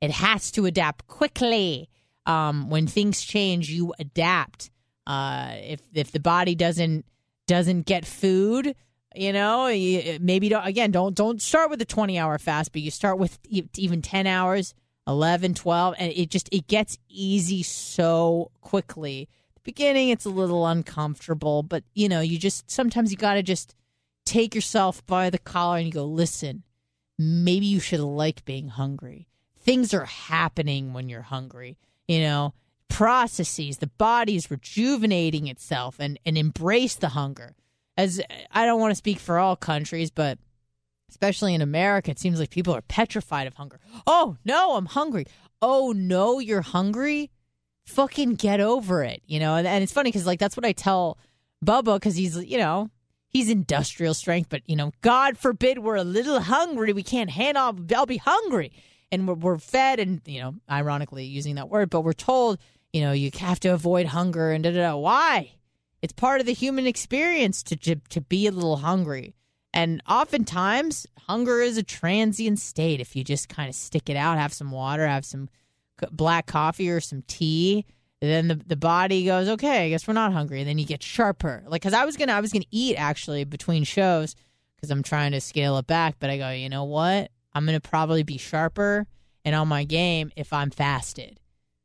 It 0.00 0.10
has 0.12 0.50
to 0.52 0.64
adapt 0.64 1.06
quickly 1.06 1.90
um, 2.26 2.70
when 2.70 2.86
things 2.86 3.22
change 3.22 3.70
you 3.70 3.94
adapt. 3.98 4.70
Uh, 5.06 5.54
if 5.56 5.80
if 5.94 6.12
the 6.12 6.20
body 6.20 6.54
doesn't 6.54 7.04
doesn't 7.46 7.84
get 7.84 8.06
food 8.06 8.76
you 9.16 9.32
know 9.32 9.66
maybe 10.20 10.48
don't, 10.48 10.64
again 10.64 10.92
don't 10.92 11.16
don't 11.16 11.42
start 11.42 11.68
with 11.68 11.82
a 11.82 11.84
20 11.84 12.16
hour 12.16 12.38
fast 12.38 12.70
but 12.70 12.80
you 12.80 12.92
start 12.92 13.18
with 13.18 13.38
even 13.76 14.00
10 14.02 14.26
hours 14.28 14.72
11 15.08 15.54
12 15.54 15.94
and 15.98 16.12
it 16.12 16.30
just 16.30 16.48
it 16.52 16.68
gets 16.68 16.96
easy 17.08 17.62
so 17.62 18.52
quickly. 18.60 19.28
The 19.54 19.60
beginning 19.64 20.10
it's 20.10 20.26
a 20.26 20.30
little 20.30 20.66
uncomfortable 20.66 21.64
but 21.64 21.82
you 21.94 22.08
know 22.08 22.20
you 22.20 22.38
just 22.38 22.70
sometimes 22.70 23.10
you 23.10 23.16
got 23.16 23.34
to 23.34 23.42
just 23.42 23.74
take 24.24 24.54
yourself 24.54 25.04
by 25.06 25.28
the 25.28 25.38
collar 25.38 25.78
and 25.78 25.86
you 25.86 25.92
go 25.92 26.04
listen 26.04 26.62
maybe 27.18 27.66
you 27.66 27.80
should 27.80 28.00
like 28.00 28.44
being 28.44 28.68
hungry. 28.68 29.26
Things 29.58 29.92
are 29.92 30.06
happening 30.06 30.92
when 30.92 31.08
you're 31.08 31.22
hungry 31.22 31.78
you 32.10 32.20
know 32.20 32.52
processes 32.88 33.78
the 33.78 33.86
body 33.86 34.34
is 34.34 34.50
rejuvenating 34.50 35.46
itself 35.46 35.96
and 35.98 36.18
and 36.26 36.36
embrace 36.36 36.96
the 36.96 37.10
hunger 37.10 37.54
as 37.96 38.20
i 38.50 38.66
don't 38.66 38.80
want 38.80 38.90
to 38.90 38.96
speak 38.96 39.18
for 39.18 39.38
all 39.38 39.56
countries 39.56 40.10
but 40.10 40.38
especially 41.10 41.54
in 41.54 41.60
America, 41.60 42.10
it 42.10 42.18
seems 42.18 42.38
like 42.38 42.50
people 42.50 42.74
are 42.74 42.82
petrified 42.82 43.46
of 43.46 43.54
hunger. 43.54 43.80
Oh, 44.06 44.36
no, 44.44 44.76
I'm 44.76 44.86
hungry. 44.86 45.26
Oh, 45.60 45.92
no, 45.94 46.38
you're 46.38 46.62
hungry? 46.62 47.30
Fucking 47.84 48.36
get 48.36 48.60
over 48.60 49.02
it, 49.02 49.20
you 49.26 49.40
know? 49.40 49.56
And, 49.56 49.66
and 49.66 49.82
it's 49.82 49.92
funny 49.92 50.08
because, 50.10 50.26
like, 50.26 50.38
that's 50.38 50.56
what 50.56 50.64
I 50.64 50.72
tell 50.72 51.18
Bubba 51.64 51.96
because 51.96 52.14
he's, 52.14 52.36
you 52.36 52.58
know, 52.58 52.90
he's 53.28 53.50
industrial 53.50 54.14
strength, 54.14 54.48
but, 54.48 54.62
you 54.66 54.76
know, 54.76 54.92
God 55.02 55.36
forbid 55.36 55.80
we're 55.80 55.96
a 55.96 56.04
little 56.04 56.40
hungry. 56.40 56.92
We 56.92 57.02
can't 57.02 57.30
handle, 57.30 57.74
I'll 57.94 58.06
be 58.06 58.18
hungry. 58.18 58.72
And 59.12 59.26
we're, 59.26 59.34
we're 59.34 59.58
fed, 59.58 59.98
and, 59.98 60.20
you 60.24 60.40
know, 60.40 60.54
ironically 60.70 61.24
using 61.24 61.56
that 61.56 61.68
word, 61.68 61.90
but 61.90 62.02
we're 62.02 62.12
told, 62.12 62.58
you 62.92 63.00
know, 63.00 63.12
you 63.12 63.30
have 63.38 63.60
to 63.60 63.68
avoid 63.70 64.06
hunger 64.06 64.52
and 64.52 64.62
da 64.62 64.70
da 64.70 64.90
da. 64.90 64.96
Why? 64.96 65.52
It's 66.02 66.12
part 66.12 66.40
of 66.40 66.46
the 66.46 66.54
human 66.54 66.86
experience 66.86 67.62
to, 67.64 67.76
to, 67.76 67.96
to 68.10 68.20
be 68.20 68.46
a 68.46 68.52
little 68.52 68.76
hungry 68.76 69.34
And 69.72 70.02
oftentimes, 70.08 71.06
hunger 71.26 71.60
is 71.60 71.76
a 71.76 71.82
transient 71.82 72.58
state. 72.58 73.00
If 73.00 73.14
you 73.14 73.22
just 73.22 73.48
kind 73.48 73.68
of 73.68 73.74
stick 73.74 74.10
it 74.10 74.16
out, 74.16 74.38
have 74.38 74.52
some 74.52 74.70
water, 74.70 75.06
have 75.06 75.24
some 75.24 75.48
black 76.10 76.46
coffee 76.46 76.90
or 76.90 77.00
some 77.00 77.22
tea, 77.26 77.84
then 78.20 78.48
the, 78.48 78.54
the 78.54 78.76
body 78.76 79.24
goes, 79.24 79.48
okay, 79.48 79.86
I 79.86 79.88
guess 79.88 80.08
we're 80.08 80.14
not 80.14 80.32
hungry. 80.32 80.60
And 80.60 80.68
then 80.68 80.78
you 80.78 80.86
get 80.86 81.02
sharper. 81.02 81.62
Like, 81.66 81.82
cause 81.82 81.92
I 81.92 82.04
was 82.04 82.16
gonna, 82.16 82.32
I 82.32 82.40
was 82.40 82.52
gonna 82.52 82.64
eat 82.70 82.96
actually 82.96 83.44
between 83.44 83.84
shows 83.84 84.34
because 84.76 84.90
I'm 84.90 85.02
trying 85.02 85.32
to 85.32 85.40
scale 85.40 85.78
it 85.78 85.86
back. 85.86 86.16
But 86.18 86.30
I 86.30 86.38
go, 86.38 86.50
you 86.50 86.68
know 86.68 86.84
what? 86.84 87.30
I'm 87.52 87.66
gonna 87.66 87.80
probably 87.80 88.22
be 88.22 88.38
sharper 88.38 89.06
and 89.44 89.54
on 89.54 89.68
my 89.68 89.84
game 89.84 90.32
if 90.36 90.52
I'm 90.52 90.70
fasted, 90.70 91.40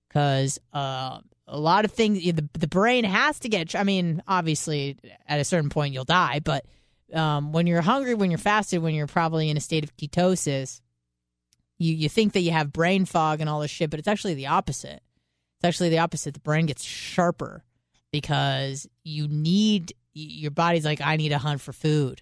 because 0.07 0.59
uh, 0.73 1.19
a 1.47 1.59
lot 1.59 1.85
of 1.85 1.91
things 1.91 2.23
the 2.23 2.47
the 2.57 2.67
brain 2.67 3.03
has 3.03 3.39
to 3.39 3.49
get. 3.49 3.75
I 3.75 3.83
mean, 3.83 4.21
obviously, 4.27 4.97
at 5.27 5.39
a 5.39 5.45
certain 5.45 5.69
point 5.69 5.93
you'll 5.93 6.03
die, 6.03 6.39
but 6.43 6.65
um, 7.13 7.51
when 7.51 7.67
you're 7.67 7.81
hungry, 7.81 8.13
when 8.13 8.31
you're 8.31 8.37
fasted, 8.37 8.81
when 8.81 8.95
you're 8.95 9.07
probably 9.07 9.49
in 9.49 9.57
a 9.57 9.61
state 9.61 9.83
of 9.83 9.95
ketosis, 9.97 10.81
you 11.77 11.93
you 11.93 12.09
think 12.09 12.33
that 12.33 12.41
you 12.41 12.51
have 12.51 12.73
brain 12.73 13.05
fog 13.05 13.41
and 13.41 13.49
all 13.49 13.59
this 13.59 13.71
shit, 13.71 13.89
but 13.89 13.99
it's 13.99 14.07
actually 14.07 14.33
the 14.33 14.47
opposite. 14.47 15.01
It's 15.57 15.65
actually 15.65 15.89
the 15.89 15.99
opposite. 15.99 16.33
The 16.33 16.39
brain 16.39 16.65
gets 16.65 16.83
sharper 16.83 17.63
because 18.11 18.87
you 19.03 19.27
need 19.27 19.93
your 20.13 20.51
body's 20.51 20.85
like 20.85 21.01
I 21.01 21.17
need 21.17 21.29
to 21.29 21.37
hunt 21.37 21.61
for 21.61 21.73
food, 21.73 22.21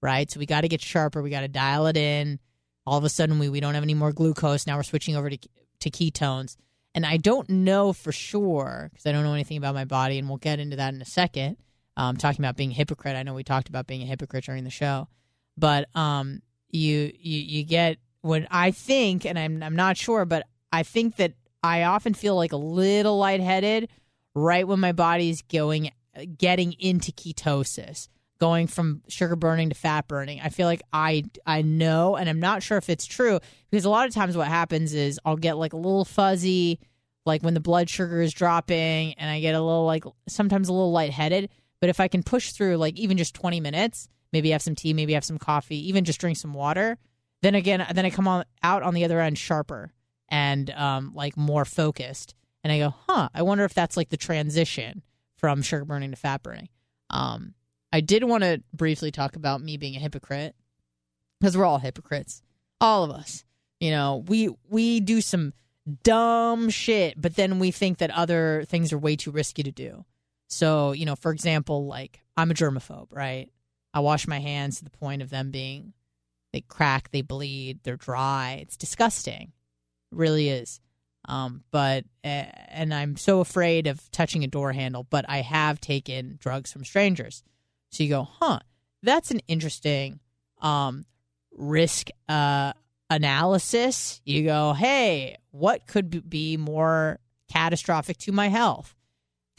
right? 0.00 0.30
So 0.30 0.38
we 0.40 0.46
got 0.46 0.62
to 0.62 0.68
get 0.68 0.80
sharper. 0.80 1.22
We 1.22 1.30
got 1.30 1.40
to 1.40 1.48
dial 1.48 1.86
it 1.86 1.96
in. 1.96 2.38
All 2.86 2.98
of 2.98 3.04
a 3.04 3.08
sudden, 3.08 3.38
we 3.38 3.48
we 3.48 3.60
don't 3.60 3.74
have 3.74 3.82
any 3.82 3.94
more 3.94 4.12
glucose. 4.12 4.66
Now 4.66 4.76
we're 4.76 4.82
switching 4.82 5.16
over 5.16 5.30
to 5.30 5.38
to 5.80 5.90
ketones. 5.90 6.56
And 6.94 7.06
I 7.06 7.16
don't 7.16 7.48
know 7.48 7.92
for 7.92 8.12
sure 8.12 8.90
because 8.92 9.06
I 9.06 9.12
don't 9.12 9.24
know 9.24 9.32
anything 9.32 9.56
about 9.56 9.74
my 9.74 9.84
body, 9.84 10.18
and 10.18 10.28
we'll 10.28 10.38
get 10.38 10.60
into 10.60 10.76
that 10.76 10.94
in 10.94 11.00
a 11.00 11.06
second. 11.06 11.56
Um, 11.96 12.16
talking 12.16 12.42
about 12.42 12.56
being 12.56 12.70
a 12.70 12.74
hypocrite, 12.74 13.16
I 13.16 13.22
know 13.22 13.34
we 13.34 13.44
talked 13.44 13.68
about 13.68 13.86
being 13.86 14.02
a 14.02 14.06
hypocrite 14.06 14.44
during 14.44 14.64
the 14.64 14.70
show, 14.70 15.08
but 15.56 15.94
um, 15.96 16.42
you 16.70 17.12
you 17.18 17.38
you 17.40 17.64
get 17.64 17.98
what 18.22 18.46
I 18.50 18.70
think, 18.70 19.24
and 19.24 19.38
I'm 19.38 19.62
I'm 19.62 19.76
not 19.76 19.96
sure, 19.96 20.24
but 20.24 20.46
I 20.72 20.82
think 20.82 21.16
that 21.16 21.32
I 21.62 21.84
often 21.84 22.14
feel 22.14 22.34
like 22.34 22.52
a 22.52 22.56
little 22.56 23.18
lightheaded 23.18 23.88
right 24.34 24.66
when 24.66 24.80
my 24.80 24.92
body's 24.92 25.42
going 25.42 25.90
getting 26.38 26.72
into 26.74 27.12
ketosis, 27.12 28.08
going 28.42 28.66
from 28.66 29.02
sugar 29.06 29.36
burning 29.36 29.68
to 29.68 29.74
fat 29.76 30.08
burning. 30.08 30.40
I 30.40 30.48
feel 30.48 30.66
like 30.66 30.82
I 30.92 31.22
I 31.46 31.62
know, 31.62 32.16
and 32.16 32.28
I'm 32.28 32.40
not 32.40 32.60
sure 32.60 32.76
if 32.76 32.90
it's 32.90 33.06
true 33.06 33.38
because 33.70 33.84
a 33.84 33.90
lot 33.90 34.08
of 34.08 34.12
times 34.12 34.36
what 34.36 34.48
happens 34.48 34.94
is 34.94 35.20
I'll 35.24 35.36
get 35.36 35.58
like 35.58 35.74
a 35.74 35.76
little 35.76 36.04
fuzzy, 36.04 36.80
like 37.24 37.42
when 37.42 37.54
the 37.54 37.60
blood 37.60 37.88
sugar 37.88 38.20
is 38.20 38.32
dropping, 38.32 39.14
and 39.14 39.30
I 39.30 39.38
get 39.38 39.54
a 39.54 39.60
little 39.60 39.86
like 39.86 40.02
sometimes 40.26 40.68
a 40.68 40.72
little 40.72 40.90
lightheaded. 40.90 41.50
But 41.80 41.88
if 41.88 42.00
I 42.00 42.08
can 42.08 42.24
push 42.24 42.50
through 42.50 42.78
like 42.78 42.98
even 42.98 43.16
just 43.16 43.32
20 43.36 43.60
minutes, 43.60 44.08
maybe 44.32 44.50
have 44.50 44.60
some 44.60 44.74
tea, 44.74 44.92
maybe 44.92 45.12
have 45.12 45.24
some 45.24 45.38
coffee, 45.38 45.88
even 45.88 46.04
just 46.04 46.18
drink 46.18 46.36
some 46.36 46.52
water, 46.52 46.98
then 47.42 47.54
again, 47.54 47.86
then 47.94 48.04
I 48.04 48.10
come 48.10 48.26
on 48.26 48.44
out 48.64 48.82
on 48.82 48.94
the 48.94 49.04
other 49.04 49.20
end 49.20 49.38
sharper 49.38 49.92
and 50.28 50.68
um, 50.70 51.12
like 51.14 51.36
more 51.36 51.64
focused. 51.64 52.34
And 52.64 52.72
I 52.72 52.80
go, 52.80 52.92
huh, 53.08 53.28
I 53.32 53.42
wonder 53.42 53.64
if 53.64 53.74
that's 53.74 53.96
like 53.96 54.08
the 54.08 54.16
transition 54.16 55.04
from 55.36 55.62
sugar 55.62 55.84
burning 55.84 56.10
to 56.10 56.16
fat 56.16 56.42
burning. 56.42 56.70
Um, 57.08 57.54
I 57.92 58.00
did 58.00 58.24
want 58.24 58.42
to 58.44 58.62
briefly 58.72 59.10
talk 59.10 59.36
about 59.36 59.62
me 59.62 59.76
being 59.76 59.96
a 59.96 60.00
hypocrite 60.00 60.54
because 61.40 61.56
we're 61.56 61.64
all 61.64 61.78
hypocrites, 61.78 62.42
all 62.80 63.04
of 63.04 63.10
us. 63.10 63.44
You 63.80 63.90
know, 63.90 64.24
we 64.26 64.48
we 64.68 65.00
do 65.00 65.20
some 65.20 65.52
dumb 66.04 66.70
shit, 66.70 67.20
but 67.20 67.34
then 67.34 67.58
we 67.58 67.70
think 67.70 67.98
that 67.98 68.10
other 68.12 68.64
things 68.68 68.92
are 68.92 68.98
way 68.98 69.16
too 69.16 69.30
risky 69.30 69.62
to 69.62 69.72
do. 69.72 70.04
So, 70.48 70.92
you 70.92 71.04
know, 71.04 71.16
for 71.16 71.32
example, 71.32 71.86
like 71.86 72.20
I'm 72.36 72.50
a 72.50 72.54
germaphobe, 72.54 73.08
right? 73.10 73.50
I 73.92 74.00
wash 74.00 74.26
my 74.26 74.38
hands 74.38 74.78
to 74.78 74.84
the 74.84 74.90
point 74.90 75.20
of 75.20 75.30
them 75.30 75.50
being 75.50 75.92
they 76.52 76.60
crack, 76.60 77.10
they 77.10 77.22
bleed, 77.22 77.80
they're 77.82 77.96
dry. 77.96 78.58
It's 78.62 78.76
disgusting. 78.76 79.52
It 80.12 80.16
really 80.16 80.48
is. 80.48 80.80
Um, 81.24 81.62
but 81.70 82.04
and 82.24 82.92
I'm 82.92 83.16
so 83.16 83.40
afraid 83.40 83.86
of 83.86 84.10
touching 84.10 84.44
a 84.44 84.48
door 84.48 84.72
handle, 84.72 85.06
but 85.08 85.24
I 85.28 85.40
have 85.40 85.80
taken 85.80 86.36
drugs 86.40 86.72
from 86.72 86.84
strangers. 86.84 87.42
So 87.92 88.02
you 88.02 88.08
go, 88.08 88.28
huh? 88.40 88.60
That's 89.02 89.30
an 89.30 89.40
interesting 89.48 90.20
um, 90.60 91.04
risk 91.52 92.08
uh, 92.28 92.72
analysis. 93.10 94.20
You 94.24 94.44
go, 94.44 94.72
hey, 94.72 95.36
what 95.50 95.86
could 95.86 96.28
be 96.28 96.56
more 96.56 97.18
catastrophic 97.50 98.16
to 98.18 98.32
my 98.32 98.48
health? 98.48 98.94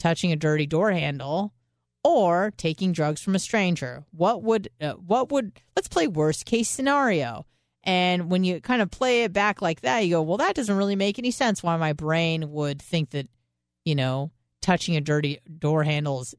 Touching 0.00 0.32
a 0.32 0.36
dirty 0.36 0.66
door 0.66 0.90
handle 0.90 1.54
or 2.02 2.52
taking 2.56 2.92
drugs 2.92 3.20
from 3.22 3.34
a 3.34 3.38
stranger? 3.38 4.04
What 4.10 4.42
would 4.42 4.68
uh, 4.80 4.92
what 4.92 5.30
would 5.30 5.52
let's 5.76 5.88
play 5.88 6.06
worst 6.06 6.44
case 6.44 6.68
scenario. 6.68 7.46
And 7.82 8.30
when 8.30 8.44
you 8.44 8.60
kind 8.60 8.80
of 8.80 8.90
play 8.90 9.24
it 9.24 9.32
back 9.32 9.60
like 9.60 9.82
that, 9.82 10.00
you 10.00 10.10
go, 10.10 10.22
well, 10.22 10.38
that 10.38 10.54
doesn't 10.54 10.76
really 10.76 10.96
make 10.96 11.18
any 11.18 11.30
sense 11.30 11.62
why 11.62 11.76
my 11.76 11.92
brain 11.92 12.50
would 12.50 12.80
think 12.80 13.10
that, 13.10 13.28
you 13.84 13.94
know, 13.94 14.30
touching 14.62 14.96
a 14.96 15.02
dirty 15.02 15.38
door 15.58 15.84
handle 15.84 16.22
is 16.22 16.34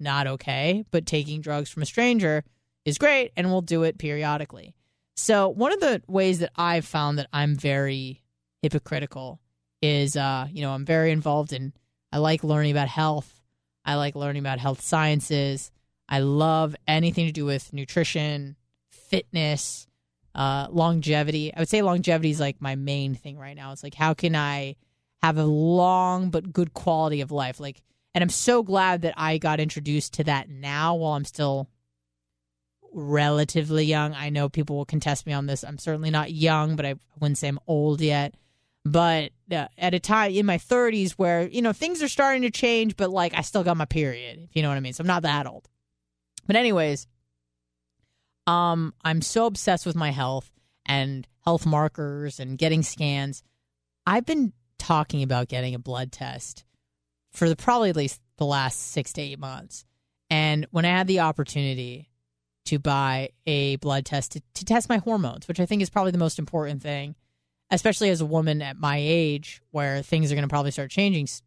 not 0.00 0.26
okay, 0.26 0.84
but 0.90 1.06
taking 1.06 1.40
drugs 1.40 1.70
from 1.70 1.82
a 1.82 1.86
stranger 1.86 2.44
is 2.84 2.98
great 2.98 3.32
and 3.36 3.50
we'll 3.50 3.62
do 3.62 3.82
it 3.82 3.98
periodically. 3.98 4.74
So, 5.16 5.48
one 5.48 5.72
of 5.72 5.80
the 5.80 6.02
ways 6.08 6.38
that 6.38 6.52
I've 6.56 6.86
found 6.86 7.18
that 7.18 7.28
I'm 7.32 7.54
very 7.54 8.22
hypocritical 8.62 9.40
is, 9.82 10.16
uh, 10.16 10.46
you 10.50 10.62
know, 10.62 10.70
I'm 10.70 10.84
very 10.84 11.10
involved 11.10 11.52
in, 11.52 11.72
I 12.12 12.18
like 12.18 12.42
learning 12.42 12.72
about 12.72 12.88
health. 12.88 13.42
I 13.84 13.96
like 13.96 14.14
learning 14.14 14.40
about 14.40 14.58
health 14.58 14.80
sciences. 14.80 15.70
I 16.08 16.20
love 16.20 16.74
anything 16.88 17.26
to 17.26 17.32
do 17.32 17.44
with 17.44 17.72
nutrition, 17.72 18.56
fitness, 18.90 19.86
uh, 20.34 20.68
longevity. 20.70 21.52
I 21.54 21.60
would 21.60 21.68
say 21.68 21.82
longevity 21.82 22.30
is 22.30 22.40
like 22.40 22.60
my 22.60 22.74
main 22.74 23.14
thing 23.14 23.38
right 23.38 23.56
now. 23.56 23.72
It's 23.72 23.82
like, 23.82 23.94
how 23.94 24.14
can 24.14 24.34
I 24.34 24.76
have 25.22 25.38
a 25.38 25.44
long 25.44 26.30
but 26.30 26.52
good 26.52 26.74
quality 26.74 27.20
of 27.20 27.30
life? 27.30 27.60
Like, 27.60 27.82
and 28.14 28.22
I'm 28.22 28.30
so 28.30 28.62
glad 28.62 29.02
that 29.02 29.14
I 29.16 29.38
got 29.38 29.60
introduced 29.60 30.14
to 30.14 30.24
that 30.24 30.48
now 30.48 30.96
while 30.96 31.12
I'm 31.12 31.24
still 31.24 31.68
relatively 32.92 33.84
young. 33.84 34.14
I 34.14 34.30
know 34.30 34.48
people 34.48 34.76
will 34.76 34.84
contest 34.84 35.26
me 35.26 35.32
on 35.32 35.46
this. 35.46 35.64
I'm 35.64 35.78
certainly 35.78 36.10
not 36.10 36.32
young, 36.32 36.76
but 36.76 36.86
I 36.86 36.96
wouldn't 37.20 37.38
say 37.38 37.48
I'm 37.48 37.60
old 37.66 38.00
yet. 38.00 38.34
But 38.84 39.32
uh, 39.50 39.68
at 39.78 39.94
a 39.94 40.00
time 40.00 40.32
in 40.32 40.46
my 40.46 40.58
30s 40.58 41.12
where, 41.12 41.46
you 41.46 41.62
know, 41.62 41.72
things 41.72 42.02
are 42.02 42.08
starting 42.08 42.42
to 42.42 42.50
change, 42.50 42.96
but 42.96 43.10
like 43.10 43.34
I 43.34 43.42
still 43.42 43.62
got 43.62 43.76
my 43.76 43.84
period, 43.84 44.40
if 44.42 44.56
you 44.56 44.62
know 44.62 44.68
what 44.68 44.76
I 44.76 44.80
mean. 44.80 44.94
So 44.94 45.02
I'm 45.02 45.06
not 45.06 45.22
that 45.22 45.46
old. 45.46 45.68
But, 46.46 46.56
anyways, 46.56 47.06
um, 48.46 48.94
I'm 49.04 49.22
so 49.22 49.46
obsessed 49.46 49.86
with 49.86 49.94
my 49.94 50.10
health 50.10 50.50
and 50.86 51.28
health 51.44 51.66
markers 51.66 52.40
and 52.40 52.58
getting 52.58 52.82
scans. 52.82 53.42
I've 54.06 54.26
been 54.26 54.52
talking 54.78 55.22
about 55.22 55.48
getting 55.48 55.74
a 55.74 55.78
blood 55.78 56.10
test 56.10 56.64
for 57.30 57.48
the 57.48 57.56
probably 57.56 57.90
at 57.90 57.96
least 57.96 58.20
the 58.36 58.46
last 58.46 58.92
six 58.92 59.12
to 59.14 59.22
eight 59.22 59.38
months. 59.38 59.84
And 60.30 60.66
when 60.70 60.84
I 60.84 60.90
had 60.90 61.06
the 61.06 61.20
opportunity 61.20 62.10
to 62.66 62.78
buy 62.78 63.30
a 63.46 63.76
blood 63.76 64.04
test 64.04 64.32
to, 64.32 64.42
to 64.54 64.64
test 64.64 64.88
my 64.88 64.98
hormones, 64.98 65.48
which 65.48 65.60
I 65.60 65.66
think 65.66 65.82
is 65.82 65.90
probably 65.90 66.12
the 66.12 66.18
most 66.18 66.38
important 66.38 66.82
thing, 66.82 67.16
especially 67.70 68.10
as 68.10 68.20
a 68.20 68.26
woman 68.26 68.62
at 68.62 68.76
my 68.76 68.96
age 68.98 69.62
where 69.70 70.02
things 70.02 70.30
are 70.30 70.34
going 70.34 70.42
to 70.42 70.48
probably 70.48 70.70
start 70.70 70.90
changing 70.90 71.24
s- 71.24 71.42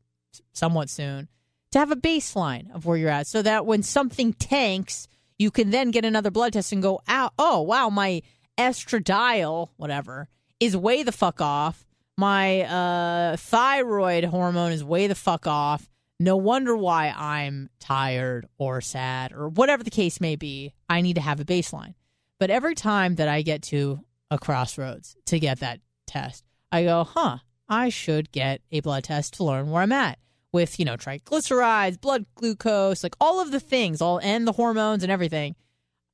somewhat 0.53 0.89
soon, 0.89 1.27
to 1.71 1.79
have 1.79 1.91
a 1.91 1.95
baseline 1.95 2.73
of 2.73 2.85
where 2.85 2.97
you're 2.97 3.09
at 3.09 3.27
so 3.27 3.41
that 3.41 3.65
when 3.65 3.83
something 3.83 4.33
tanks, 4.33 5.07
you 5.37 5.49
can 5.51 5.71
then 5.71 5.91
get 5.91 6.05
another 6.05 6.31
blood 6.31 6.53
test 6.53 6.71
and 6.71 6.83
go, 6.83 7.01
out, 7.07 7.33
oh, 7.39 7.61
wow, 7.61 7.89
my 7.89 8.21
estradiol, 8.57 9.69
whatever, 9.77 10.27
is 10.59 10.77
way 10.77 11.03
the 11.03 11.11
fuck 11.11 11.41
off. 11.41 11.85
My 12.17 12.61
uh, 12.61 13.37
thyroid 13.37 14.25
hormone 14.25 14.71
is 14.71 14.83
way 14.83 15.07
the 15.07 15.15
fuck 15.15 15.47
off. 15.47 15.89
No 16.19 16.37
wonder 16.37 16.77
why 16.77 17.13
I'm 17.15 17.69
tired 17.79 18.47
or 18.57 18.81
sad 18.81 19.33
or 19.33 19.49
whatever 19.49 19.83
the 19.83 19.89
case 19.89 20.21
may 20.21 20.35
be. 20.35 20.73
I 20.87 21.01
need 21.01 21.15
to 21.15 21.21
have 21.21 21.39
a 21.39 21.45
baseline. 21.45 21.95
But 22.39 22.49
every 22.49 22.75
time 22.75 23.15
that 23.15 23.27
I 23.27 23.41
get 23.41 23.63
to 23.63 24.01
a 24.29 24.37
crossroads 24.37 25.15
to 25.25 25.39
get 25.39 25.59
that 25.59 25.79
test, 26.05 26.45
I 26.71 26.83
go, 26.83 27.03
huh, 27.03 27.39
I 27.67 27.89
should 27.89 28.31
get 28.31 28.61
a 28.71 28.81
blood 28.81 29.05
test 29.05 29.35
to 29.35 29.43
learn 29.43 29.69
where 29.69 29.81
I'm 29.81 29.91
at 29.91 30.19
with, 30.51 30.79
you 30.79 30.85
know, 30.85 30.95
triglycerides, 30.95 31.99
blood 31.99 32.25
glucose, 32.35 33.03
like 33.03 33.15
all 33.19 33.41
of 33.41 33.51
the 33.51 33.59
things, 33.59 34.01
all 34.01 34.19
and 34.19 34.47
the 34.47 34.51
hormones 34.51 35.03
and 35.03 35.11
everything. 35.11 35.55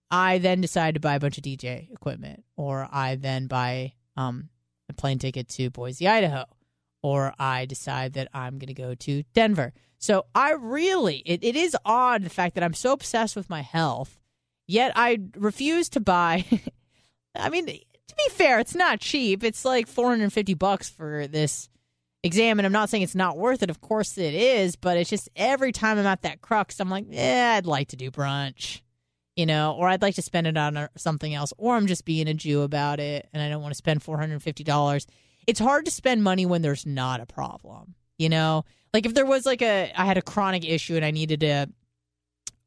I 0.10 0.38
then 0.40 0.62
decide 0.62 0.96
to 0.96 1.00
buy 1.00 1.16
a 1.16 1.20
bunch 1.20 1.38
of 1.38 1.44
DJ 1.44 1.92
equipment, 1.92 2.44
or 2.56 2.88
I 2.92 3.16
then 3.16 3.48
buy 3.48 3.94
um, 4.18 4.50
a 4.90 4.94
plane 4.94 5.20
ticket 5.20 5.48
to 5.50 5.70
Boise, 5.70 6.08
Idaho, 6.08 6.46
or 7.02 7.34
I 7.40 7.66
decide 7.66 8.14
that 8.14 8.30
I'm 8.34 8.58
going 8.58 8.68
to 8.68 8.74
go 8.74 8.96
to 8.96 9.24
Denver. 9.34 9.74
So 9.98 10.26
I 10.34 10.52
really, 10.52 11.18
it, 11.26 11.44
it 11.44 11.56
is 11.56 11.76
odd 11.86 12.24
the 12.24 12.30
fact 12.30 12.56
that 12.56 12.64
I'm 12.64 12.74
so 12.74 12.94
obsessed 12.94 13.36
with 13.36 13.50
my 13.50 13.62
health, 13.62 14.20
yet 14.68 14.94
I 14.96 15.20
refuse 15.36 15.90
to 15.90 16.00
buy. 16.00 16.46
I 17.36 17.50
mean, 17.50 17.66
to 17.66 17.74
be 18.16 18.30
fair, 18.32 18.60
it's 18.60 18.76
not 18.76 19.00
cheap. 19.00 19.44
It's 19.44 19.66
like 19.66 19.88
450 19.88 20.54
bucks 20.54 20.90
for 20.90 21.28
this 21.28 21.70
exam, 22.24 22.60
and 22.60 22.66
I'm 22.66 22.72
not 22.72 22.90
saying 22.90 23.04
it's 23.04 23.16
not 23.16 23.38
worth 23.38 23.62
it. 23.62 23.70
Of 23.70 23.82
course 23.82 24.18
it 24.18 24.34
is, 24.34 24.76
but 24.76 24.98
it's 24.98 25.10
just 25.10 25.30
every 25.36 25.72
time 25.72 25.98
I'm 25.98 26.08
at 26.08 26.24
that 26.24 26.42
crux, 26.42 26.80
I'm 26.80 26.90
like, 26.90 27.06
yeah, 27.10 27.56
I'd 27.58 27.66
like 27.66 27.90
to 27.90 27.96
do 27.96 28.10
brunch. 28.12 28.82
You 29.40 29.46
know, 29.46 29.74
or 29.80 29.88
I'd 29.88 30.02
like 30.02 30.16
to 30.16 30.22
spend 30.22 30.48
it 30.48 30.58
on 30.58 30.76
uh, 30.76 30.90
something 30.98 31.34
else, 31.34 31.54
or 31.58 31.78
I'm 31.78 31.88
just 31.88 32.04
being 32.04 32.28
a 32.28 32.34
Jew 32.34 32.64
about 32.64 33.00
it 33.00 33.30
and 33.32 33.42
I 33.42 33.48
don't 33.48 33.62
want 33.62 33.72
to 33.72 33.78
spend 33.78 34.04
$450. 34.04 35.06
It's 35.48 35.62
hard 35.62 35.86
to 35.86 35.92
spend 35.92 36.26
money 36.26 36.46
when 36.46 36.62
there's 36.62 36.86
not 36.86 37.22
a 37.22 37.26
problem, 37.26 37.96
you 38.18 38.28
know? 38.28 38.66
Like 38.94 39.06
if 39.06 39.14
there 39.14 39.26
was 39.26 39.46
like 39.46 39.62
a, 39.62 39.94
I 39.96 40.04
had 40.04 40.18
a 40.18 40.22
chronic 40.22 40.66
issue 40.66 40.98
and 40.98 41.06
I 41.06 41.12
needed 41.12 41.40
to 41.40 41.70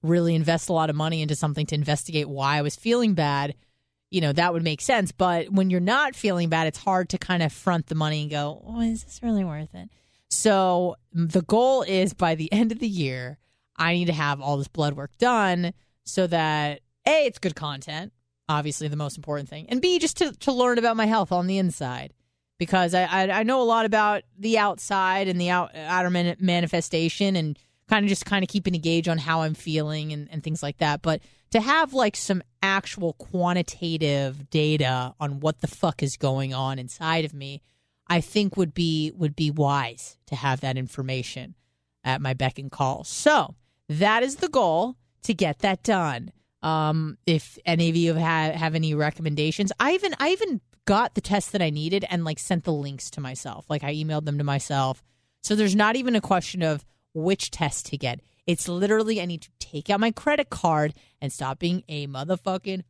really 0.03 0.35
invest 0.35 0.71
a 0.71 0.73
lot 0.73 0.89
of 0.89 0.97
money 0.97 1.21
into 1.21 1.37
something 1.37 1.67
to 1.67 1.75
investigate 1.75 2.27
why 2.27 2.57
I 2.57 2.63
was 2.63 2.75
feeling 2.75 3.13
bad, 3.13 3.55
you 4.11 4.23
know, 4.23 4.33
that 4.33 4.55
would 4.55 4.65
make 4.65 4.81
sense. 4.81 5.13
But 5.13 5.51
when 5.51 5.69
you're 5.69 5.79
not 5.79 6.17
feeling 6.17 6.49
bad, 6.49 6.69
it's 6.69 6.79
hard 6.79 7.11
to 7.11 7.19
kind 7.19 7.43
of 7.43 7.53
front 7.53 7.89
the 7.89 7.95
money 7.95 8.23
and 8.23 8.31
go, 8.31 8.63
oh, 8.67 8.81
is 8.81 9.05
this 9.05 9.21
really 9.23 9.45
worth 9.45 9.75
it? 9.75 9.91
So 10.31 10.97
the 11.13 11.43
goal 11.43 11.83
is 11.83 12.15
by 12.15 12.35
the 12.35 12.51
end 12.51 12.73
of 12.73 12.79
the 12.79 12.89
year, 12.89 13.37
I 13.77 13.93
need 13.93 14.07
to 14.07 14.15
have 14.15 14.41
all 14.41 14.57
this 14.57 14.69
blood 14.69 14.95
work 14.95 15.11
done 15.19 15.75
so 16.05 16.27
that 16.27 16.81
A, 17.07 17.27
it's 17.27 17.39
good 17.39 17.55
content, 17.55 18.13
obviously 18.49 18.89
the 18.89 18.97
most 18.97 19.17
important 19.17 19.49
thing, 19.49 19.67
and 19.69 19.81
B, 19.81 19.99
just 19.99 20.17
to, 20.19 20.33
to 20.33 20.53
learn 20.53 20.79
about 20.79 20.97
my 20.97 21.07
health 21.07 21.33
on 21.33 21.47
the 21.47 21.59
inside. 21.59 22.13
Because 22.59 22.95
I, 22.95 23.03
I, 23.05 23.41
I 23.41 23.43
know 23.43 23.61
a 23.61 23.65
lot 23.65 23.87
about 23.87 24.23
the 24.39 24.59
outside 24.59 25.27
and 25.27 25.41
the 25.41 25.51
out, 25.51 25.75
outer 25.75 26.11
man, 26.11 26.37
manifestation 26.39 27.35
and 27.35 27.59
kind 27.89 28.05
of 28.05 28.09
just 28.09 28.25
kind 28.25 28.45
of 28.45 28.49
keeping 28.49 28.75
a 28.77 28.79
gauge 28.79 29.09
on 29.09 29.19
how 29.19 29.43
I'm 29.43 29.55
feeling 29.55 30.13
and, 30.13 30.29
and 30.31 30.45
things 30.45 30.63
like 30.63 30.79
that. 30.79 31.03
But 31.03 31.23
to 31.51 31.61
have 31.61 31.93
like 31.93 32.17
some 32.17 32.43
actual 32.63 33.15
quantitative 33.15 34.49
data 34.49 35.15
on 35.21 35.41
what 35.41 35.61
the 35.61 35.67
fuck 35.67 36.03
is 36.03 36.17
going 36.17 36.55
on 36.55 36.79
inside 36.79 37.25
of 37.25 37.35
me, 37.35 37.63
I 38.07 38.21
think 38.21 38.57
would 38.57 38.75
be 38.75 39.13
would 39.15 39.37
be 39.37 39.51
wise 39.51 40.17
to 40.27 40.37
have 40.37 40.61
that 40.61 40.77
information 40.77 41.55
at 42.05 42.21
my 42.21 42.35
beck 42.35 42.59
and 42.59 42.71
call. 42.71 43.05
So 43.05 43.55
that 43.89 44.23
is 44.23 44.37
the 44.37 44.49
goal 44.49 44.97
to 45.25 45.35
get 45.35 45.61
that 45.61 45.83
done. 45.83 46.33
Um, 46.63 47.19
if 47.27 47.59
any 47.67 47.89
of 47.89 47.97
you 47.97 48.15
have 48.15 48.55
have 48.55 48.75
any 48.75 48.95
recommendations, 48.95 49.73
I 49.81 49.93
even 49.93 50.15
I 50.19 50.31
even 50.31 50.61
got 50.85 51.15
the 51.15 51.21
test 51.21 51.53
that 51.53 51.63
I 51.63 51.71
needed 51.71 52.05
and 52.09 52.25
like 52.25 52.39
sent 52.39 52.65
the 52.65 52.73
links 52.73 53.11
to 53.13 53.21
myself. 53.21 53.67
Like 53.69 53.85
I 53.85 53.95
emailed 53.95 54.25
them 54.25 54.39
to 54.39 54.45
myself. 54.45 55.03
So 55.43 55.55
there's 55.55 55.77
not 55.77 55.97
even 55.97 56.15
a 56.15 56.21
question 56.21 56.63
of 56.63 56.85
which 57.15 57.51
test 57.51 57.87
to 57.87 57.97
get. 57.97 58.21
It's 58.47 58.69
literally 58.69 59.21
I 59.21 59.27
need 59.27 59.43
to 59.43 59.51
take 59.59 59.91
out 59.91 60.01
my 60.01 60.11
credit 60.11 60.51
card 60.51 60.95
and 61.21 61.33
stop 61.33 61.59
being 61.59 61.85
a 61.89 62.07
motherfucking 62.07 62.83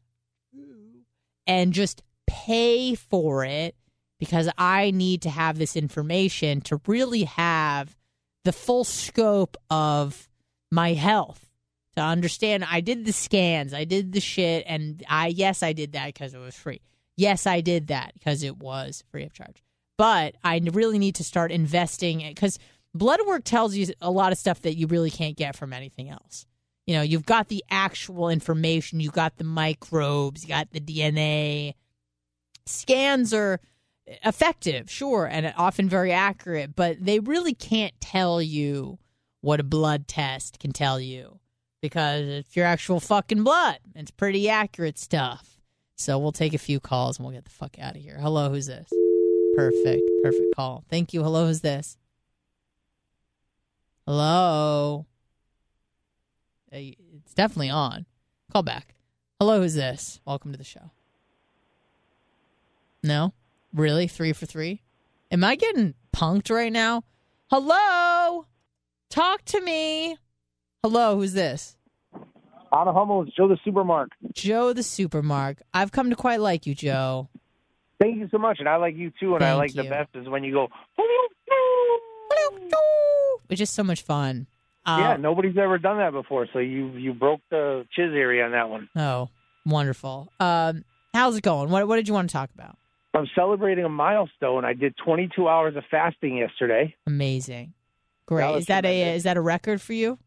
and 1.47 1.73
just 1.73 2.03
pay 2.27 2.95
for 2.95 3.45
it 3.45 3.75
because 4.19 4.49
I 4.57 4.93
need 4.93 5.23
to 5.23 5.31
have 5.31 5.59
this 5.59 5.77
information 5.77 6.61
to 6.63 6.81
really 6.87 7.25
have 7.25 7.97
the 8.45 8.53
full 8.53 8.85
scope 8.85 9.57
of 9.69 10.29
my 10.71 10.93
health 10.93 11.52
to 11.97 12.03
understand 12.03 12.65
I 12.65 12.81
did 12.81 13.05
the 13.05 13.13
scans, 13.13 13.75
I 13.75 13.85
did 13.85 14.13
the 14.13 14.21
shit 14.21 14.65
and 14.67 15.03
I 15.09 15.29
yes 15.29 15.63
I 15.63 15.73
did 15.73 15.93
that 15.93 16.07
because 16.07 16.35
it 16.35 16.39
was 16.39 16.55
free. 16.55 16.81
Yes, 17.17 17.47
I 17.47 17.61
did 17.61 17.89
that 17.89 18.15
because 18.15 18.43
it 18.43 18.57
was 18.57 19.05
free 19.11 19.25
of 19.25 19.33
charge. 19.33 19.63
But 19.99 20.35
I 20.43 20.61
really 20.73 20.99
need 20.99 21.17
to 21.17 21.25
start 21.25 21.53
investing 21.53 22.19
because 22.27 22.59
blood 22.95 23.21
work 23.27 23.45
tells 23.45 23.77
you 23.77 23.87
a 24.01 24.11
lot 24.11 24.33
of 24.33 24.39
stuff 24.39 24.63
that 24.63 24.77
you 24.77 24.87
really 24.87 25.11
can't 25.11 25.37
get 25.37 25.55
from 25.55 25.73
anything 25.73 26.09
else. 26.09 26.47
You 26.87 26.95
know, 26.95 27.03
you've 27.03 27.27
got 27.27 27.49
the 27.49 27.63
actual 27.71 28.29
information, 28.29 29.01
you've 29.01 29.13
got 29.13 29.37
the 29.37 29.45
microbes, 29.45 30.43
you 30.43 30.49
got 30.49 30.71
the 30.73 30.81
DNA. 30.81 31.75
Scans 32.67 33.33
are 33.33 33.61
effective, 34.25 34.91
sure, 34.91 35.27
and 35.27 35.53
often 35.57 35.89
very 35.89 36.11
accurate, 36.13 36.75
but 36.75 36.97
they 37.01 37.21
really 37.21 37.55
can't 37.55 37.95
tell 38.01 38.43
you 38.43 38.99
what 39.43 39.61
a 39.61 39.65
blood 39.65 40.09
test 40.09 40.59
can 40.59 40.73
tell 40.73 40.99
you 40.99 41.39
because 41.83 42.27
it's 42.29 42.57
your 42.57 42.65
actual 42.65 43.01
fucking 43.01 43.45
blood. 43.45 43.79
It's 43.95 44.11
pretty 44.11 44.49
accurate 44.49 44.99
stuff. 44.99 45.61
So 45.97 46.19
we'll 46.19 46.33
take 46.33 46.55
a 46.55 46.59
few 46.59 46.81
calls 46.81 47.19
and 47.19 47.27
we'll 47.27 47.35
get 47.35 47.45
the 47.45 47.51
fuck 47.51 47.77
out 47.79 47.97
of 47.97 48.03
here. 48.03 48.17
Hello, 48.19 48.49
who's 48.49 48.67
this? 48.67 48.89
Perfect, 49.57 50.03
perfect 50.23 50.57
call. 50.57 50.85
Thank 50.89 51.13
you. 51.13 51.23
Hello, 51.23 51.47
who's 51.47 51.61
this? 51.61 51.99
Hello. 54.07 55.07
It's 56.71 57.35
definitely 57.35 57.71
on. 57.71 58.07
Call 58.51 58.63
back. 58.63 58.95
Hello, 59.39 59.61
who's 59.61 59.75
this? 59.75 60.21
Welcome 60.25 60.53
to 60.53 60.59
the 60.59 60.65
show. 60.65 60.91
No? 63.03 63.35
Really? 63.75 64.07
Three 64.07 64.33
for 64.33 64.47
three? 64.47 64.83
Am 65.31 65.45
I 65.45 65.57
getting 65.57 65.95
punked 66.15 66.51
right 66.51 66.73
now? 66.73 67.03
Hello? 67.51 68.47
Talk 69.11 69.45
to 69.47 69.61
me. 69.61 70.17
Hello, 70.85 71.15
who's 71.15 71.33
this? 71.33 71.77
Anna 72.73 72.93
Hummel, 72.93 73.23
it's 73.23 73.37
Joe 73.37 73.47
the 73.47 73.57
Supermark. 73.65 74.09
Joe 74.33 74.73
the 74.73 74.81
Supermark. 74.81 75.59
I've 75.73 75.93
come 75.93 76.11
to 76.11 76.17
quite 76.17 76.41
like 76.41 76.67
you, 76.67 76.75
Joe. 76.75 77.29
Thank 78.01 78.17
you 78.17 78.29
so 78.33 78.39
much, 78.39 78.59
and 78.59 78.69
I 78.69 78.77
like 78.77 78.97
you 78.97 79.13
too. 79.21 79.37
And 79.37 79.45
I 79.45 79.51
Thank 79.51 79.59
like 79.59 79.73
the 79.75 79.89
best 79.89 80.11
is 80.15 80.29
when 80.29 80.43
you 80.43 80.53
go. 80.53 80.69
It's 83.49 83.59
just 83.61 83.75
so 83.75 83.85
much 83.85 84.03
fun. 84.03 84.49
yeah, 84.85 85.13
Um, 85.13 85.23
nobody's 85.23 85.57
ever 85.57 85.79
done 85.79 85.99
that 85.99 86.13
before, 86.13 86.49
so 86.53 86.59
you 86.59 86.89
you 86.97 87.13
broke 87.15 87.43
the 87.49 87.87
chiz 87.93 88.11
area 88.13 88.45
on 88.45 88.51
that 88.51 88.69
one. 88.69 88.89
Oh, 88.97 89.29
wonderful. 89.65 90.33
Um, 90.41 90.85
how's 91.15 91.37
it 91.37 91.43
going? 91.43 91.71
What 91.71 91.87
What 91.87 91.95
did 91.95 92.09
you 92.09 92.15
want 92.15 92.29
to 92.29 92.33
talk 92.33 92.51
about? 92.55 92.77
I'm 93.15 93.29
celebrating 93.37 93.85
a 93.85 93.89
milestone. 93.89 94.65
I 94.65 94.73
did 94.73 94.97
22 94.97 95.47
hours 95.47 95.77
of 95.77 95.85
fasting 95.91 96.39
yesterday. 96.39 96.97
Amazing. 97.07 97.75
Great. 98.27 98.47
That 98.47 98.57
is 98.59 98.67
that 98.67 98.85
a 98.85 99.15
is 99.15 99.23
that 99.23 99.37
a 99.37 99.41
record 99.41 99.81
for 99.81 99.93
you? 99.93 100.19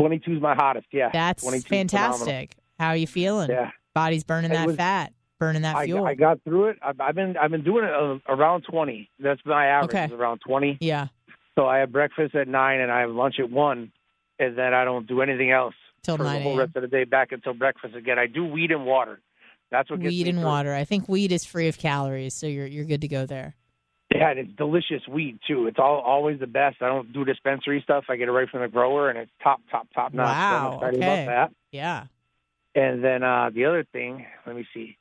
22 0.00 0.36
is 0.36 0.40
my 0.42 0.54
hottest. 0.54 0.86
Yeah, 0.92 1.10
That's 1.12 1.42
22 1.42 1.60
's 1.62 1.68
fantastic. 1.68 2.24
phenomenal. 2.26 2.48
How 2.78 2.88
are 2.88 2.96
you 2.96 3.06
feeling? 3.06 3.50
Yeah. 3.50 3.70
Body's 3.94 4.24
burning 4.24 4.50
It 4.50 4.54
that 4.54 4.66
was- 4.66 4.76
fat, 4.76 5.12
burning 5.38 5.62
that 5.62 5.76
I, 5.76 5.84
fuel. 5.86 6.06
I 6.06 6.14
got 6.14 6.42
through 6.44 6.68
it. 6.70 6.78
I've, 6.82 7.00
I've 7.00 7.14
been 7.14 7.36
I've 7.36 7.50
been 7.50 7.64
doing 7.64 7.84
it 7.84 7.92
uh, 7.92 8.18
around 8.28 8.62
20. 8.62 9.10
That's 9.18 9.40
my 9.44 9.66
average. 9.66 9.90
Okay. 9.90 10.04
is 10.06 10.12
around 10.12 10.40
20. 10.46 10.78
yeah, 10.80 11.08
So 11.58 11.66
I 11.66 11.78
have 11.78 11.92
breakfast 11.92 12.34
at 12.34 12.48
nine 12.48 12.80
and 12.80 12.90
I 12.90 13.00
have 13.00 13.10
lunch 13.10 13.36
at 13.38 13.50
one, 13.50 13.92
and 14.38 14.56
then 14.56 14.72
I 14.74 14.84
don't 14.84 15.06
do 15.06 15.20
anything 15.22 15.50
else 15.50 15.74
till 16.02 16.16
for 16.16 16.22
the 16.24 16.40
whole 16.40 16.56
rest 16.56 16.76
of 16.76 16.82
the 16.82 16.88
day 16.88 17.04
back 17.04 17.32
until 17.32 17.52
breakfast 17.54 17.94
again. 17.94 18.18
I 18.18 18.26
do 18.26 18.44
weed 18.46 18.70
and 18.70 18.86
water. 18.86 19.20
That's 19.70 19.88
what 19.90 20.00
gets 20.00 20.10
Weed 20.10 20.26
and 20.28 20.38
through. 20.38 20.46
water. 20.46 20.74
I 20.74 20.84
think 20.84 21.08
weed 21.08 21.30
is 21.30 21.44
free 21.44 21.68
of 21.68 21.78
calories, 21.78 22.34
so 22.34 22.46
you're 22.48 22.66
you're 22.66 22.84
good 22.86 23.02
to 23.02 23.08
go 23.08 23.24
there. 23.26 23.54
Yeah, 24.14 24.30
and 24.30 24.38
it's 24.40 24.50
delicious 24.56 25.06
weed 25.08 25.38
too. 25.46 25.66
It's 25.68 25.78
all 25.78 26.00
always 26.00 26.40
the 26.40 26.46
best. 26.46 26.78
I 26.82 26.86
don't 26.88 27.12
do 27.12 27.24
dispensary 27.24 27.80
stuff. 27.84 28.04
I 28.08 28.16
get 28.16 28.28
it 28.28 28.32
right 28.32 28.48
from 28.48 28.60
the 28.62 28.68
grower, 28.68 29.08
and 29.08 29.18
it's 29.18 29.30
top, 29.42 29.60
top, 29.70 29.86
top 29.94 30.12
notch. 30.12 30.26
So 30.36 30.40
Wow, 30.56 30.66
I'm 30.68 30.74
excited 30.74 31.00
okay. 31.02 31.22
about 31.24 31.50
Yeah. 31.70 32.04
And 32.74 33.04
then 33.04 33.22
uh 33.22 33.50
the 33.54 33.64
other 33.66 33.84
thing, 33.92 34.26
let 34.46 34.56
me 34.56 34.66
see. 34.74 34.96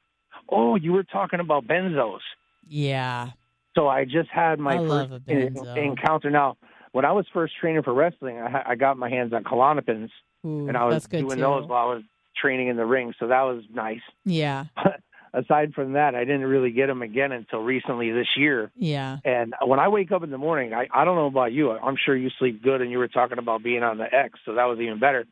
Oh, 0.48 0.76
you 0.76 0.94
were 0.94 1.04
talking 1.04 1.40
about 1.40 1.66
benzos. 1.66 2.20
Yeah. 2.68 3.30
So 3.76 3.88
I 3.88 4.06
just 4.06 4.30
had 4.30 4.60
my 4.60 4.76
I 4.76 4.78
first 4.78 4.90
love 4.90 5.12
a 5.12 5.22
en- 5.32 5.54
benzo. 5.56 5.78
encounter. 5.78 6.30
Now, 6.30 6.58
when 6.92 7.06
I 7.06 7.12
was 7.12 7.26
first 7.34 7.54
training 7.60 7.84
for 7.84 7.94
wrestling, 7.94 8.38
I, 8.40 8.72
I 8.72 8.76
got 8.76 8.98
my 8.98 9.10
hands 9.10 9.34
on 9.34 9.44
Klonopins, 9.44 10.10
and 10.44 10.76
I 10.78 10.86
was 10.86 11.06
doing 11.06 11.30
too. 11.38 11.42
those 11.42 11.68
while 11.68 11.90
I 11.90 11.94
was 11.96 12.04
training 12.40 12.68
in 12.68 12.78
the 12.78 12.86
ring. 12.86 13.14
So 13.20 13.28
that 13.28 13.42
was 13.42 13.64
nice. 13.74 14.02
Yeah. 14.26 14.66
Aside 15.34 15.74
from 15.74 15.94
that, 15.94 16.16
I 16.16 16.22
didn't 16.26 16.46
really 16.46 16.72
get 16.72 16.88
them 16.88 17.02
again 17.02 17.32
until 17.32 17.60
recently 17.62 18.12
this 18.12 18.28
year. 18.36 18.72
Yeah. 18.76 19.18
And 19.24 19.54
when 19.64 19.80
I 19.80 19.88
wake 19.90 20.12
up 20.12 20.24
in 20.24 20.32
the 20.32 20.38
morning, 20.40 20.74
I, 20.74 20.88
I 20.94 21.06
don't 21.06 21.16
know 21.16 21.28
about 21.28 21.52
you. 21.52 21.72
I'm 21.72 21.98
sure 22.04 22.16
you 22.18 22.30
sleep 22.40 22.64
good, 22.64 22.82
and 22.82 22.90
you 22.90 22.98
were 22.98 23.08
talking 23.08 23.38
about 23.38 23.62
being 23.64 23.84
on 23.84 23.98
the 24.00 24.06
X, 24.14 24.40
so 24.46 24.56
that 24.56 24.66
was 24.66 24.80
even 24.80 25.00
better. 25.00 25.26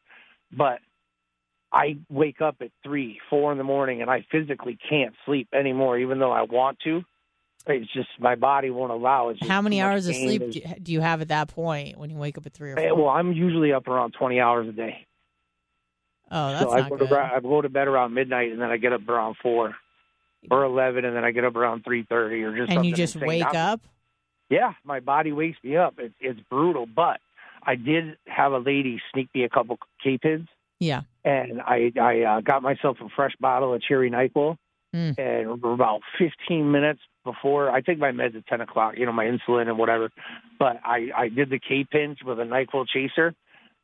But 0.55 0.79
I 1.71 1.97
wake 2.09 2.41
up 2.41 2.57
at 2.61 2.69
three, 2.83 3.19
four 3.29 3.51
in 3.51 3.57
the 3.57 3.63
morning, 3.63 4.01
and 4.01 4.09
I 4.11 4.23
physically 4.31 4.77
can't 4.89 5.15
sleep 5.25 5.47
anymore, 5.51 5.97
even 5.97 6.19
though 6.19 6.31
I 6.31 6.43
want 6.43 6.77
to. 6.83 7.01
It's 7.65 7.91
just 7.91 8.07
my 8.19 8.35
body 8.35 8.69
won't 8.69 8.91
allow. 8.93 9.29
it. 9.29 9.43
How 9.45 9.61
many 9.61 9.81
hours 9.81 10.07
of 10.07 10.15
sleep 10.15 10.41
do 10.81 10.91
you, 10.93 11.01
have 11.01 11.21
at 11.21 11.27
that 11.29 11.49
point 11.49 11.97
when 11.97 12.09
you 12.09 12.15
wake 12.15 12.37
up 12.37 12.45
at 12.45 12.53
three 12.53 12.71
or 12.71 12.79
Eh, 12.79 12.89
four? 12.89 12.97
Well, 13.05 13.09
I'm 13.09 13.33
usually 13.33 13.73
up 13.73 13.87
around 13.89 14.13
20 14.17 14.39
hours 14.39 14.69
a 14.69 14.71
day. 14.71 15.05
oh, 16.31 16.51
that's 16.51 16.63
so 16.63 16.71
I 16.71 16.79
not 16.81 16.89
go 16.91 16.97
good. 16.97 17.09
to 17.09 17.15
bed- 17.15 17.31
I 17.35 17.39
go 17.41 17.61
to 17.61 17.67
bed 17.69 17.87
around 17.89 18.13
midnight, 18.13 18.51
and 18.51 18.61
then 18.61 18.69
I 18.69 18.77
get 18.77 18.93
up 18.93 19.07
around 19.09 19.35
four 19.43 19.75
or 20.51 20.63
11, 20.63 21.05
and 21.05 21.15
then 21.15 21.23
I 21.23 21.31
get 21.31 21.43
up 21.45 21.55
around 21.55 21.83
3:30 21.83 22.43
or 22.43 22.55
just 22.55 22.71
and 22.71 22.85
you 22.85 22.93
just 22.93 23.15
insane. 23.15 23.27
wake 23.27 23.45
I'm- 23.45 23.55
up. 23.55 23.81
Yeah, 24.49 24.73
my 24.85 25.01
body 25.01 25.33
wakes 25.33 25.57
me 25.61 25.75
up. 25.75 25.99
It, 25.99 26.13
it's 26.21 26.39
brutal, 26.49 26.85
but 26.85 27.19
I 27.63 27.75
did 27.75 28.17
have 28.27 28.53
a 28.53 28.59
lady 28.59 29.01
sneak 29.11 29.27
me 29.35 29.43
a 29.43 29.49
couple 29.49 29.77
K-Pins, 30.01 30.47
Yeah. 30.79 31.01
and 31.25 31.61
I 31.61 31.91
I 31.99 32.21
uh, 32.21 32.41
got 32.41 32.61
myself 32.63 32.97
a 33.01 33.09
fresh 33.09 33.33
bottle 33.41 33.73
of 33.73 33.81
cherry 33.81 34.09
Nyquil, 34.09 34.57
Mm. 34.95 35.19
and 35.19 35.63
about 35.65 35.99
15 36.17 36.71
minutes 36.71 37.01
before 37.25 37.69
I 37.69 37.81
take 37.81 37.99
my 37.99 38.11
meds 38.11 38.37
at 38.37 38.47
10 38.47 38.61
o'clock, 38.61 38.93
you 38.97 39.05
know, 39.05 39.11
my 39.11 39.25
insulin 39.25 39.67
and 39.67 39.77
whatever, 39.77 40.09
but 40.57 40.79
I 40.85 41.09
I 41.13 41.27
did 41.27 41.49
the 41.49 41.59
K-Pins 41.59 42.23
with 42.23 42.39
a 42.39 42.43
Nyquil 42.43 42.87
chaser. 42.87 43.35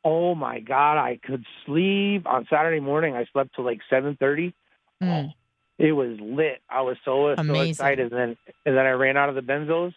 Oh 0.02 0.34
my 0.34 0.60
God, 0.60 0.96
I 0.96 1.18
could 1.22 1.44
sleep 1.66 2.26
on 2.26 2.46
Saturday 2.48 2.80
morning. 2.80 3.14
I 3.16 3.26
slept 3.34 3.54
till 3.54 3.64
like 3.66 3.80
7:30. 3.90 4.54
Mm. 5.02 5.34
It 5.78 5.92
was 5.92 6.18
lit. 6.20 6.60
I 6.68 6.82
was 6.82 6.96
so, 7.04 7.34
so 7.36 7.60
excited. 7.62 8.12
And 8.12 8.20
then 8.20 8.36
and 8.64 8.76
then 8.76 8.86
I 8.86 8.90
ran 8.90 9.16
out 9.16 9.28
of 9.28 9.34
the 9.34 9.40
benzos, 9.40 9.92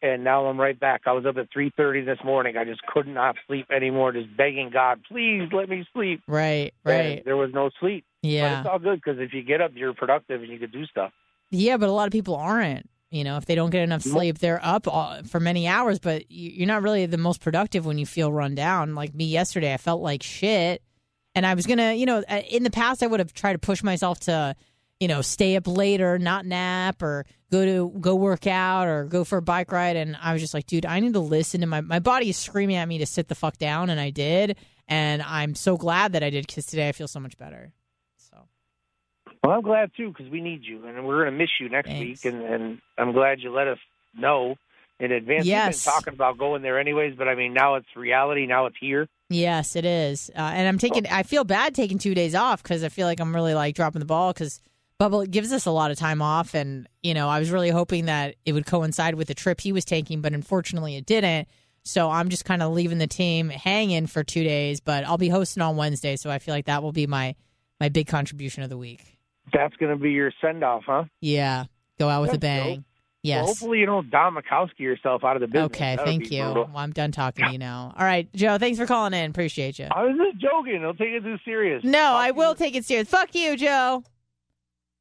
and 0.00 0.22
now 0.22 0.46
I'm 0.46 0.60
right 0.60 0.78
back. 0.78 1.02
I 1.06 1.12
was 1.12 1.26
up 1.26 1.36
at 1.38 1.48
3:30 1.50 2.04
this 2.04 2.18
morning. 2.24 2.56
I 2.56 2.64
just 2.64 2.82
could 2.86 3.08
not 3.08 3.36
sleep 3.46 3.66
anymore, 3.70 4.12
just 4.12 4.34
begging 4.36 4.70
God, 4.72 5.00
please 5.10 5.48
let 5.52 5.68
me 5.68 5.84
sleep. 5.92 6.22
Right, 6.28 6.72
And 6.84 6.94
right. 6.94 7.24
there 7.24 7.36
was 7.36 7.50
no 7.52 7.70
sleep. 7.80 8.04
But 8.22 8.28
Yeah. 8.28 8.60
it's 8.60 8.68
all 8.68 8.78
good 8.78 9.00
because 9.02 9.18
if 9.20 9.32
you 9.34 9.42
get 9.42 9.60
up, 9.60 9.72
you're 9.74 9.94
productive 9.94 10.42
and 10.42 10.50
you 10.52 10.58
could 10.58 10.72
do 10.72 10.86
stuff. 10.86 11.12
Yeah, 11.50 11.76
but 11.78 11.88
a 11.88 11.92
lot 11.92 12.06
of 12.06 12.12
people 12.12 12.36
aren't. 12.36 12.88
You 13.10 13.24
know, 13.24 13.38
if 13.38 13.46
they 13.46 13.54
don't 13.54 13.70
get 13.70 13.82
enough 13.82 14.02
sleep, 14.02 14.38
they're 14.38 14.60
up 14.62 14.86
all, 14.86 15.22
for 15.24 15.40
many 15.40 15.66
hours, 15.66 15.98
but 15.98 16.30
you- 16.30 16.50
you're 16.50 16.66
not 16.66 16.82
really 16.82 17.06
the 17.06 17.16
most 17.16 17.40
productive 17.40 17.86
when 17.86 17.96
you 17.96 18.04
feel 18.04 18.30
run 18.30 18.54
down. 18.54 18.94
Like 18.94 19.14
me 19.14 19.24
yesterday, 19.24 19.72
I 19.72 19.78
felt 19.78 20.02
like 20.02 20.22
shit. 20.22 20.82
And 21.34 21.46
I 21.46 21.54
was 21.54 21.66
going 21.66 21.78
to, 21.78 21.94
you 21.94 22.04
know, 22.04 22.22
uh, 22.28 22.42
in 22.50 22.64
the 22.64 22.70
past, 22.70 23.02
I 23.02 23.06
would 23.06 23.20
have 23.20 23.32
tried 23.32 23.54
to 23.54 23.58
push 23.58 23.82
myself 23.82 24.20
to, 24.20 24.54
you 25.00 25.08
know, 25.08 25.22
stay 25.22 25.56
up 25.56 25.66
later, 25.66 26.18
not 26.18 26.44
nap 26.44 27.02
or 27.02 27.24
go 27.50 27.64
to 27.64 27.98
go 28.00 28.14
work 28.14 28.46
out 28.46 28.88
or 28.88 29.04
go 29.04 29.24
for 29.24 29.38
a 29.38 29.42
bike 29.42 29.70
ride. 29.70 29.96
And 29.96 30.16
I 30.20 30.32
was 30.32 30.42
just 30.42 30.54
like, 30.54 30.66
dude, 30.66 30.84
I 30.84 31.00
need 31.00 31.12
to 31.12 31.20
listen 31.20 31.60
to 31.60 31.66
my, 31.66 31.80
my 31.80 32.00
body 32.00 32.30
is 32.30 32.36
screaming 32.36 32.76
at 32.76 32.88
me 32.88 32.98
to 32.98 33.06
sit 33.06 33.28
the 33.28 33.34
fuck 33.34 33.58
down. 33.58 33.90
And 33.90 34.00
I 34.00 34.10
did. 34.10 34.56
And 34.88 35.22
I'm 35.22 35.54
so 35.54 35.76
glad 35.76 36.12
that 36.12 36.22
I 36.22 36.30
did 36.30 36.46
because 36.46 36.66
today 36.66 36.88
I 36.88 36.92
feel 36.92 37.08
so 37.08 37.20
much 37.20 37.36
better. 37.36 37.72
So, 38.16 38.36
well, 39.44 39.52
I'm 39.52 39.62
glad 39.62 39.90
too 39.96 40.08
because 40.08 40.30
we 40.32 40.40
need 40.40 40.64
you, 40.64 40.86
and 40.86 41.06
we're 41.06 41.24
going 41.24 41.32
to 41.32 41.38
miss 41.38 41.50
you 41.60 41.68
next 41.68 41.90
Thanks. 41.90 42.24
week. 42.24 42.32
And, 42.32 42.42
and 42.42 42.78
I'm 42.96 43.12
glad 43.12 43.40
you 43.40 43.52
let 43.52 43.68
us 43.68 43.78
know 44.16 44.56
in 44.98 45.12
advance. 45.12 45.46
Yes. 45.46 45.66
We've 45.66 45.84
been 45.84 45.92
talking 45.92 46.14
about 46.14 46.38
going 46.38 46.62
there 46.62 46.78
anyways, 46.78 47.16
but 47.16 47.28
I 47.28 47.34
mean 47.34 47.52
now 47.52 47.76
it's 47.76 47.86
reality. 47.94 48.46
Now 48.46 48.66
it's 48.66 48.76
here. 48.80 49.06
Yes, 49.30 49.76
it 49.76 49.84
is. 49.84 50.30
Uh, 50.34 50.40
and 50.40 50.66
I'm 50.66 50.78
taking, 50.78 51.06
I 51.06 51.22
feel 51.22 51.44
bad 51.44 51.74
taking 51.74 51.98
two 51.98 52.14
days 52.14 52.34
off 52.34 52.62
because 52.62 52.82
I 52.82 52.88
feel 52.88 53.06
like 53.06 53.20
I'm 53.20 53.34
really 53.34 53.54
like 53.54 53.74
dropping 53.74 54.00
the 54.00 54.06
ball 54.06 54.32
because 54.32 54.60
Bubba 55.00 55.30
gives 55.30 55.52
us 55.52 55.66
a 55.66 55.70
lot 55.70 55.90
of 55.90 55.98
time 55.98 56.20
off. 56.20 56.54
And, 56.54 56.88
you 57.02 57.14
know, 57.14 57.28
I 57.28 57.38
was 57.38 57.50
really 57.50 57.70
hoping 57.70 58.06
that 58.06 58.34
it 58.44 58.52
would 58.52 58.66
coincide 58.66 59.14
with 59.14 59.28
the 59.28 59.34
trip 59.34 59.60
he 59.60 59.72
was 59.72 59.84
taking, 59.84 60.20
but 60.20 60.32
unfortunately 60.32 60.96
it 60.96 61.06
didn't. 61.06 61.48
So 61.84 62.10
I'm 62.10 62.28
just 62.28 62.44
kind 62.44 62.62
of 62.62 62.72
leaving 62.72 62.98
the 62.98 63.06
team 63.06 63.48
hanging 63.48 64.06
for 64.06 64.24
two 64.24 64.42
days, 64.42 64.80
but 64.80 65.04
I'll 65.04 65.16
be 65.16 65.28
hosting 65.28 65.62
on 65.62 65.76
Wednesday. 65.76 66.16
So 66.16 66.30
I 66.30 66.38
feel 66.38 66.54
like 66.54 66.66
that 66.66 66.82
will 66.82 66.92
be 66.92 67.06
my, 67.06 67.34
my 67.80 67.88
big 67.88 68.08
contribution 68.08 68.62
of 68.62 68.70
the 68.70 68.76
week. 68.76 69.18
That's 69.52 69.74
going 69.76 69.96
to 69.96 70.02
be 70.02 70.10
your 70.10 70.32
send 70.40 70.62
off, 70.64 70.82
huh? 70.86 71.04
Yeah. 71.20 71.64
Go 71.98 72.08
out 72.08 72.22
with 72.22 72.34
a 72.34 72.38
bang. 72.38 72.74
dope. 72.76 72.84
Yes. 73.22 73.38
Well, 73.38 73.46
hopefully 73.46 73.78
you 73.80 73.86
don't 73.86 74.10
Don 74.10 74.36
Mikowski 74.36 74.80
yourself 74.80 75.24
out 75.24 75.36
of 75.36 75.40
the 75.40 75.48
business. 75.48 75.66
okay. 75.66 75.96
That 75.96 76.04
Thank 76.04 76.30
you. 76.30 76.40
Well, 76.42 76.70
I'm 76.76 76.92
done 76.92 77.10
talking 77.10 77.46
to 77.46 77.52
you 77.52 77.58
now. 77.58 77.92
All 77.98 78.04
right, 78.04 78.32
Joe, 78.32 78.58
thanks 78.58 78.78
for 78.78 78.86
calling 78.86 79.12
in. 79.12 79.30
Appreciate 79.30 79.78
you. 79.78 79.88
I 79.90 80.04
was 80.04 80.16
just 80.16 80.40
joking. 80.40 80.82
Don't 80.82 80.96
take 80.96 81.08
it 81.08 81.24
too 81.24 81.36
serious. 81.44 81.82
No, 81.82 82.12
I 82.12 82.30
will 82.30 82.54
take 82.54 82.76
it 82.76 82.84
serious. 82.84 83.08
Fuck 83.08 83.34
you, 83.34 83.56
Joe. 83.56 84.04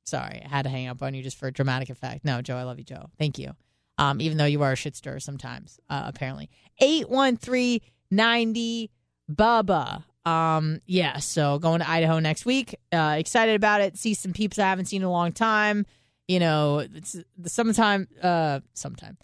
Sorry, 0.07 0.41
I 0.43 0.47
had 0.47 0.61
to 0.61 0.69
hang 0.69 0.87
up 0.87 1.03
on 1.03 1.13
you 1.13 1.21
just 1.21 1.37
for 1.37 1.51
dramatic 1.51 1.89
effect. 1.89 2.23
No, 2.23 2.41
Joe, 2.41 2.55
I 2.55 2.63
love 2.63 2.77
you, 2.77 2.85
Joe. 2.85 3.09
Thank 3.19 3.37
you. 3.37 3.51
Um, 3.97 4.21
even 4.21 4.37
though 4.37 4.45
you 4.45 4.63
are 4.63 4.71
a 4.71 4.75
shit 4.75 4.95
stirrer 4.95 5.19
sometimes, 5.19 5.81
uh, 5.89 6.03
apparently. 6.05 6.49
81390 6.79 8.89
Bubba. 9.29 10.05
Um, 10.25 10.79
yeah, 10.85 11.17
so 11.17 11.59
going 11.59 11.81
to 11.81 11.89
Idaho 11.89 12.19
next 12.19 12.45
week. 12.45 12.77
Uh, 12.93 13.17
excited 13.19 13.55
about 13.55 13.81
it. 13.81 13.97
See 13.97 14.13
some 14.13 14.31
peeps 14.31 14.57
I 14.57 14.69
haven't 14.69 14.85
seen 14.85 15.01
in 15.01 15.07
a 15.07 15.11
long 15.11 15.33
time. 15.33 15.85
You 16.29 16.39
know, 16.39 16.79
it's 16.79 17.17
the 17.37 17.49
summertime, 17.49 18.07
uh, 18.23 18.61
sometime. 18.75 19.17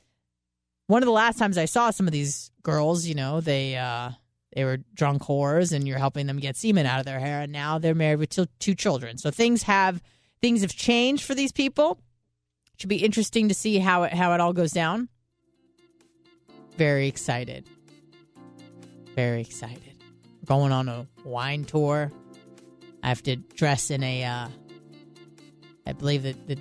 One 0.87 1.01
of 1.01 1.07
the 1.07 1.13
last 1.13 1.39
times 1.39 1.57
I 1.57 1.63
saw 1.63 1.91
some 1.91 2.07
of 2.07 2.13
these 2.13 2.51
girls, 2.61 3.05
you 3.05 3.15
know, 3.15 3.39
they, 3.39 3.77
uh, 3.77 4.09
they 4.53 4.65
were 4.65 4.79
drunk 4.93 5.23
whores 5.23 5.71
and 5.71 5.87
you're 5.87 5.97
helping 5.97 6.27
them 6.27 6.39
get 6.39 6.57
semen 6.57 6.85
out 6.85 6.99
of 6.99 7.05
their 7.05 7.19
hair 7.19 7.39
and 7.39 7.53
now 7.53 7.79
they're 7.79 7.95
married 7.95 8.19
with 8.19 8.29
two, 8.29 8.47
two 8.59 8.75
children 8.75 9.17
so 9.17 9.31
things 9.31 9.63
have 9.63 10.01
things 10.43 10.61
have 10.61 10.75
changed 10.75 11.23
for 11.23 11.33
these 11.33 11.53
people. 11.53 11.99
It 12.73 12.81
should 12.81 12.89
be 12.89 12.97
interesting 12.97 13.47
to 13.47 13.53
see 13.53 13.79
how 13.79 14.03
it 14.03 14.13
how 14.13 14.33
it 14.33 14.41
all 14.41 14.51
goes 14.51 14.71
down. 14.71 15.07
Very 16.75 17.07
excited. 17.07 17.65
Very 19.15 19.39
excited. 19.39 20.03
We're 20.41 20.57
going 20.57 20.73
on 20.73 20.89
a 20.89 21.07
wine 21.23 21.63
tour. 21.63 22.11
I 23.01 23.07
have 23.07 23.23
to 23.23 23.37
dress 23.37 23.89
in 23.89 24.03
a 24.03 24.23
uh 24.25 24.47
i 25.85 25.91
believe 25.93 26.23
that 26.23 26.47
the 26.47 26.57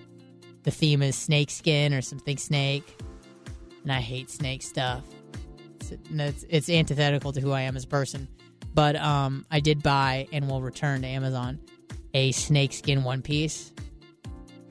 the 0.63 0.71
theme 0.71 1.03
is 1.03 1.17
snake 1.17 1.51
skin 1.51 1.93
or 1.93 2.03
something 2.03 2.37
snake. 2.37 2.97
And 3.83 3.91
i 3.91 4.01
hate 4.01 4.31
snake 4.31 4.63
stuff. 4.63 5.03
It's, 5.81 5.93
it's, 6.09 6.45
it's 6.49 6.71
antithetical 6.71 7.33
to 7.33 7.41
who 7.41 7.51
I 7.51 7.63
am 7.63 7.77
as 7.77 7.83
a 7.83 7.89
person. 7.89 8.29
But 8.75 8.95
um, 8.95 9.45
I 9.51 9.59
did 9.59 9.83
buy 9.83 10.29
and 10.33 10.49
will 10.49 10.63
return 10.63 11.03
to 11.03 11.09
Amazon 11.09 11.59
a 12.15 12.33
snakeskin 12.33 13.05
one 13.05 13.23
piece. 13.23 13.73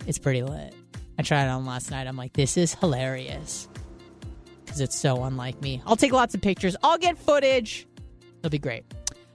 It's 0.07 0.19
pretty 0.19 0.43
lit. 0.43 0.73
I 1.19 1.23
tried 1.23 1.45
it 1.45 1.49
on 1.49 1.65
last 1.65 1.91
night. 1.91 2.07
I'm 2.07 2.17
like, 2.17 2.33
this 2.33 2.57
is 2.57 2.73
hilarious 2.75 3.67
because 4.63 4.81
it's 4.81 4.97
so 4.97 5.23
unlike 5.23 5.61
me. 5.61 5.81
I'll 5.85 5.95
take 5.95 6.13
lots 6.13 6.33
of 6.33 6.41
pictures. 6.41 6.75
I'll 6.81 6.97
get 6.97 7.17
footage. 7.17 7.87
It'll 8.39 8.49
be 8.49 8.57
great. 8.57 8.85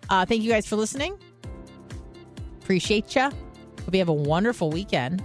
Uh, 0.08 0.24
thank 0.24 0.42
you 0.42 0.50
guys 0.50 0.66
for 0.66 0.76
listening. 0.76 1.18
Appreciate 2.62 3.14
ya. 3.14 3.30
Hope 3.84 3.94
you 3.94 3.98
have 4.00 4.08
a 4.08 4.12
wonderful 4.12 4.70
weekend. 4.70 5.22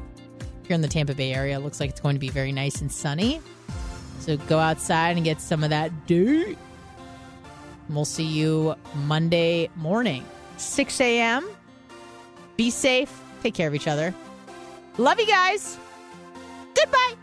You're 0.68 0.76
in 0.76 0.82
the 0.82 0.88
Tampa 0.88 1.16
Bay 1.16 1.34
area, 1.34 1.58
it 1.58 1.64
looks 1.64 1.80
like 1.80 1.90
it's 1.90 2.00
going 2.00 2.16
to 2.16 2.20
be 2.20 2.30
very 2.30 2.52
nice 2.52 2.82
and 2.82 2.92
sunny. 2.92 3.42
So 4.20 4.38
go 4.38 4.60
outside 4.60 5.16
and 5.18 5.26
get 5.26 5.42
some 5.42 5.64
of 5.64 5.72
that. 5.72 5.92
And 6.10 6.58
We'll 7.90 8.06
see 8.06 8.24
you 8.24 8.76
Monday 9.06 9.70
morning, 9.76 10.24
6 10.58 11.02
a.m. 11.02 11.50
Be 12.62 12.70
safe. 12.70 13.12
Take 13.42 13.56
care 13.56 13.68
of 13.68 13.74
each 13.74 13.88
other. 13.88 14.14
Love 15.00 15.20
you 15.20 15.26
guys. 15.26 15.80
Goodbye. 16.76 17.16